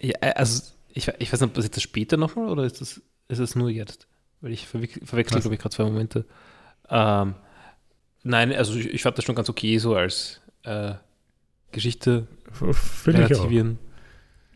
ja, 0.00 0.14
äh, 0.20 0.32
also, 0.32 0.62
ich, 0.92 1.08
ich 1.18 1.32
weiß 1.32 1.40
nicht, 1.40 1.54
passiert 1.54 1.76
das 1.76 1.82
später 1.82 2.16
nochmal 2.16 2.48
oder 2.48 2.64
ist 2.64 2.80
das, 2.80 3.02
ist 3.28 3.40
das 3.40 3.54
nur 3.54 3.70
jetzt? 3.70 4.06
Weil 4.40 4.52
ich 4.52 4.66
verwechsel, 4.66 5.40
glaube 5.40 5.54
ich, 5.54 5.60
gerade 5.60 5.74
zwei 5.74 5.84
Momente. 5.84 6.24
Ähm, 6.88 7.34
Nein, 8.28 8.52
also 8.52 8.76
ich, 8.76 8.92
ich 8.92 9.02
fand 9.02 9.16
das 9.16 9.24
schon 9.24 9.36
ganz 9.36 9.48
okay, 9.48 9.78
so 9.78 9.94
als 9.94 10.40
äh, 10.64 10.94
Geschichte 11.70 12.26
Finde 12.50 13.20
ich 13.20 13.26
auch. 13.26 13.30
relativieren. 13.30 13.78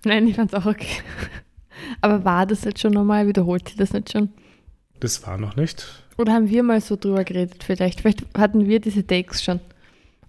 Nein, 0.04 0.26
ich 0.26 0.34
fand's 0.34 0.54
auch 0.54 0.66
okay. 0.66 1.02
Aber 2.00 2.24
war 2.24 2.46
das 2.46 2.64
jetzt 2.64 2.80
schon 2.80 2.92
normal? 2.92 3.28
Wiederholt 3.28 3.68
sie 3.68 3.76
das 3.76 3.92
nicht 3.92 4.10
schon? 4.10 4.30
Das 5.00 5.26
war 5.26 5.38
noch 5.38 5.56
nicht. 5.56 5.86
Oder 6.18 6.32
haben 6.34 6.48
wir 6.50 6.62
mal 6.62 6.80
so 6.80 6.96
drüber 6.96 7.24
geredet 7.24 7.64
vielleicht? 7.64 8.00
Vielleicht 8.02 8.24
hatten 8.36 8.68
wir 8.68 8.80
diese 8.80 9.06
Takes 9.06 9.42
schon. 9.42 9.60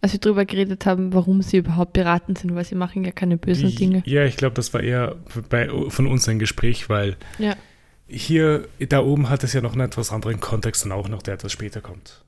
Als 0.03 0.13
wir 0.13 0.19
drüber 0.19 0.45
geredet 0.45 0.85
haben, 0.85 1.13
warum 1.13 1.41
sie 1.43 1.57
überhaupt 1.57 1.93
Piraten 1.93 2.35
sind, 2.35 2.55
weil 2.55 2.65
sie 2.65 2.73
machen 2.75 3.03
ja 3.03 3.11
keine 3.11 3.37
bösen 3.37 3.69
Die- 3.69 3.75
Dinge. 3.75 4.03
Ja, 4.05 4.25
ich 4.25 4.35
glaube, 4.37 4.55
das 4.55 4.73
war 4.73 4.81
eher 4.81 5.15
bei, 5.49 5.69
von 5.89 6.07
uns 6.07 6.27
ein 6.27 6.39
Gespräch, 6.39 6.89
weil 6.89 7.17
Ja. 7.37 7.55
hier, 8.07 8.67
da 8.79 9.01
oben 9.03 9.29
hat 9.29 9.43
es 9.43 9.53
ja 9.53 9.61
noch 9.61 9.73
einen 9.73 9.81
etwas 9.81 10.11
anderen 10.11 10.39
Kontext 10.39 10.85
und 10.85 10.91
auch 10.91 11.07
noch, 11.07 11.21
der 11.21 11.35
etwas 11.35 11.51
später 11.51 11.81
kommt. 11.81 12.23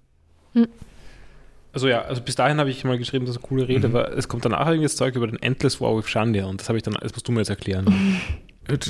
Also 1.72 1.88
ja, 1.88 2.04
also 2.04 2.22
bis 2.22 2.36
dahin 2.36 2.60
habe 2.60 2.70
ich 2.70 2.84
mal 2.84 3.00
geschrieben, 3.00 3.26
das 3.26 3.36
ist 3.38 3.42
eine 3.42 3.48
coole 3.48 3.68
Rede, 3.68 3.88
Mhm. 3.90 3.96
aber 3.96 4.16
es 4.16 4.28
kommt 4.28 4.46
danach 4.46 4.68
irgendwas 4.68 4.96
Zeug 4.96 5.16
über 5.16 5.26
den 5.26 5.42
Endless 5.42 5.82
War 5.82 5.98
with 5.98 6.08
Shandia 6.08 6.46
und 6.46 6.62
das 6.62 6.70
habe 6.70 6.78
ich 6.78 6.84
dann, 6.84 6.94
das 7.02 7.14
musst 7.14 7.28
du 7.28 7.32
mir 7.32 7.40
jetzt 7.40 7.50
erklären. 7.50 7.88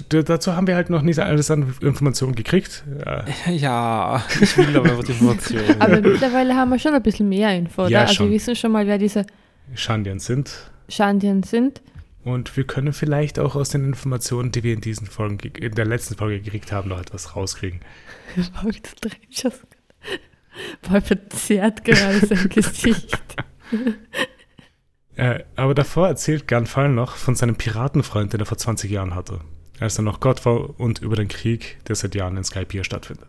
Dazu 0.09 0.55
haben 0.55 0.67
wir 0.67 0.76
halt 0.76 0.89
noch 0.91 1.01
nicht 1.01 1.17
alles 1.19 1.49
an 1.49 1.74
Informationen 1.82 2.36
gekriegt. 2.36 2.84
Ja, 3.05 3.26
ja, 3.51 4.24
ich 4.39 4.55
will 4.57 4.76
aber 4.78 5.01
die 5.03 5.11
Information. 5.13 5.61
Aber 5.80 5.99
mittlerweile 5.99 6.55
haben 6.55 6.69
wir 6.69 6.78
schon 6.80 6.93
ein 6.93 7.01
bisschen 7.01 7.28
mehr 7.28 7.55
Info, 7.57 7.82
oder? 7.82 7.89
Ja, 7.89 8.01
also 8.01 8.13
schon. 8.13 8.28
wir 8.28 8.36
wissen 8.36 8.55
schon 8.55 8.71
mal, 8.71 8.86
wer 8.86 8.97
diese 8.99 9.26
Shandian 9.74 10.19
sind. 10.19 10.71
Shandian 10.89 11.41
sind. 11.43 11.82
Und 12.24 12.55
wir 12.55 12.65
können 12.65 12.93
vielleicht 12.93 13.39
auch 13.39 13.55
aus 13.55 13.69
den 13.69 13.84
Informationen, 13.84 14.51
die 14.51 14.63
wir 14.63 14.74
in 14.74 14.82
diesen 14.82 15.07
Folgen, 15.07 15.38
ge- 15.39 15.51
in 15.59 15.74
der 15.76 15.86
letzten 15.86 16.15
Folge 16.15 16.39
gekriegt 16.39 16.71
haben, 16.71 16.89
noch 16.89 17.01
etwas 17.01 17.36
rauskriegen. 17.36 17.80
Paul 20.84 21.01
verzerrt 21.01 21.84
gerade 21.84 22.26
sein 22.26 22.47
Gesicht. 22.49 23.17
Äh, 25.15 25.43
aber 25.55 25.74
davor 25.76 26.07
erzählt 26.07 26.47
Gunfall 26.47 26.89
noch 26.89 27.15
von 27.17 27.36
seinem 27.36 27.55
Piratenfreund, 27.55 28.34
den 28.34 28.39
er 28.39 28.45
vor 28.45 28.57
20 28.57 28.89
Jahren 28.89 29.15
hatte, 29.15 29.39
als 29.80 29.97
er 29.99 30.03
noch 30.03 30.19
Gott 30.19 30.45
war 30.45 30.80
und 30.80 30.99
über 31.01 31.15
den 31.15 31.28
Krieg, 31.28 31.78
der 31.88 31.95
seit 31.95 32.15
Jahren 32.15 32.38
in 32.38 32.43
Skypiea 32.43 32.84
stattfindet. 32.84 33.28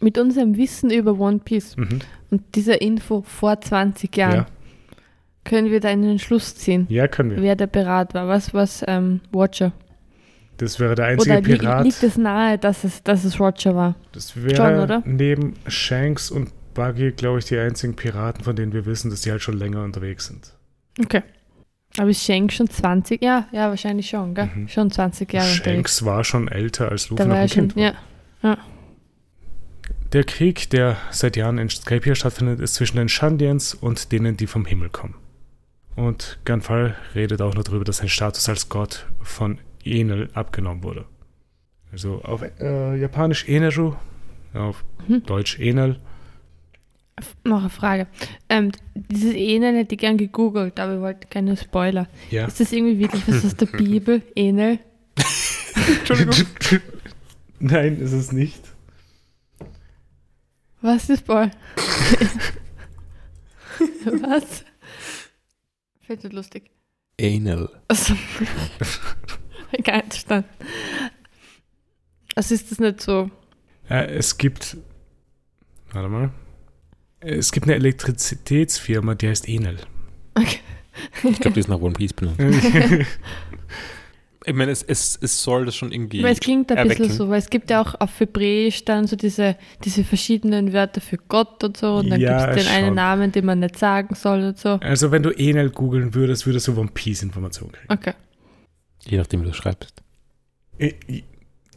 Mit 0.00 0.18
unserem 0.18 0.56
Wissen 0.56 0.90
über 0.90 1.18
One 1.18 1.38
Piece 1.44 1.76
Mhm. 1.76 2.00
und 2.30 2.42
dieser 2.54 2.80
Info 2.82 3.22
vor 3.22 3.60
20 3.60 4.14
Jahren 4.16 4.34
Ja. 4.34 4.46
können 5.44 5.70
wir 5.70 5.80
da 5.80 5.88
einen 5.88 6.18
Schluss 6.18 6.54
ziehen, 6.54 6.86
ja, 6.90 7.08
können 7.08 7.30
wir. 7.30 7.42
wer 7.42 7.56
der 7.56 7.66
Pirat 7.68 8.12
war. 8.14 8.28
Was 8.28 8.52
was 8.52 8.84
ähm, 8.86 9.20
Watcher? 9.32 9.72
Das 10.58 10.80
wäre 10.80 10.94
der 10.94 11.06
einzige 11.06 11.32
Oder 11.38 11.42
Pirat. 11.42 11.84
liegt 11.84 12.02
es 12.02 12.16
nahe, 12.16 12.56
dass 12.58 12.82
es, 12.84 13.02
dass 13.02 13.24
es 13.24 13.38
Watcher 13.38 13.74
war? 13.76 13.94
Das 14.12 14.36
wäre 14.42 14.54
John, 14.74 14.80
oder? 14.82 15.02
neben 15.04 15.54
Shanks 15.66 16.30
und 16.30 16.50
Buggy, 16.74 17.12
glaube 17.12 17.38
ich, 17.38 17.44
die 17.46 17.56
einzigen 17.58 17.94
Piraten, 17.96 18.42
von 18.44 18.54
denen 18.56 18.72
wir 18.72 18.84
wissen, 18.86 19.10
dass 19.10 19.22
die 19.22 19.30
halt 19.30 19.42
schon 19.42 19.56
länger 19.58 19.82
unterwegs 19.84 20.26
sind. 20.26 20.52
Okay. 21.02 21.22
Aber 21.98 22.10
ist 22.10 22.24
Shanks 22.24 22.54
schon 22.54 22.68
20? 22.68 23.22
Ja, 23.22 23.46
ja, 23.52 23.68
wahrscheinlich 23.68 24.08
schon, 24.08 24.34
gell? 24.34 24.50
Mhm. 24.54 24.68
Schon 24.68 24.90
20 24.90 25.32
Jahre 25.32 25.46
unterwegs. 25.50 25.64
Shanks 25.74 26.04
war 26.04 26.24
schon 26.24 26.48
älter, 26.48 26.90
als 26.90 27.08
Luffy 27.08 27.22
Da 27.22 27.28
noch 27.28 27.34
war 27.34 27.42
ein 27.42 27.48
schon, 27.48 27.68
Kind 27.68 27.76
war. 27.76 27.94
ja. 28.42 28.58
Der 30.12 30.24
Krieg, 30.24 30.70
der 30.70 30.96
seit 31.10 31.36
Jahren 31.36 31.58
in 31.58 31.68
Skypiea 31.68 32.14
stattfindet, 32.14 32.60
ist 32.60 32.74
zwischen 32.74 32.96
den 32.96 33.08
Shandians 33.08 33.74
und 33.74 34.12
denen, 34.12 34.36
die 34.36 34.46
vom 34.46 34.64
Himmel 34.64 34.88
kommen. 34.88 35.14
Und 35.96 36.38
Gunfall 36.44 36.96
redet 37.14 37.42
auch 37.42 37.54
noch 37.54 37.64
darüber, 37.64 37.84
dass 37.84 37.98
sein 37.98 38.08
Status 38.08 38.48
als 38.48 38.68
Gott 38.68 39.06
von 39.22 39.58
Enel 39.84 40.28
abgenommen 40.34 40.82
wurde. 40.84 41.06
Also 41.90 42.20
auf 42.22 42.42
äh, 42.60 42.96
Japanisch 42.96 43.48
Eneru, 43.48 43.94
auf 44.54 44.84
Mhm. 45.08 45.22
Deutsch 45.24 45.58
Enel. 45.58 45.98
Noch 47.44 47.60
eine 47.60 47.70
Frage. 47.70 48.06
Ähm, 48.48 48.72
dieses 48.94 49.34
Enel 49.34 49.76
hätte 49.76 49.94
ich 49.94 50.00
gern 50.00 50.18
gegoogelt, 50.18 50.78
aber 50.78 50.96
ich 50.96 51.00
wollte 51.00 51.26
keine 51.28 51.56
Spoiler. 51.56 52.08
Ja. 52.30 52.46
Ist 52.46 52.60
das 52.60 52.72
irgendwie 52.72 52.98
wirklich 52.98 53.26
was 53.26 53.44
aus 53.44 53.56
der 53.56 53.66
Bibel? 53.78 54.22
Enel? 54.34 54.78
Entschuldigung. 55.98 56.34
Nein, 57.58 57.98
ist 58.00 58.12
es 58.12 58.32
nicht. 58.32 58.62
Was 60.82 61.08
ist 61.08 61.26
Paul? 61.26 61.50
was? 64.04 64.64
Fällt 66.02 66.22
nicht 66.22 66.32
lustig. 66.34 66.70
Anal. 67.20 67.68
Also, 67.88 68.12
nicht 69.72 69.84
verstanden. 69.86 70.48
Also 72.34 72.54
ist 72.54 72.70
das 72.70 72.78
nicht 72.78 73.00
so. 73.00 73.30
Äh, 73.88 74.14
es 74.16 74.36
gibt. 74.36 74.76
Warte 75.92 76.08
mal. 76.08 76.30
Es 77.20 77.52
gibt 77.52 77.66
eine 77.66 77.74
Elektrizitätsfirma, 77.74 79.14
die 79.14 79.28
heißt 79.28 79.48
Enel. 79.48 79.78
Okay. 80.34 80.58
Ich 81.24 81.40
glaube, 81.40 81.54
die 81.54 81.60
ist 81.60 81.68
nach 81.68 81.80
One 81.80 81.94
Piece 81.94 82.12
benannt. 82.12 82.38
Ich 84.48 84.54
meine, 84.54 84.70
es, 84.70 84.80
es, 84.84 85.18
es 85.20 85.42
soll 85.42 85.64
das 85.64 85.74
schon 85.74 85.90
irgendwie. 85.90 86.22
Weil 86.22 86.32
es 86.32 86.38
klingt 86.38 86.70
ein 86.70 86.76
bisschen 86.86 87.06
erwecken. 87.06 87.16
so, 87.16 87.28
weil 87.28 87.40
es 87.40 87.50
gibt 87.50 87.68
ja 87.68 87.82
auch 87.82 87.96
auf 88.00 88.20
Hebräisch 88.20 88.84
dann 88.84 89.08
so 89.08 89.16
diese, 89.16 89.56
diese 89.84 90.04
verschiedenen 90.04 90.72
Wörter 90.72 91.00
für 91.00 91.16
Gott 91.16 91.64
und 91.64 91.76
so 91.76 91.96
und 91.96 92.10
dann 92.10 92.20
Ja, 92.20 92.46
gibt 92.46 92.60
es 92.60 92.64
den 92.64 92.72
einen 92.72 92.86
schon. 92.86 92.94
Namen, 92.94 93.32
den 93.32 93.44
man 93.44 93.58
nicht 93.58 93.76
sagen 93.76 94.14
soll 94.14 94.44
und 94.44 94.56
so. 94.56 94.74
Also, 94.74 95.10
wenn 95.10 95.24
du 95.24 95.30
Enel 95.30 95.70
googeln 95.70 96.14
würdest, 96.14 96.46
würdest 96.46 96.68
du 96.68 96.78
One 96.78 96.90
Piece 96.94 97.24
Informationen 97.24 97.72
kriegen. 97.72 97.92
Okay. 97.92 98.12
Je 99.04 99.18
nachdem, 99.18 99.42
wie 99.42 99.46
du 99.46 99.52
schreibst. 99.52 100.00
Äh, 100.78 100.92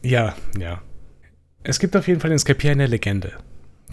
Ja, 0.02 0.36
ja. 0.56 0.80
Es 1.64 1.80
gibt 1.80 1.96
auf 1.96 2.06
jeden 2.06 2.20
Fall 2.20 2.30
in 2.30 2.38
Skypiea 2.38 2.70
eine 2.70 2.86
Legende. 2.86 3.32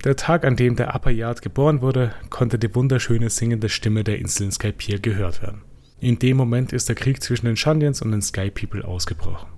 Der 0.03 0.15
Tag, 0.15 0.45
an 0.45 0.55
dem 0.55 0.75
der 0.75 0.93
Apayat 0.93 1.41
geboren 1.41 1.81
wurde, 1.81 2.13
konnte 2.29 2.59
die 2.59 2.73
wunderschöne 2.73 3.29
singende 3.29 3.69
Stimme 3.69 4.03
der 4.03 4.19
Insel 4.19 4.43
in 4.45 4.51
Skypiea 4.51 4.99
gehört 4.99 5.41
werden. 5.41 5.61
In 5.99 6.19
dem 6.19 6.37
Moment 6.37 6.73
ist 6.73 6.87
der 6.89 6.95
Krieg 6.95 7.21
zwischen 7.23 7.47
den 7.47 7.57
Shandians 7.57 8.01
und 8.01 8.11
den 8.11 8.21
Sky 8.21 8.51
People 8.51 8.85
ausgebrochen. 8.85 9.49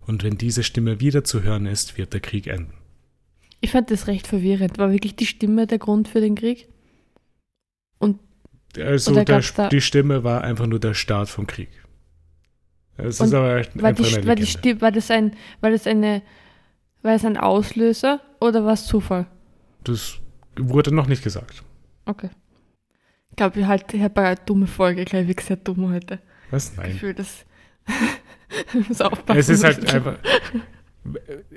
Und 0.00 0.24
wenn 0.24 0.38
diese 0.38 0.62
Stimme 0.62 1.00
wieder 1.00 1.24
zu 1.24 1.42
hören 1.42 1.66
ist, 1.66 1.96
wird 1.96 2.12
der 2.12 2.20
Krieg 2.20 2.46
enden. 2.46 2.74
Ich 3.60 3.70
fand 3.70 3.90
das 3.90 4.06
recht 4.06 4.26
verwirrend. 4.26 4.78
War 4.78 4.92
wirklich 4.92 5.16
die 5.16 5.26
Stimme 5.26 5.66
der 5.66 5.78
Grund 5.78 6.08
für 6.08 6.20
den 6.20 6.34
Krieg? 6.34 6.68
Also 8.78 9.12
Oder 9.12 9.24
der, 9.24 9.68
die 9.68 9.80
Stimme 9.80 10.24
war 10.24 10.42
einfach 10.42 10.66
nur 10.66 10.78
der 10.78 10.94
Start 10.94 11.28
vom 11.28 11.46
Krieg. 11.46 11.68
Es 12.96 13.20
Und 13.20 13.28
ist 13.28 13.34
aber 13.34 13.62
War, 13.74 13.92
die, 13.92 14.26
war, 14.26 14.34
die 14.36 14.80
war 14.80 14.92
das 14.92 15.10
ein, 15.10 15.32
war 15.60 15.70
das 15.70 15.86
eine, 15.86 16.22
war 17.02 17.12
das 17.12 17.24
ein 17.24 17.36
Auslöser 17.36 18.20
oder 18.40 18.64
war 18.64 18.72
es 18.72 18.86
Zufall? 18.86 19.26
Das 19.86 20.18
wurde 20.58 20.94
noch 20.94 21.06
nicht 21.06 21.22
gesagt. 21.22 21.62
Okay. 22.06 22.30
Ich 23.30 23.36
glaube, 23.36 23.60
ich 23.60 23.66
halt, 23.66 23.92
ich 23.92 24.02
habe 24.02 24.20
eine 24.22 24.36
dumme 24.36 24.66
Folge, 24.66 25.02
ich 25.02 25.06
glaube, 25.10 25.30
ich 25.30 25.40
sehr 25.40 25.56
dumm 25.56 25.92
heute. 25.92 26.18
Was? 26.50 26.70
Ich 26.72 26.76
Nein. 26.76 26.92
Gefühl, 26.92 27.14
das 27.14 27.44
ich 28.74 28.88
muss 28.88 29.00
aufpassen. 29.00 29.38
Es 29.38 29.48
ist 29.48 29.64
halt 29.64 29.82
Ich- 29.84 29.92
einfach. 29.92 30.16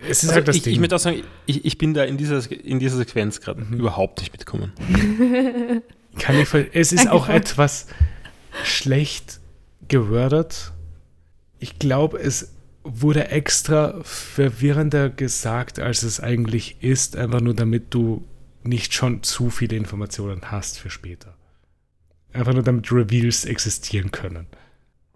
Es 0.08 0.22
ist 0.24 0.30
Also 0.30 0.36
halt 0.36 0.48
das 0.48 0.56
ich, 0.58 0.62
Ding. 0.64 0.74
ich 0.74 0.80
möchte 0.80 0.96
auch 0.96 1.00
sagen, 1.00 1.24
ich, 1.48 1.66
ich 1.66 1.78
bin 1.80 1.94
da 1.96 2.04
in 2.04 2.18
dieser, 2.18 2.52
in 2.52 2.78
dieser 2.80 2.98
Sequenz 2.98 3.42
gerade 3.42 3.62
Mhm. 3.62 3.80
überhaupt 3.80 4.20
nicht 4.20 4.32
mitgekommen. 4.32 4.74
Kann 6.20 6.36
ich 6.40 6.54
es 6.74 6.92
ist 6.92 7.06
Danke, 7.06 7.14
auch 7.14 7.30
etwas 7.30 7.88
schlecht 8.64 9.40
gewordet. 9.88 10.72
Ich 11.60 11.80
glaube, 11.80 12.20
es 12.20 12.54
wurde 12.92 13.30
extra 13.30 14.02
verwirrender 14.04 15.10
gesagt, 15.10 15.80
als 15.80 16.04
es 16.04 16.20
eigentlich 16.20 16.82
ist, 16.82 17.16
einfach 17.16 17.42
nur 17.42 17.54
damit 17.54 17.94
du 17.94 18.28
nicht 18.64 18.94
schon 18.94 19.24
zu 19.24 19.50
viele 19.50 19.76
Informationen 19.78 20.52
hast 20.52 20.80
für 20.80 20.90
später. 20.90 21.36
Einfach 22.34 22.54
nur 22.54 22.64
damit 22.64 22.92
Reveals 22.92 23.46
existieren 23.46 24.12
können. 24.12 24.48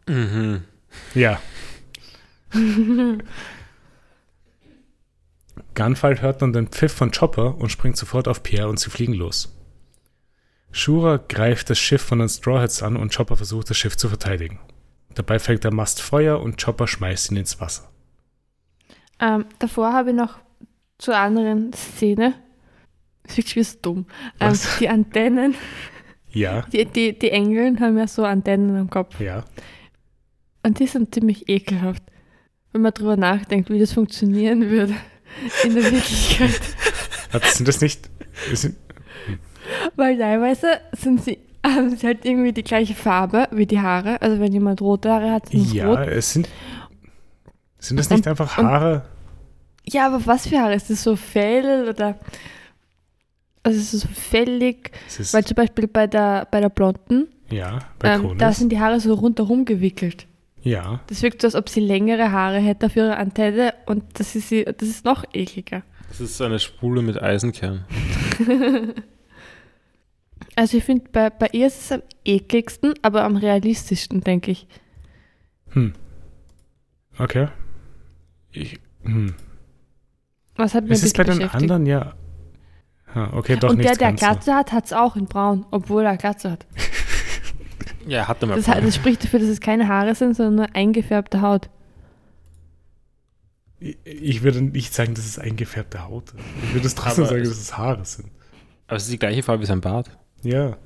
Mhm. 0.07 0.63
Ja. 1.13 1.41
Gunfall 5.75 6.21
hört 6.21 6.41
dann 6.41 6.53
den 6.53 6.67
Pfiff 6.67 6.93
von 6.93 7.11
Chopper 7.11 7.57
und 7.57 7.69
springt 7.71 7.97
sofort 7.97 8.27
auf 8.27 8.43
Pierre 8.43 8.69
und 8.69 8.79
sie 8.79 8.89
fliegen 8.89 9.13
los. 9.13 9.55
Shura 10.71 11.17
greift 11.17 11.69
das 11.69 11.77
Schiff 11.77 12.01
von 12.01 12.19
den 12.19 12.29
Strawheads 12.29 12.81
an 12.81 12.97
und 12.97 13.15
Chopper 13.15 13.37
versucht, 13.37 13.69
das 13.69 13.77
Schiff 13.77 13.95
zu 13.95 14.09
verteidigen. 14.09 14.59
Dabei 15.15 15.39
fängt 15.39 15.63
der 15.63 15.73
Mast 15.73 16.01
Feuer 16.01 16.41
und 16.41 16.61
Chopper 16.61 16.87
schmeißt 16.87 17.31
ihn 17.31 17.37
ins 17.37 17.59
Wasser. 17.59 17.89
ähm, 19.19 19.45
davor 19.59 19.93
habe 19.93 20.09
ich 20.11 20.15
noch 20.15 20.39
zur 20.97 21.15
anderen 21.17 21.71
Szene. 21.73 22.33
Das 23.23 23.31
ist 23.37 23.37
wirklich 23.47 23.67
so 23.69 23.77
dumm. 23.81 24.05
Ähm, 24.39 24.53
die 24.79 24.89
Antennen, 24.89 25.55
Ja, 26.31 26.61
die, 26.71 26.85
die, 26.85 27.17
die 27.17 27.31
Engeln 27.31 27.79
haben 27.79 27.97
ja 27.97 28.07
so 28.07 28.25
Antennen 28.25 28.75
am 28.75 28.89
Kopf. 28.89 29.19
ja. 29.19 29.43
Und 30.65 30.79
die 30.79 30.87
sind 30.87 31.13
ziemlich 31.13 31.49
ekelhaft. 31.49 32.03
Wenn 32.71 32.81
man 32.83 32.93
drüber 32.93 33.17
nachdenkt, 33.17 33.69
wie 33.69 33.79
das 33.79 33.91
funktionieren 33.93 34.69
würde 34.69 34.95
in 35.65 35.75
der 35.75 35.83
Wirklichkeit. 35.83 36.59
Sind 37.43 37.67
das 37.67 37.81
nicht. 37.81 38.09
Sind, 38.53 38.77
Weil 39.95 40.17
teilweise 40.17 40.79
sind 40.93 41.23
sie, 41.23 41.37
haben 41.65 41.95
sie 41.95 42.05
halt 42.07 42.25
irgendwie 42.25 42.51
die 42.53 42.63
gleiche 42.63 42.93
Farbe 42.95 43.47
wie 43.51 43.65
die 43.65 43.79
Haare. 43.79 44.21
Also 44.21 44.39
wenn 44.39 44.51
jemand 44.51 44.81
rote 44.81 45.09
Haare 45.11 45.31
hat, 45.31 45.49
sind 45.49 45.61
es 45.67 45.73
ja, 45.73 45.87
rot. 45.87 45.99
es 46.07 46.33
sind. 46.33 46.49
Sind 47.79 47.97
das 47.97 48.09
nicht 48.09 48.19
Und- 48.25 48.27
einfach 48.27 48.57
und- 48.57 48.65
Haare? 48.65 49.05
Ja, 49.85 50.05
aber 50.07 50.25
was 50.25 50.47
für 50.47 50.59
Haare? 50.59 50.75
Ist 50.75 50.89
das 50.89 51.03
so 51.03 51.15
Fell 51.15 51.89
oder... 51.89 52.17
Also 53.65 53.79
es 53.79 53.93
ist 53.93 54.01
so 54.01 54.07
fällig, 54.09 54.91
Es 55.07 55.19
ist, 55.21 55.33
weil 55.33 55.45
zum 55.45 55.55
Beispiel 55.55 55.87
bei 55.87 56.05
der, 56.05 56.45
bei 56.51 56.59
der 56.59 56.67
Blonden, 56.67 57.27
ja, 57.49 57.79
bei 57.97 58.15
ähm, 58.15 58.37
da 58.37 58.51
sind 58.51 58.73
die 58.73 58.79
Haare 58.81 58.99
so 58.99 59.13
rundherum 59.13 59.63
gewickelt. 59.63 60.27
ja, 60.63 60.99
Das 61.07 61.21
wirkt 61.21 61.41
so, 61.41 61.47
als 61.47 61.55
ob 61.55 61.69
sie 61.69 61.79
längere 61.79 62.31
Haare 62.33 62.59
hätte 62.59 62.87
auf 62.87 62.95
ihrer 62.97 63.15
Antenne 63.17 63.73
und 63.85 64.03
das 64.19 64.35
ist, 64.35 64.49
sie, 64.49 64.65
das 64.65 64.89
ist 64.89 65.05
noch 65.05 65.23
ekliger. 65.33 65.83
Das 66.09 66.19
ist 66.19 66.41
eine 66.41 66.59
Spule 66.59 67.01
mit 67.01 67.21
Eisenkern. 67.21 67.85
Also 70.55 70.77
ich 70.77 70.83
finde, 70.83 71.05
bei, 71.11 71.29
bei 71.29 71.49
ihr 71.51 71.67
ist 71.67 71.79
es 71.81 71.91
am 71.91 72.01
ekligsten, 72.25 72.93
aber 73.01 73.23
am 73.23 73.35
realistischsten, 73.35 74.21
denke 74.21 74.51
ich. 74.51 74.67
hm. 75.69 75.93
Okay. 77.17 77.47
Ich, 78.51 78.79
hm. 79.03 79.33
Was 80.55 80.73
hat 80.73 80.83
mir 80.85 80.91
Es 80.93 81.03
ist 81.03 81.15
bei 81.17 81.23
den 81.23 81.41
anderen 81.43 81.85
ja. 81.85 82.13
Ah, 83.13 83.29
okay, 83.33 83.55
doch 83.57 83.69
und 83.69 83.77
nicht 83.77 83.87
der, 83.89 83.95
der 83.97 84.09
so. 84.11 84.15
Glatze 84.17 84.55
hat, 84.55 84.71
hat 84.71 84.85
es 84.85 84.93
auch 84.93 85.15
in 85.15 85.25
braun, 85.25 85.65
obwohl 85.71 86.03
er 86.03 86.17
Glatze 86.17 86.51
hat. 86.51 86.65
Ja, 88.05 88.17
er 88.19 88.27
hatte 88.27 88.45
mal. 88.45 88.55
Das, 88.57 88.67
hat- 88.67 88.83
das 88.83 88.95
spricht 88.95 89.23
dafür, 89.23 89.39
dass 89.39 89.47
es 89.47 89.61
keine 89.61 89.87
Haare 89.87 90.13
sind, 90.13 90.35
sondern 90.35 90.55
nur 90.55 90.75
eingefärbte 90.75 91.41
Haut. 91.41 91.69
Ich, 93.79 93.97
ich 94.03 94.43
würde 94.43 94.61
nicht 94.61 94.93
sagen, 94.93 95.13
dass 95.13 95.25
es 95.25 95.39
eingefärbte 95.39 96.03
Haut 96.05 96.31
ist. 96.31 96.35
Ich 96.63 96.73
würde 96.73 96.87
es 96.87 96.95
trotzdem 96.95 97.23
Aber 97.23 97.33
sagen, 97.33 97.43
dass 97.45 97.57
es 97.57 97.77
Haare 97.77 98.03
sind. 98.03 98.29
Aber 98.87 98.97
es 98.97 99.03
ist 99.03 99.11
die 99.13 99.19
gleiche 99.19 99.41
Farbe 99.41 99.61
wie 99.61 99.67
sein 99.67 99.79
Bart. 99.79 100.09
Ja, 100.43 100.77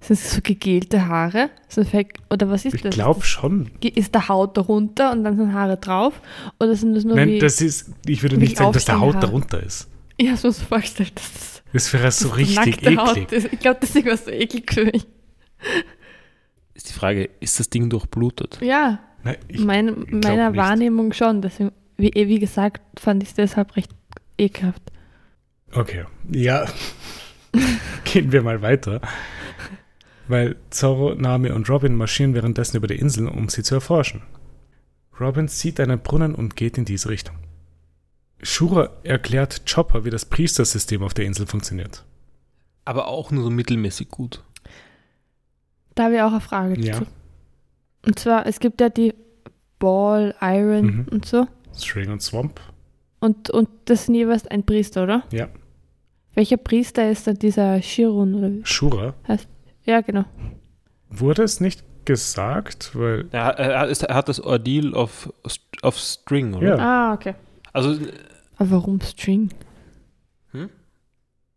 Sind 0.00 0.18
es 0.18 0.32
so 0.34 0.40
gegelte 0.42 1.06
Haare? 1.06 1.50
So 1.68 1.84
fake, 1.84 2.14
oder 2.30 2.48
was 2.48 2.64
ist 2.64 2.74
ich 2.74 2.82
das? 2.82 2.94
glaube 2.94 3.22
schon. 3.22 3.70
Ist 3.82 4.14
da 4.14 4.28
Haut 4.28 4.56
darunter 4.56 5.12
und 5.12 5.24
dann 5.24 5.36
sind 5.36 5.52
Haare 5.52 5.76
drauf? 5.76 6.20
Oder 6.58 6.74
sind 6.76 6.94
das 6.94 7.04
nur 7.04 7.16
Nein, 7.16 7.28
wie... 7.28 7.38
das 7.38 7.60
ist, 7.60 7.90
ich 8.06 8.22
würde 8.22 8.38
nicht 8.38 8.56
sagen, 8.56 8.72
dass 8.72 8.84
der 8.86 9.00
Haut 9.00 9.16
Haare. 9.16 9.26
darunter 9.26 9.62
ist. 9.62 9.88
ja, 10.20 10.36
so 10.36 10.50
so 10.50 10.64
vorgestellt, 10.64 11.12
dass 11.16 11.32
das, 11.32 11.62
Das 11.72 11.92
wäre 11.92 12.10
so 12.12 12.28
das 12.28 12.36
richtig 12.38 12.96
Haut 12.96 13.16
eklig. 13.16 13.32
ist. 13.32 13.52
Ich 13.52 13.58
glaube, 13.60 13.78
das 13.80 13.90
ist 13.90 13.96
irgendwas 13.96 14.24
so 14.24 14.30
eklig 14.30 14.72
für 14.72 14.84
mich. 14.86 15.06
Ist 16.74 16.88
die 16.88 16.92
Frage, 16.94 17.28
ist 17.40 17.60
das 17.60 17.68
Ding 17.68 17.90
durchblutet? 17.90 18.58
Ja, 18.62 19.00
Nein, 19.22 19.36
ich, 19.48 19.60
meine, 19.60 19.92
meiner 19.92 20.50
nicht. 20.50 20.58
Wahrnehmung 20.58 21.12
schon. 21.12 21.42
Deswegen, 21.42 21.72
wie, 21.98 22.10
wie 22.14 22.38
gesagt, 22.38 22.80
fand 22.98 23.22
ich 23.22 23.30
es 23.30 23.34
deshalb 23.34 23.76
recht 23.76 23.90
ekelhaft. 24.38 24.80
okay, 25.74 26.04
ja. 26.32 26.64
Gehen 28.04 28.32
wir 28.32 28.42
mal 28.42 28.62
weiter. 28.62 29.00
Weil 30.28 30.56
Zorro, 30.70 31.14
Nami 31.14 31.50
und 31.50 31.68
Robin 31.68 31.94
marschieren 31.96 32.34
währenddessen 32.34 32.76
über 32.76 32.86
die 32.86 32.96
Insel, 32.98 33.26
um 33.28 33.48
sie 33.48 33.62
zu 33.62 33.74
erforschen. 33.74 34.22
Robin 35.18 35.48
sieht 35.48 35.80
einen 35.80 36.00
Brunnen 36.00 36.34
und 36.34 36.56
geht 36.56 36.78
in 36.78 36.84
diese 36.84 37.08
Richtung. 37.08 37.36
Shura 38.42 38.90
erklärt 39.02 39.62
Chopper, 39.70 40.04
wie 40.04 40.10
das 40.10 40.24
Priestersystem 40.24 41.02
auf 41.02 41.12
der 41.14 41.26
Insel 41.26 41.46
funktioniert. 41.46 42.04
Aber 42.84 43.08
auch 43.08 43.30
nur 43.30 43.44
so 43.44 43.50
mittelmäßig 43.50 44.08
gut. 44.08 44.42
Da 45.94 46.04
habe 46.04 46.14
ich 46.14 46.20
auch 46.22 46.30
eine 46.30 46.40
Frage 46.40 46.80
Ja. 46.80 46.92
dazu. 47.00 47.06
Und 48.06 48.18
zwar, 48.18 48.46
es 48.46 48.60
gibt 48.60 48.80
ja 48.80 48.88
die 48.88 49.12
Ball, 49.78 50.34
Iron 50.40 50.86
Mhm. 50.86 51.06
und 51.10 51.26
so. 51.26 51.46
String 51.76 52.10
und 52.10 52.22
Swamp. 52.22 52.60
Und, 53.18 53.50
und 53.50 53.68
das 53.84 54.06
sind 54.06 54.14
jeweils 54.14 54.46
ein 54.46 54.64
Priester, 54.64 55.02
oder? 55.02 55.24
Ja. 55.30 55.48
Welcher 56.34 56.56
Priester 56.56 57.10
ist 57.10 57.26
dann 57.26 57.36
dieser 57.36 57.80
Shirun? 57.82 58.34
Oder 58.34 58.50
wie? 58.52 58.60
Shura. 58.64 59.14
Ja, 59.84 60.00
genau. 60.00 60.24
Wurde 61.08 61.42
es 61.42 61.60
nicht 61.60 61.82
gesagt, 62.04 62.90
weil 62.94 63.26
Er, 63.32 63.58
er, 63.58 63.86
ist, 63.88 64.02
er 64.04 64.14
hat 64.14 64.28
das 64.28 64.40
Ordeal 64.40 64.94
of, 64.94 65.32
of 65.82 65.98
String, 65.98 66.54
oder? 66.54 66.76
Ja. 66.76 66.78
Ah, 66.78 67.14
okay. 67.14 67.34
Also, 67.72 67.98
Aber 68.56 68.70
warum 68.70 69.00
String? 69.00 69.50
Hm? 70.52 70.70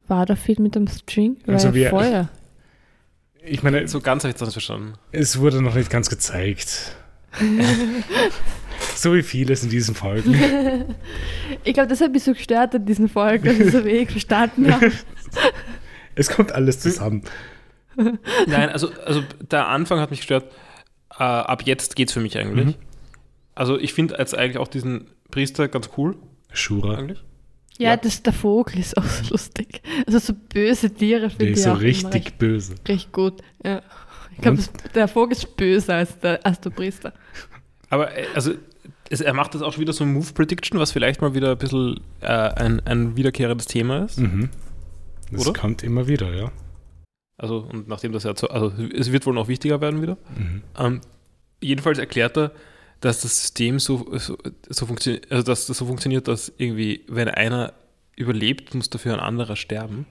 War 0.07 0.25
da 0.25 0.35
viel 0.35 0.59
mit 0.59 0.75
dem 0.75 0.87
String? 0.87 1.37
War 1.45 1.53
Also 1.55 1.67
ja 1.69 1.73
wir- 1.73 1.89
Feuer. 1.91 2.29
ich 3.43 3.63
meine, 3.63 3.87
so 3.87 4.01
ganz 4.01 4.23
habe 4.23 4.31
ich 4.31 4.35
das 4.37 4.47
nicht 4.47 4.53
verstanden. 4.53 4.93
es 5.11 5.39
wurde 5.39 5.61
noch 5.61 5.75
nicht 5.75 5.89
ganz 5.89 6.09
gezeigt. 6.09 6.95
so 8.95 9.13
wie 9.15 9.23
vieles 9.23 9.63
in 9.63 9.69
diesen 9.69 9.95
Folgen. 9.95 10.33
Ich 11.65 11.73
glaube, 11.73 11.87
das 11.87 12.01
hat 12.01 12.11
mich 12.11 12.23
so 12.23 12.33
gestört 12.33 12.75
an 12.75 12.85
diesen 12.85 13.07
Folgen, 13.07 13.45
dass 13.45 13.57
ich 13.59 13.71
so 13.71 13.85
wenig 13.85 14.09
verstanden 14.11 14.73
habe. 14.73 14.91
Es 16.15 16.29
kommt 16.29 16.51
alles 16.51 16.79
zusammen. 16.79 17.23
Nein, 17.95 18.69
also, 18.69 18.91
also 19.05 19.23
der 19.49 19.67
Anfang 19.67 19.99
hat 19.99 20.11
mich 20.11 20.19
gestört. 20.19 20.51
Äh, 21.11 21.23
ab 21.23 21.63
jetzt 21.65 21.95
geht's 21.95 22.13
für 22.13 22.19
mich 22.19 22.37
eigentlich. 22.37 22.65
Mhm. 22.67 22.75
Also 23.55 23.79
ich 23.79 23.93
finde 23.93 24.15
jetzt 24.19 24.35
eigentlich 24.37 24.57
auch 24.57 24.67
diesen 24.67 25.07
Priester 25.31 25.67
ganz 25.67 25.89
cool, 25.97 26.17
Shura. 26.51 26.97
eigentlich. 26.97 27.23
Ja, 27.77 27.91
Ja. 27.91 27.97
Das, 27.97 28.21
der 28.21 28.33
Vogel 28.33 28.79
ist 28.79 28.95
auch 28.97 29.03
so 29.05 29.31
lustig. 29.31 29.81
Also 30.05 30.19
so 30.19 30.33
böse 30.33 30.91
Tiere 30.93 31.29
finde 31.29 31.49
ich 31.49 31.61
so 31.63 31.71
auch 31.71 31.81
richtig 31.81 32.13
recht, 32.13 32.37
böse. 32.37 32.75
recht 32.87 33.11
gut. 33.11 33.41
Ja. 33.63 33.81
Ich 34.35 34.41
glaube, 34.41 34.59
der 34.93 35.07
Vogel 35.07 35.33
ist 35.35 35.55
böser 35.55 35.95
als 35.95 36.19
der, 36.19 36.45
als 36.45 36.59
der 36.59 36.69
Priester. 36.71 37.13
Aber 37.89 38.15
äh, 38.15 38.25
also 38.35 38.53
es, 39.09 39.21
er 39.21 39.33
macht 39.33 39.53
das 39.55 39.61
auch 39.61 39.73
schon 39.73 39.81
wieder 39.81 39.93
so 39.93 40.03
ein 40.03 40.13
Move 40.13 40.33
Prediction, 40.33 40.79
was 40.79 40.91
vielleicht 40.91 41.21
mal 41.21 41.33
wieder 41.33 41.51
ein 41.51 41.57
bisschen 41.57 41.99
äh, 42.21 42.27
ein, 42.27 42.79
ein 42.85 43.15
wiederkehrendes 43.15 43.67
Thema 43.67 44.05
ist. 44.05 44.19
Mhm. 44.19 44.49
Das 45.31 45.47
Oder? 45.47 45.59
kommt 45.59 45.83
immer 45.83 46.07
wieder, 46.07 46.33
ja. 46.33 46.51
Also 47.37 47.57
und 47.57 47.87
nachdem 47.87 48.11
das 48.11 48.23
ja 48.23 48.35
so, 48.35 48.47
also 48.47 48.71
es 48.93 49.11
wird 49.11 49.25
wohl 49.25 49.33
noch 49.33 49.47
wichtiger 49.47 49.81
werden 49.81 50.01
wieder. 50.01 50.17
Mhm. 50.37 50.63
Ähm, 50.77 51.01
jedenfalls 51.61 51.97
erklärt 51.97 52.37
er, 52.37 52.51
dass 53.01 53.21
das 53.21 53.41
System 53.41 53.79
so, 53.79 54.17
so, 54.17 54.37
so 54.69 54.85
funktioniert, 54.85 55.29
also 55.31 55.43
dass 55.43 55.65
das 55.65 55.77
so 55.77 55.85
funktioniert, 55.85 56.27
dass 56.27 56.53
irgendwie, 56.57 57.03
wenn 57.07 57.27
einer 57.27 57.73
überlebt, 58.15 58.75
muss 58.75 58.89
dafür 58.89 59.13
ein 59.13 59.19
anderer 59.19 59.55
sterben. 59.55 60.05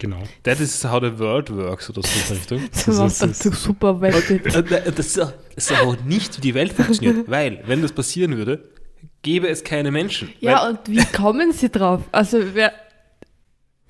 Genau. 0.00 0.22
That 0.44 0.58
is 0.60 0.82
how 0.82 0.98
the 0.98 1.18
world 1.18 1.54
works 1.54 1.90
oder 1.90 2.02
so 2.02 2.08
in 2.32 2.38
Richtung. 2.38 2.68
Das 2.72 2.86
macht 2.86 3.30
ist 3.30 3.42
so 3.42 3.52
super 3.52 4.00
Welt. 4.00 4.30
Und, 4.30 4.72
äh, 4.72 4.90
das, 4.90 5.16
ist 5.16 5.34
das 5.54 5.72
auch 5.72 5.96
nicht, 6.04 6.38
wie 6.38 6.40
die 6.40 6.54
Welt 6.54 6.72
funktioniert, 6.72 7.24
weil, 7.30 7.62
wenn 7.66 7.82
das 7.82 7.92
passieren 7.92 8.36
würde, 8.38 8.64
gäbe 9.22 9.46
es 9.48 9.62
keine 9.62 9.90
Menschen. 9.90 10.32
Ja, 10.40 10.62
weil, 10.62 10.70
und 10.70 10.80
wie 10.88 11.04
kommen 11.04 11.52
sie 11.52 11.68
drauf? 11.68 12.00
Also 12.12 12.38
wer, 12.54 12.72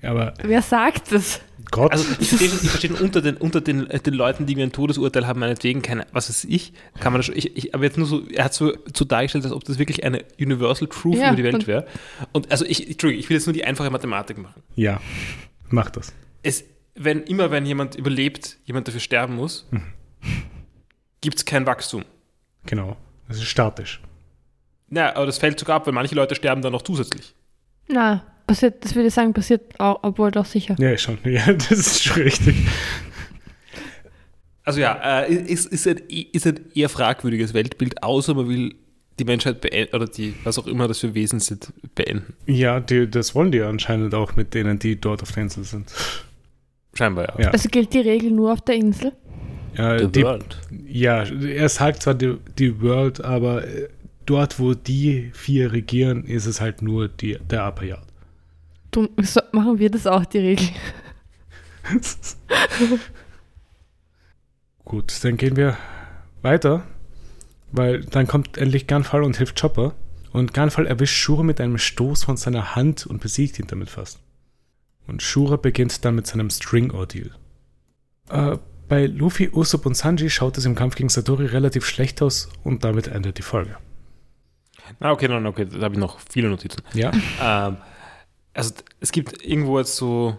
Aber 0.03 0.33
wer 0.43 0.61
sagt 0.61 1.13
das? 1.13 1.39
Gott, 1.69 1.93
also 1.93 2.03
ich 2.19 2.27
verstehe, 2.27 2.49
ich 2.49 2.69
verstehe 2.69 2.93
unter 2.93 3.21
den, 3.21 3.37
unter 3.37 3.61
den, 3.61 3.89
äh, 3.89 3.99
den 4.01 4.13
Leuten, 4.13 4.45
die 4.45 4.55
mir 4.55 4.63
ein 4.63 4.73
Todesurteil 4.73 5.25
haben, 5.25 5.39
meinetwegen 5.39 5.81
keine, 5.81 6.05
was 6.11 6.27
weiß 6.27 6.43
ich, 6.43 6.73
kann 6.99 7.13
man 7.13 7.19
das 7.19 7.27
schon, 7.27 7.37
ich, 7.37 7.55
ich, 7.55 7.73
aber 7.73 7.85
jetzt 7.85 7.97
nur 7.97 8.07
so, 8.07 8.27
er 8.27 8.43
hat 8.43 8.53
so, 8.53 8.73
so 8.93 9.05
dargestellt, 9.05 9.45
als 9.45 9.53
ob 9.53 9.63
das 9.63 9.79
wirklich 9.79 10.03
eine 10.03 10.25
Universal 10.37 10.89
Truth 10.89 11.15
Ja, 11.15 11.27
über 11.27 11.37
die 11.37 11.43
Welt 11.45 11.67
wäre. 11.67 11.85
Und 12.33 12.51
also 12.51 12.65
ich, 12.65 12.89
Entschuldigung, 12.89 13.23
ich 13.23 13.29
will 13.29 13.37
jetzt 13.37 13.45
nur 13.45 13.53
die 13.53 13.63
einfache 13.63 13.89
Mathematik 13.89 14.37
machen. 14.37 14.61
ja, 14.75 14.99
mach 15.71 15.89
das. 15.89 16.13
Es, 16.43 16.63
wenn, 16.95 17.23
immer 17.23 17.51
wenn 17.51 17.65
jemand 17.65 17.95
überlebt, 17.95 18.57
jemand 18.65 18.87
dafür 18.87 18.99
sterben 19.01 19.35
muss, 19.35 19.67
Mhm. 19.71 19.83
gibt 21.21 21.37
es 21.37 21.45
kein 21.45 21.65
Wachstum. 21.65 22.03
Genau. 22.65 22.97
Das 23.27 23.37
ist 23.37 23.45
statisch. 23.47 24.01
Na, 24.89 25.15
aber 25.15 25.25
das 25.25 25.37
fällt 25.37 25.57
sogar 25.59 25.77
ab, 25.77 25.87
weil 25.87 25.93
manche 25.93 26.15
Leute 26.15 26.35
sterben 26.35 26.61
dann 26.61 26.73
noch 26.73 26.81
zusätzlich. 26.81 27.33
Na, 27.87 28.25
passiert, 28.45 28.83
das 28.83 28.93
würde 28.95 29.07
ich 29.07 29.13
sagen, 29.13 29.33
passiert 29.33 29.79
auch, 29.79 29.99
obwohl 30.03 30.31
doch 30.31 30.45
sicher. 30.45 30.75
Ja, 30.79 30.97
schon. 30.97 31.17
Ja, 31.25 31.53
das 31.53 31.71
ist 31.71 32.03
schon 32.03 32.21
richtig. 32.23 32.55
Also 34.63 34.79
ja, 34.79 35.21
äh, 35.23 35.33
ist, 35.33 35.65
ist, 35.67 35.87
ein, 35.87 35.97
ist 36.07 36.45
ein 36.45 36.59
eher 36.75 36.89
fragwürdiges 36.89 37.53
Weltbild, 37.53 38.03
außer 38.03 38.33
man 38.35 38.47
will 38.47 38.75
die 39.19 39.25
Menschheit 39.25 39.61
beenden, 39.61 39.95
oder 39.95 40.07
die, 40.07 40.33
was 40.43 40.57
auch 40.57 40.67
immer 40.67 40.87
das 40.87 40.99
für 40.99 41.13
Wesen 41.13 41.39
sind, 41.39 41.73
beenden. 41.95 42.33
Ja, 42.45 42.79
die, 42.79 43.09
das 43.09 43.35
wollen 43.35 43.51
die 43.51 43.61
anscheinend 43.61 44.15
auch 44.15 44.35
mit 44.35 44.53
denen, 44.53 44.79
die 44.79 44.99
dort 44.99 45.21
auf 45.21 45.31
der 45.31 45.43
Insel 45.43 45.63
sind. 45.63 45.91
Scheinbar, 46.93 47.37
ja. 47.37 47.45
Ja. 47.45 47.51
Also 47.51 47.69
gilt 47.69 47.93
die 47.93 47.99
Regel 47.99 48.31
nur 48.31 48.51
auf 48.53 48.61
der 48.61 48.75
Insel? 48.75 49.13
Ja, 49.75 49.97
The 49.99 50.07
die, 50.07 50.23
World. 50.23 50.57
ja 50.85 51.23
er 51.23 51.69
sagt 51.69 52.03
zwar 52.03 52.13
die, 52.13 52.37
die 52.57 52.81
World, 52.81 53.23
aber 53.23 53.65
äh, 53.65 53.87
dort, 54.25 54.59
wo 54.59 54.73
die 54.73 55.31
vier 55.33 55.71
regieren, 55.71 56.25
ist 56.25 56.45
es 56.45 56.59
halt 56.59 56.81
nur 56.81 57.07
die, 57.07 57.37
der 57.49 57.67
Upper 57.67 57.85
Yard. 57.85 58.05
Du, 58.91 59.07
so, 59.21 59.39
machen 59.53 59.79
wir 59.79 59.89
das 59.89 60.05
auch, 60.07 60.25
die 60.25 60.39
Regel. 60.39 60.67
Gut, 64.83 65.23
dann 65.23 65.37
gehen 65.37 65.55
wir 65.55 65.77
weiter, 66.41 66.83
weil 67.71 68.01
dann 68.01 68.27
kommt 68.27 68.57
endlich 68.57 68.87
Gunfall 68.87 69.23
und 69.23 69.37
hilft 69.37 69.59
Chopper. 69.59 69.93
Und 70.31 70.53
Gunfall 70.53 70.87
erwischt 70.87 71.15
Shura 71.15 71.43
mit 71.43 71.59
einem 71.59 71.77
Stoß 71.77 72.23
von 72.23 72.37
seiner 72.37 72.75
Hand 72.75 73.05
und 73.05 73.21
besiegt 73.21 73.59
ihn 73.59 73.67
damit 73.67 73.89
fast. 73.89 74.19
Und 75.07 75.21
Shura 75.21 75.57
beginnt 75.57 76.05
dann 76.05 76.15
mit 76.15 76.27
seinem 76.27 76.49
String-Ordeal. 76.49 77.31
Äh, 78.29 78.57
bei 78.87 79.05
Luffy, 79.07 79.49
Usopp 79.51 79.85
und 79.85 79.95
Sanji 79.95 80.29
schaut 80.29 80.57
es 80.57 80.65
im 80.65 80.75
Kampf 80.75 80.95
gegen 80.95 81.09
Satori 81.09 81.45
relativ 81.45 81.85
schlecht 81.85 82.21
aus 82.21 82.49
und 82.63 82.83
damit 82.83 83.07
endet 83.07 83.37
die 83.37 83.41
Folge. 83.41 83.75
Ah, 84.99 85.11
okay, 85.11 85.27
nein, 85.27 85.45
okay, 85.45 85.65
da 85.65 85.81
habe 85.81 85.95
ich 85.95 85.99
noch 85.99 86.19
viele 86.29 86.49
Notizen. 86.49 86.81
Ja, 86.93 87.11
Ähm, 87.41 87.77
also 88.53 88.73
es 88.99 89.11
gibt 89.13 89.45
irgendwo 89.45 89.79
jetzt 89.79 89.95
so, 89.95 90.37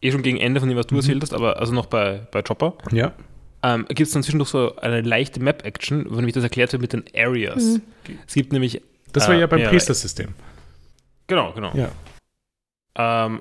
eh 0.00 0.10
schon 0.10 0.22
gegen 0.22 0.38
Ende 0.38 0.58
von 0.60 0.68
dem, 0.68 0.76
was 0.76 0.88
du 0.88 0.94
Mhm. 0.94 1.00
erzählt 1.00 1.22
hast, 1.22 1.32
aber 1.34 1.58
also 1.58 1.72
noch 1.72 1.86
bei, 1.86 2.26
bei 2.32 2.42
Chopper, 2.42 2.74
ja, 2.90 3.12
ähm, 3.74 3.84
gibt 3.88 4.00
es 4.02 4.10
dann 4.12 4.22
zwischendurch 4.22 4.50
so 4.50 4.76
eine 4.76 5.00
leichte 5.00 5.40
Map-Action, 5.40 6.06
wo 6.10 6.16
nämlich 6.16 6.34
das 6.34 6.44
erklärt 6.44 6.72
wird 6.72 6.82
mit 6.82 6.92
den 6.92 7.04
Areas. 7.16 7.62
Mhm. 7.64 7.82
Es 8.26 8.34
gibt 8.34 8.52
nämlich, 8.52 8.82
das 9.12 9.26
war 9.28 9.34
Äh, 9.34 9.40
ja 9.40 9.46
beim 9.46 9.62
Priestersystem. 9.64 10.34
genau, 11.26 11.52
genau. 11.52 11.72
Ja. 11.74 11.90
Ähm, 12.96 13.40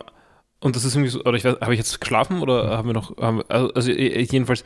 und 0.59 0.75
das 0.75 0.83
ist 0.85 0.95
irgendwie 0.95 1.09
so, 1.11 1.19
oder 1.21 1.33
ich 1.37 1.43
weiß, 1.43 1.57
habe 1.61 1.73
ich 1.73 1.77
jetzt 1.79 1.99
geschlafen 1.99 2.39
oder 2.41 2.69
haben 2.77 2.87
wir 2.89 2.93
noch, 2.93 3.15
haben 3.17 3.43
also, 3.49 3.73
also 3.73 3.91
äh, 3.91 4.21
jedenfalls, 4.21 4.63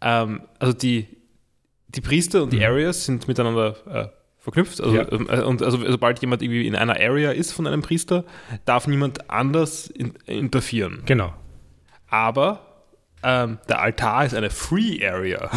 ähm, 0.00 0.42
also 0.58 0.72
die, 0.72 1.06
die 1.88 2.00
Priester 2.00 2.42
und 2.42 2.52
die 2.52 2.58
Mhm. 2.58 2.62
Areas 2.64 3.04
sind 3.04 3.28
miteinander 3.28 3.76
äh, 3.86 4.08
verknüpft. 4.38 4.80
Also, 4.80 4.94
Ja. 4.96 5.10
ähm, 5.12 5.28
äh, 5.30 5.40
und 5.42 5.62
also, 5.62 5.78
sobald 5.90 6.20
jemand 6.20 6.42
irgendwie 6.42 6.66
in 6.66 6.74
einer 6.76 6.94
Area 6.98 7.32
ist 7.32 7.52
von 7.52 7.66
einem 7.66 7.82
Priester, 7.82 8.24
darf 8.64 8.86
niemand 8.86 9.28
anders 9.30 9.88
in, 9.88 10.14
interferieren. 10.26 11.02
Genau. 11.04 11.34
Aber 12.08 12.67
ähm, 13.22 13.58
der 13.68 13.80
Altar 13.80 14.24
ist 14.26 14.34
eine 14.34 14.50
Free 14.50 15.06
Area, 15.06 15.50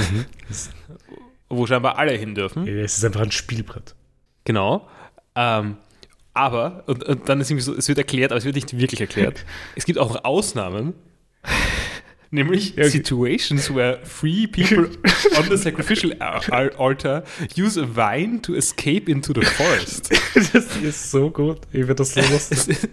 wo 1.49 1.65
scheinbar 1.67 1.97
alle 1.97 2.13
hin 2.13 2.35
dürfen. 2.35 2.67
Es 2.67 2.97
ist 2.97 3.05
einfach 3.05 3.21
ein 3.21 3.31
Spielbrett. 3.31 3.95
Genau. 4.43 4.87
Ähm, 5.35 5.77
aber, 6.33 6.83
und, 6.87 7.03
und 7.03 7.29
dann 7.29 7.41
ist 7.41 7.51
irgendwie 7.51 7.63
so, 7.63 7.75
es 7.75 7.87
wird 7.87 7.97
erklärt, 7.97 8.31
aber 8.31 8.37
es 8.37 8.45
wird 8.45 8.55
nicht 8.55 8.77
wirklich 8.77 9.01
erklärt. 9.01 9.45
es 9.75 9.85
gibt 9.85 9.99
auch 9.99 10.23
Ausnahmen. 10.23 10.93
Nämlich 12.33 12.73
okay. 12.73 12.89
situations 12.89 13.73
where 13.75 13.99
free 14.05 14.47
people 14.47 14.89
on 15.37 15.49
the 15.49 15.57
sacrificial 15.57 16.13
al- 16.21 16.69
altar 16.77 17.23
use 17.57 17.77
a 17.77 17.85
vine 17.85 18.41
to 18.41 18.55
escape 18.55 19.11
into 19.11 19.33
the 19.33 19.41
forest. 19.41 20.11
das 20.53 20.77
ist 20.77 21.11
so 21.11 21.29
gut. 21.29 21.59
Ich 21.73 21.81
würde 21.81 21.95
das 21.95 22.13
so 22.13 22.21
lustig. 22.21 22.69
es, 22.69 22.87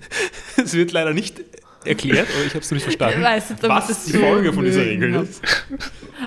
es 0.56 0.74
wird 0.74 0.90
leider 0.90 1.14
nicht 1.14 1.40
erklärt, 1.84 2.28
aber 2.34 2.44
ich 2.46 2.50
habe 2.54 2.60
es 2.60 2.70
noch 2.70 2.76
nicht 2.76 2.84
verstanden, 2.84 3.18
Ich 3.20 3.24
weiß 3.24 3.50
nicht, 3.50 3.64
ob 3.64 3.70
was 3.70 4.04
die 4.04 4.12
Folge 4.12 4.52
von 4.52 4.64
dieser 4.64 4.84
Regel 4.84 5.14
hab. 5.16 5.22
ist. 5.24 5.42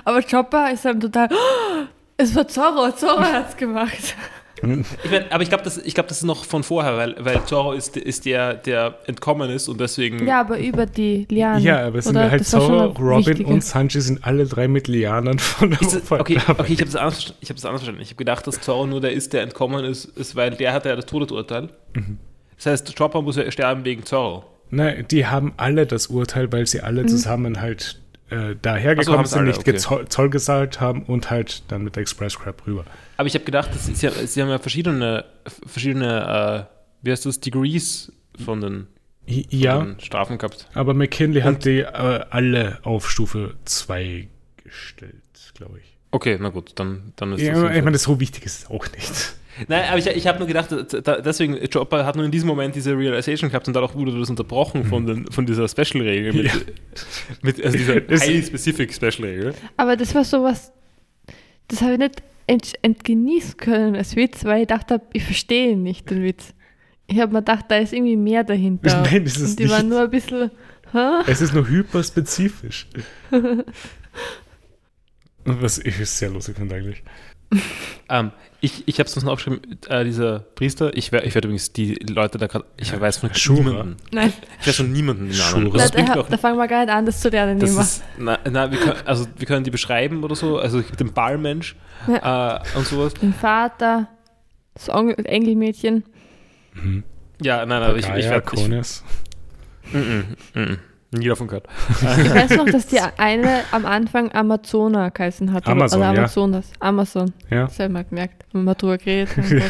Aber 0.04 0.22
Chopper 0.22 0.72
ist 0.72 0.84
dann 0.84 1.00
total. 1.00 1.28
"Oh, 1.30 1.84
Es 2.16 2.34
war 2.34 2.46
Zorro, 2.48 2.90
Zorro 2.92 3.20
hat's 3.20 3.56
gemacht. 3.56 4.14
Ich 4.64 5.10
mein, 5.10 5.24
aber 5.30 5.42
ich 5.42 5.48
glaube, 5.48 5.64
das, 5.64 5.76
ich 5.78 5.92
glaub, 5.92 6.06
das 6.06 6.18
ist 6.18 6.22
noch 6.24 6.44
von 6.44 6.62
vorher, 6.62 6.96
weil, 6.96 7.16
weil 7.18 7.44
Zorro 7.46 7.72
ist, 7.72 7.96
ist 7.96 8.24
der, 8.26 8.54
der 8.54 8.96
entkommen 9.06 9.50
ist 9.50 9.66
und 9.68 9.80
deswegen. 9.80 10.24
Ja, 10.24 10.40
aber 10.40 10.56
über 10.60 10.86
die 10.86 11.26
Lianen. 11.28 11.64
Ja, 11.64 11.84
aber 11.84 11.98
es 11.98 12.04
sind 12.04 12.16
Oder? 12.16 12.30
halt 12.30 12.46
Zorro, 12.46 12.84
Robin 12.96 13.26
wichtige- 13.26 13.48
und 13.50 13.64
Sanji 13.64 14.00
sind 14.00 14.24
alle 14.24 14.46
drei 14.46 14.68
mit 14.68 14.86
Lianern 14.86 15.40
von 15.40 15.70
der 15.70 15.80
Ist 15.80 15.94
es, 15.94 16.06
von- 16.06 16.20
okay, 16.20 16.38
okay, 16.46 16.72
ich 16.74 16.80
habe 16.80 16.84
das, 16.90 16.94
anders 16.96 17.14
verstanden. 17.14 17.38
ich 17.42 17.48
hab 17.50 17.56
das 17.56 17.64
anders 17.64 17.80
verstanden. 17.80 18.02
Ich 18.02 18.08
habe 18.10 18.16
gedacht, 18.18 18.46
dass 18.46 18.60
Zorro 18.60 18.86
nur 18.86 19.00
der 19.00 19.12
ist, 19.12 19.32
der 19.32 19.42
entkommen 19.42 19.84
ist, 19.84 20.04
ist 20.04 20.36
weil 20.36 20.52
der 20.52 20.72
hatte 20.72 20.90
ja 20.90 20.94
das 20.96 21.06
Todesurteil. 21.06 21.70
Mhm. 21.94 22.18
Das 22.56 22.66
heißt, 22.66 22.96
Chopper 22.96 23.20
muss 23.20 23.34
ja 23.34 23.50
sterben 23.50 23.84
wegen 23.84 24.04
Zorro. 24.04 24.44
Nein, 24.74 25.04
die 25.10 25.26
haben 25.26 25.52
alle 25.58 25.86
das 25.86 26.06
Urteil, 26.08 26.50
weil 26.50 26.66
sie 26.66 26.80
alle 26.80 27.04
zusammen 27.06 27.60
halt 27.60 28.00
äh, 28.30 28.48
so, 28.48 28.54
dahergekommen 28.62 29.18
haben's 29.18 29.30
sind, 29.30 29.40
alle, 29.40 29.48
nicht 29.48 29.60
okay. 29.60 29.72
gezoll- 29.72 30.08
Zoll 30.08 30.30
gezahlt 30.30 30.80
haben 30.80 31.02
und 31.04 31.30
halt 31.30 31.62
dann 31.68 31.84
mit 31.84 31.94
der 31.96 32.00
Express 32.00 32.38
Crab 32.38 32.66
rüber. 32.66 32.84
Aber 33.18 33.26
ich 33.26 33.34
habe 33.34 33.44
gedacht, 33.44 33.70
sie, 33.78 33.94
sie 33.94 34.08
haben 34.42 34.48
ja 34.48 34.58
verschiedene, 34.58 35.26
verschiedene 35.66 36.66
äh, 36.68 36.74
wie 37.02 37.10
heißt 37.10 37.26
das, 37.26 37.40
Degrees 37.40 38.10
von 38.42 38.60
den, 38.62 38.86
von 39.26 39.44
Ja, 39.50 39.78
den 39.84 40.00
Strafen 40.00 40.38
gehabt. 40.38 40.66
aber 40.72 40.94
McKinley 40.94 41.40
Und- 41.40 41.44
hat 41.44 41.64
die 41.66 41.80
äh, 41.80 42.24
alle 42.30 42.78
auf 42.82 43.10
Stufe 43.10 43.54
2 43.66 44.26
gestellt, 44.64 45.14
glaube 45.54 45.78
ich. 45.80 45.96
Okay, 46.10 46.38
na 46.40 46.48
gut, 46.48 46.72
dann, 46.76 47.12
dann 47.16 47.32
ist 47.34 47.42
Ja, 47.42 47.52
das. 47.68 47.76
ich 47.76 47.82
meine, 47.84 47.98
so 47.98 48.18
wichtig 48.20 48.44
ist 48.46 48.60
es 48.64 48.70
auch 48.70 48.86
nicht. 48.92 49.34
Nein, 49.68 49.84
aber 49.88 49.98
ich, 49.98 50.06
ich 50.06 50.26
habe 50.26 50.38
nur 50.38 50.48
gedacht, 50.48 50.70
da, 50.70 51.20
deswegen, 51.20 51.58
Chopper 51.70 52.06
hat 52.06 52.16
nur 52.16 52.24
in 52.24 52.30
diesem 52.30 52.48
Moment 52.48 52.74
diese 52.74 52.96
Realization 52.96 53.50
gehabt 53.50 53.68
und 53.68 53.74
dadurch 53.74 53.94
wurde 53.94 54.18
das 54.18 54.30
unterbrochen 54.30 54.84
von, 54.84 55.06
den, 55.06 55.30
von 55.30 55.44
dieser 55.46 55.68
Special-Regel. 55.68 56.32
Mit, 56.32 56.46
Ja. 56.46 56.52
mit 57.42 57.62
also 57.64 57.76
dieser 57.76 57.94
highly 57.94 58.42
specific 58.42 58.92
Special-Regel. 58.94 59.54
Aber 59.76 59.96
das 59.96 60.14
war 60.14 60.24
sowas, 60.24 60.72
das 61.68 61.82
habe 61.82 61.92
ich 61.94 61.98
nicht 61.98 62.22
ent, 62.46 62.72
entgenießen 62.82 63.56
können 63.56 63.96
als 63.96 64.16
Witz, 64.16 64.44
weil 64.44 64.62
ich 64.62 64.68
dachte, 64.68 65.00
ich 65.12 65.24
verstehe 65.24 65.76
nicht 65.76 66.10
den 66.10 66.22
Witz. 66.22 66.54
Ich 67.06 67.20
habe 67.20 67.32
mir 67.32 67.40
gedacht, 67.40 67.66
da 67.68 67.76
ist 67.76 67.92
irgendwie 67.92 68.16
mehr 68.16 68.44
dahinter. 68.44 69.02
Nein, 69.10 69.24
das 69.24 69.36
ist 69.36 69.50
Und 69.50 69.58
die 69.58 69.68
waren 69.68 69.88
nur 69.88 70.00
ein 70.02 70.10
bisschen, 70.10 70.50
hä? 70.92 71.22
Es 71.26 71.40
ist 71.40 71.52
nur 71.52 71.68
hyperspezifisch. 71.68 72.86
Was 75.44 75.78
ich 75.78 75.96
sehr 76.08 76.30
lustig 76.30 76.56
finde 76.56 76.76
eigentlich. 76.76 77.02
Ähm, 78.08 78.30
ich 78.60 78.82
ich 78.86 78.98
habe 78.98 79.08
es 79.08 79.16
noch 79.16 79.32
aufgeschrieben, 79.32 79.78
äh, 79.88 80.04
dieser 80.04 80.40
Priester, 80.40 80.94
ich, 80.94 81.12
ich 81.12 81.12
werde 81.12 81.48
übrigens 81.48 81.72
die 81.72 81.94
Leute 81.94 82.36
da 82.36 82.46
gerade, 82.46 82.66
ich 82.76 82.98
weiß 82.98 83.18
von 83.18 83.30
niemanden. 83.48 83.96
Nein, 84.12 84.32
Ich 84.60 84.66
weiß 84.66 84.76
von 84.76 84.92
niemanden 84.92 85.28
den 85.28 85.38
Namen. 85.38 85.72
Da, 85.72 85.78
Das 85.78 85.90
da, 85.92 86.20
auch 86.20 86.28
da 86.28 86.36
fangen 86.36 86.58
wir 86.58 86.68
gar 86.68 86.84
nicht 86.84 86.92
an, 86.94 87.06
das 87.06 87.20
zu 87.20 87.30
lernen. 87.30 87.58
Das 87.58 87.70
ist, 87.70 88.04
na, 88.18 88.38
na, 88.50 88.70
wir 88.70 88.78
können, 88.78 88.96
also 89.06 89.26
wir 89.36 89.46
können 89.46 89.64
die 89.64 89.70
beschreiben 89.70 90.22
oder 90.24 90.34
so, 90.34 90.58
also 90.58 90.82
den 90.82 91.12
Ballmensch 91.12 91.74
äh, 92.08 92.58
und 92.76 92.86
sowas. 92.86 93.14
Den 93.14 93.32
Vater, 93.32 94.08
das 94.74 94.88
Engelmädchen. 94.88 96.04
Ja, 97.40 97.64
nein, 97.64 97.82
aber 97.82 97.96
ich, 97.96 98.06
ich 98.08 98.28
werde. 98.28 98.44
Mm, 99.92 99.98
mm, 99.98 100.60
mm, 100.60 100.78
nie 101.12 101.28
davon 101.28 101.46
gehört. 101.48 101.66
Ich 102.00 102.02
weiß 102.34 102.56
noch, 102.56 102.66
dass 102.66 102.86
die 102.86 102.98
eine 103.18 103.60
am 103.70 103.84
Anfang 103.86 104.32
Amazona 104.32 105.10
geheißen 105.10 105.52
hat. 105.52 105.66
Amazon, 105.66 106.00
oder 106.00 106.12
ja. 106.12 106.18
Amazonas. 106.18 106.66
Amazon. 106.80 107.32
Ja. 107.50 107.64
Das 107.66 107.74
habe 107.78 107.84
ich 107.88 107.92
mal 107.92 108.04
gemerkt. 108.04 108.44
Wenn 108.52 108.64
wir 108.64 108.74
drüber 108.74 108.98
geredet 108.98 109.36
haben. 109.36 109.62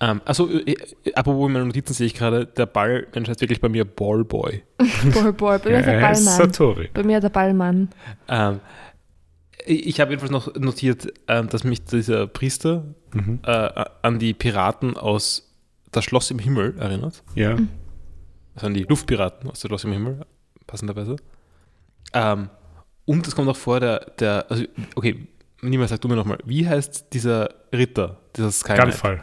Ähm, 0.00 0.20
also, 0.24 0.48
äh, 0.48 0.74
äh, 1.04 1.14
apropos 1.14 1.46
in 1.48 1.52
meinen 1.54 1.66
Notizen 1.66 1.92
sehe 1.92 2.06
ich 2.06 2.14
gerade, 2.14 2.46
der 2.46 2.66
Ballmensch 2.66 3.28
heißt 3.28 3.40
wirklich 3.40 3.60
bei 3.60 3.68
mir 3.68 3.84
Ballboy. 3.84 4.62
Boy, 5.12 5.32
boy. 5.32 5.58
Bei 5.58 5.70
mir 5.70 5.78
ist 5.80 5.86
der 5.86 5.94
Er 5.94 6.00
Ballmann. 6.00 6.14
Satori. 6.22 6.88
Bei 6.94 7.02
mir 7.02 7.18
der 7.20 7.30
Ballmann. 7.30 7.88
Ähm, 8.28 8.60
ich 9.66 10.00
habe 10.00 10.10
jedenfalls 10.12 10.30
noch 10.30 10.54
notiert, 10.54 11.08
ähm, 11.26 11.48
dass 11.48 11.64
mich 11.64 11.84
dieser 11.84 12.26
Priester 12.26 12.84
Mhm. 13.12 13.38
äh, 13.44 13.70
an 14.02 14.18
die 14.18 14.34
Piraten 14.34 14.96
aus 14.96 15.50
Das 15.92 16.04
Schloss 16.04 16.30
im 16.30 16.38
Himmel 16.38 16.74
erinnert. 16.78 17.22
Ja. 17.34 17.56
Also 18.58 18.66
an 18.66 18.74
die 18.74 18.82
Luftpiraten 18.82 19.48
aus 19.48 19.60
Das 19.60 19.68
Schloss 19.68 19.84
im 19.84 19.92
Himmel, 19.92 20.26
passenderweise. 20.66 21.14
Ähm, 22.12 22.50
und 23.04 23.24
es 23.24 23.36
kommt 23.36 23.48
auch 23.48 23.56
vor, 23.56 23.78
der, 23.78 24.00
der 24.18 24.46
also, 24.48 24.64
okay, 24.96 25.28
niemand 25.62 25.90
sagt 25.90 26.02
du 26.02 26.08
mir 26.08 26.16
nochmal, 26.16 26.38
wie 26.44 26.68
heißt 26.68 27.06
dieser 27.12 27.50
Ritter, 27.72 28.18
dieser 28.34 28.50
Sky? 28.50 28.74
Gunfall. 28.74 29.22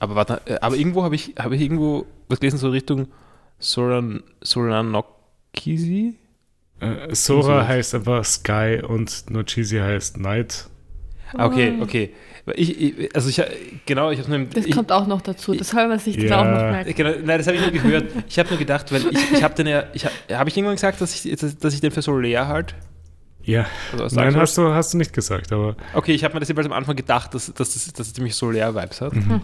Aber 0.00 0.16
warte, 0.16 0.40
äh, 0.46 0.58
aber 0.60 0.74
irgendwo 0.74 1.04
habe 1.04 1.14
ich, 1.14 1.34
habe 1.38 1.54
ich 1.54 1.62
irgendwo 1.62 2.06
was 2.28 2.40
gelesen, 2.40 2.58
so 2.58 2.70
Richtung 2.70 3.06
Soran, 3.60 4.24
Soranokisi? 4.40 6.16
Äh, 6.80 7.14
Sora 7.14 7.62
So. 7.62 7.68
heißt 7.68 7.94
einfach 7.94 8.24
Sky 8.24 8.82
und 8.84 9.30
Nochizi 9.30 9.78
heißt 9.78 10.18
Night. 10.18 10.68
Ah, 11.36 11.46
okay, 11.46 11.74
okay. 11.80 12.12
Weil 12.44 12.54
Ich, 12.58 12.80
ich, 12.80 13.14
also 13.14 13.28
ich, 13.28 13.42
genau, 13.86 14.10
ich 14.10 14.18
habe 14.20 14.30
nur, 14.30 14.46
Das 14.48 14.64
ich, 14.66 14.74
kommt 14.74 14.90
auch 14.92 15.06
noch 15.06 15.20
dazu. 15.20 15.54
Das 15.54 15.68
soll 15.70 15.86
man 15.88 15.98
sich 15.98 16.16
das 16.16 16.24
Ja. 16.24 16.40
auch 16.40 16.44
noch 16.44 16.70
merken. 16.70 16.94
genau, 16.94 17.10
nein, 17.24 17.38
das 17.38 17.46
habe 17.46 17.56
ich 17.56 17.62
nur 17.62 17.82
gehört. 17.82 18.06
Ich 18.28 18.38
habe 18.38 18.48
nur 18.48 18.58
gedacht, 18.58 18.90
weil 18.92 19.02
ich, 19.10 19.32
ich 19.32 19.42
habe 19.42 19.54
den 19.54 19.66
ja, 19.66 19.84
ich, 19.92 20.04
habe 20.06 20.48
ich 20.48 20.56
irgendwann 20.56 20.76
gesagt, 20.76 21.00
dass 21.00 21.24
ich, 21.24 21.36
dass, 21.36 21.56
dass 21.58 21.74
ich 21.74 21.80
den 21.80 21.90
für 21.90 22.02
so 22.02 22.16
leer 22.18 22.48
halt? 22.48 22.74
Ja. 23.42 23.66
Also, 23.98 24.16
Nein, 24.16 24.36
hast 24.36 24.56
du, 24.58 24.68
hast 24.72 24.92
du 24.92 24.98
nicht 24.98 25.12
gesagt, 25.12 25.52
aber 25.52 25.76
Okay, 25.94 26.12
ich 26.12 26.24
habe 26.24 26.34
mir 26.34 26.40
das 26.40 26.48
jedenfalls 26.48 26.66
am 26.66 26.72
Anfang 26.76 26.96
gedacht, 26.96 27.34
dass, 27.34 27.46
dass, 27.54 27.74
das, 27.74 27.92
dass 27.92 28.06
es 28.08 28.12
ziemlich 28.12 28.34
Solar-Vibes 28.34 29.00
hat. 29.00 29.14
Mhm. 29.14 29.42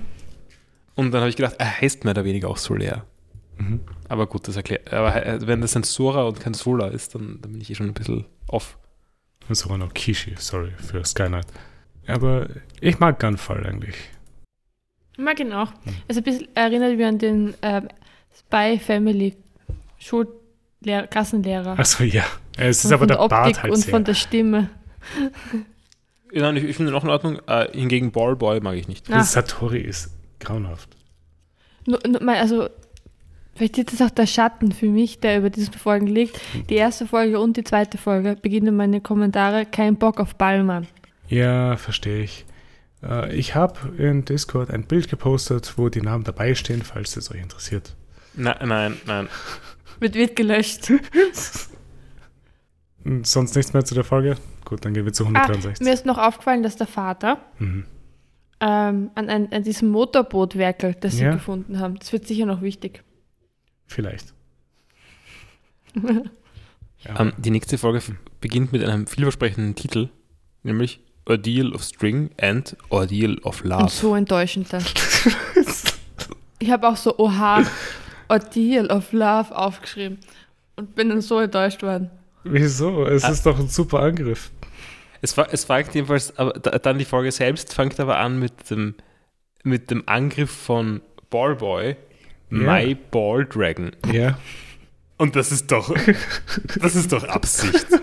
Und 0.94 1.12
dann 1.12 1.20
habe 1.20 1.30
ich 1.30 1.36
gedacht, 1.36 1.56
er 1.58 1.80
heißt 1.80 2.04
mehr 2.04 2.12
oder 2.12 2.24
weniger 2.24 2.48
auch 2.48 2.56
Solar. 2.56 3.04
Mhm. 3.58 3.80
Aber 4.08 4.26
gut, 4.26 4.48
das 4.48 4.56
erklärt. 4.56 4.92
Aber 4.92 5.14
äh, 5.24 5.46
wenn 5.46 5.60
das 5.60 5.76
ein 5.76 5.82
Sora 5.82 6.24
und 6.24 6.40
kein 6.40 6.54
Solar 6.54 6.90
ist, 6.92 7.14
dann, 7.14 7.38
dann 7.40 7.52
bin 7.52 7.60
ich 7.60 7.70
eh 7.70 7.74
schon 7.74 7.86
ein 7.86 7.94
bisschen 7.94 8.24
off. 8.48 8.78
Sora 9.50 9.78
no 9.78 9.88
Kishi, 9.94 10.34
sorry, 10.38 10.72
für 10.76 11.04
Sky 11.04 11.26
Knight. 11.26 11.46
Aber 12.07 12.49
ich 12.81 12.99
mag 12.99 13.19
Gunfall 13.19 13.66
eigentlich. 13.66 13.97
Mag 15.19 15.41
ihn 15.41 15.53
auch. 15.53 15.73
Also 16.09 16.20
ein 16.20 16.24
bisschen 16.24 16.49
erinnert 16.55 16.97
mich 16.97 17.07
an 17.07 17.19
den 17.19 17.55
ähm, 17.62 17.89
Spy 18.39 18.78
Family 18.78 19.35
Schullehrer, 19.99 21.07
Klassenlehrer. 21.09 21.78
Achso, 21.78 22.05
ja. 22.05 22.24
Es 22.59 22.78
ist 22.78 22.87
Und 22.87 22.93
aber 22.93 23.07
der 23.07 23.16
der 23.19 23.28
Bart 23.28 23.47
Optik 23.49 23.62
halt 23.62 23.73
und 23.73 23.81
sehr. 23.81 23.91
von 23.91 24.05
der 24.05 24.15
Stimme. 24.15 24.70
Ja, 26.33 26.43
nein, 26.43 26.57
ich, 26.57 26.65
ich 26.65 26.77
finde 26.77 26.93
ihn 26.93 26.97
auch 26.97 27.05
in 27.05 27.11
Ordnung. 27.11 27.39
Äh, 27.47 27.69
hingegen 27.73 28.12
Ballboy 28.12 28.61
mag 28.61 28.74
ich 28.77 28.89
nicht. 28.89 29.07
Na, 29.09 29.23
Satori 29.23 29.81
ist 29.81 30.11
grauenhaft. 30.41 30.89
nur, 31.87 32.01
nur 32.07 32.23
mal, 32.23 32.37
also, 32.37 32.69
vielleicht 33.55 33.78
ist 33.78 33.93
das 33.93 34.03
auch 34.07 34.15
der 34.15 34.27
Schatten 34.27 34.73
für 34.73 34.87
mich, 34.89 35.20
der 35.20 35.39
über 35.39 35.51
diesen 35.51 35.74
Folgen 35.74 36.09
liegt. 36.09 36.39
Die 36.69 36.74
erste 36.74 37.07
Folge 37.07 37.41
und 37.41 37.57
die 37.57 37.65
zweite 37.65 37.97
Folge 37.97 38.37
beginnen 38.41 38.77
meine 38.77 39.01
Kommentare. 39.01 39.65
Kein 39.65 39.97
Bock 39.97 40.20
auf 40.20 40.35
Ballmann. 40.35 40.87
Ja, 41.28 41.77
verstehe 41.77 42.23
ich. 42.23 42.44
Äh, 43.03 43.35
ich 43.35 43.55
habe 43.55 43.94
in 43.98 44.24
Discord 44.24 44.70
ein 44.70 44.85
Bild 44.85 45.09
gepostet, 45.09 45.74
wo 45.77 45.89
die 45.89 46.01
Namen 46.03 46.24
dabei 46.24 46.55
stehen, 46.55 46.82
falls 46.82 47.16
es 47.16 47.31
euch 47.31 47.40
interessiert. 47.40 47.94
Nein, 48.35 48.57
nein, 48.69 48.97
nein. 49.07 49.28
Wird, 50.01 50.15
wird 50.15 50.36
gelöscht. 50.36 50.93
Und 53.05 53.27
sonst 53.27 53.55
nichts 53.57 53.73
mehr 53.73 53.85
zu 53.85 53.94
der 53.94 54.05
Folge? 54.05 54.36
Gut, 54.65 54.85
dann 54.85 54.94
gehen 54.94 55.05
wir 55.05 55.12
zu 55.12 55.24
Ah, 55.24 55.28
163. 55.28 55.85
mir 55.85 55.94
ist 55.94 56.07
noch 56.07 56.19
aufgefallen, 56.19 56.62
dass 56.62 56.77
der 56.77 56.86
Vater 56.89 57.39
mhm. 57.59 57.85
ähm, 58.61 59.11
an, 59.15 59.28
ein, 59.31 59.53
an 59.53 59.62
diesem 59.62 59.89
Motorboot 59.90 60.57
werkelt, 60.57 61.05
das 61.05 61.15
sie 61.16 61.23
Ja. 61.24 61.35
gefunden 61.35 61.78
haben. 61.78 61.98
Das 61.98 62.12
wird 62.12 62.27
sicher 62.27 62.47
noch 62.47 62.62
wichtig. 62.62 63.03
Vielleicht. 63.86 64.35
Ja. 67.05 67.20
Ähm, 67.20 67.35
die 67.36 67.51
nächste 67.51 67.78
Folge 67.78 68.01
beginnt 68.40 68.73
mit 68.73 68.82
einem 68.82 69.07
vielversprechenden 69.07 69.77
Titel, 69.77 70.09
nämlich 70.65 71.01
Ordeal 71.27 71.73
of 71.74 71.82
String 71.82 72.31
and 72.40 72.77
Ordeal 72.89 73.36
of 73.43 73.61
Und 73.62 73.69
Love. 73.70 73.89
so 73.90 74.15
enttäuschend 74.15 74.73
dann. 74.73 74.85
Ich 76.59 76.70
habe 76.70 76.89
auch 76.89 76.97
so, 76.97 77.19
oha, 77.19 77.62
A 78.28 78.39
Deal 78.39 78.86
of 78.90 79.12
Love 79.12 79.55
aufgeschrieben 79.55 80.19
und 80.77 80.94
bin 80.94 81.11
dann 81.11 81.20
so 81.20 81.39
enttäuscht 81.39 81.82
worden. 81.82 82.11
Wieso? 82.44 83.05
Es 83.05 83.24
Ah. 83.24 83.28
ist 83.31 83.44
doch 83.44 83.59
ein 83.59 83.69
super 83.69 84.01
Angriff. 84.01 84.51
Es, 85.20 85.36
es 85.36 85.65
fängt 85.65 85.94
jedenfalls, 85.94 86.36
aber 86.39 86.55
da- 86.59 86.78
dann 86.78 86.98
die 86.98 87.05
Folge 87.05 87.31
selbst 87.31 87.74
fängt 87.74 88.01
aber 88.01 88.16
an 88.19 88.39
mit 88.39 88.70
dem, 88.70 88.94
mit 89.65 89.90
dem 89.90 90.03
Angriff 90.07 90.51
von 90.51 91.03
Ballboy, 91.28 91.97
Ja. 92.51 92.57
My 92.57 92.94
Ball 92.94 93.44
Dragon. 93.44 93.90
Ja. 94.12 94.39
Und 95.19 95.36
das 95.36 95.53
ist 95.53 95.70
doch, 95.70 95.94
das 96.81 96.94
ist 96.97 97.12
doch 97.12 97.24
Absicht. 97.24 97.86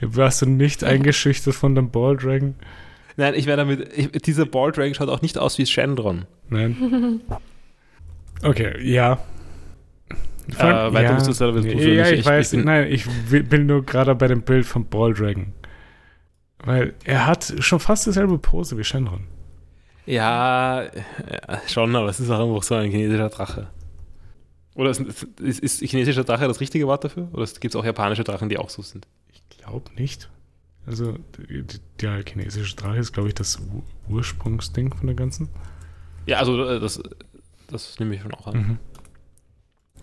Warst 0.00 0.42
du 0.42 0.46
nicht 0.46 0.84
eingeschüchtert 0.84 1.54
von 1.54 1.74
dem 1.74 1.90
Ball 1.90 2.16
Dragon? 2.16 2.54
Nein, 3.16 3.34
ich 3.34 3.46
werde 3.46 3.62
damit, 3.62 3.88
ich, 3.96 4.10
dieser 4.22 4.44
Ball 4.44 4.72
Dragon 4.72 4.94
schaut 4.94 5.08
auch 5.08 5.22
nicht 5.22 5.38
aus 5.38 5.56
wie 5.58 5.64
Shandron. 5.66 6.26
Nein. 6.50 7.20
Okay, 8.42 8.74
ja. 8.82 9.18
Äh, 10.58 10.92
weiter 10.92 11.14
musst 11.14 11.26
du 11.26 11.32
selber 11.32 11.60
ja, 11.60 11.72
ja, 11.72 12.06
Ich- 12.10 12.20
ich, 12.20 12.26
weiß. 12.26 12.52
ich 12.52 12.64
nein, 12.64 12.92
ich 12.92 13.06
bin 13.48 13.66
nur 13.66 13.84
gerade 13.84 14.14
bei 14.14 14.28
dem 14.28 14.42
Bild 14.42 14.66
von 14.66 14.86
Ball 14.86 15.12
Dragon. 15.14 15.52
Weil 16.64 16.94
er 17.04 17.26
hat 17.26 17.54
schon 17.60 17.80
fast 17.80 18.06
dieselbe 18.06 18.38
Pose 18.38 18.76
wie 18.78 18.84
Shenron. 18.84 19.24
Ja, 20.04 20.82
ja, 20.84 20.90
schon, 21.66 21.96
aber 21.96 22.08
es 22.08 22.20
ist 22.20 22.30
auch 22.30 22.48
einfach 22.48 22.62
so 22.62 22.74
ein 22.76 22.90
chinesischer 22.90 23.28
Drache. 23.28 23.68
Oder 24.76 24.90
ist, 24.90 25.00
ist, 25.40 25.60
ist 25.60 25.80
chinesischer 25.82 26.22
Drache 26.22 26.46
das 26.46 26.60
richtige 26.60 26.86
Wort 26.86 27.02
dafür? 27.02 27.28
Oder 27.32 27.44
gibt 27.46 27.74
es 27.74 27.76
auch 27.76 27.84
japanische 27.84 28.22
Drachen, 28.24 28.48
die 28.48 28.58
auch 28.58 28.70
so 28.70 28.82
sind? 28.82 29.06
Glaube 29.66 29.90
nicht. 29.96 30.30
Also, 30.86 31.18
der 32.00 32.22
chinesische 32.24 32.76
Drache 32.76 32.98
ist, 32.98 33.12
glaube 33.12 33.28
ich, 33.28 33.34
das 33.34 33.58
Ur 33.58 33.82
Ursprungsding 34.08 34.94
von 34.94 35.06
der 35.08 35.16
ganzen. 35.16 35.48
Ja, 36.26 36.38
also 36.38 36.64
äh, 36.64 36.78
das, 36.78 37.02
das 37.68 37.98
nehme 37.98 38.14
ich 38.14 38.22
schon 38.22 38.32
auch 38.34 38.46
an. 38.46 38.78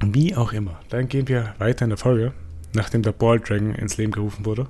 Mhm. 0.02 0.14
Wie 0.14 0.36
auch 0.36 0.52
immer. 0.52 0.80
Dann 0.90 1.08
gehen 1.08 1.28
wir 1.30 1.56
weiter 1.60 1.86
in 1.86 1.90
der 1.90 1.98
Folge, 1.98 2.34
nachdem 2.74 3.02
der 3.02 3.14
Ball 3.14 3.40
Dragon 3.40 3.74
ins 3.76 3.96
Leben 3.98 4.12
gerufen 4.12 4.46
wurde. 4.46 4.68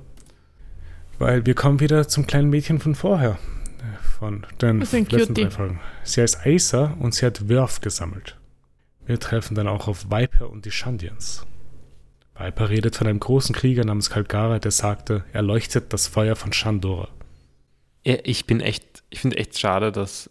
Weil 1.18 1.44
wir 1.46 1.54
kommen 1.54 1.80
wieder 1.80 2.06
zum 2.06 2.26
kleinen 2.26 2.50
Mädchen 2.50 2.78
von 2.78 2.94
vorher. 2.94 3.38
äh, 3.80 4.02
Von 4.18 4.46
den 4.62 4.80
letzten 4.80 5.08
Cutie. 5.08 5.32
drei 5.34 5.50
Folgen. 5.50 5.80
Sie 6.04 6.20
heißt 6.22 6.46
Acer 6.46 6.96
und 7.00 7.14
sie 7.14 7.26
hat 7.26 7.48
Wurf 7.48 7.80
gesammelt. 7.80 8.38
Wir 9.06 9.18
treffen 9.18 9.54
dann 9.56 9.66
auch 9.66 9.88
auf 9.88 10.10
Viper 10.10 10.48
und 10.50 10.64
die 10.64 10.70
Shandians. 10.70 11.44
Viper 12.36 12.68
redet 12.68 12.96
von 12.96 13.06
einem 13.06 13.20
großen 13.20 13.54
Krieger 13.54 13.84
namens 13.84 14.10
Kalgara, 14.10 14.58
der 14.58 14.72
sagte, 14.72 15.24
er 15.32 15.42
leuchtet 15.42 15.92
das 15.92 16.08
Feuer 16.08 16.34
von 16.34 16.52
Shandora. 16.52 17.08
Ja, 18.04 18.16
ich 18.24 18.46
bin 18.46 18.60
echt, 18.60 19.04
ich 19.10 19.20
finde 19.20 19.36
echt 19.36 19.58
schade, 19.58 19.92
dass 19.92 20.30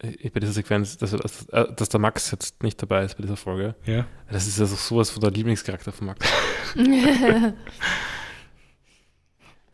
äh, 0.00 0.30
bei 0.30 0.40
dieser 0.40 0.52
Sequenz, 0.52 0.96
dass, 0.96 1.10
dass, 1.10 1.46
äh, 1.50 1.72
dass 1.74 1.88
der 1.90 2.00
Max 2.00 2.30
jetzt 2.30 2.62
nicht 2.62 2.80
dabei 2.80 3.04
ist 3.04 3.16
bei 3.16 3.22
dieser 3.22 3.36
Folge. 3.36 3.74
Ja? 3.84 4.06
Das 4.30 4.46
ist 4.46 4.58
ja 4.58 4.66
so 4.66 4.76
sowas 4.76 5.10
von 5.10 5.20
der 5.20 5.30
Lieblingscharakter 5.30 5.92
von 5.92 6.08
Max. 6.08 6.26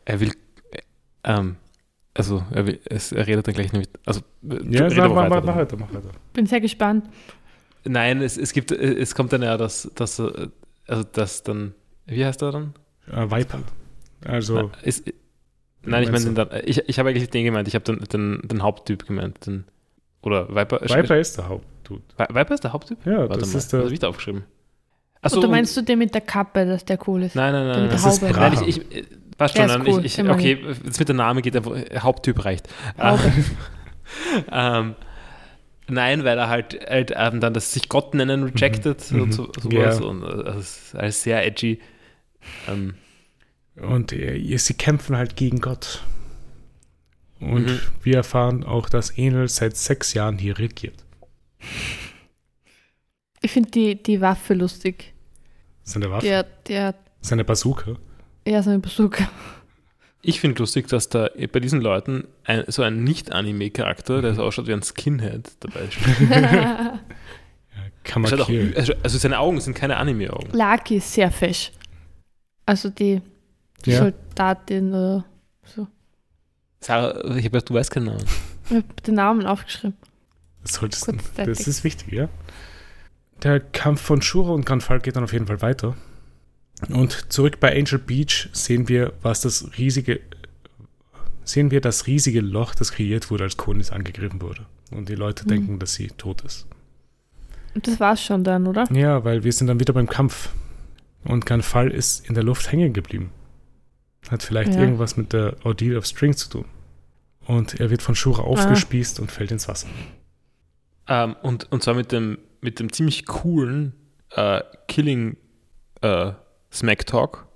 Er 0.07 0.19
will, 0.19 0.31
äh, 0.71 0.81
ähm, 1.23 1.55
also 2.13 2.45
er, 2.51 2.67
will, 2.67 2.79
es, 2.85 3.11
er 3.11 3.25
redet 3.25 3.47
dann 3.47 3.55
gleich 3.55 3.73
nicht, 3.73 3.89
also 4.05 4.21
Ja, 4.43 4.85
red 4.85 4.97
mach, 4.97 5.15
weiter 5.15 5.41
mach, 5.41 5.55
weiter, 5.55 5.77
mach 5.77 5.91
weiter. 5.91 6.11
Bin 6.31 6.45
sehr 6.45 6.61
gespannt. 6.61 7.09
Nein, 7.85 8.21
es, 8.21 8.37
es 8.37 8.53
gibt, 8.53 8.71
es 8.71 9.15
kommt 9.15 9.33
dann 9.33 9.41
ja, 9.41 9.57
dass, 9.57 9.89
dass, 9.95 10.19
äh, 10.19 10.47
also 10.87 11.03
das 11.03 11.43
dann, 11.43 11.73
wie 12.05 12.25
heißt 12.25 12.41
er 12.41 12.51
dann? 12.51 12.73
Äh, 13.11 13.29
Viper. 13.31 13.59
Also, 14.25 14.55
Na, 14.55 14.69
ist, 14.83 15.05
nein, 15.83 16.03
ich 16.03 16.11
meine, 16.11 16.25
den 16.25 16.35
dann- 16.35 16.49
ich, 16.65 16.87
ich 16.89 16.99
habe 16.99 17.09
eigentlich 17.09 17.29
den 17.29 17.45
gemeint, 17.45 17.67
ich 17.67 17.75
habe 17.75 17.83
den, 17.85 17.99
den, 18.05 18.41
den 18.47 18.63
Haupttyp 18.63 19.05
gemeint. 19.05 19.45
Den, 19.45 19.65
oder 20.21 20.49
Viper. 20.49 20.81
Viper 20.81 21.17
ist 21.19 21.37
der. 21.37 21.45
Vi- 21.49 21.59
Viper 22.35 22.53
ist 22.55 22.63
der 22.63 22.73
Haupttyp? 22.73 23.05
Ja, 23.05 23.17
Warte 23.29 23.39
das 23.41 23.53
mal, 23.53 23.59
ist 23.59 23.71
der. 23.73 23.79
was 23.79 23.85
habe 23.85 23.93
ich 23.93 23.99
da 23.99 24.07
aufgeschrieben? 24.07 24.43
Achso, 25.21 25.39
Oder 25.39 25.47
meinst 25.47 25.75
du 25.77 25.81
den 25.81 25.99
mit 25.99 26.13
der 26.13 26.21
Kappe, 26.21 26.65
dass 26.65 26.85
der 26.85 26.99
cool 27.07 27.23
ist? 27.23 27.35
Nein, 27.35 27.51
nein, 27.53 27.67
nein. 27.67 27.89
das 27.89 28.05
ist 28.05 28.21
Haube? 28.21 28.33
Bra- 28.33 28.49
Nein, 28.49 28.63
ich, 28.67 28.77
ich, 28.95 29.07
passt 29.37 29.55
schon. 29.57 29.65
ist 29.65 29.77
Nein, 29.77 29.87
cool, 29.87 30.05
ich, 30.05 30.17
ich, 30.19 30.29
okay, 30.29 30.59
jetzt 30.83 30.99
mit 30.99 31.07
der 31.07 31.15
Name 31.15 31.41
geht 31.41 31.55
einfach, 31.55 31.73
Haupttyp 31.99 32.43
reicht. 32.45 32.67
Haube. 32.99 33.21
ähm, 34.51 34.95
nein, 35.89 36.23
weil 36.23 36.37
er 36.37 36.49
halt, 36.49 36.79
halt 36.89 37.11
ähm, 37.15 37.39
dann 37.39 37.53
das 37.53 37.71
sich 37.73 37.89
Gott 37.89 38.13
nennen 38.13 38.43
rejected 38.43 39.11
Mhm. 39.11 39.21
und 39.21 39.31
so, 39.33 39.51
sowas. 39.61 39.99
Ja. 39.99 40.05
Und 40.05 40.23
äh, 40.23 40.43
das 40.43 40.57
ist 40.57 40.95
alles 40.95 41.23
sehr 41.23 41.45
edgy. 41.45 41.79
Ähm, 42.67 42.95
Und 43.75 44.11
äh, 44.13 44.57
sie 44.57 44.73
kämpfen 44.73 45.17
halt 45.17 45.35
gegen 45.35 45.59
Gott. 45.61 46.03
Und 47.39 47.65
Mhm. 47.65 47.79
wir 48.03 48.15
erfahren 48.15 48.63
auch, 48.63 48.87
dass 48.89 49.11
Enel 49.17 49.47
seit 49.49 49.75
sechs 49.75 50.13
Jahren 50.13 50.37
hier 50.37 50.57
regiert. 50.57 51.03
Ich 53.41 53.51
finde 53.51 53.71
die, 53.71 54.01
die 54.01 54.21
Waffe 54.21 54.53
lustig. 54.53 55.13
Seine 55.83 56.09
Waffe, 56.09 56.25
Der, 56.25 56.43
der, 56.67 56.95
seine 57.21 57.43
Bazooka. 57.43 57.95
ja, 58.47 58.63
so 58.63 58.69
ein 58.71 58.81
Bazooka. 58.81 59.29
Ich 60.27 60.39
finde 60.39 60.59
lustig, 60.59 60.87
dass 60.87 61.09
da 61.09 61.29
bei 61.51 61.59
diesen 61.59 61.81
Leuten 61.81 62.27
ein, 62.43 62.63
so 62.67 62.81
ein 62.81 63.03
Nicht-Anime-Charakter, 63.03 64.21
der 64.21 64.33
so 64.33 64.43
ausschaut 64.43 64.67
wie 64.67 64.73
ein 64.73 64.81
Skinhead, 64.83 65.51
dabei 65.59 65.81
ist. 65.81 65.97
Ja, 68.07 68.27
Schaut 68.27 68.41
auch, 68.41 68.49
also 68.75 68.93
also 69.01 69.17
seine 69.17 69.39
Augen 69.39 69.59
sind 69.59 69.73
keine 69.75 69.97
Anime-Augen. 69.97 70.51
Laki 70.51 70.97
ist 70.97 71.11
sehr 71.11 71.31
fesch. 71.31 71.71
Also 72.65 72.89
die, 72.91 73.19
die 73.83 73.91
Ja. 73.91 73.97
Soldatin 73.97 74.89
oder 74.89 75.25
so. 75.63 75.87
Sarah, 76.81 77.35
ich 77.35 77.51
weiß, 77.51 77.65
du 77.65 77.73
weißt 77.73 77.89
keinen 77.89 78.05
Namen. 78.05 78.25
Ich 78.69 78.75
habe 78.75 78.83
den 79.07 79.15
Namen 79.15 79.47
aufgeschrieben. 79.47 79.97
Das, 80.61 80.73
solltest, 80.75 81.11
das 81.35 81.67
ist 81.67 81.83
wichtig, 81.83 82.11
ja. 82.11 82.29
Der 83.41 83.59
Kampf 83.59 84.01
von 84.01 84.21
Shura 84.21 84.51
und 84.51 84.65
Granfall 84.67 84.99
geht 84.99 85.15
dann 85.15 85.23
auf 85.23 85.33
jeden 85.33 85.47
Fall 85.47 85.61
weiter. 85.63 85.95
Und 86.89 87.31
zurück 87.31 87.59
bei 87.59 87.75
Angel 87.75 87.99
Beach 87.99 88.49
sehen 88.53 88.87
wir, 88.89 89.13
was 89.21 89.41
das 89.41 89.77
riesige 89.77 90.19
sehen 91.47 91.69
wir 91.69 91.79
das 91.79 92.07
riesige 92.07 92.41
Loch, 92.41 92.73
das 92.73 92.91
kreiert 92.91 93.29
wurde, 93.29 93.43
als 93.43 93.55
Konis 93.55 93.91
angegriffen 93.91 94.41
wurde. 94.41 94.65
Und 94.91 95.09
die 95.09 95.15
Leute 95.15 95.43
Mhm. 95.43 95.47
denken, 95.49 95.79
dass 95.79 95.93
sie 95.93 96.07
tot 96.07 96.41
ist. 96.41 96.65
Und 97.75 97.85
das 97.87 97.99
war's 97.99 98.23
schon 98.23 98.43
dann, 98.43 98.65
oder? 98.65 98.91
Ja, 98.91 99.23
weil 99.23 99.43
wir 99.43 99.53
sind 99.53 99.67
dann 99.67 99.79
wieder 99.79 99.93
beim 99.93 100.07
Kampf. 100.07 100.49
Und 101.23 101.45
Granfall 101.45 101.91
ist 101.91 102.27
in 102.27 102.33
der 102.33 102.43
Luft 102.43 102.71
hängen 102.71 102.93
geblieben. 102.93 103.29
Hat 104.29 104.41
vielleicht 104.41 104.73
Ja. 104.73 104.79
irgendwas 104.81 105.17
mit 105.17 105.33
der 105.33 105.55
Ordeal 105.63 105.97
of 105.97 106.05
Strings 106.07 106.37
zu 106.37 106.49
tun. 106.49 106.65
Und 107.45 107.79
er 107.79 107.91
wird 107.91 108.01
von 108.01 108.15
Shura 108.15 108.41
Ah. 108.41 108.45
aufgespießt 108.45 109.19
und 109.19 109.31
fällt 109.31 109.51
ins 109.51 109.67
Wasser. 109.67 109.87
Ähm, 111.07 111.35
und, 111.43 111.71
und 111.71 111.83
zwar 111.83 111.93
mit 111.93 112.11
dem, 112.11 112.39
mit 112.61 112.79
dem 112.79 112.91
ziemlich 112.91 113.27
coolen 113.27 113.93
äh, 114.31 114.61
Killing 114.87 115.37
äh, 116.01 116.31
Smack 116.75 117.05
Talk. 117.05 117.47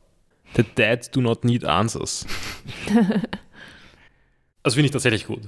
The 0.55 0.63
dead 0.63 1.09
do 1.15 1.21
not 1.21 1.43
need 1.43 1.63
answers. 1.63 2.25
also 4.63 4.75
finde 4.75 4.85
ich 4.85 4.91
tatsächlich 4.91 5.27
gut. 5.27 5.41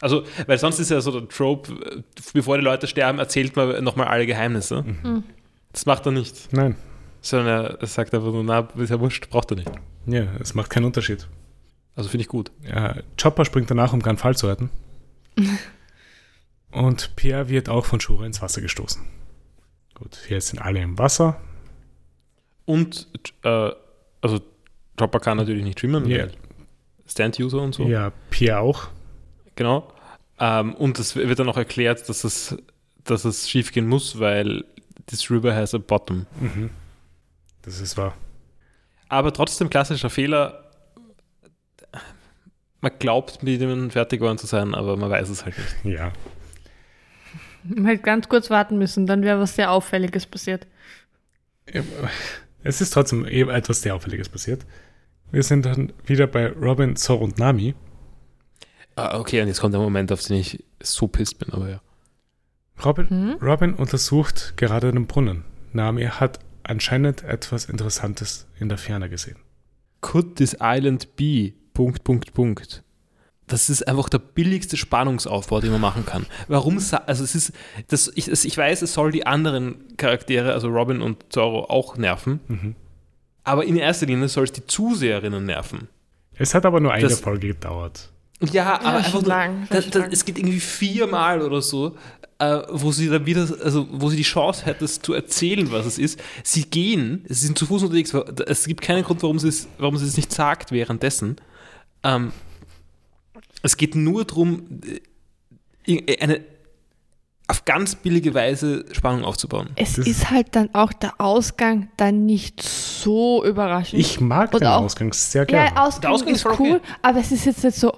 Also, 0.00 0.24
weil 0.46 0.58
sonst 0.58 0.78
ist 0.78 0.90
ja 0.90 1.00
so 1.00 1.10
der 1.20 1.28
Trope, 1.28 2.04
bevor 2.34 2.58
die 2.58 2.64
Leute 2.64 2.86
sterben, 2.86 3.18
erzählt 3.18 3.56
man 3.56 3.82
nochmal 3.82 4.08
alle 4.08 4.26
Geheimnisse. 4.26 4.82
Mhm. 4.82 5.24
Das 5.72 5.86
macht 5.86 6.04
er 6.06 6.12
nicht. 6.12 6.52
Nein, 6.52 6.76
Sondern 7.22 7.76
er, 7.80 7.86
sagt 7.86 8.14
einfach 8.14 8.30
nur, 8.30 8.44
na, 8.44 8.68
ist 8.76 8.90
ja 8.90 9.00
wurscht, 9.00 9.30
braucht 9.30 9.50
er 9.52 9.56
nicht. 9.56 9.70
ja, 10.06 10.26
es 10.40 10.54
macht 10.54 10.70
keinen 10.70 10.84
Unterschied. 10.84 11.28
Also 11.94 12.10
finde 12.10 12.22
ich 12.22 12.28
gut. 12.28 12.52
Ja, 12.62 12.96
Chopper 13.20 13.46
springt 13.46 13.70
danach, 13.70 13.94
um 13.94 14.02
Granfall 14.02 14.36
zu 14.36 14.48
retten. 14.48 14.70
und 16.72 17.16
Pierre 17.16 17.48
wird 17.48 17.70
auch 17.70 17.86
von 17.86 18.00
Shura 18.00 18.26
ins 18.26 18.42
Wasser 18.42 18.60
gestoßen. 18.60 19.02
Gut, 19.94 20.18
jetzt 20.28 20.48
sind 20.48 20.60
alle 20.60 20.80
im 20.80 20.98
Wasser. 20.98 21.40
Und, 22.66 23.06
äh, 23.44 23.70
also, 24.20 24.40
Chopper 24.98 25.20
kann 25.20 25.36
natürlich 25.38 25.64
nicht 25.64 25.80
schwimmen, 25.80 26.06
Ja. 26.08 26.18
weil 26.24 26.32
Stand-User 27.06 27.60
und 27.62 27.74
so. 27.74 27.84
Ja, 27.84 28.12
Pierre 28.30 28.58
auch. 28.60 28.88
Genau. 29.54 29.92
Ähm, 30.38 30.74
und 30.74 30.98
es 30.98 31.16
wird 31.16 31.38
dann 31.38 31.48
auch 31.48 31.56
erklärt, 31.56 32.08
dass 32.08 32.24
es, 32.24 32.56
dass 33.04 33.24
es 33.24 33.48
schief 33.48 33.72
gehen 33.72 33.86
muss, 33.86 34.18
weil 34.18 34.64
this 35.06 35.30
river 35.30 35.54
has 35.54 35.74
a 35.74 35.78
bottom. 35.78 36.26
Mhm. 36.40 36.70
Das 37.62 37.80
ist 37.80 37.96
wahr. 37.96 38.14
Aber 39.08 39.32
trotzdem 39.32 39.70
klassischer 39.70 40.10
Fehler. 40.10 40.64
Man 42.80 42.92
glaubt, 42.98 43.42
mit 43.42 43.60
dem 43.60 43.90
fertig 43.90 44.20
geworden 44.20 44.38
zu 44.38 44.46
sein, 44.46 44.74
aber 44.74 44.96
man 44.96 45.08
weiß 45.10 45.28
es 45.30 45.44
halt 45.44 45.54
nicht. 45.84 45.96
Ja. 45.98 46.12
Halt 47.84 48.02
ganz 48.02 48.28
kurz 48.28 48.50
warten 48.50 48.78
müssen, 48.78 49.06
dann 49.06 49.22
wäre 49.22 49.40
was 49.40 49.56
sehr 49.56 49.70
Auffälliges 49.72 50.26
passiert. 50.26 50.66
Es 52.66 52.80
ist 52.80 52.90
trotzdem 52.90 53.26
eben 53.26 53.50
etwas 53.50 53.82
sehr 53.82 53.94
Auffälliges 53.94 54.28
passiert. 54.28 54.66
Wir 55.30 55.42
sind 55.42 55.66
dann 55.66 55.92
wieder 56.04 56.26
bei 56.26 56.48
Robin, 56.52 56.96
Zor 56.96 57.20
und 57.20 57.38
Nami. 57.38 57.74
Ah, 58.94 59.18
okay, 59.18 59.40
und 59.42 59.48
jetzt 59.48 59.60
kommt 59.60 59.74
der 59.74 59.80
Moment, 59.80 60.10
auf 60.12 60.22
den 60.22 60.36
ich 60.36 60.64
so 60.82 61.06
pisst 61.08 61.38
bin, 61.38 61.52
aber 61.52 61.68
ja. 61.68 61.80
Robin, 62.84 63.08
Hm? 63.08 63.36
Robin 63.42 63.74
untersucht 63.74 64.54
gerade 64.56 64.92
den 64.92 65.06
Brunnen. 65.06 65.44
Nami 65.72 66.04
hat 66.04 66.38
anscheinend 66.62 67.22
etwas 67.22 67.66
Interessantes 67.66 68.46
in 68.58 68.68
der 68.68 68.78
Ferne 68.78 69.08
gesehen. 69.08 69.36
Could 70.00 70.36
this 70.36 70.56
island 70.60 71.16
be? 71.16 71.52
Punkt, 71.74 72.04
Punkt, 72.04 72.32
Punkt. 72.34 72.82
Das 73.46 73.70
ist 73.70 73.86
einfach 73.86 74.08
der 74.08 74.18
billigste 74.18 74.76
Spannungsaufbau, 74.76 75.60
den 75.60 75.70
man 75.72 75.80
machen 75.80 76.04
kann. 76.04 76.26
Warum, 76.48 76.78
also 76.78 77.24
es 77.24 77.34
ist, 77.34 77.52
das, 77.88 78.10
ich, 78.14 78.26
es, 78.28 78.44
ich 78.44 78.56
weiß, 78.58 78.82
es 78.82 78.92
soll 78.94 79.12
die 79.12 79.26
anderen 79.26 79.96
Charaktere, 79.96 80.52
also 80.52 80.68
Robin 80.68 81.00
und 81.02 81.32
Zorro, 81.32 81.64
auch 81.70 81.96
nerven, 81.96 82.40
Mhm. 82.48 82.74
aber 83.44 83.64
in 83.64 83.76
erster 83.76 84.06
Linie 84.06 84.28
soll 84.28 84.44
es 84.44 84.52
die 84.52 84.66
Zuseherinnen 84.66 85.44
nerven. 85.44 85.88
Es 86.34 86.54
hat 86.54 86.66
aber 86.66 86.80
nur 86.80 86.92
eine 86.92 87.08
Das- 87.08 87.20
Folge 87.20 87.48
gedauert. 87.48 88.10
Ja, 88.52 88.74
aber 88.80 88.82
schon 88.82 88.94
einfach 88.96 89.12
nur, 89.12 89.22
lang, 89.28 89.66
da, 89.70 89.80
da, 89.80 89.98
lang. 90.00 90.12
es 90.12 90.24
geht 90.26 90.38
irgendwie 90.38 90.60
viermal 90.60 91.40
oder 91.40 91.62
so, 91.62 91.96
äh, 92.38 92.58
wo 92.70 92.92
sie 92.92 93.08
dann 93.08 93.24
wieder, 93.24 93.48
also 93.64 93.88
wo 93.90 94.10
sie 94.10 94.16
die 94.18 94.24
Chance 94.24 94.66
hat, 94.66 94.82
das 94.82 95.00
zu 95.00 95.14
erzählen, 95.14 95.72
was 95.72 95.86
es 95.86 95.96
ist. 95.98 96.20
Sie 96.42 96.64
gehen, 96.66 97.24
sie 97.28 97.46
sind 97.46 97.56
zu 97.56 97.64
Fuß 97.64 97.84
unterwegs, 97.84 98.12
es 98.46 98.66
gibt 98.66 98.82
keinen 98.82 99.04
Grund, 99.04 99.22
warum 99.22 99.38
sie 99.38 99.48
es, 99.48 99.68
warum 99.78 99.96
sie 99.96 100.04
es 100.04 100.18
nicht 100.18 100.30
sagt 100.32 100.70
währenddessen. 100.70 101.36
Ähm, 102.02 102.32
es 103.62 103.76
geht 103.76 103.94
nur 103.94 104.24
darum, 104.24 104.80
eine 106.20 106.40
auf 107.48 107.64
ganz 107.64 107.94
billige 107.94 108.34
Weise 108.34 108.84
Spannung 108.90 109.24
aufzubauen. 109.24 109.70
Es 109.76 109.94
Das- 109.94 110.06
ist 110.06 110.30
halt 110.30 110.56
dann 110.56 110.74
auch 110.74 110.92
der 110.92 111.20
Ausgang 111.20 111.88
dann 111.96 112.26
nicht 112.26 112.60
so 112.60 113.44
überraschend. 113.44 114.00
Ich 114.00 114.20
mag 114.20 114.52
Und 114.52 114.60
den 114.62 114.68
auch- 114.68 114.80
Ausgang 114.82 115.12
sehr 115.12 115.46
gerne. 115.46 115.66
ja, 115.74 115.84
Ausgang, 115.86 116.00
Der 116.02 116.10
Ausgang 116.10 116.34
ist 116.34 116.44
ist 116.44 116.58
cool, 116.58 116.70
okay. 116.76 116.80
aber 117.02 117.20
es 117.20 117.30
ist 117.30 117.44
jetzt 117.46 117.62
nicht 117.62 117.76
so, 117.76 117.92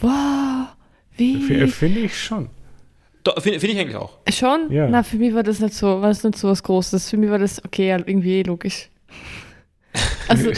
wow, 0.00 0.68
wie. 1.16 1.62
F- 1.64 1.74
Finde 1.74 2.00
ich 2.00 2.16
schon. 2.16 2.48
Finde 3.40 3.58
find 3.60 3.72
ich 3.74 3.78
eigentlich 3.80 3.96
auch. 3.96 4.18
Schon? 4.32 4.70
Ja. 4.70 4.88
Na, 4.88 5.02
für 5.02 5.16
mich 5.16 5.34
war 5.34 5.42
das 5.42 5.58
nicht 5.58 5.74
so, 5.74 5.86
war 6.00 6.08
das 6.08 6.22
nicht 6.22 6.38
so 6.38 6.48
was 6.48 6.62
Großes. 6.62 7.10
Für 7.10 7.16
mich 7.16 7.30
war 7.30 7.38
das, 7.38 7.64
okay, 7.64 7.88
ja, 7.88 7.98
irgendwie 7.98 8.38
eh 8.38 8.42
logisch. 8.42 8.88
Also, 10.28 10.50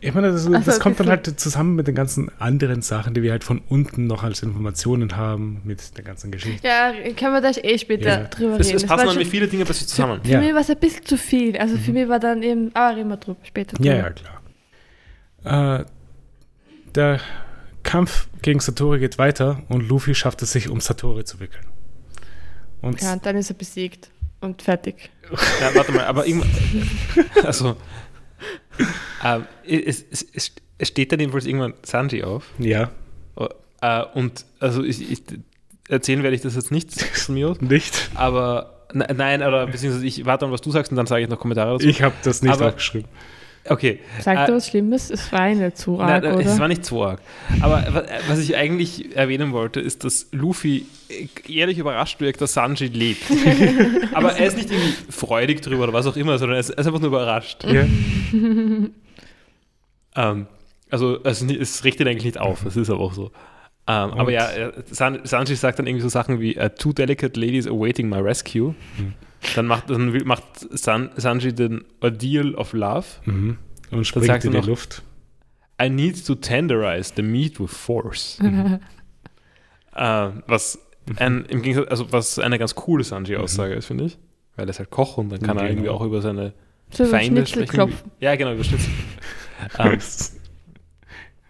Ich 0.00 0.14
meine, 0.14 0.32
das, 0.32 0.46
Also, 0.46 0.58
das 0.58 0.80
kommt 0.80 0.98
dann 1.00 1.08
halt 1.08 1.38
zusammen 1.40 1.74
mit 1.74 1.86
den 1.86 1.94
ganzen 1.94 2.30
anderen 2.38 2.82
Sachen, 2.82 3.14
die 3.14 3.22
wir 3.22 3.30
halt 3.32 3.44
von 3.44 3.60
unten 3.68 4.06
noch 4.06 4.22
als 4.22 4.42
Informationen 4.42 5.16
haben, 5.16 5.60
mit 5.64 5.96
der 5.96 6.04
ganzen 6.04 6.30
Geschichte. 6.30 6.66
ja, 6.66 6.92
können 7.16 7.32
wir 7.34 7.40
da 7.40 7.50
eh 7.62 7.78
später 7.78 8.08
Ja. 8.08 8.24
drüber 8.24 8.58
Es, 8.60 8.68
reden. 8.68 8.76
es 8.76 8.82
Das 8.86 8.90
passen 9.04 9.18
mit 9.18 9.26
viele 9.28 9.48
Dinge 9.48 9.64
plötzlich 9.64 9.88
zusammen. 9.88 10.20
Für 10.22 10.30
Ja. 10.30 10.38
Mhm. 10.38 10.44
mich 10.46 10.54
war 10.54 10.60
es 10.62 10.70
ein 10.70 10.78
bisschen 10.78 11.04
zu 11.04 11.16
viel. 11.16 11.56
Also 11.58 11.76
für 11.76 11.92
mich 11.92 12.08
war 12.08 12.18
dann 12.20 12.42
eben, 12.42 12.70
aber 12.74 12.96
reden 12.96 13.08
wir 13.08 13.16
drüber 13.16 13.38
später. 13.44 13.76
Drüber. 13.76 13.88
Ja, 13.90 13.96
ja, 13.96 14.10
klar. 14.10 15.80
Äh, 15.80 15.84
der 16.94 17.20
Kampf 17.82 18.28
gegen 18.42 18.60
Satori 18.60 18.98
geht 18.98 19.18
weiter 19.18 19.62
und 19.68 19.88
Luffy 19.88 20.14
schafft 20.14 20.42
es 20.42 20.52
sich, 20.52 20.68
um 20.68 20.80
Satori 20.80 21.24
zu 21.24 21.38
wickeln. 21.40 21.64
Und 22.82 23.00
Ja, 23.02 23.12
und 23.12 23.24
dann 23.26 23.36
ist 23.36 23.50
er 23.50 23.54
besiegt 23.56 24.10
und 24.40 24.62
fertig. 24.62 25.10
Ja, 25.60 25.74
warte 25.74 25.92
mal, 25.92 26.04
aber 26.04 26.26
irgendwann. 26.26 26.50
Also. 27.44 27.76
Ähm, 29.24 29.46
es, 29.64 30.04
es, 30.10 30.26
es, 30.34 30.52
es 30.78 30.88
steht 30.88 31.12
dann 31.12 31.20
jedenfalls 31.20 31.46
irgendwann 31.46 31.74
Sanji 31.82 32.22
auf. 32.22 32.44
ja, 32.58 32.90
Äh, 33.82 34.02
und 34.14 34.44
also 34.58 34.82
ich, 34.82 35.10
ich, 35.10 35.22
erzählen 35.88 36.22
werde 36.22 36.34
ich 36.34 36.42
das 36.42 36.54
jetzt 36.54 36.70
nicht 36.72 36.92
von 37.00 37.34
mir 37.34 37.50
aus. 37.50 37.60
nicht. 37.60 38.10
Aber 38.14 38.86
ne- 38.94 39.06
nein, 39.14 39.42
oder 39.42 39.66
beziehungsweise 39.66 40.06
ich 40.06 40.24
warte 40.24 40.46
an, 40.46 40.52
was 40.52 40.62
du 40.62 40.70
sagst 40.70 40.90
und 40.92 40.96
dann 40.96 41.06
sage 41.06 41.22
ich 41.24 41.28
noch 41.28 41.38
Kommentare 41.38 41.72
dazu. 41.74 41.86
Ich 41.86 42.02
habe 42.02 42.14
das 42.24 42.40
nicht 42.42 42.52
Aber- 42.52 42.68
aufgeschrieben. 42.68 43.08
Okay. 43.70 44.00
Sagt 44.20 44.48
Äh, 44.48 44.50
er 44.52 44.56
was 44.56 44.68
Schlimmes? 44.68 45.10
Es 45.10 45.30
war 45.32 45.40
eine 45.40 45.72
zu 45.74 45.96
Nein, 45.96 46.08
arg, 46.10 46.22
nein, 46.24 46.34
oder? 46.34 46.46
es 46.46 46.58
war 46.58 46.68
nicht 46.68 46.92
arg. 46.92 47.20
Aber 47.60 47.84
wa- 47.94 48.04
was 48.28 48.38
ich 48.38 48.56
eigentlich 48.56 49.16
erwähnen 49.16 49.52
wollte, 49.52 49.80
ist, 49.80 50.04
dass 50.04 50.28
Luffy 50.32 50.86
ehrlich 51.48 51.78
überrascht 51.78 52.20
wirkt, 52.20 52.40
dass 52.40 52.52
Sanji 52.54 52.86
lebt. 52.88 53.22
Aber 54.14 54.32
er 54.36 54.46
ist 54.46 54.56
nicht 54.56 54.70
irgendwie 54.70 54.94
freudig 55.10 55.62
drüber 55.62 55.84
oder 55.84 55.92
was 55.92 56.06
auch 56.06 56.16
immer, 56.16 56.38
sondern 56.38 56.56
er 56.56 56.60
ist, 56.60 56.76
einfach 56.76 56.98
nur 57.00 57.08
überrascht. 57.08 57.64
Ja. 57.64 57.84
Ähm, 60.14 60.46
also 60.90 61.18
es, 61.24 61.42
es 61.42 61.84
richtet 61.84 62.08
eigentlich 62.08 62.24
nicht 62.24 62.38
auf, 62.40 62.64
es 62.64 62.76
ist 62.76 62.90
aber 62.90 63.00
auch 63.00 63.12
so. 63.12 63.26
Ähm, 63.88 64.12
aber 64.14 64.32
ja, 64.32 64.48
San, 64.90 65.20
Sanji 65.24 65.54
sagt 65.54 65.78
dann 65.78 65.86
irgendwie 65.86 66.02
so 66.02 66.08
Sachen 66.08 66.40
wie 66.40 66.58
uh, 66.58 66.68
Two 66.70 66.92
delicate 66.92 67.38
ladies 67.38 67.66
awaiting 67.66 68.08
my 68.08 68.16
rescue. 68.18 68.74
Mhm. 68.98 69.12
Dann 69.54 69.66
macht, 69.66 69.90
dann 69.90 70.10
macht 70.26 70.44
San, 70.70 71.10
Sanji 71.16 71.54
den 71.54 71.84
Ordeal 72.00 72.54
of 72.54 72.72
Love. 72.72 73.06
Mhm. 73.24 73.58
Und 73.90 74.04
sagt 74.04 74.06
springt 74.06 74.44
in 74.44 74.50
die 74.52 74.56
noch- 74.58 74.66
Luft. 74.66 75.02
I 75.80 75.90
need 75.90 76.26
to 76.26 76.34
tenderize 76.34 77.12
the 77.14 77.22
meat 77.22 77.60
with 77.60 77.70
force. 77.70 78.38
äh, 79.94 80.28
was 80.46 80.78
ein, 81.16 81.44
im 81.44 81.62
Gegensatz, 81.62 81.88
also 81.90 82.10
was 82.12 82.38
eine 82.38 82.58
ganz 82.58 82.74
coole 82.74 83.04
Sanji-Aussage 83.04 83.74
ist, 83.74 83.86
finde 83.86 84.04
ich. 84.04 84.18
Weil 84.56 84.66
er 84.66 84.70
ist 84.70 84.78
halt 84.78 84.90
Koch 84.90 85.18
und 85.18 85.28
dann 85.28 85.40
kann 85.40 85.58
er 85.58 85.64
Genau. 85.64 85.70
irgendwie 85.72 85.88
auch 85.90 86.00
über 86.02 86.22
seine 86.22 86.54
so 86.90 87.04
Feinde 87.04 87.42
Schnitzel 87.46 87.66
sprechen. 87.66 87.88
klopfen. 87.90 88.10
Ja, 88.20 88.34
genau, 88.36 88.54
über 88.54 88.64
Schnitzel. 88.64 88.90
ähm, 89.78 89.98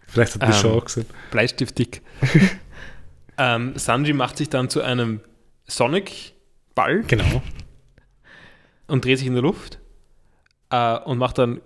Vielleicht 0.08 0.34
hat 0.34 0.42
die 0.42 0.46
ähm, 0.46 0.52
Show 0.52 0.70
auch 0.78 0.84
gesehen. 0.84 1.06
Bleistift 1.30 1.78
dick. 1.78 2.02
ähm, 3.38 3.72
Sanji 3.76 4.12
macht 4.12 4.38
sich 4.38 4.48
dann 4.50 4.68
zu 4.68 4.82
einem 4.82 5.20
Sonic-Ball 5.66 7.02
Genau. 7.06 7.42
Und 8.86 9.04
dreht 9.04 9.18
sich 9.18 9.26
in 9.26 9.34
der 9.34 9.42
Luft 9.42 9.78
äh, 10.70 10.98
und 11.00 11.18
macht 11.18 11.38
dann, 11.38 11.60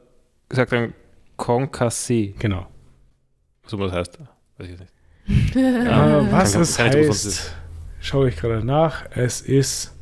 sagt 0.51 0.73
dann 0.73 0.95
Concassé, 1.39 2.35
Genau. 2.39 2.67
so 3.67 3.79
was 3.79 3.93
heißt. 3.93 4.19
Weiß 4.59 4.69
ich 4.69 4.71
jetzt 4.71 4.81
nicht. 4.81 4.93
Äh, 5.57 6.33
was 6.33 6.53
Kann- 6.55 6.63
es 6.63 6.77
kann 6.77 6.87
ich 6.89 6.95
nicht, 6.97 7.09
was 7.09 7.25
es 7.25 7.41
heißt, 7.45 7.57
schaue 8.01 8.29
ich 8.31 8.37
gerade 8.37 8.65
nach. 8.65 9.05
Es 9.11 9.41
ist 9.43 9.97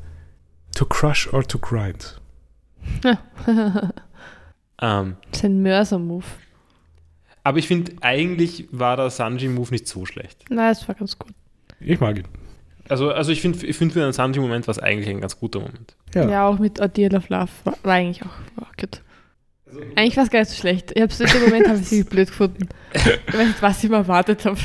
to 0.74 0.84
crush 0.86 1.32
or 1.32 1.42
to 1.46 1.58
grind. 1.58 2.20
Ähm, 4.80 5.16
Das 5.32 5.40
ist 5.40 5.44
ein 5.44 5.60
Mörser-Move. 5.62 6.24
aber 7.42 7.58
ich 7.58 7.66
finde, 7.66 7.92
eigentlich 8.00 8.68
war 8.70 8.96
der 8.96 9.10
Sanji-Move 9.10 9.72
nicht 9.72 9.88
so 9.88 10.06
schlecht. 10.06 10.44
Na, 10.50 10.68
das 10.68 10.86
war 10.86 10.94
ganz 10.94 11.18
gut. 11.18 11.32
Ich 11.80 11.98
mag 12.00 12.16
ihn. 12.18 12.28
Also, 12.88 13.10
also 13.10 13.32
ich 13.32 13.40
finde, 13.40 13.64
ich 13.66 13.76
find 13.76 13.92
für 13.92 14.02
einen 14.02 14.12
Sanji-Moment 14.12 14.66
war 14.66 14.72
es 14.72 14.78
eigentlich 14.78 15.08
ein 15.08 15.20
ganz 15.20 15.38
guter 15.38 15.60
Moment. 15.60 15.94
Ja. 16.14 16.28
Ja, 16.28 16.46
auch 16.48 16.58
mit 16.58 16.80
Ordeal 16.80 17.14
of 17.16 17.28
Love 17.28 17.48
war, 17.64 17.78
war 17.82 17.94
eigentlich 17.94 18.22
auch 18.22 18.30
war 18.56 18.68
gut. 18.78 19.02
Eigentlich 19.96 20.16
war 20.16 20.24
es 20.24 20.30
gar 20.30 20.38
nicht 20.40 20.50
so 20.50 20.56
schlecht. 20.56 20.92
Ich 20.94 21.02
hab's 21.02 21.20
in 21.20 21.26
dem 21.26 21.42
Moment 21.42 21.68
habe 21.68 21.78
ich 21.78 21.88
sie 21.88 22.02
blöd 22.02 22.28
gefunden. 22.28 22.68
Ich 22.94 23.34
weiß 23.34 23.46
nicht, 23.46 23.62
was 23.62 23.84
ich 23.84 23.90
mir 23.90 23.96
erwartet 23.96 24.44
habe. 24.46 24.58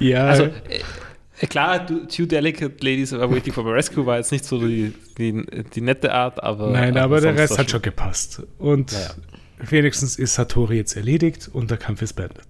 Ja, 0.00 0.26
Also, 0.26 0.44
äh, 1.40 1.46
klar, 1.46 1.86
Two 1.86 2.26
Delicate 2.26 2.74
Ladies 2.84 3.12
are 3.12 3.30
waiting 3.30 3.52
for 3.52 3.62
my 3.62 3.70
rescue 3.70 4.04
war 4.04 4.16
jetzt 4.16 4.32
nicht 4.32 4.44
so 4.44 4.58
die, 4.58 4.92
die, 5.18 5.44
die 5.74 5.80
nette 5.80 6.12
Art, 6.12 6.42
aber. 6.42 6.70
nein, 6.70 6.96
aber 6.96 7.20
der 7.20 7.36
Rest 7.36 7.58
hat 7.58 7.70
schon 7.70 7.82
gepasst. 7.82 8.42
Und 8.58 8.90
Ja, 8.90 9.10
wenigstens 9.70 10.16
ist 10.16 10.34
Satori 10.34 10.78
jetzt 10.78 10.96
erledigt 10.96 11.48
und 11.52 11.70
der 11.70 11.78
Kampf 11.78 12.02
ist 12.02 12.14
beendet. 12.14 12.46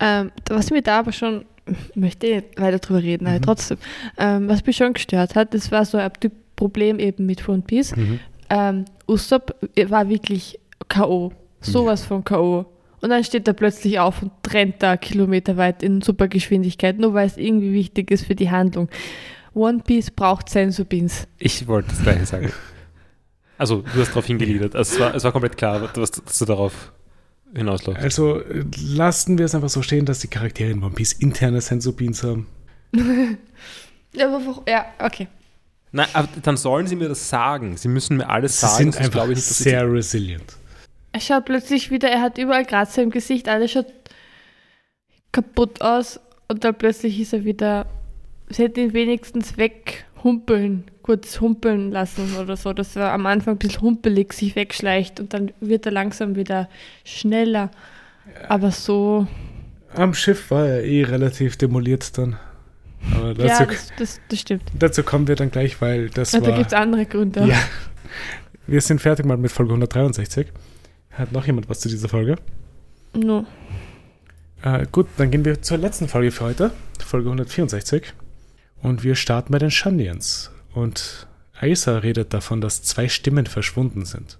Ähm, 0.00 0.30
was 0.50 0.70
mir 0.70 0.82
da 0.82 0.98
aber 1.00 1.12
schon, 1.12 1.46
möchte 1.94 2.26
eh 2.26 2.42
weiter 2.56 2.78
drüber 2.78 3.02
reden, 3.02 3.26
aber 3.26 3.36
Mhm. 3.38 3.42
trotzdem, 3.42 3.78
ähm, 4.18 4.48
was 4.48 4.64
mich 4.64 4.76
schon 4.76 4.92
gestört 4.92 5.34
hat, 5.34 5.54
das 5.54 5.70
war 5.70 5.84
so 5.84 5.98
ein 5.98 6.10
Problem 6.56 6.98
eben 6.98 7.26
mit 7.26 7.48
One 7.48 7.62
Piece. 7.62 7.94
Mhm. 7.96 8.20
Ähm, 8.50 8.84
Usopp 9.06 9.54
war 9.88 10.08
wirklich 10.08 10.58
K.O. 10.88 11.32
Sowas 11.60 12.04
von 12.04 12.24
K.O. 12.24 12.66
Und 13.00 13.10
dann 13.10 13.22
steht 13.22 13.46
er 13.46 13.54
plötzlich 13.54 13.98
auf 14.00 14.22
und 14.22 14.32
rennt 14.52 14.82
da 14.82 14.96
kilometerweit 14.96 15.82
in 15.82 16.00
super 16.02 16.26
Geschwindigkeit, 16.28 16.98
nur 16.98 17.14
weil 17.14 17.26
es 17.26 17.36
irgendwie 17.36 17.72
wichtig 17.72 18.10
ist 18.10 18.24
für 18.26 18.34
die 18.34 18.50
Handlung. 18.50 18.88
One 19.54 19.80
Piece 19.84 20.10
braucht 20.10 20.48
Sensubins. 20.48 21.26
Ich 21.38 21.66
wollte 21.68 21.90
das 21.90 22.02
gleiche 22.02 22.26
sagen. 22.26 22.52
Also, 23.56 23.82
du 23.82 24.00
hast 24.00 24.10
darauf 24.10 24.26
hingegliedert. 24.26 24.74
Also, 24.76 24.94
es 24.94 25.00
war, 25.00 25.14
es 25.14 25.24
war 25.24 25.32
komplett 25.32 25.56
klar, 25.56 25.88
dass, 25.94 26.10
dass 26.12 26.38
du 26.38 26.44
darauf 26.44 26.92
hinausläufst. 27.54 28.02
Also 28.02 28.42
lassen 28.94 29.38
wir 29.38 29.44
es 29.46 29.54
einfach 29.54 29.68
so 29.68 29.82
stehen, 29.82 30.04
dass 30.06 30.20
die 30.20 30.28
Charaktere 30.28 30.70
in 30.70 30.82
One 30.82 30.94
Piece 30.94 31.12
interne 31.14 31.60
Sensubins 31.60 32.22
haben. 32.22 32.46
Ja, 34.14 34.26
aber 34.34 34.44
wo, 34.46 34.62
ja 34.66 34.86
okay. 35.00 35.28
Nein, 35.92 36.08
aber 36.14 36.28
dann 36.42 36.56
sollen 36.56 36.86
sie 36.86 36.96
mir 36.96 37.08
das 37.08 37.28
sagen. 37.28 37.76
Sie 37.76 37.88
müssen 37.88 38.16
mir 38.16 38.28
alles 38.28 38.58
Sie 38.58 38.66
sagen. 38.66 38.76
sind 38.76 38.92
sonst 38.94 38.96
einfach 39.04 39.12
glaube 39.12 39.32
ich 39.34 39.42
sie- 39.44 39.64
sehr 39.64 39.90
resilient. 39.92 40.56
Er 41.12 41.20
schaut 41.20 41.44
plötzlich 41.44 41.90
wieder, 41.90 42.08
er 42.08 42.22
hat 42.22 42.38
überall 42.38 42.64
Kratzer 42.64 43.02
im 43.02 43.10
Gesicht, 43.10 43.48
alles 43.48 43.72
schaut 43.72 43.86
kaputt 45.32 45.82
aus 45.82 46.18
und 46.48 46.64
dann 46.64 46.74
plötzlich 46.76 47.20
ist 47.20 47.32
er 47.34 47.44
wieder, 47.44 47.86
sie 48.48 48.62
hätte 48.62 48.80
ihn 48.80 48.92
wenigstens 48.94 49.56
weghumpeln, 49.58 50.84
kurz 51.08 51.40
humpeln 51.40 51.90
lassen 51.90 52.36
oder 52.36 52.54
so, 52.58 52.74
dass 52.74 52.94
er 52.94 53.14
am 53.14 53.24
Anfang 53.24 53.54
ein 53.54 53.58
bisschen 53.58 53.80
humpelig 53.80 54.34
sich 54.34 54.56
wegschleicht 54.56 55.20
und 55.20 55.32
dann 55.32 55.52
wird 55.58 55.86
er 55.86 55.92
langsam 55.92 56.36
wieder 56.36 56.68
schneller. 57.02 57.70
Aber 58.46 58.72
so, 58.72 59.26
Am 59.94 60.12
Schiff 60.12 60.50
war 60.50 60.66
er 60.66 60.84
eh 60.84 61.04
relativ 61.04 61.56
demoliert 61.56 62.18
dann. 62.18 62.36
Aber 63.14 63.32
dazu, 63.32 63.46
ja, 63.46 63.64
das, 63.64 63.90
das, 63.98 64.20
das 64.28 64.40
stimmt. 64.40 64.64
dazu 64.78 65.02
kommen 65.02 65.28
wir 65.28 65.34
dann 65.36 65.50
gleich, 65.50 65.80
weil 65.80 66.10
das 66.10 66.32
Ja, 66.32 66.40
da 66.40 66.48
war... 66.48 66.58
gibt 66.58 66.66
es 66.66 66.74
andere 66.74 67.06
Gründe. 67.06 67.46
Ja. 67.46 67.56
Wir 68.66 68.82
sind 68.82 69.00
fertig 69.00 69.24
mal 69.24 69.38
mit 69.38 69.50
Folge 69.50 69.70
163. 69.72 70.48
Hat 71.12 71.32
noch 71.32 71.46
jemand 71.46 71.70
was 71.70 71.80
zu 71.80 71.88
dieser 71.88 72.10
Folge? 72.10 72.36
No. 73.14 73.46
Äh, 74.62 74.84
gut, 74.92 75.06
dann 75.16 75.30
gehen 75.30 75.46
wir 75.46 75.62
zur 75.62 75.78
letzten 75.78 76.06
Folge 76.06 76.32
für 76.32 76.44
heute, 76.44 76.70
Folge 77.02 77.28
164. 77.28 78.12
Und 78.82 79.04
wir 79.04 79.14
starten 79.14 79.52
bei 79.52 79.58
den 79.58 79.70
Shandians. 79.70 80.50
Und 80.74 81.26
Aisa 81.60 81.98
redet 81.98 82.34
davon, 82.34 82.60
dass 82.60 82.82
zwei 82.82 83.08
Stimmen 83.08 83.46
verschwunden 83.46 84.04
sind. 84.04 84.38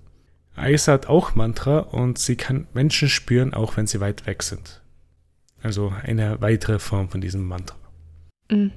Aisa 0.56 0.92
hat 0.92 1.06
auch 1.06 1.34
Mantra 1.34 1.78
und 1.78 2.18
sie 2.18 2.36
kann 2.36 2.66
Menschen 2.74 3.08
spüren, 3.08 3.54
auch 3.54 3.76
wenn 3.76 3.86
sie 3.86 4.00
weit 4.00 4.26
weg 4.26 4.42
sind. 4.42 4.82
Also 5.62 5.92
eine 6.02 6.40
weitere 6.40 6.78
Form 6.78 7.08
von 7.08 7.20
diesem 7.20 7.46
Mantra. 7.46 7.76
Mhm. 8.50 8.72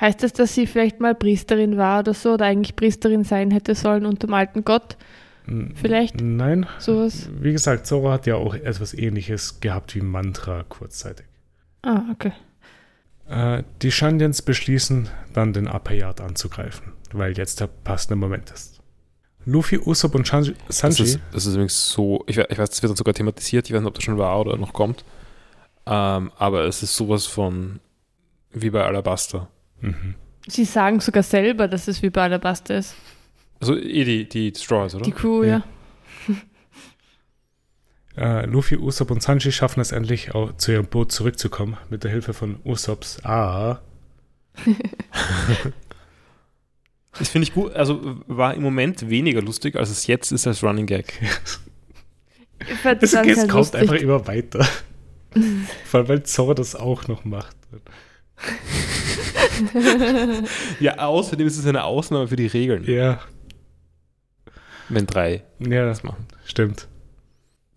Heißt 0.00 0.22
das, 0.22 0.32
dass 0.32 0.54
sie 0.54 0.66
vielleicht 0.66 1.00
mal 1.00 1.14
Priesterin 1.14 1.76
war 1.76 2.00
oder 2.00 2.14
so 2.14 2.34
oder 2.34 2.46
eigentlich 2.46 2.76
Priesterin 2.76 3.24
sein 3.24 3.50
hätte 3.50 3.74
sollen 3.74 4.06
unter 4.06 4.26
dem 4.26 4.34
alten 4.34 4.64
Gott? 4.64 4.96
Vielleicht? 5.74 6.20
Nein. 6.20 6.66
Sowas? 6.78 7.28
Wie 7.40 7.52
gesagt, 7.52 7.86
Zora 7.86 8.12
hat 8.12 8.26
ja 8.26 8.36
auch 8.36 8.54
etwas 8.54 8.94
ähnliches 8.94 9.60
gehabt 9.60 9.94
wie 9.94 10.00
Mantra 10.00 10.64
kurzzeitig. 10.68 11.26
Ah, 11.82 12.02
okay. 12.12 12.32
Äh, 13.32 13.62
die 13.80 13.90
Shandians 13.90 14.42
beschließen 14.42 15.08
dann 15.32 15.52
den 15.52 15.66
Upper 15.68 15.94
Yard 15.94 16.20
anzugreifen, 16.20 16.92
weil 17.12 17.36
jetzt 17.36 17.60
der 17.60 17.66
passende 17.66 18.16
Moment 18.16 18.50
ist. 18.50 18.80
Luffy, 19.44 19.78
Usopp 19.78 20.14
und 20.14 20.28
Shan- 20.28 20.54
Das 20.66 20.78
Sanji. 20.78 21.02
ist, 21.04 21.20
das 21.32 21.46
ist 21.46 21.54
übrigens 21.54 21.88
so, 21.90 22.22
ich, 22.26 22.36
ich 22.38 22.58
weiß, 22.58 22.70
das 22.70 22.82
wird 22.82 22.90
dann 22.90 22.96
sogar 22.96 23.14
thematisiert, 23.14 23.66
ich 23.66 23.72
weiß 23.72 23.80
nicht, 23.80 23.88
ob 23.88 23.94
das 23.94 24.04
schon 24.04 24.18
war 24.18 24.38
oder 24.40 24.56
noch 24.56 24.72
kommt. 24.72 25.04
Ähm, 25.86 26.30
aber 26.36 26.64
es 26.66 26.82
ist 26.82 26.94
sowas 26.94 27.26
von 27.26 27.80
wie 28.52 28.70
bei 28.70 28.84
Alabaster. 28.84 29.48
Mhm. 29.80 30.14
Sie 30.46 30.64
sagen 30.64 31.00
sogar 31.00 31.22
selber, 31.22 31.66
dass 31.68 31.88
es 31.88 32.02
wie 32.02 32.10
bei 32.10 32.22
Alabaster 32.22 32.76
ist. 32.78 32.94
Also 33.60 33.76
eh 33.76 34.04
die, 34.04 34.28
die 34.28 34.52
Straws, 34.56 34.94
oder? 34.94 35.04
Die 35.04 35.12
Crew, 35.12 35.42
Ja. 35.42 35.48
ja. 35.58 35.64
Äh, 38.16 38.46
Luffy, 38.46 38.76
Usopp 38.76 39.10
und 39.10 39.22
Sanji 39.22 39.52
schaffen 39.52 39.80
es 39.80 39.92
endlich, 39.92 40.34
auch 40.34 40.56
zu 40.56 40.72
ihrem 40.72 40.86
Boot 40.86 41.12
zurückzukommen, 41.12 41.76
mit 41.90 42.04
der 42.04 42.10
Hilfe 42.10 42.34
von 42.34 42.58
Usopps 42.64 43.24
A. 43.24 43.80
Das 47.18 47.28
finde 47.28 47.46
ich 47.46 47.52
gut, 47.52 47.74
also 47.74 48.20
war 48.26 48.54
im 48.54 48.62
Moment 48.62 49.10
weniger 49.10 49.42
lustig, 49.42 49.76
als 49.76 49.90
es 49.90 50.06
jetzt 50.06 50.32
ist 50.32 50.46
als 50.46 50.62
Running 50.64 50.86
Gag. 50.86 51.12
Es, 53.02 53.10
sehr 53.10 53.22
kommt 53.22 53.52
lustig. 53.52 53.80
einfach 53.82 53.96
immer 53.96 54.26
weiter. 54.26 54.66
Vor 55.84 56.00
allem, 56.00 56.08
weil 56.08 56.22
Zora 56.22 56.54
das 56.54 56.74
auch 56.74 57.08
noch 57.08 57.24
macht. 57.26 57.54
Ja, 60.80 60.98
außerdem 60.98 61.46
ist 61.46 61.58
es 61.58 61.66
eine 61.66 61.84
Ausnahme 61.84 62.28
für 62.28 62.36
die 62.36 62.46
Regeln, 62.46 62.84
Ja, 62.84 63.20
wenn 64.88 65.06
drei 65.06 65.42
ja, 65.58 65.84
das 65.84 66.02
machen. 66.02 66.26
stimmt. 66.46 66.88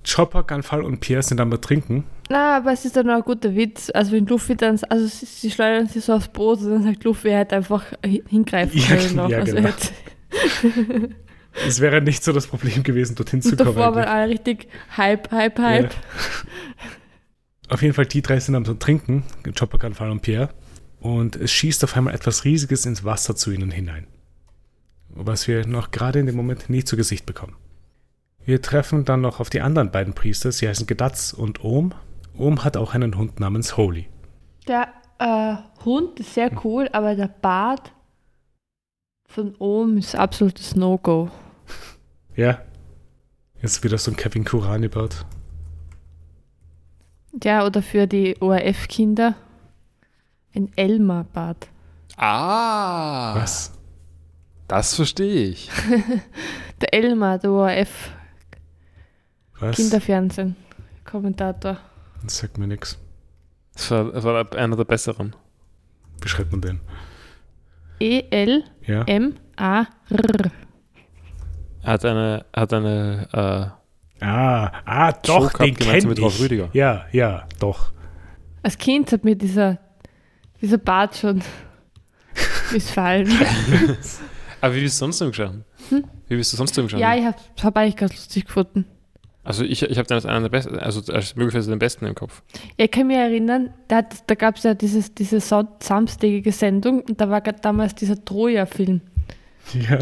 Chopper, 0.07 0.43
Gunfall 0.43 0.81
und 0.83 0.99
Pierre 0.99 1.23
sind 1.23 1.39
am 1.41 1.49
Betrinken. 1.49 2.03
Na, 2.29 2.57
aber 2.57 2.71
es 2.73 2.85
ist 2.85 2.95
dann 2.95 3.09
auch 3.09 3.15
ein 3.17 3.21
guter 3.23 3.55
Witz. 3.55 3.89
Also 3.93 4.11
wenn 4.13 4.25
Luffy 4.27 4.55
dann, 4.55 4.79
also 4.89 5.07
sie, 5.07 5.25
sie 5.25 5.51
schleudern 5.51 5.87
sich 5.87 6.03
so 6.05 6.13
aufs 6.13 6.27
Boot 6.27 6.59
und 6.61 6.69
dann 6.71 6.83
sagt 6.83 7.03
Luffy, 7.03 7.29
er 7.29 7.39
hätte 7.39 7.55
einfach 7.55 7.83
hin- 8.03 8.23
hingreifen 8.27 8.77
Ja, 8.79 8.85
können 8.95 9.15
noch. 9.15 9.29
ja, 9.29 9.39
also 9.39 9.55
genau. 9.55 9.69
Es 11.67 11.79
wäre 11.79 12.01
nicht 12.01 12.21
so 12.23 12.33
das 12.33 12.47
Problem 12.47 12.83
gewesen, 12.83 13.15
dorthin 13.15 13.41
zu 13.41 13.49
und 13.51 13.57
kommen. 13.57 13.75
davor 13.75 13.95
waren 13.95 14.03
alle 14.09 14.29
richtig 14.29 14.67
Hype, 14.97 15.31
Hype, 15.31 15.57
Hype. 15.59 15.91
Auf 17.69 17.81
jeden 17.81 17.93
Fall, 17.93 18.05
die 18.05 18.21
drei 18.21 18.39
sind 18.39 18.55
am 18.55 18.63
Trinken, 18.79 19.23
Chopper, 19.57 19.79
Gunfall 19.79 20.11
und 20.11 20.21
Pierre. 20.21 20.49
Und 20.99 21.35
es 21.35 21.51
schießt 21.51 21.83
auf 21.83 21.95
einmal 21.95 22.13
etwas 22.15 22.43
Riesiges 22.45 22.85
ins 22.85 23.03
Wasser 23.03 23.35
zu 23.35 23.51
ihnen 23.51 23.71
hinein. 23.71 24.07
Was 25.09 25.47
wir 25.47 25.65
noch 25.65 25.91
gerade 25.91 26.19
in 26.19 26.25
dem 26.25 26.35
Moment 26.35 26.69
nie 26.69 26.83
zu 26.83 26.97
Gesicht 26.97 27.25
bekommen. 27.25 27.55
Wir 28.45 28.61
treffen 28.61 29.05
dann 29.05 29.21
noch 29.21 29.39
auf 29.39 29.49
die 29.49 29.61
anderen 29.61 29.89
beiden 29.89 30.13
Priester. 30.13 30.51
Sie 30.51 30.67
heißen 30.67 30.85
Gedatz 30.85 31.33
und 31.33 31.63
Ohm. 31.63 31.93
Ohm 32.37 32.63
hat 32.63 32.77
auch 32.77 32.93
einen 32.93 33.17
Hund 33.17 33.39
namens 33.39 33.75
Holy. 33.75 34.07
Der 34.67 34.87
äh, 35.17 35.55
Hund 35.83 36.19
ist 36.19 36.35
sehr 36.35 36.51
cool, 36.63 36.87
aber 36.91 37.15
der 37.15 37.27
Bart 37.27 37.91
von 39.27 39.55
Ohm 39.57 39.97
ist 39.97 40.15
absolutes 40.15 40.75
No-Go. 40.75 41.29
Ja. 42.35 42.59
Jetzt 43.61 43.81
wieder 43.85 43.97
so 43.97 44.11
ein 44.11 44.17
Kevin 44.17 44.43
Kurani-Bart. 44.43 45.25
Ja, 47.41 47.65
oder 47.65 47.81
für 47.81 48.07
die 48.07 48.35
ORF-Kinder 48.41 49.35
ein 50.53 50.69
Elmar-Bart. 50.75 51.69
Ah! 52.17 53.35
Was? 53.35 53.71
Das 54.67 54.95
verstehe 54.95 55.47
ich. 55.47 55.69
Der 56.81 56.93
Elmar, 56.93 57.39
der 57.39 57.51
ORF 57.51 58.11
Was? 59.59 59.75
Kinderfernsehen 59.75 60.55
Kommentator. 61.03 61.77
Das 62.23 62.37
sagt 62.37 62.57
mir 62.57 62.67
nichts. 62.67 62.97
Das 63.73 63.91
war, 63.91 64.11
das 64.11 64.23
war 64.23 64.55
einer 64.55 64.75
der 64.75 64.85
besseren. 64.85 65.35
Wie 66.21 66.27
schreibt 66.29 66.51
man 66.51 66.61
den? 66.61 66.79
E 67.99 68.23
L 68.29 68.63
Ja? 68.85 69.03
M 69.03 69.35
A 69.55 69.85
R. 70.09 70.51
Er 71.83 71.91
hat 71.91 72.05
eine, 72.05 72.45
hat 72.53 72.73
eine 72.73 73.75
Ah, 74.21 74.71
ah, 74.85 75.09
äh, 75.09 75.13
Show 75.25 75.39
doch, 75.39 75.53
gehabt, 75.53 75.59
den 75.59 75.75
gemeinsam 75.75 75.99
kenne 75.99 76.07
mit 76.07 76.19
Rolf 76.21 76.35
ich. 76.35 76.41
Rüdiger. 76.41 76.69
Ja, 76.73 77.05
ja, 77.11 77.47
doch. 77.59 77.91
Als 78.63 78.77
Kind 78.77 79.11
hat 79.11 79.23
mir 79.23 79.35
dieser, 79.35 79.77
dieser 80.61 80.77
Bart 80.77 81.15
schon 81.17 81.43
missfallen. 82.71 83.27
Aber 84.61 84.73
wie 84.73 84.81
bist 84.81 84.95
du 84.95 84.99
sonst 85.05 85.21
umgeschaut? 85.21 85.53
Hm? 85.89 86.03
Wie 86.27 86.37
bist 86.37 86.53
du 86.53 86.57
sonst 86.57 86.77
umgeschaut? 86.77 86.99
ja, 86.99 87.15
ich 87.15 87.25
habe 87.25 87.37
hab 87.61 87.77
eigentlich 87.77 87.97
ganz 87.97 88.13
lustig 88.13 88.45
gefunden. 88.45 88.85
Also 89.45 89.63
ich, 89.63 89.83
ich 89.83 89.97
habe 89.97 90.07
den 90.07 90.15
als 90.15 90.25
einen 90.25 90.41
der 90.43 90.49
besten, 90.49 90.77
also 90.79 91.13
als 91.13 91.35
möglicherweise 91.35 91.69
den 91.69 91.79
besten 91.79 92.05
im 92.07 92.15
Kopf. 92.15 92.41
Ja, 92.77 92.85
ich 92.85 92.91
kann 92.91 93.07
mich 93.07 93.15
erinnern, 93.17 93.73
da, 93.87 94.01
da 94.01 94.35
gab 94.35 94.57
es 94.57 94.63
ja 94.63 94.73
dieses, 94.73 95.13
diese 95.13 95.39
samstägige 95.39 96.51
Sendung 96.51 97.01
und 97.01 97.21
da 97.21 97.29
war 97.29 97.41
grad 97.41 97.63
damals 97.63 97.93
dieser 97.95 98.23
Troja-Film 98.25 99.01
Ja. 99.87 99.99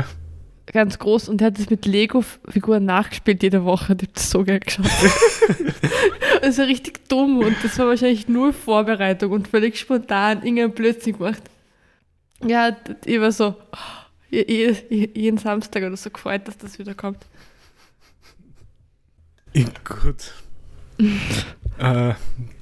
ganz 0.67 0.97
groß 0.97 1.27
und 1.27 1.41
er 1.41 1.47
hat 1.47 1.59
das 1.59 1.69
mit 1.69 1.85
Lego-Figuren 1.85 2.85
nachgespielt 2.85 3.43
jede 3.43 3.65
Woche. 3.65 3.93
Ich 3.99 4.03
habe 4.03 4.13
das 4.13 4.29
so 4.29 4.43
gern 4.43 4.61
geschaut. 4.61 4.85
das 6.41 6.57
war 6.57 6.67
richtig 6.67 7.07
dumm 7.09 7.39
und 7.39 7.55
das 7.63 7.77
war 7.79 7.87
wahrscheinlich 7.87 8.27
null 8.27 8.53
Vorbereitung 8.53 9.31
und 9.31 9.47
völlig 9.49 9.77
spontan 9.77 10.37
irgendein 10.43 10.71
Blödsinn 10.71 11.17
gemacht. 11.17 11.43
Ja, 12.45 12.75
ich 13.05 13.19
war 13.19 13.31
so, 13.31 13.55
oh, 13.71 13.77
je- 14.31 14.75
je- 14.89 15.09
jeden 15.13 15.37
Samstag 15.37 15.83
oder 15.83 15.97
so 15.97 16.09
gefreut, 16.09 16.47
dass 16.47 16.57
das 16.57 16.79
wieder 16.79 16.93
kommt. 16.93 17.19
Gut. 19.83 20.33
äh, 21.79 22.13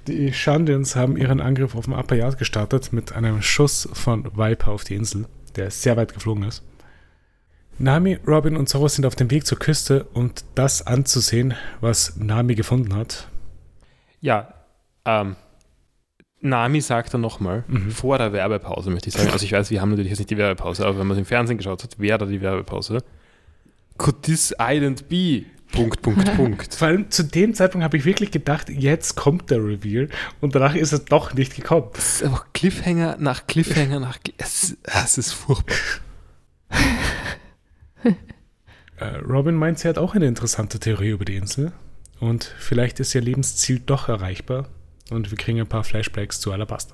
die 0.08 0.34
Shandians 0.34 0.96
haben 0.96 1.18
ihren 1.18 1.40
Angriff 1.42 1.76
auf 1.76 1.86
den 1.86 1.94
Upper 1.94 2.16
Yard 2.16 2.38
gestartet 2.38 2.92
mit 2.94 3.12
einem 3.14 3.42
Schuss 3.42 3.88
von 3.94 4.26
Viper 4.38 4.72
auf 4.72 4.84
die 4.84 4.96
Insel, 4.96 5.26
der 5.56 5.70
sehr 5.72 5.98
weit 5.98 6.14
geflogen 6.14 6.44
ist. 6.44 6.64
Nami, 7.78 8.20
Robin 8.28 8.58
und 8.58 8.68
Zoro 8.70 8.88
sind 8.88 9.06
auf 9.06 9.16
dem 9.16 9.32
Weg 9.32 9.46
zur 9.46 9.58
Küste, 9.58 10.06
um 10.14 10.32
das 10.56 10.86
anzusehen, 10.86 11.54
was 11.80 12.16
Nami 12.18 12.56
gefunden 12.56 12.96
hat. 12.96 13.28
Ja, 14.20 14.54
ähm, 15.06 15.36
Nami 16.42 16.82
sagt 16.82 17.14
dann 17.14 17.22
nochmal, 17.22 17.64
Mhm. 17.68 17.92
vor 17.92 18.18
der 18.18 18.34
Werbepause 18.34 18.90
möchte 18.92 19.10
ich 19.10 19.16
sagen, 19.16 19.32
also 19.32 19.46
ich 19.46 19.52
weiß, 19.52 19.70
wir 19.72 19.82
haben 19.82 19.90
natürlich 19.92 20.10
jetzt 20.12 20.20
nicht 20.20 20.30
die 20.32 20.38
Werbepause, 20.38 20.86
aber 20.86 21.00
wenn 21.00 21.08
man 21.08 21.16
es 21.16 21.20
im 21.20 21.26
Fernsehen 21.26 21.58
geschaut 21.58 21.84
hat, 21.84 22.00
wäre 22.00 22.18
da 22.20 22.26
die 22.26 22.42
Werbepause. 22.42 23.00
Could 23.98 24.24
this 24.24 24.54
island 24.60 25.08
be? 25.10 25.46
Punkt, 25.72 26.02
Punkt, 26.02 26.36
Punkt. 26.36 26.76
Vor 26.76 26.88
allem 26.88 27.10
zu 27.12 27.24
dem 27.24 27.54
Zeitpunkt 27.54 27.84
habe 27.84 27.98
ich 27.98 28.06
wirklich 28.06 28.32
gedacht, 28.32 28.70
jetzt 28.70 29.16
kommt 29.16 29.50
der 29.50 29.60
Reveal 29.60 30.10
und 30.42 30.54
danach 30.56 30.76
ist 30.76 30.92
es 30.92 31.06
doch 31.06 31.34
nicht 31.34 31.56
gekommen. 31.56 31.88
Es 31.98 32.16
ist 32.16 32.24
einfach 32.24 32.46
Cliffhanger 32.54 33.18
nach 33.20 33.48
Cliffhanger 33.48 34.00
nach. 34.00 34.18
Es, 34.38 34.76
es 34.84 35.18
ist 35.18 35.34
furchtbar. 35.34 35.76
Äh, 38.98 39.16
Robin 39.28 39.56
meint, 39.56 39.80
sie 39.80 39.88
hat 39.88 39.98
auch 39.98 40.14
eine 40.14 40.28
interessante 40.28 40.80
Theorie 40.80 41.10
über 41.10 41.26
die 41.26 41.36
Insel 41.36 41.72
und 42.20 42.44
vielleicht 42.60 43.00
ist 43.00 43.16
ihr 43.16 43.22
Lebensziel 43.22 43.82
doch 43.84 44.10
erreichbar 44.10 44.68
und 45.10 45.32
wir 45.32 45.38
kriegen 45.40 45.60
ein 45.60 45.66
paar 45.66 45.84
Flashbacks 45.84 46.40
zu 46.40 46.52
Alabaster. 46.52 46.94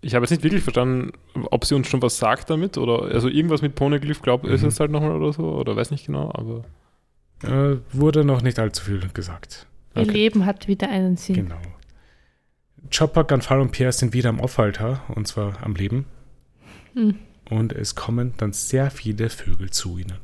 Ich 0.00 0.14
habe 0.14 0.22
jetzt 0.24 0.30
nicht 0.30 0.44
wirklich 0.44 0.62
verstanden, 0.62 1.10
ob 1.50 1.64
sie 1.64 1.74
uns 1.74 1.88
schon 1.88 2.02
was 2.02 2.18
sagt 2.18 2.50
damit 2.50 2.78
oder 2.78 3.12
also 3.12 3.28
irgendwas 3.28 3.62
mit 3.62 3.74
Poneglyph, 3.74 4.22
glaube 4.22 4.48
ist 4.48 4.62
Mhm. 4.62 4.68
es 4.68 4.78
halt 4.78 4.92
nochmal 4.92 5.10
oder 5.10 5.32
so 5.32 5.42
oder 5.54 5.74
weiß 5.74 5.90
nicht 5.90 6.06
genau, 6.06 6.30
aber 6.32 6.62
Äh, 7.44 7.78
wurde 7.92 8.24
noch 8.24 8.42
nicht 8.42 8.58
allzu 8.58 8.84
viel 8.84 9.00
gesagt. 9.12 9.66
Ihr 9.96 10.02
Okay. 10.02 10.10
Leben 10.12 10.46
hat 10.46 10.66
wieder 10.68 10.88
einen 10.88 11.16
Sinn. 11.16 11.36
Genau. 11.36 11.60
Chopper, 12.94 13.24
Gunfall 13.24 13.60
und 13.60 13.70
Pierre 13.72 13.92
sind 13.92 14.12
wieder 14.12 14.28
am 14.28 14.40
Aufhalter 14.40 15.02
und 15.08 15.26
zwar 15.26 15.62
am 15.62 15.74
Leben 15.74 16.06
Hm. 16.94 17.16
und 17.50 17.72
es 17.72 17.94
kommen 17.94 18.34
dann 18.36 18.52
sehr 18.52 18.90
viele 18.90 19.30
Vögel 19.30 19.70
zu 19.70 19.98
ihnen. 19.98 20.18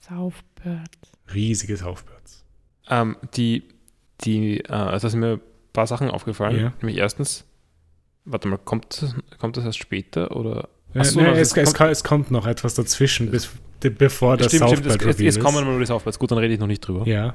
Saufbird. 0.00 0.90
Riesige 1.32 1.76
Saufbirds. 1.76 2.44
ähm, 2.88 3.16
die, 3.34 3.64
die, 4.20 4.60
äh, 4.60 4.72
also 4.72 5.08
sind 5.08 5.20
mir 5.20 5.34
ein 5.34 5.40
paar 5.72 5.86
Sachen 5.86 6.10
aufgefallen. 6.10 6.60
Ja. 6.60 6.72
Nämlich 6.82 6.98
erstens, 6.98 7.44
warte 8.26 8.48
mal, 8.48 8.58
kommt, 8.58 9.14
kommt 9.38 9.56
das 9.56 9.64
erst 9.64 9.78
später 9.78 10.36
oder? 10.36 10.68
Äh, 10.92 10.98
Ach 11.00 11.04
so, 11.06 11.20
nee, 11.20 11.26
also 11.28 11.40
es, 11.40 11.56
es 11.56 11.74
kommt- 11.74 11.90
es 11.90 12.04
kommt 12.04 12.30
noch 12.30 12.46
etwas 12.46 12.74
dazwischen, 12.74 13.30
bis, 13.30 13.50
bevor 13.90 14.36
das 14.36 14.48
stimmt, 14.48 14.68
stimmt, 14.68 14.86
jetzt, 14.86 14.94
jetzt, 14.94 15.02
Reveal 15.02 15.24
jetzt 15.24 15.36
ist. 15.36 15.42
kommen 15.42 15.58
wir 15.58 15.64
mal 15.64 15.72
über 15.72 15.80
das 15.80 15.90
Aufwärts. 15.90 16.18
Gut, 16.18 16.30
dann 16.30 16.38
rede 16.38 16.54
ich 16.54 16.60
noch 16.60 16.66
nicht 16.66 16.80
drüber. 16.80 17.06
Ja. 17.06 17.34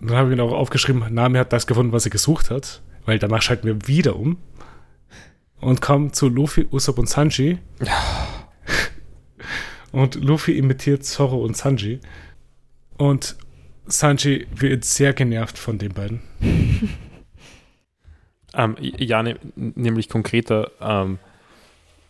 Dann 0.00 0.16
habe 0.16 0.30
ich 0.30 0.36
mir 0.36 0.42
auch 0.42 0.52
aufgeschrieben, 0.52 1.02
Nami 1.12 1.38
hat 1.38 1.52
das 1.52 1.66
gefunden, 1.66 1.92
was 1.92 2.04
er 2.04 2.10
gesucht 2.10 2.50
hat, 2.50 2.82
weil 3.04 3.18
danach 3.18 3.42
schalten 3.42 3.66
wir 3.66 3.88
wieder 3.88 4.16
um 4.16 4.38
und 5.60 5.80
kommen 5.80 6.12
zu 6.12 6.28
Luffy, 6.28 6.66
Usopp 6.70 6.98
und 6.98 7.08
Sanji. 7.08 7.58
Und 9.90 10.16
Luffy 10.16 10.56
imitiert 10.56 11.04
Zoro 11.04 11.42
und 11.42 11.56
Sanji. 11.56 12.00
Und 12.98 13.36
Sanji 13.86 14.46
wird 14.54 14.84
sehr 14.84 15.14
genervt 15.14 15.58
von 15.58 15.78
den 15.78 15.94
beiden. 15.94 16.20
Ähm, 18.54 18.76
ja, 18.80 19.22
ne, 19.22 19.38
nämlich 19.56 20.08
konkreter. 20.08 20.70
Ähm, 20.80 21.18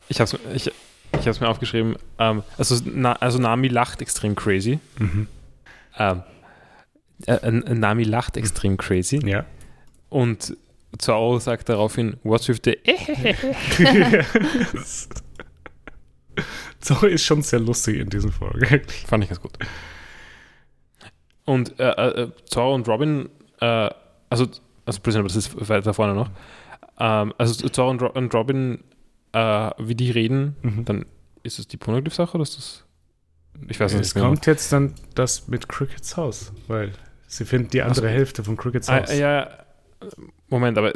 ich 0.09 0.21
habe 0.21 0.39
es 0.55 0.71
ich, 1.19 1.23
ich 1.23 1.29
hab's 1.29 1.41
mir 1.41 1.49
aufgeschrieben. 1.49 1.97
Ähm, 2.19 2.43
also, 2.57 2.77
na, 2.85 3.13
also 3.15 3.39
Nami 3.39 3.69
lacht 3.69 4.01
extrem 4.01 4.35
crazy. 4.35 4.79
Mhm. 4.99 5.29
Ähm, 5.99 6.23
äh, 7.27 7.51
Nami 7.51 8.05
lacht 8.05 8.37
extrem 8.37 8.77
crazy. 8.77 9.21
Ja. 9.27 9.45
Und 10.09 10.57
Zoro 10.97 11.39
sagt 11.39 11.69
daraufhin, 11.69 12.17
what's 12.23 12.49
with 12.49 12.61
the 12.65 12.79
Zoro 16.81 17.07
ist 17.07 17.25
schon 17.25 17.43
sehr 17.43 17.61
lustig 17.61 17.99
in 17.99 18.09
diesem 18.09 18.33
Folge. 18.33 18.83
Fand 19.07 19.25
ich 19.25 19.31
ganz 19.31 19.41
gut. 19.41 19.59
Und 21.45 21.79
äh, 21.81 21.91
äh, 21.91 22.31
Zoro 22.47 22.75
und 22.75 22.89
Robin, 22.89 23.29
äh, 23.61 23.91
also, 24.31 24.47
also 24.87 25.01
das 25.23 25.37
ist 25.37 25.69
weiter 25.69 25.93
vorne 25.95 26.15
noch, 26.15 26.31
ähm, 26.99 27.35
also 27.39 27.69
Zoro 27.69 27.91
und, 27.91 28.03
und 28.03 28.35
Robin, 28.35 28.85
äh, 29.33 29.71
wie 29.79 29.95
die 29.95 30.11
reden, 30.11 30.57
Mhm. 30.63 30.85
dann 30.85 31.07
ist 31.43 31.59
es 31.59 31.69
die 31.69 31.77
Poneglyph-Sache 31.77 32.35
oder 32.35 32.43
ist 32.43 32.57
das 32.57 32.85
ich 33.69 33.81
weiß 33.81 33.93
Es 33.95 34.15
nicht 34.15 34.23
kommt 34.23 34.47
jetzt 34.47 34.73
dann 34.73 34.95
das 35.17 35.49
mit 35.49 35.69
Crickets 35.69 36.17
Haus, 36.17 36.53
weil 36.69 36.93
sie 37.27 37.45
finden 37.45 37.71
die 37.71 37.83
andere 37.83 38.07
Ach 38.07 38.11
so. 38.11 38.17
Hälfte 38.17 38.45
von 38.45 38.57
Crickets 38.57 38.89
Ah, 38.89 39.01
Haus. 39.01 39.17
ja, 39.19 39.49
Moment, 40.49 40.79
aber 40.79 40.93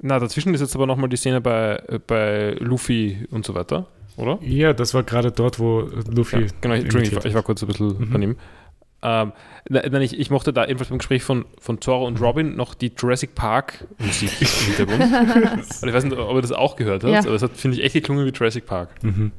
na, 0.00 0.18
dazwischen 0.20 0.54
ist 0.54 0.60
jetzt 0.60 0.74
aber 0.76 0.86
nochmal 0.86 1.08
die 1.08 1.16
Szene 1.16 1.40
bei, 1.40 1.82
bei 2.06 2.52
Luffy 2.60 3.26
und 3.30 3.44
so 3.44 3.54
weiter, 3.54 3.86
oder? 4.16 4.38
Ja, 4.42 4.72
das 4.72 4.94
war 4.94 5.02
gerade 5.02 5.32
dort, 5.32 5.58
wo 5.58 5.80
Luffy. 5.80 6.42
Ja, 6.42 6.46
genau, 6.60 6.74
ich, 6.74 7.12
ich 7.24 7.34
war 7.34 7.42
kurz 7.42 7.62
ein 7.62 7.66
bisschen 7.68 7.88
Mhm. 7.98 8.08
daneben. 8.12 8.36
Ähm, 9.06 9.32
nein, 9.68 10.00
ich, 10.02 10.18
ich 10.18 10.30
mochte 10.30 10.52
da 10.54 10.64
ebenfalls 10.64 10.88
beim 10.88 10.98
Gespräch 10.98 11.22
von, 11.22 11.44
von 11.60 11.78
Zoro 11.80 12.06
und 12.06 12.18
Robin 12.20 12.56
noch 12.56 12.72
die 12.74 12.90
Jurassic 12.96 13.34
Park 13.34 13.86
Musik 13.98 14.30
im 14.40 14.46
Hintergrund. 14.76 15.02
Und 15.82 15.88
ich 15.88 15.94
weiß 15.94 16.04
nicht, 16.04 16.16
ob 16.16 16.34
ihr 16.34 16.40
das 16.42 16.52
auch 16.52 16.74
gehört 16.76 17.04
habt, 17.04 17.12
Ja. 17.12 17.20
aber 17.20 17.34
es 17.34 17.42
hat, 17.42 17.52
finde 17.56 17.76
ich, 17.76 17.84
echt 17.84 17.92
geklungen 17.92 18.24
wie 18.26 18.30
Jurassic 18.30 18.64
Park. 18.66 18.90
Mhm. 19.02 19.30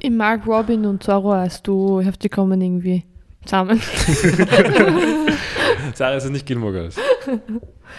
Ich 0.00 0.10
mag 0.10 0.44
Robin 0.48 0.84
und 0.84 1.02
Zorro 1.04 1.30
als 1.32 1.62
Duo. 1.62 2.00
Ich 2.00 2.08
hoffe, 2.08 2.18
die 2.18 2.28
kommen 2.28 2.60
irgendwie 2.60 3.04
zusammen. 3.44 3.80
Sarah 5.94 6.16
ist 6.16 6.28
nicht 6.30 6.46
Gilmore 6.46 6.72
Girls. 6.72 6.96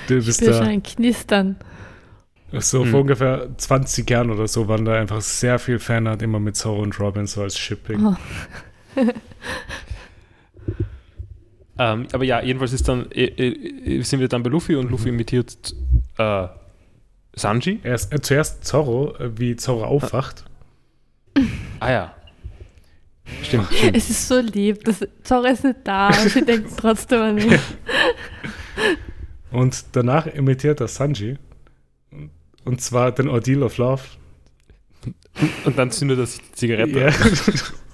Du 0.08 0.18
Ich 0.18 0.26
bist 0.26 0.40
bin 0.42 0.52
schon 0.54 0.64
da 0.64 0.68
ein 0.70 0.84
Knistern. 0.84 1.56
so 2.60 2.84
Mhm. 2.84 2.90
vor 2.92 3.02
ungefähr 3.02 3.48
20 3.58 4.10
Jahren 4.10 4.32
oder 4.32 4.48
so 4.50 4.68
waren 4.68 4.84
da 4.86 4.94
einfach 4.96 5.22
sehr 5.22 5.60
viel 5.60 5.80
Fanart 5.80 6.22
immer 6.22 6.40
mit 6.40 6.56
Zoro 6.58 6.82
und 6.82 7.00
Robin 7.00 7.26
so 7.26 7.42
als 7.42 7.58
Shipping. 7.58 8.06
Oh. 8.06 8.16
Ähm, 11.78 12.08
aber 12.12 12.24
ja, 12.24 12.42
jedenfalls 12.42 12.74
ist 12.74 12.88
dann, 12.88 13.12
äh, 13.12 13.26
äh, 13.26 14.02
sind 14.04 14.20
wir 14.20 14.28
dann 14.28 14.44
bei 14.44 14.50
Luffy 14.50 14.76
und 14.76 14.92
Luffy 14.92 15.10
imitiert 15.10 15.76
äh, 16.18 16.48
Sanji. 17.36 17.80
Erst, 17.84 18.14
äh, 18.14 18.22
zuerst 18.22 18.64
Zorro, 18.66 19.16
äh, 19.18 19.38
wie 19.38 19.56
Zorro 19.56 19.86
aufwacht. 19.86 20.46
Ah 21.80 21.92
ja. 21.92 22.16
Stimmt, 23.42 23.68
stimmt. 23.74 23.98
Es 23.98 24.10
ist 24.10 24.28
so 24.28 24.40
lieb. 24.40 24.84
Das, 24.84 25.00
Zorro 25.24 25.46
ist 25.46 25.64
nicht 25.64 25.80
da 25.84 26.08
und 26.10 26.30
sie 26.30 26.46
denkt 26.46 26.72
trotzdem 26.78 27.22
an 27.22 27.38
ihn. 27.40 27.60
Und 29.52 29.86
danach 29.94 30.28
imitiert 30.28 30.80
er 30.80 30.88
Sanji. 30.88 31.38
Und 32.66 32.82
zwar 32.82 33.12
den 33.12 33.30
Ordeal 33.30 33.64
of 33.64 33.78
Love. 33.78 34.04
Und 35.66 35.78
dann 35.78 35.90
zündet 35.90 36.20
er 36.20 36.26
sich 36.28 36.42
die 36.42 36.52
Zigarette. 36.52 37.00
Ja. 37.00 37.10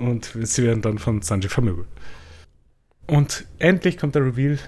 Und 0.00 0.32
sie 0.42 0.64
werden 0.64 0.82
dann 0.82 0.98
von 0.98 1.22
Sanji 1.22 1.48
vermöbelt. 1.48 1.86
Und 3.06 3.44
endlich 3.58 3.96
kommt 3.98 4.14
der 4.14 4.24
Reveal 4.24 4.58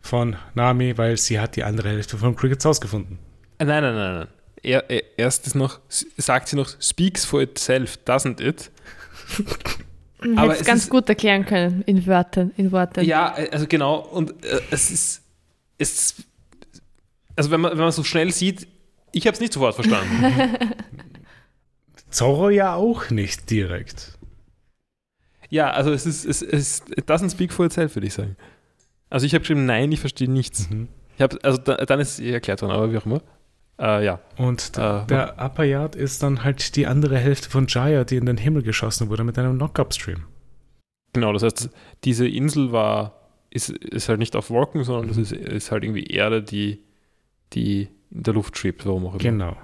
von 0.00 0.36
Nami, 0.54 0.96
weil 0.98 1.16
sie 1.16 1.38
hat 1.40 1.56
die 1.56 1.64
andere 1.64 1.88
Hälfte 1.90 2.16
von 2.16 2.34
Crickets 2.36 2.64
Haus 2.64 2.80
gefunden. 2.80 3.18
Äh, 3.58 3.64
Nein, 3.64 3.82
nein, 3.82 3.94
nein, 3.94 4.14
nein. 4.20 4.28
Er, 4.64 4.88
er, 4.90 5.02
erst 5.18 5.46
ist 5.46 5.54
noch, 5.56 5.80
sagt 6.16 6.48
sie 6.48 6.56
noch, 6.56 6.68
speaks 6.80 7.24
for 7.24 7.40
itself, 7.42 7.98
doesn't 8.06 8.40
it? 8.40 8.70
Aber 10.20 10.42
hätte 10.42 10.52
es 10.54 10.60
es 10.60 10.66
ganz 10.66 10.82
ist- 10.84 10.90
gut 10.90 11.08
erklären 11.08 11.44
können 11.44 11.82
in 11.82 12.06
Wörtern. 12.06 12.52
In 12.56 12.70
Worten. 12.70 13.04
Ja, 13.04 13.36
äh, 13.36 13.50
also 13.50 13.66
genau. 13.66 13.96
Und 13.98 14.44
äh, 14.44 14.60
es 14.70 14.90
ist, 14.92 15.22
es, 15.78 16.14
also 17.34 17.50
wenn 17.50 17.60
man, 17.60 17.72
wenn 17.72 17.78
man 17.78 17.90
so 17.92 18.04
schnell 18.04 18.30
sieht, 18.32 18.68
ich 19.10 19.26
habe 19.26 19.34
es 19.34 19.40
nicht 19.40 19.52
sofort 19.52 19.74
verstanden. 19.74 20.24
Zorro 22.10 22.50
ja 22.50 22.74
auch 22.74 23.10
nicht 23.10 23.50
direkt. 23.50 24.18
Ja, 25.52 25.70
also 25.70 25.92
es 25.92 26.06
ist, 26.06 26.24
es, 26.24 26.40
es 26.40 26.82
it 26.96 27.10
doesn't 27.10 27.30
speak 27.30 27.52
for 27.52 27.66
itself, 27.66 27.94
würde 27.94 28.06
ich 28.06 28.14
sagen. 28.14 28.36
Also 29.10 29.26
ich 29.26 29.34
habe 29.34 29.40
geschrieben, 29.40 29.66
nein, 29.66 29.92
ich 29.92 30.00
verstehe 30.00 30.30
nichts. 30.30 30.70
Mhm. 30.70 30.88
Ich 31.14 31.20
habe, 31.20 31.38
also 31.42 31.58
da, 31.58 31.76
dann 31.76 32.00
ist 32.00 32.12
es 32.12 32.20
eh 32.20 32.32
erklärt 32.32 32.62
worden, 32.62 32.72
aber 32.72 32.90
wie 32.90 32.96
auch 32.96 33.04
immer. 33.04 33.20
Äh, 33.78 34.02
ja. 34.06 34.20
Und 34.38 34.78
Äh, 34.78 35.04
der 35.06 35.36
Upper 35.38 35.64
Yard 35.64 35.94
ist 35.94 36.22
dann 36.22 36.42
halt 36.42 36.74
die 36.74 36.86
andere 36.86 37.18
Hälfte 37.18 37.50
von 37.50 37.66
Jaya, 37.68 38.04
die 38.04 38.16
in 38.16 38.24
den 38.24 38.38
Himmel 38.38 38.62
geschossen 38.62 39.10
wurde 39.10 39.24
mit 39.24 39.38
einem 39.38 39.56
Knock-Up-Stream. 39.56 40.24
Genau, 41.12 41.34
das 41.34 41.42
heißt, 41.42 41.68
diese 42.04 42.26
Insel 42.26 42.72
war, 42.72 43.20
ist, 43.50 43.68
ist 43.68 44.08
halt 44.08 44.20
nicht 44.20 44.34
auf 44.34 44.48
Wolken, 44.48 44.84
sondern 44.84 45.08
das 45.08 45.18
ist, 45.18 45.32
ist 45.32 45.70
halt 45.70 45.84
irgendwie 45.84 46.04
Erde, 46.04 46.42
die, 46.42 46.82
die 47.52 47.88
in 48.10 48.22
der 48.22 48.32
Luft 48.32 48.56
schwebt, 48.56 48.86
warum 48.86 49.04
auch 49.04 49.12
immer. 49.12 49.18
Genau. 49.18 49.56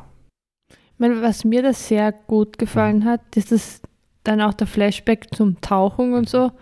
Ich 0.70 0.98
meine, 0.98 1.22
was 1.22 1.44
mir 1.44 1.62
das 1.62 1.88
sehr 1.88 2.12
gut 2.12 2.58
gefallen 2.58 3.06
hat, 3.06 3.22
ist 3.36 3.52
das 3.52 3.80
dann 4.28 4.40
auch 4.40 4.54
der 4.54 4.66
Flashback 4.66 5.34
zum 5.34 5.60
Tauchen 5.60 6.12
und 6.14 6.28
so, 6.28 6.52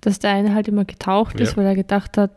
dass 0.00 0.18
der 0.18 0.30
eine 0.30 0.54
halt 0.54 0.68
immer 0.68 0.84
getaucht 0.84 1.38
ist, 1.40 1.50
Ja. 1.52 1.56
weil 1.58 1.66
er 1.66 1.74
gedacht 1.74 2.16
hat, 2.18 2.30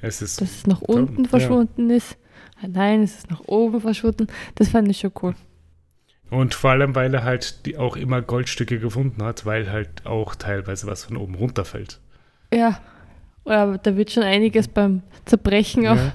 Es 0.00 0.22
ist 0.22 0.40
dass 0.40 0.50
es 0.50 0.66
nach 0.66 0.80
unten 0.80 1.24
ja. 1.24 1.28
verschwunden 1.28 1.90
ist. 1.90 2.16
Ah, 2.62 2.66
Nein, 2.68 3.02
es 3.02 3.18
ist 3.18 3.30
nach 3.30 3.40
oben 3.46 3.80
verschwunden. 3.80 4.26
Das 4.54 4.68
fand 4.70 4.88
ich 4.88 4.98
schon 4.98 5.12
cool. 5.22 5.34
Und 6.30 6.54
vor 6.54 6.70
allem, 6.70 6.94
weil 6.94 7.12
er 7.12 7.24
halt 7.24 7.66
die 7.66 7.76
auch 7.76 7.96
immer 7.96 8.22
Goldstücke 8.22 8.78
gefunden 8.78 9.22
hat, 9.24 9.44
weil 9.46 9.70
halt 9.70 10.06
auch 10.06 10.34
teilweise 10.36 10.86
was 10.86 11.04
von 11.04 11.16
oben 11.16 11.34
runterfällt. 11.34 12.00
Ja, 12.54 12.80
aber 13.44 13.78
da 13.78 13.96
wird 13.96 14.10
schon 14.12 14.22
einiges 14.22 14.68
beim 14.68 15.02
Zerbrechen 15.26 15.86
auch 15.88 15.96
Ja. 15.96 16.12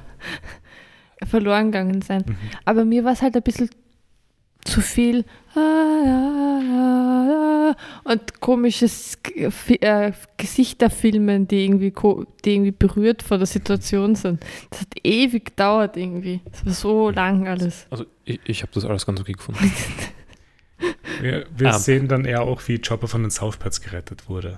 verloren 1.26 1.72
gegangen 1.72 2.02
sein. 2.02 2.24
Mhm. 2.26 2.36
Aber 2.66 2.86
mir 2.86 3.04
war 3.04 3.14
es 3.14 3.22
halt 3.22 3.36
ein 3.36 3.42
bisschen 3.44 3.70
zu 4.66 4.82
viel 4.82 5.24
ah, 5.56 5.60
ah, 5.60 6.62
ah, 7.72 7.76
und 8.12 8.42
komisches 8.42 9.18
äh, 9.36 10.12
Gesichterfilmen, 10.38 11.48
die 11.48 11.64
irgendwie, 11.66 11.94
die 12.44 12.54
irgendwie 12.54 12.72
berührt 12.72 13.24
von 13.24 13.40
der 13.40 13.48
Situation 13.48 14.16
sind. 14.16 14.44
Das 14.70 14.82
hat 14.82 14.88
ewig 15.04 15.46
gedauert 15.46 15.96
irgendwie. 15.98 16.42
Das 16.52 16.66
war 16.66 16.74
so 16.74 17.10
lang 17.10 17.48
alles. 17.48 17.88
Also 17.90 18.06
ich, 18.26 18.40
ich 18.46 18.62
habe 18.62 18.72
das 18.74 18.86
alles 18.86 19.06
ganz 19.06 19.20
okay 19.22 19.34
gefunden. 19.34 19.72
Wir, 21.22 21.46
wir 21.56 21.70
Ah. 21.70 21.80
sehen 21.80 22.10
dann 22.10 22.26
eher 22.26 22.42
auch, 22.42 22.62
wie 22.68 22.80
Chopper 22.80 23.08
von 23.08 23.22
den 23.22 23.32
Southpads 23.32 23.80
gerettet 23.80 24.28
wurde. 24.28 24.58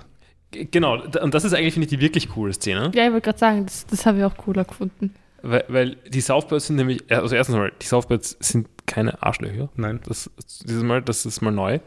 Genau, 0.52 1.00
und 1.22 1.34
das 1.34 1.44
ist 1.46 1.54
eigentlich, 1.54 1.74
finde 1.74 1.86
ich, 1.86 1.90
die 1.92 2.00
wirklich 2.02 2.30
coole 2.30 2.54
Szene. 2.54 2.92
Ja, 2.96 3.06
ich 3.06 3.12
wollte 3.12 3.26
gerade 3.26 3.38
sagen, 3.38 3.66
das, 3.68 3.86
das 3.86 4.06
habe 4.08 4.18
ich 4.18 4.24
auch 4.24 4.36
cooler 4.36 4.64
gefunden. 4.64 5.14
Weil, 5.44 5.64
weil 5.68 5.96
die 6.10 6.22
Southbirds 6.22 6.68
sind 6.68 6.78
nämlich, 6.78 7.04
äh, 7.12 7.16
also 7.16 7.36
erstens 7.36 7.56
mal, 7.56 7.72
die 7.80 7.86
Southbirds 7.86 8.36
sind 8.40 8.68
keine 8.88 9.22
Arschlöcher. 9.22 9.70
Nein. 9.76 10.00
Das, 10.08 10.32
dieses 10.64 10.82
Mal, 10.82 11.02
das 11.04 11.26
ist 11.28 11.42
mal 11.42 11.52
neu. 11.52 11.80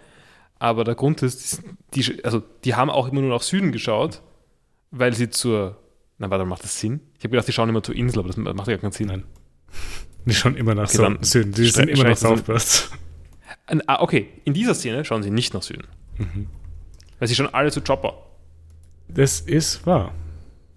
Aber 0.60 0.84
der 0.84 0.94
Grund 0.94 1.22
ist, 1.22 1.62
die, 1.94 2.22
also 2.24 2.42
die 2.64 2.74
haben 2.76 2.90
auch 2.90 3.08
immer 3.08 3.22
nur 3.22 3.30
nach 3.30 3.42
Süden 3.42 3.72
geschaut, 3.72 4.22
weil 4.90 5.14
sie 5.14 5.30
zur, 5.30 5.78
na 6.18 6.30
warte, 6.30 6.44
macht 6.44 6.62
das 6.62 6.78
Sinn? 6.78 7.00
Ich 7.18 7.24
habe 7.24 7.30
gedacht, 7.30 7.48
die 7.48 7.52
schauen 7.52 7.68
immer 7.68 7.82
zur 7.82 7.94
Insel, 7.96 8.18
aber 8.20 8.28
das 8.28 8.36
macht 8.36 8.68
ja 8.68 8.76
keinen 8.76 8.92
Sinn. 8.92 9.08
Nein. 9.08 9.24
Die 10.26 10.34
schauen 10.34 10.54
immer 10.56 10.74
nach 10.74 10.92
Okay, 10.92 11.16
Süden. 11.22 11.52
Die 11.52 11.66
sind 11.70 11.88
immer 11.88 12.04
nach. 12.04 12.22
An- 13.66 13.82
Ah, 13.86 14.02
okay, 14.02 14.28
in 14.44 14.52
dieser 14.52 14.74
Szene 14.74 15.04
schauen 15.04 15.22
sie 15.22 15.30
nicht 15.30 15.54
nach 15.54 15.62
Süden. 15.62 15.86
Mhm. 16.18 16.46
Weil 17.18 17.28
sie 17.28 17.34
schauen 17.34 17.52
alle 17.54 17.70
zu 17.70 17.80
Chopper. 17.80 18.14
Das 19.08 19.40
ist 19.40 19.86
wahr. 19.86 20.12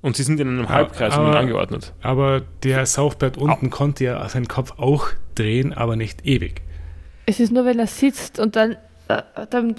Und 0.04 0.16
sie 0.16 0.22
sind 0.24 0.40
in 0.40 0.48
einem 0.50 0.66
Aber- 0.66 0.70
Halbkreis 0.76 1.18
um 1.18 1.26
aber- 1.26 1.40
angeordnet. 1.40 1.94
Aber 2.04 2.42
der 2.64 2.86
Southpad 2.86 3.38
unten 3.38 3.72
konnte 3.72 4.04
ja 4.04 4.30
seinen 4.30 4.48
Kopf 4.48 4.74
auch 4.78 5.08
drehen, 5.34 5.74
aber 5.74 5.96
nicht 5.96 6.26
ewig. 6.28 6.62
Es 7.26 7.40
ist 7.40 7.52
nur, 7.52 7.66
wenn 7.66 7.80
er 7.80 7.88
sitzt 7.88 8.38
und 8.38 8.56
dann, 8.56 8.74
äh, 9.08 9.22
dann 9.50 9.76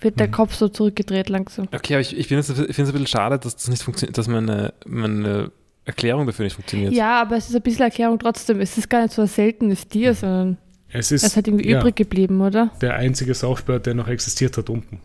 wird 0.00 0.18
der 0.18 0.26
Mhm. 0.28 0.32
Kopf 0.32 0.54
so 0.54 0.68
zurückgedreht 0.68 1.28
langsam. 1.28 1.68
Okay, 1.72 1.92
aber 1.94 2.00
ich, 2.00 2.16
ich 2.18 2.26
finde 2.26 2.40
es 2.40 2.48
es 2.48 2.58
ein 2.58 2.66
bisschen 2.66 3.06
schade, 3.06 3.38
dass 3.38 3.54
das 3.54 3.68
nicht 3.68 3.82
funktioniert, 3.82 4.16
dass 4.18 4.26
meine, 4.28 4.72
meine 4.86 5.52
Erklärung 5.84 6.26
dafür 6.26 6.44
nicht 6.44 6.54
funktioniert. 6.54 6.92
Ja, 6.94 7.20
aber 7.20 7.36
es 7.36 7.48
ist 7.50 7.54
ein 7.54 7.62
bisschen 7.62 7.82
Erklärung 7.84 8.18
trotzdem. 8.18 8.60
Es 8.60 8.76
ist 8.78 8.88
gar 8.88 9.02
nicht 9.02 9.12
so 9.14 9.22
ein 9.22 9.28
seltenes 9.28 9.86
Tier, 9.86 10.14
sondern 10.14 10.56
Es 10.88 11.06
es 11.06 11.12
ist 11.12 11.22
ist 11.24 11.36
halt 11.36 11.48
irgendwie 11.48 11.68
ja, 11.68 11.80
übrig 11.80 11.96
geblieben, 11.96 12.40
oder? 12.40 12.70
der 12.80 12.94
einzige 12.96 13.34
Southpad, 13.34 13.84
der 13.84 13.94
noch 13.94 14.08
existiert 14.08 14.56
hat 14.56 14.70
unten. 14.70 15.00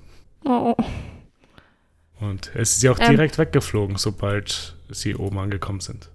Oh, 0.45 0.73
oh. 0.79 0.83
Und 2.19 2.51
es 2.55 2.77
ist 2.77 2.83
ja 2.83 2.91
auch 2.91 2.99
Ähm. 2.99 3.11
direkt 3.11 3.37
weggeflogen, 3.37 3.97
sobald 3.97 4.75
sie 4.89 5.15
oben 5.15 5.37
angekommen 5.39 5.79
sind. 5.81 6.09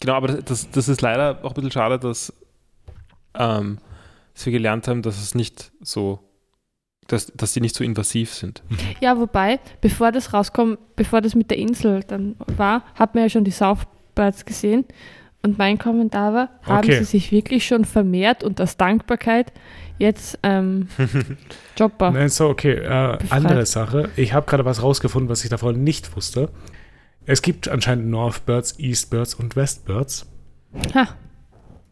Genau, 0.00 0.14
aber 0.14 0.28
das, 0.28 0.70
das 0.70 0.88
ist 0.88 1.00
leider 1.02 1.44
auch 1.44 1.50
ein 1.50 1.54
bisschen 1.54 1.70
schade, 1.70 1.98
dass, 1.98 2.32
ähm, 3.34 3.78
dass 4.34 4.46
wir 4.46 4.52
gelernt 4.52 4.86
haben, 4.88 5.02
dass 5.02 5.20
es 5.20 5.34
nicht 5.34 5.72
so, 5.80 6.20
dass, 7.06 7.26
dass 7.34 7.52
die 7.52 7.60
nicht 7.60 7.74
so 7.74 7.84
invasiv 7.84 8.32
sind. 8.34 8.62
Ja, 9.00 9.18
wobei, 9.18 9.60
bevor 9.80 10.12
das 10.12 10.32
rauskommt, 10.32 10.78
bevor 10.96 11.20
das 11.20 11.34
mit 11.34 11.50
der 11.50 11.58
Insel 11.58 12.02
dann 12.04 12.36
war, 12.56 12.82
hat 12.94 13.14
man 13.14 13.24
ja 13.24 13.30
schon 13.30 13.44
die 13.44 13.50
Southbirds 13.50 14.44
gesehen. 14.44 14.84
Und 15.42 15.58
mein 15.58 15.78
Kommentar 15.78 16.32
war, 16.32 16.48
haben 16.62 16.78
Okay. 16.78 16.98
sie 16.98 17.04
sich 17.04 17.30
wirklich 17.30 17.66
schon 17.66 17.84
vermehrt 17.84 18.42
und 18.42 18.60
aus 18.62 18.76
Dankbarkeit 18.78 19.52
jetzt 19.98 20.38
ähm, 20.42 20.88
Chopper. 21.78 22.10
Nein, 22.10 22.28
so, 22.28 22.48
okay. 22.48 22.74
Äh, 22.74 23.18
andere 23.30 23.66
Sache. 23.66 24.10
Ich 24.16 24.32
habe 24.32 24.46
gerade 24.46 24.64
was 24.64 24.82
rausgefunden, 24.82 25.28
was 25.28 25.44
ich 25.44 25.50
davor 25.50 25.72
nicht 25.72 26.14
wusste. 26.16 26.50
Es 27.26 27.40
gibt 27.42 27.68
anscheinend 27.68 28.08
Northbirds, 28.08 28.78
Eastbirds 28.78 29.34
und 29.34 29.56
Westbirds, 29.56 30.26
Ha, 30.94 31.08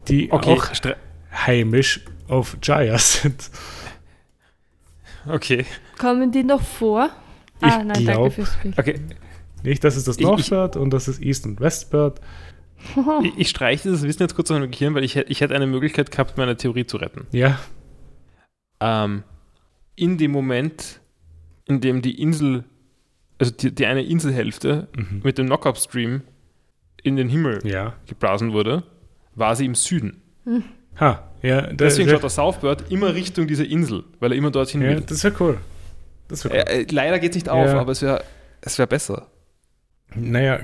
die 0.07 0.31
Okay, 0.31 0.51
auch 0.51 0.67
heimisch 1.47 2.01
auf 2.27 2.57
Jaya 2.61 2.97
sind. 2.97 3.49
okay. 5.27 5.65
kommen 5.97 6.31
die 6.31 6.43
noch 6.43 6.61
vor? 6.61 7.09
Ich 7.61 7.71
ah, 7.71 7.77
nein, 7.77 7.87
danke 7.87 8.03
glaub- 8.03 8.33
fürs 8.33 8.55
Bild. 8.61 8.77
okay. 8.77 8.99
Nicht, 9.63 9.83
das 9.85 9.95
ist 9.95 10.07
das 10.09 10.19
Northbird 10.19 10.75
und 10.75 10.91
das 10.91 11.07
ist 11.07 11.21
East 11.21 11.45
und 11.45 11.59
Westbird. 11.59 12.19
Ich, 13.23 13.37
ich 13.37 13.49
streiche 13.49 13.83
dieses 13.83 14.03
Wissen 14.03 14.23
jetzt 14.23 14.35
kurz 14.35 14.51
aus 14.51 14.59
meinem 14.59 14.69
Gehirn, 14.69 14.93
weil 14.93 15.05
ich, 15.05 15.15
ich 15.15 15.39
hätte 15.39 15.55
eine 15.55 15.67
Möglichkeit 15.67 16.11
gehabt, 16.11 16.37
meine 16.37 16.57
Theorie 16.57 16.85
zu 16.85 16.97
retten. 16.97 17.27
Ja, 17.31 17.57
Ähm, 18.83 19.23
in 19.95 20.17
dem 20.17 20.31
Moment, 20.31 20.99
in 21.65 21.79
dem 21.79 22.01
die 22.01 22.21
Insel, 22.21 22.65
also 23.39 23.53
die, 23.53 23.73
die 23.73 23.85
eine 23.85 24.03
Inselhälfte 24.03 24.87
mhm. 24.95 25.21
mit 25.23 25.37
dem 25.37 25.45
Knock-Up-Stream 25.45 26.21
in 27.01 27.15
den 27.15 27.29
Himmel 27.29 27.59
ja. 27.63 27.93
geblasen 28.07 28.51
wurde, 28.53 28.83
war 29.35 29.55
sie 29.55 29.65
im 29.65 29.75
Süden. 29.75 30.21
Ha, 30.99 31.23
ja, 31.41 31.61
da- 31.61 31.73
Deswegen 31.73 32.09
schaut 32.09 32.23
der 32.23 32.29
Southbird 32.29 32.91
immer 32.91 33.13
Richtung 33.13 33.47
diese 33.47 33.65
Insel, 33.65 34.03
weil 34.19 34.31
er 34.31 34.37
immer 34.37 34.51
dorthin 34.51 34.81
ja 34.81 34.89
will. 34.89 35.01
das 35.01 35.23
wäre 35.23 35.35
cool. 35.39 35.57
Das 36.27 36.43
wäre 36.43 36.55
cool. 36.55 36.63
Äh, 36.67 36.81
äh, 36.81 36.87
leider 36.91 37.19
geht 37.19 37.31
es 37.31 37.35
nicht 37.35 37.49
auf, 37.49 37.67
Ja. 37.67 37.79
aber 37.79 37.91
es 37.91 38.01
wäre 38.01 38.23
es 38.61 38.77
wär 38.79 38.87
besser. 38.87 39.27
Naja, 40.15 40.59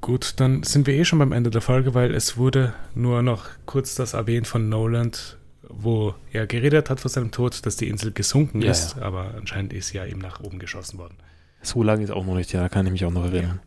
gut, 0.00 0.34
dann 0.38 0.62
sind 0.62 0.86
wir 0.86 0.94
eh 0.94 1.04
schon 1.04 1.18
beim 1.18 1.32
Ende 1.32 1.50
der 1.50 1.60
Folge, 1.60 1.94
weil 1.94 2.14
es 2.14 2.36
wurde 2.36 2.74
nur 2.94 3.22
noch 3.22 3.46
kurz 3.66 3.94
das 3.94 4.14
erwähnt 4.14 4.46
von 4.46 4.68
Noland, 4.68 5.37
wo 5.68 6.14
er 6.32 6.46
geredet 6.46 6.90
hat 6.90 7.00
vor 7.00 7.10
seinem 7.10 7.30
Tod, 7.30 7.64
dass 7.66 7.76
die 7.76 7.88
Insel 7.88 8.12
gesunken 8.12 8.62
Ja, 8.62 8.70
ist, 8.70 8.98
aber 8.98 9.34
anscheinend 9.36 9.72
ist 9.72 9.88
sie 9.88 9.98
ja 9.98 10.06
eben 10.06 10.20
nach 10.20 10.40
oben 10.40 10.58
geschossen 10.58 10.98
worden. 10.98 11.16
So 11.62 11.82
lange 11.82 12.04
ist 12.04 12.10
auch 12.10 12.24
noch 12.24 12.34
nicht, 12.34 12.52
ja, 12.52 12.62
da 12.62 12.68
kann 12.68 12.86
ich 12.86 12.92
mich 12.92 13.04
auch 13.04 13.10
noch 13.10 13.24
erinnern. 13.24 13.60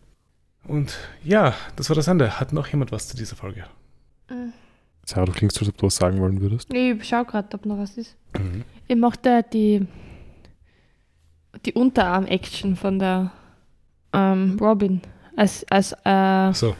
Und 0.68 0.98
ja, 1.23 1.53
das 1.76 1.90
war 1.90 1.95
das 1.95 2.07
Ende. 2.07 2.40
Hat 2.40 2.53
noch 2.53 2.68
jemand 2.68 2.91
was 2.91 3.07
zu 3.07 3.18
dieser 3.18 3.36
Folge? 3.36 3.65
Sarah, 5.06 5.26
du 5.26 5.32
klingst, 5.32 5.60
als 5.60 5.69
ob 5.69 5.78
du 5.78 5.88
was 5.88 5.95
sagen 5.95 6.19
wollen 6.19 6.40
würdest. 6.40 6.72
Ich 6.73 7.07
schau 7.07 7.23
gerade, 7.26 7.48
ob 7.56 7.65
noch 7.65 7.78
was 7.78 7.98
ist. 7.98 8.15
Mhm. 8.38 8.64
Ich 8.88 8.95
mochte 8.95 9.44
die, 9.52 9.86
die 11.65 11.73
Unterarm-Action 11.73 12.76
von 12.76 12.99
der 12.99 13.32
ähm, 14.14 14.57
Robin, 14.60 15.02
als, 15.36 15.65
als, 15.69 15.94
äh, 16.06 16.53
So, 16.53 16.76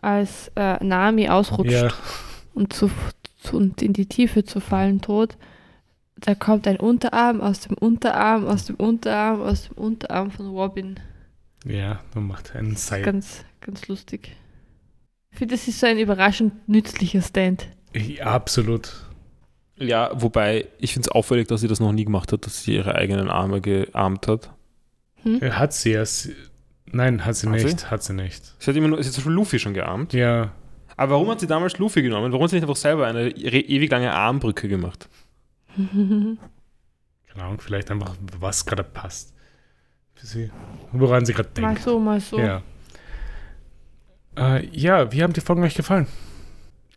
als 0.00 0.50
äh, 0.56 0.82
Nami 0.82 1.28
ausrutscht 1.28 1.70
ja, 1.72 1.88
und, 2.54 2.72
zu, 2.72 2.90
und 3.52 3.82
in 3.82 3.92
die 3.92 4.06
Tiefe 4.06 4.44
zu 4.44 4.60
fallen 4.60 5.00
tot. 5.00 5.36
Da 6.18 6.34
kommt 6.34 6.66
ein 6.66 6.78
Unterarm 6.78 7.40
aus 7.40 7.60
dem 7.60 7.74
Unterarm, 7.76 8.46
aus 8.46 8.64
dem 8.66 8.76
Unterarm, 8.76 9.42
aus 9.42 9.68
dem 9.68 9.76
Unterarm 9.76 10.30
von 10.30 10.46
Robin. 10.48 10.98
ja, 11.66 12.00
man 12.14 12.26
macht 12.26 12.56
einen 12.56 12.76
Seil. 12.76 13.02
Ganz, 13.02 13.44
ganz 13.60 13.86
lustig. 13.88 14.34
Ich 15.30 15.38
finde, 15.38 15.54
das 15.54 15.68
ist 15.68 15.80
so 15.80 15.86
ein 15.86 15.98
überraschend 15.98 16.66
nützlicher 16.68 17.20
Stand. 17.20 17.68
Ja, 17.94 18.26
absolut. 18.26 18.92
Ja, 19.78 20.10
wobei 20.14 20.68
ich 20.78 20.94
finde 20.94 21.08
es 21.08 21.12
auffällig, 21.14 21.48
dass 21.48 21.60
sie 21.60 21.68
das 21.68 21.80
noch 21.80 21.92
nie 21.92 22.06
gemacht 22.06 22.32
hat, 22.32 22.46
dass 22.46 22.62
sie 22.64 22.76
ihre 22.76 22.94
eigenen 22.94 23.28
Arme 23.28 23.60
gearmt 23.60 24.26
hat. 24.26 24.50
Hm? 25.22 25.40
Hat 25.42 25.74
sie 25.74 25.90
ja. 25.92 26.04
sie- 26.06 26.34
Nein, 26.92 27.24
hat 27.26 27.36
sie 27.36 27.48
Hat 27.50 27.58
sie? 27.58 27.64
nicht. 27.66 27.90
Hat 27.90 28.02
sie 28.02 28.14
nicht. 28.14 28.54
Sie 28.58 28.70
hat 28.70 28.76
immer 28.76 28.88
nur, 28.88 29.02
sie 29.02 29.08
hat 29.08 29.12
zum 29.14 29.20
Beispiel 29.24 29.34
Luffy 29.34 29.58
schon 29.58 29.74
gearmt. 29.74 30.14
Ja, 30.14 30.52
Aber 30.96 31.12
warum 31.12 31.28
hat 31.30 31.40
sie 31.40 31.46
damals 31.46 31.78
Luffy 31.78 32.02
genommen? 32.02 32.32
Warum 32.32 32.44
hat 32.44 32.50
sie 32.50 32.56
nicht 32.56 32.64
einfach 32.64 32.76
selber 32.76 33.06
eine 33.06 33.24
re- 33.26 33.30
ewig 33.60 33.90
lange 33.90 34.12
Armbrücke 34.12 34.68
gemacht? 34.68 35.08
keine 35.76 36.38
Ahnung, 37.36 37.60
vielleicht 37.60 37.90
einfach, 37.90 38.14
was 38.40 38.64
gerade 38.64 38.82
passt. 38.84 39.34
Für 40.14 40.26
sie. 40.26 40.50
Woran 40.92 41.26
sie 41.26 41.34
gerade 41.34 41.50
denkt. 41.50 41.60
mal 41.70 41.78
so, 41.78 41.98
mal 41.98 42.20
so. 42.20 42.38
Ja. 42.38 42.62
Äh, 44.38 44.66
ja, 44.72 45.12
wie 45.12 45.22
haben 45.22 45.32
die 45.32 45.40
Folgen 45.40 45.62
euch 45.62 45.74
gefallen? 45.74 46.06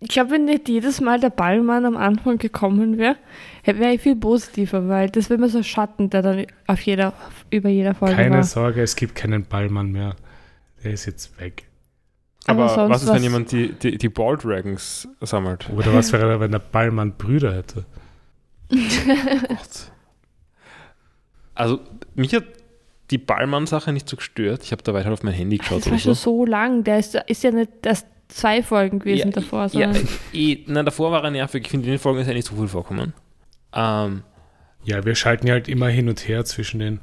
Ich 0.01 0.09
glaube, 0.09 0.31
wenn 0.31 0.45
nicht 0.45 0.69
jedes 0.69 1.01
Mal 1.01 1.19
der 1.19 1.29
Ballmann 1.29 1.85
am 1.85 1.97
Anfang 1.97 2.37
gekommen 2.37 2.97
wäre, 2.97 3.17
wäre 3.65 3.91
ich 3.93 4.01
viel 4.01 4.15
positiver, 4.15 4.87
weil 4.87 5.09
das 5.09 5.29
wäre 5.29 5.37
immer 5.37 5.49
so 5.49 5.57
ein 5.57 5.65
Schatten, 5.65 6.09
der 6.09 6.21
dann 6.21 6.45
auf 6.67 6.79
jeder, 6.81 7.11
über 7.49 7.67
jeder 7.67 7.93
Folge 7.93 8.15
Keine 8.15 8.35
war. 8.37 8.43
Sorge, 8.43 8.81
es 8.81 8.95
gibt 8.95 9.15
keinen 9.15 9.43
Ballmann 9.43 9.91
mehr. 9.91 10.15
Der 10.85 10.93
ist 10.93 11.05
jetzt 11.05 11.37
weg. 11.41 11.65
Aber 12.49 12.63
Aber 12.63 12.75
sonst 12.75 12.89
was 12.89 13.03
ist, 13.03 13.13
wenn 13.13 13.23
jemand 13.23 13.51
die, 13.51 13.73
die, 13.73 13.97
die 13.97 14.09
Ball 14.09 14.37
Dragons 14.37 15.07
sammelt? 15.21 15.69
Oder 15.69 15.93
was 15.93 16.11
wäre, 16.11 16.39
wenn 16.39 16.51
der 16.51 16.59
Ballmann 16.59 17.13
Brüder 17.17 17.53
hätte? 17.55 17.85
Gott. 18.69 19.91
Also, 21.55 21.79
mich 22.15 22.33
hat 22.33 22.45
die 23.11 23.17
Ballmann-Sache 23.17 23.91
nicht 23.91 24.07
so 24.07 24.15
gestört. 24.15 24.63
Ich 24.63 24.71
habe 24.71 24.83
da 24.83 24.93
weiter 24.93 25.11
auf 25.11 25.23
mein 25.23 25.33
Handy 25.33 25.57
geschaut. 25.57 25.79
Das 25.79 25.85
war 25.87 25.93
oder 25.93 25.99
schon 25.99 26.13
so. 26.13 26.37
so 26.37 26.45
lang. 26.45 26.83
Der 26.83 26.99
ist, 26.99 27.15
ist 27.27 27.43
ja 27.43 27.51
nicht 27.51 27.71
erst 27.83 28.07
zwei 28.27 28.61
Folgen 28.61 28.99
gewesen 28.99 29.29
Ja, 29.29 29.33
davor, 29.33 29.67
Ja, 29.73 29.91
eh, 30.33 30.63
nein, 30.67 30.85
davor 30.85 31.11
war 31.11 31.23
er 31.23 31.31
nervig. 31.31 31.63
Ich 31.65 31.71
finde, 31.71 31.87
in 31.87 31.93
den 31.93 31.99
Folgen 31.99 32.19
ist 32.19 32.27
ja 32.27 32.33
nicht 32.33 32.47
so 32.47 32.55
viel 32.55 32.67
vorkommen. 32.67 33.13
Ähm, 33.73 34.23
Ja, 34.83 35.03
wir 35.03 35.15
schalten 35.15 35.47
ja 35.47 35.53
halt 35.53 35.67
immer 35.67 35.87
hin 35.89 36.07
und 36.07 36.27
her 36.27 36.45
zwischen 36.45 36.79
den 36.79 36.99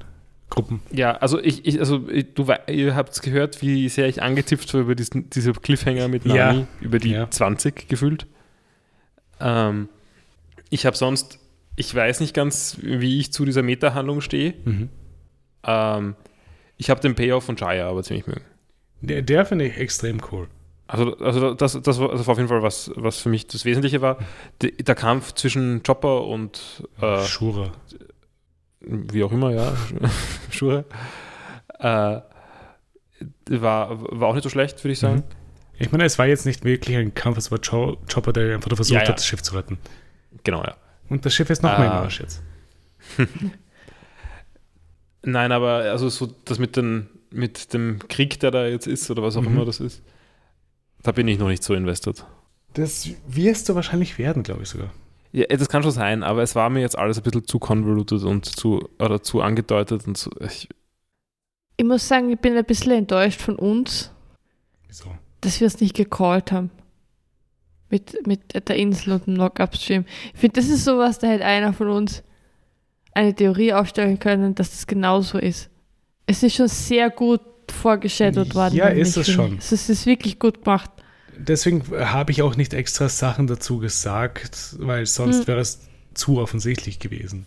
Gruppen. 0.49 0.81
ja, 0.93 1.17
also 1.17 1.41
ich, 1.41 1.67
ich 1.67 1.81
also 1.81 2.09
ich, 2.09 2.35
du, 2.35 2.47
ihr 2.69 2.95
habt 2.95 3.21
gehört, 3.23 3.63
wie 3.63 3.89
sehr 3.89 4.07
ich 4.09 4.23
angetippt 4.23 4.73
war 4.75 4.81
über 4.81 4.95
diesen, 4.95 5.29
diese 5.31 5.53
Cliffhanger 5.53 6.09
mit 6.09 6.25
Ja. 6.25 6.53
Nami, 6.53 6.67
über 6.81 6.99
die 6.99 7.11
Ja. 7.11 7.31
20 7.31 7.89
gefühlt. 7.89 8.27
Ähm, 9.41 9.89
ich 10.71 10.87
habe 10.87 10.97
sonst, 10.97 11.39
ich 11.75 11.95
weiß 11.95 12.21
nicht 12.21 12.33
ganz, 12.33 12.79
wie 12.81 13.19
ich 13.19 13.33
zu 13.33 13.45
dieser 13.45 13.63
Meta-Handlung 13.63 14.21
stehe. 14.21 14.55
Mhm. 14.65 14.89
Ähm, 15.65 16.15
ich 16.77 16.91
habe 16.91 17.01
den 17.01 17.15
Payoff 17.15 17.45
von 17.45 17.57
Jaya 17.57 17.89
aber 17.89 18.03
ziemlich 18.03 18.27
mögen. 18.27 18.45
Der, 19.01 19.23
der 19.23 19.47
finde 19.47 19.67
ich 19.67 19.77
extrem 19.77 20.19
cool. 20.31 20.49
Also, 20.89 21.17
also 21.19 21.55
das, 21.55 21.81
das, 21.83 21.99
war, 21.99 22.11
auf 22.11 22.37
jeden 22.37 22.49
Fall 22.49 22.63
was, 22.63 22.93
was 22.95 23.19
für 23.19 23.29
mich 23.29 23.49
das 23.49 23.65
Wesentliche 23.65 24.01
war. 24.01 24.19
Der, 24.63 24.71
der 24.71 24.95
Kampf 24.95 25.33
zwischen 25.33 25.83
Chopper 25.83 26.25
und 26.25 26.85
äh, 27.01 27.25
Shura. 27.25 27.73
Wie 28.81 29.25
auch 29.25 29.33
immer, 29.33 29.53
ja, 29.53 29.75
Schure, 30.51 30.85
äh, 31.79 32.21
war, 33.51 34.01
war 34.21 34.29
auch 34.29 34.35
nicht 34.35 34.45
so 34.45 34.51
schlecht, 34.51 34.83
würde 34.85 34.93
ich 34.93 34.99
sagen. 34.99 35.17
Mhm. 35.17 35.23
Ich 35.79 35.93
meine, 35.93 36.05
es 36.05 36.19
war 36.19 36.27
jetzt 36.27 36.47
nicht 36.47 36.65
wirklich 36.65 36.97
ein 36.97 37.13
Kampf, 37.15 37.37
es 37.39 37.51
war 37.51 37.59
Jo- 37.63 37.99
Chopper, 38.13 38.33
der 38.33 38.55
einfach 38.55 38.71
nur 38.71 38.77
versucht 38.77 38.95
Ja, 38.95 39.03
ja. 39.03 39.09
hat, 39.09 39.19
das 39.19 39.27
Schiff 39.27 39.43
zu 39.43 39.55
retten. 39.55 39.79
Genau, 40.45 40.63
ja. 40.63 40.75
Und 41.09 41.25
das 41.27 41.35
Schiff 41.35 41.51
ist 41.51 41.63
noch 41.63 41.77
mehr 41.79 41.87
im. 41.87 41.93
Arsch 41.93 42.21
jetzt. 42.21 42.43
Nein, 45.23 45.53
aber 45.53 45.69
also 45.91 46.09
so 46.09 46.27
das 46.45 46.59
mit, 46.59 46.77
den, 46.77 47.09
mit 47.31 47.73
dem 47.75 47.99
Krieg, 48.09 48.39
der 48.41 48.51
da 48.51 48.67
jetzt 48.67 48.87
ist, 48.87 49.11
oder 49.11 49.23
was 49.23 49.37
auch 49.37 49.43
Mhm. 49.43 49.49
immer 49.49 49.65
das 49.65 49.81
ist, 49.81 50.03
da 51.03 51.13
bin 51.13 51.29
ich 51.29 51.39
noch 51.39 51.49
nicht 51.49 51.63
so 51.63 51.75
investiert. 51.75 52.25
Das 52.75 53.09
wirst 53.27 53.69
du 53.69 53.75
wahrscheinlich 53.75 54.19
werden, 54.19 54.43
glaube 54.43 54.63
ich 54.63 54.69
sogar. 54.69 54.91
Ja, 55.37 55.45
das 55.49 55.69
kann 55.69 55.83
schon 55.83 55.93
sein, 55.93 56.23
aber 56.23 56.43
es 56.43 56.55
war 56.55 56.71
mir 56.71 56.81
jetzt 56.81 56.97
alles 56.97 57.19
ein 57.19 57.23
bisschen 57.23 57.47
zu 57.47 57.59
convoluted 57.59 58.23
und 58.23 58.47
zu, 58.47 58.89
oder 58.99 59.23
zu 59.23 59.43
angedeutet 59.43 60.07
und 60.07 60.17
zu, 60.17 60.31
ich, 60.41 60.67
ich 61.77 61.85
muss 61.85 62.09
sagen, 62.09 62.31
ich 62.33 62.39
bin 62.39 62.57
ein 62.57 62.65
bisschen 62.65 62.93
enttäuscht 62.93 63.43
von 63.43 63.57
uns, 63.57 64.13
Wieso? 64.87 65.11
dass 65.43 65.61
wir 65.61 65.67
es 65.67 65.79
nicht 65.79 65.95
gecallt 65.95 66.53
haben. 66.53 66.71
Mit, 67.91 68.27
mit 68.27 68.69
der 68.69 68.77
Insel 68.77 69.13
und 69.13 69.27
dem 69.27 69.35
Knock-Up-Stream. 69.35 70.07
Ich 70.33 70.41
finde, 70.41 70.59
das 70.59 70.71
ist 70.71 70.85
sowas, 70.85 71.19
da 71.19 71.27
hätte 71.27 71.45
einer 71.45 71.75
von 71.75 71.91
uns 71.91 72.23
eine 73.13 73.35
Theorie 73.35 73.75
aufstellen 73.75 74.19
können, 74.19 74.55
dass 74.55 74.71
das 74.71 74.87
genauso 74.87 75.37
ist. 75.37 75.69
Es 76.25 76.43
ist 76.43 76.57
schon 76.57 76.69
sehr 76.69 77.11
gut 77.11 77.43
vorgeschadowt 77.71 78.55
worden. 78.55 78.75
Ja, 78.75 78.89
ist 78.89 79.19
es 79.19 79.29
schon. 79.29 79.59
Es 79.59 79.71
ist, 79.71 79.91
es 79.91 80.01
ist 80.01 80.07
wirklich 80.07 80.39
gut 80.39 80.65
gemacht. 80.65 80.91
Deswegen 81.39 81.85
habe 81.99 82.33
ich 82.33 82.43
auch 82.43 82.57
nicht 82.57 82.73
extra 82.75 83.09
Sachen 83.09 83.47
dazu 83.47 83.79
gesagt, 83.79 84.77
weil 84.79 85.07
sonst 85.07 85.41
Hm. 85.41 85.47
wäre 85.49 85.61
es 85.61 85.81
zu 86.15 86.39
offensichtlich 86.39 86.99
gewesen. 86.99 87.47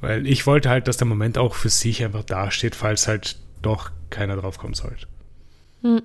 Weil 0.00 0.26
ich 0.26 0.46
wollte 0.46 0.68
halt, 0.68 0.86
dass 0.88 0.96
der 0.98 1.06
Moment 1.06 1.38
auch 1.38 1.54
für 1.54 1.70
sich 1.70 2.04
einfach 2.04 2.22
dasteht, 2.22 2.74
falls 2.76 3.08
halt 3.08 3.38
doch 3.62 3.90
keiner 4.10 4.36
drauf 4.36 4.58
kommen 4.58 4.74
sollte. 4.74 5.06
Hm. 5.82 6.02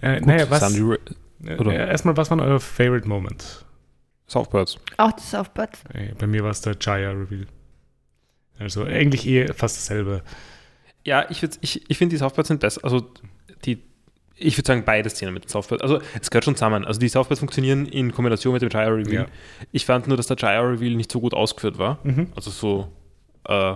Äh, 0.00 0.18
gut, 0.18 0.26
naja, 0.28 0.48
was, 0.48 0.74
äh, 0.74 1.88
erstmal, 1.88 2.16
was 2.16 2.30
war 2.30 2.40
euer 2.40 2.60
Favorite 2.60 3.06
Moment? 3.08 3.64
Southbirds. 4.26 4.78
Auch 4.96 5.12
das 5.12 5.34
Aufbad. 5.34 5.78
Äh, 5.92 6.12
Bei 6.18 6.26
mir 6.26 6.44
war 6.44 6.50
es 6.50 6.60
der 6.60 6.76
Jaya-Reveal. 6.80 7.46
Also 8.58 8.84
eigentlich 8.84 9.26
eh 9.26 9.52
fast 9.52 9.76
dasselbe. 9.76 10.22
Ja, 11.04 11.26
ich, 11.30 11.42
ich, 11.60 11.88
ich 11.90 11.98
finde, 11.98 12.14
die 12.14 12.18
Southbirds 12.18 12.48
sind 12.48 12.60
besser. 12.60 12.82
Also, 12.84 13.10
die, 13.64 13.82
ich 14.38 14.56
würde 14.56 14.66
sagen, 14.66 14.82
beide 14.84 15.10
Szenen 15.10 15.34
mit 15.34 15.44
den 15.44 15.48
Southbirds. 15.48 15.82
Also, 15.82 16.00
es 16.20 16.30
gehört 16.30 16.44
schon 16.44 16.54
zusammen. 16.56 16.84
Also, 16.84 17.00
die 17.00 17.08
Southbirds 17.08 17.40
funktionieren 17.40 17.86
in 17.86 18.12
Kombination 18.12 18.52
mit 18.52 18.62
dem 18.62 18.70
Jaya 18.70 18.88
Reveal. 18.88 19.24
Ja. 19.24 19.26
Ich 19.72 19.84
fand 19.84 20.06
nur, 20.08 20.16
dass 20.16 20.26
der 20.28 20.36
Jaya 20.38 20.60
Reveal 20.60 20.94
nicht 20.94 21.10
so 21.12 21.20
gut 21.20 21.34
ausgeführt 21.34 21.78
war. 21.78 21.98
Mhm. 22.04 22.28
Also, 22.36 22.50
so, 22.50 22.88
äh, 23.46 23.74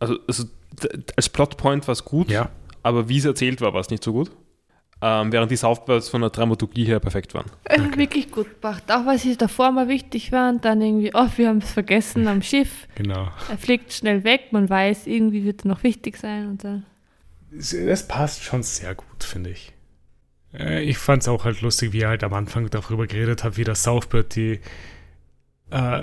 also, 0.00 0.16
also 0.26 0.44
als 1.16 1.28
Plotpoint 1.28 1.86
war 1.88 1.92
es 1.92 2.04
gut, 2.04 2.30
Ja. 2.30 2.50
aber 2.82 3.08
wie 3.08 3.18
es 3.18 3.24
erzählt 3.24 3.60
war, 3.60 3.72
war 3.74 3.80
es 3.80 3.90
nicht 3.90 4.04
so 4.04 4.12
gut. 4.12 4.30
ähm, 5.00 5.30
während 5.30 5.48
die 5.52 5.56
Southbirds 5.56 6.08
von 6.08 6.22
der 6.22 6.30
Dramaturgie 6.30 6.84
her 6.84 6.98
perfekt 6.98 7.32
waren. 7.32 7.46
Äh, 7.64 7.78
Wirklich 7.96 8.32
gut 8.32 8.60
gemacht. 8.60 8.82
Auch 8.90 9.06
weil 9.06 9.16
sie 9.16 9.36
davor 9.36 9.70
mal 9.70 9.86
wichtig 9.86 10.32
waren, 10.32 10.60
dann 10.60 10.82
irgendwie, 10.82 11.12
oh, 11.14 11.28
wir 11.36 11.46
haben 11.48 11.58
es 11.58 11.70
vergessen 11.70 12.26
am 12.26 12.42
Schiff. 12.42 12.88
Genau. 12.96 13.28
Er 13.48 13.58
fliegt 13.58 13.92
schnell 13.92 14.24
weg, 14.24 14.46
man 14.50 14.68
weiß, 14.68 15.06
irgendwie 15.06 15.44
wird 15.44 15.64
er 15.64 15.68
noch 15.68 15.84
wichtig 15.84 16.16
sein 16.16 16.48
und. 16.48 16.64
Es- 17.56 17.70
Das 17.86 18.08
passt 18.08 18.42
schon 18.42 18.64
sehr 18.64 18.96
gut, 18.96 19.22
finde 19.22 19.50
ich. 19.50 19.72
Äh, 20.54 20.82
Ich 20.84 20.98
fand 20.98 21.22
es 21.22 21.28
auch 21.28 21.44
halt 21.44 21.60
lustig, 21.60 21.92
wie 21.92 22.00
er 22.02 22.08
halt 22.10 22.24
am 22.24 22.34
Anfang 22.34 22.68
darüber 22.70 23.06
geredet 23.06 23.44
hat, 23.44 23.56
wie 23.56 23.64
der 23.64 23.74
Southbird 23.74 24.34
die 24.36 24.60
äh, 25.70 26.02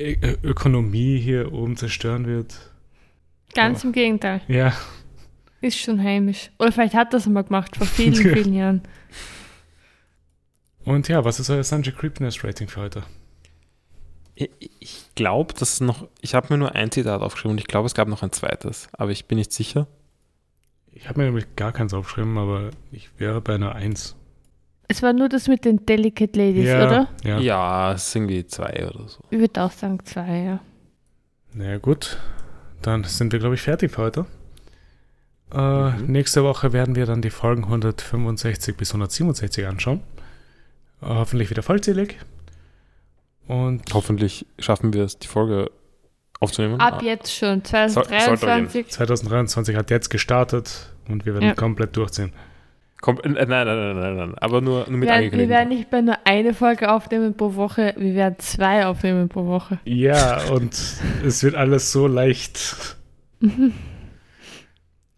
Ö 0.00 0.36
Ökonomie 0.42 1.18
hier 1.18 1.52
oben 1.52 1.76
zerstören 1.76 2.26
wird. 2.26 2.70
Ganz 3.54 3.84
Oh. 3.84 3.88
im 3.88 3.92
Gegenteil. 3.92 4.40
Ja, 4.48 4.72
Ist 5.60 5.78
schon 5.78 6.02
heimisch. 6.02 6.50
Oder 6.58 6.72
vielleicht 6.72 6.94
hat 6.94 7.12
er 7.12 7.18
es 7.18 7.26
mal 7.26 7.42
gemacht, 7.44 7.76
vor 7.76 7.86
vielen, 7.86 8.14
vielen 8.34 8.54
Jahren. 8.54 8.82
und 10.84 11.08
ja, 11.08 11.24
was 11.24 11.38
ist 11.38 11.50
euer 11.50 11.62
Sanjay 11.62 11.92
Creepiness 11.92 12.42
Rating 12.42 12.68
für 12.68 12.80
heute? 12.80 13.02
Ich, 14.34 14.50
ich 14.80 15.04
glaube, 15.14 15.52
dass 15.54 15.80
noch, 15.80 16.08
ich 16.22 16.34
habe 16.34 16.46
mir 16.50 16.58
nur 16.58 16.74
ein 16.74 16.90
Zitat 16.90 17.20
aufgeschrieben 17.20 17.52
und 17.52 17.58
ich 17.58 17.66
glaube, 17.66 17.86
es 17.86 17.94
gab 17.94 18.08
noch 18.08 18.22
ein 18.22 18.32
zweites, 18.32 18.88
aber 18.92 19.10
ich 19.10 19.26
bin 19.26 19.36
nicht 19.38 19.52
sicher. 19.52 19.86
Ich 20.92 21.08
habe 21.08 21.20
mir 21.20 21.26
nämlich 21.26 21.56
gar 21.56 21.72
keins 21.72 21.94
aufgeschrieben, 21.94 22.38
aber 22.38 22.70
ich 22.90 23.10
wäre 23.18 23.40
bei 23.40 23.54
einer 23.54 23.74
1. 23.74 24.16
Es 24.88 25.02
war 25.02 25.12
nur 25.12 25.28
das 25.28 25.48
mit 25.48 25.64
den 25.64 25.86
Delicate 25.86 26.38
Ladies, 26.38 26.66
ja, 26.66 26.86
oder? 26.86 27.08
Ja. 27.24 27.38
Ja, 27.38 27.92
es 27.92 28.08
ist 28.08 28.14
irgendwie 28.16 28.46
zwei 28.46 28.86
oder 28.88 29.08
so. 29.08 29.20
Ich 29.30 29.38
würde 29.38 29.62
auch 29.62 29.70
sagen 29.72 29.98
zwei, 30.04 30.38
ja. 30.42 30.60
Na 31.54 31.64
ja, 31.64 31.78
gut. 31.78 32.18
Dann 32.82 33.04
sind 33.04 33.32
wir, 33.32 33.38
glaube 33.38 33.54
ich, 33.54 33.62
fertig 33.62 33.92
für 33.92 34.02
heute. 34.02 34.26
Äh, 35.52 35.90
Mhm. 35.90 36.06
Nächste 36.06 36.44
Woche 36.44 36.72
werden 36.72 36.94
wir 36.94 37.06
dann 37.06 37.22
die 37.22 37.30
Folgen 37.30 37.64
165 37.64 38.76
bis 38.76 38.90
167 38.90 39.66
anschauen. 39.66 40.00
Äh, 41.00 41.06
hoffentlich 41.06 41.50
wieder 41.50 41.62
vollzählig. 41.62 42.18
Und 43.46 43.82
Hoffentlich 43.92 44.46
schaffen 44.58 44.92
wir 44.92 45.04
es, 45.04 45.18
die 45.18 45.26
Folge 45.26 45.70
aufzunehmen. 46.42 46.80
Ab 46.80 47.02
jetzt 47.02 47.34
schon, 47.34 47.62
Soll- 47.64 47.88
sollte 47.88 48.10
2023. 48.10 48.88
2023 48.90 49.76
hat 49.76 49.90
jetzt 49.90 50.10
gestartet 50.10 50.92
und 51.08 51.24
wir 51.24 51.34
werden 51.34 51.48
Ja. 51.48 51.54
komplett 51.54 51.96
durchziehen. 51.96 52.32
Komm, 53.00 53.18
äh, 53.24 53.28
nein, 53.30 53.48
nein, 53.48 53.66
nein, 53.66 53.96
nein, 53.98 54.16
nein, 54.16 54.34
aber 54.38 54.60
nur, 54.60 54.86
nur 54.88 54.98
mit 54.98 55.02
Wir, 55.02 55.08
wir 55.08 55.14
angekündigt. 55.14 55.50
werden 55.50 55.68
nicht 55.70 55.90
mehr 55.90 56.02
nur 56.02 56.14
eine 56.24 56.54
Folge 56.54 56.90
aufnehmen 56.92 57.36
pro 57.36 57.54
Woche, 57.56 57.94
wir 57.96 58.14
werden 58.14 58.36
zwei 58.38 58.86
aufnehmen 58.86 59.28
pro 59.28 59.44
Woche. 59.46 59.80
Ja, 59.84 60.42
und 60.52 60.72
es 61.24 61.42
wird 61.42 61.54
alles 61.56 61.90
so 61.90 62.06
leicht. 62.06 62.96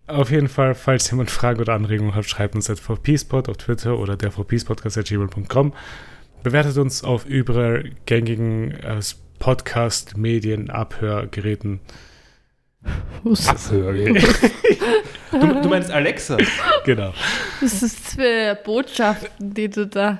Auf 0.07 0.31
jeden 0.31 0.49
Fall, 0.49 0.75
falls 0.75 1.11
jemand 1.11 1.31
Fragen 1.31 1.61
oder 1.61 1.73
Anregungen 1.73 2.15
hat, 2.15 2.27
schreibt 2.27 2.55
uns 2.55 2.69
at 2.69 2.79
vpspot 2.79 3.49
auf 3.49 3.57
Twitter 3.57 3.99
oder 3.99 4.17
der 4.17 4.31
vpspodcast.gmail.com. 4.33 5.73
Bewertet 6.43 6.77
uns 6.77 7.03
auf 7.05 7.25
überall 7.25 7.91
gängigen 8.05 8.73
äh, 8.73 9.01
Podcast-Medien, 9.45 10.71
Abhörgeräten. 10.71 11.81
Abhörgerät. 13.47 14.25
du, 15.31 15.39
du 15.61 15.69
meinst 15.69 15.91
Alexa? 15.91 16.39
Genau. 16.87 17.13
Das 17.61 17.83
ist 17.83 18.15
für 18.15 18.55
Botschaften, 18.65 19.53
die 19.53 19.69
du 19.69 19.87
da. 19.87 20.19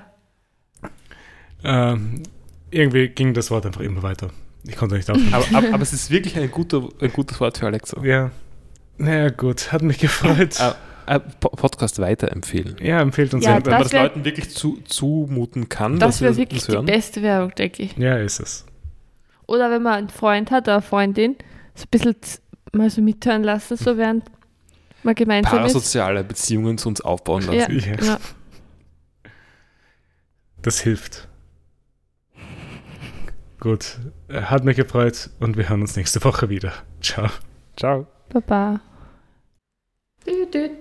Ähm, 1.65 2.23
irgendwie 2.71 3.09
ging 3.09 3.33
das 3.33 3.51
Wort 3.51 3.65
einfach 3.65 3.81
immer 3.81 4.03
weiter. 4.03 4.29
Ich 4.65 4.77
konnte 4.77 4.97
nicht 4.97 5.11
aufhören. 5.11 5.33
aber, 5.33 5.47
aber, 5.57 5.69
aber 5.73 5.83
es 5.83 5.95
ist 5.95 6.11
wirklich 6.11 6.37
ein, 6.37 6.51
guter, 6.51 6.87
ein 7.01 7.11
gutes 7.13 7.41
Wort 7.41 7.57
für 7.57 7.67
Alexa. 7.67 8.03
ja. 8.05 8.31
Naja, 8.99 9.31
gut. 9.31 9.73
Hat 9.73 9.81
mich 9.83 9.99
gefreut. 9.99 10.57
Äh, 10.61 11.15
äh, 11.17 11.21
Po- 11.41 11.49
Podcast 11.49 11.99
weiterempfehlen. 11.99 12.77
ja, 12.83 13.01
empfehlt 13.01 13.33
uns 13.33 13.45
Ja. 13.47 13.55
Wenn 13.57 13.63
das 13.65 13.73
man 13.73 13.83
das 13.85 13.93
wär- 13.93 14.03
Leuten 14.03 14.25
wirklich 14.27 14.51
zu, 14.51 14.79
zumuten 14.85 15.71
kann, 15.71 15.99
Das 15.99 16.09
dass 16.17 16.21
wir 16.21 16.29
wäre 16.29 16.37
wirklich 16.37 16.61
uns 16.61 16.67
die 16.67 16.73
hören. 16.75 16.85
beste 16.87 17.23
Werbung, 17.23 17.55
denke 17.55 17.83
ich. 17.85 17.97
Ja, 17.97 18.17
ist 18.19 18.39
es. 18.41 18.67
Oder 19.47 19.71
wenn 19.71 19.83
man 19.83 19.95
einen 19.95 20.09
Freund 20.09 20.51
hat 20.51 20.65
oder 20.65 20.75
eine 20.75 20.83
Freundin, 20.83 21.37
so 21.75 21.85
ein 21.85 21.89
bisschen 21.91 22.17
mal 22.73 22.91
so 22.91 23.01
mithören 23.03 23.43
lassen, 23.43 23.77
so 23.77 23.97
während 23.97 24.25
man 25.03 25.15
gemeinsam 25.15 25.59
Parasoziale 25.59 26.21
ist. 26.21 26.29
Beziehungen 26.29 26.79
zu 26.79 26.89
uns 26.89 27.01
aufbauen 27.01 27.43
lassen. 27.43 27.79
Ja, 27.79 27.97
ja. 27.97 28.19
Das 30.63 30.81
hilft. 30.81 31.29
Gut, 33.61 33.99
hat 34.31 34.65
mich 34.65 34.77
gefreut 34.77 35.31
und 35.41 35.57
wir 35.57 35.69
hören 35.69 35.83
uns 35.83 35.97
nächste 35.97 36.23
Woche 36.25 36.49
wieder. 36.49 36.73
Ciao. 37.01 37.29
Ciao. 37.77 38.07
Baba. 38.31 38.81
Du, 40.25 40.47
du, 40.47 40.69
du, 40.69 40.81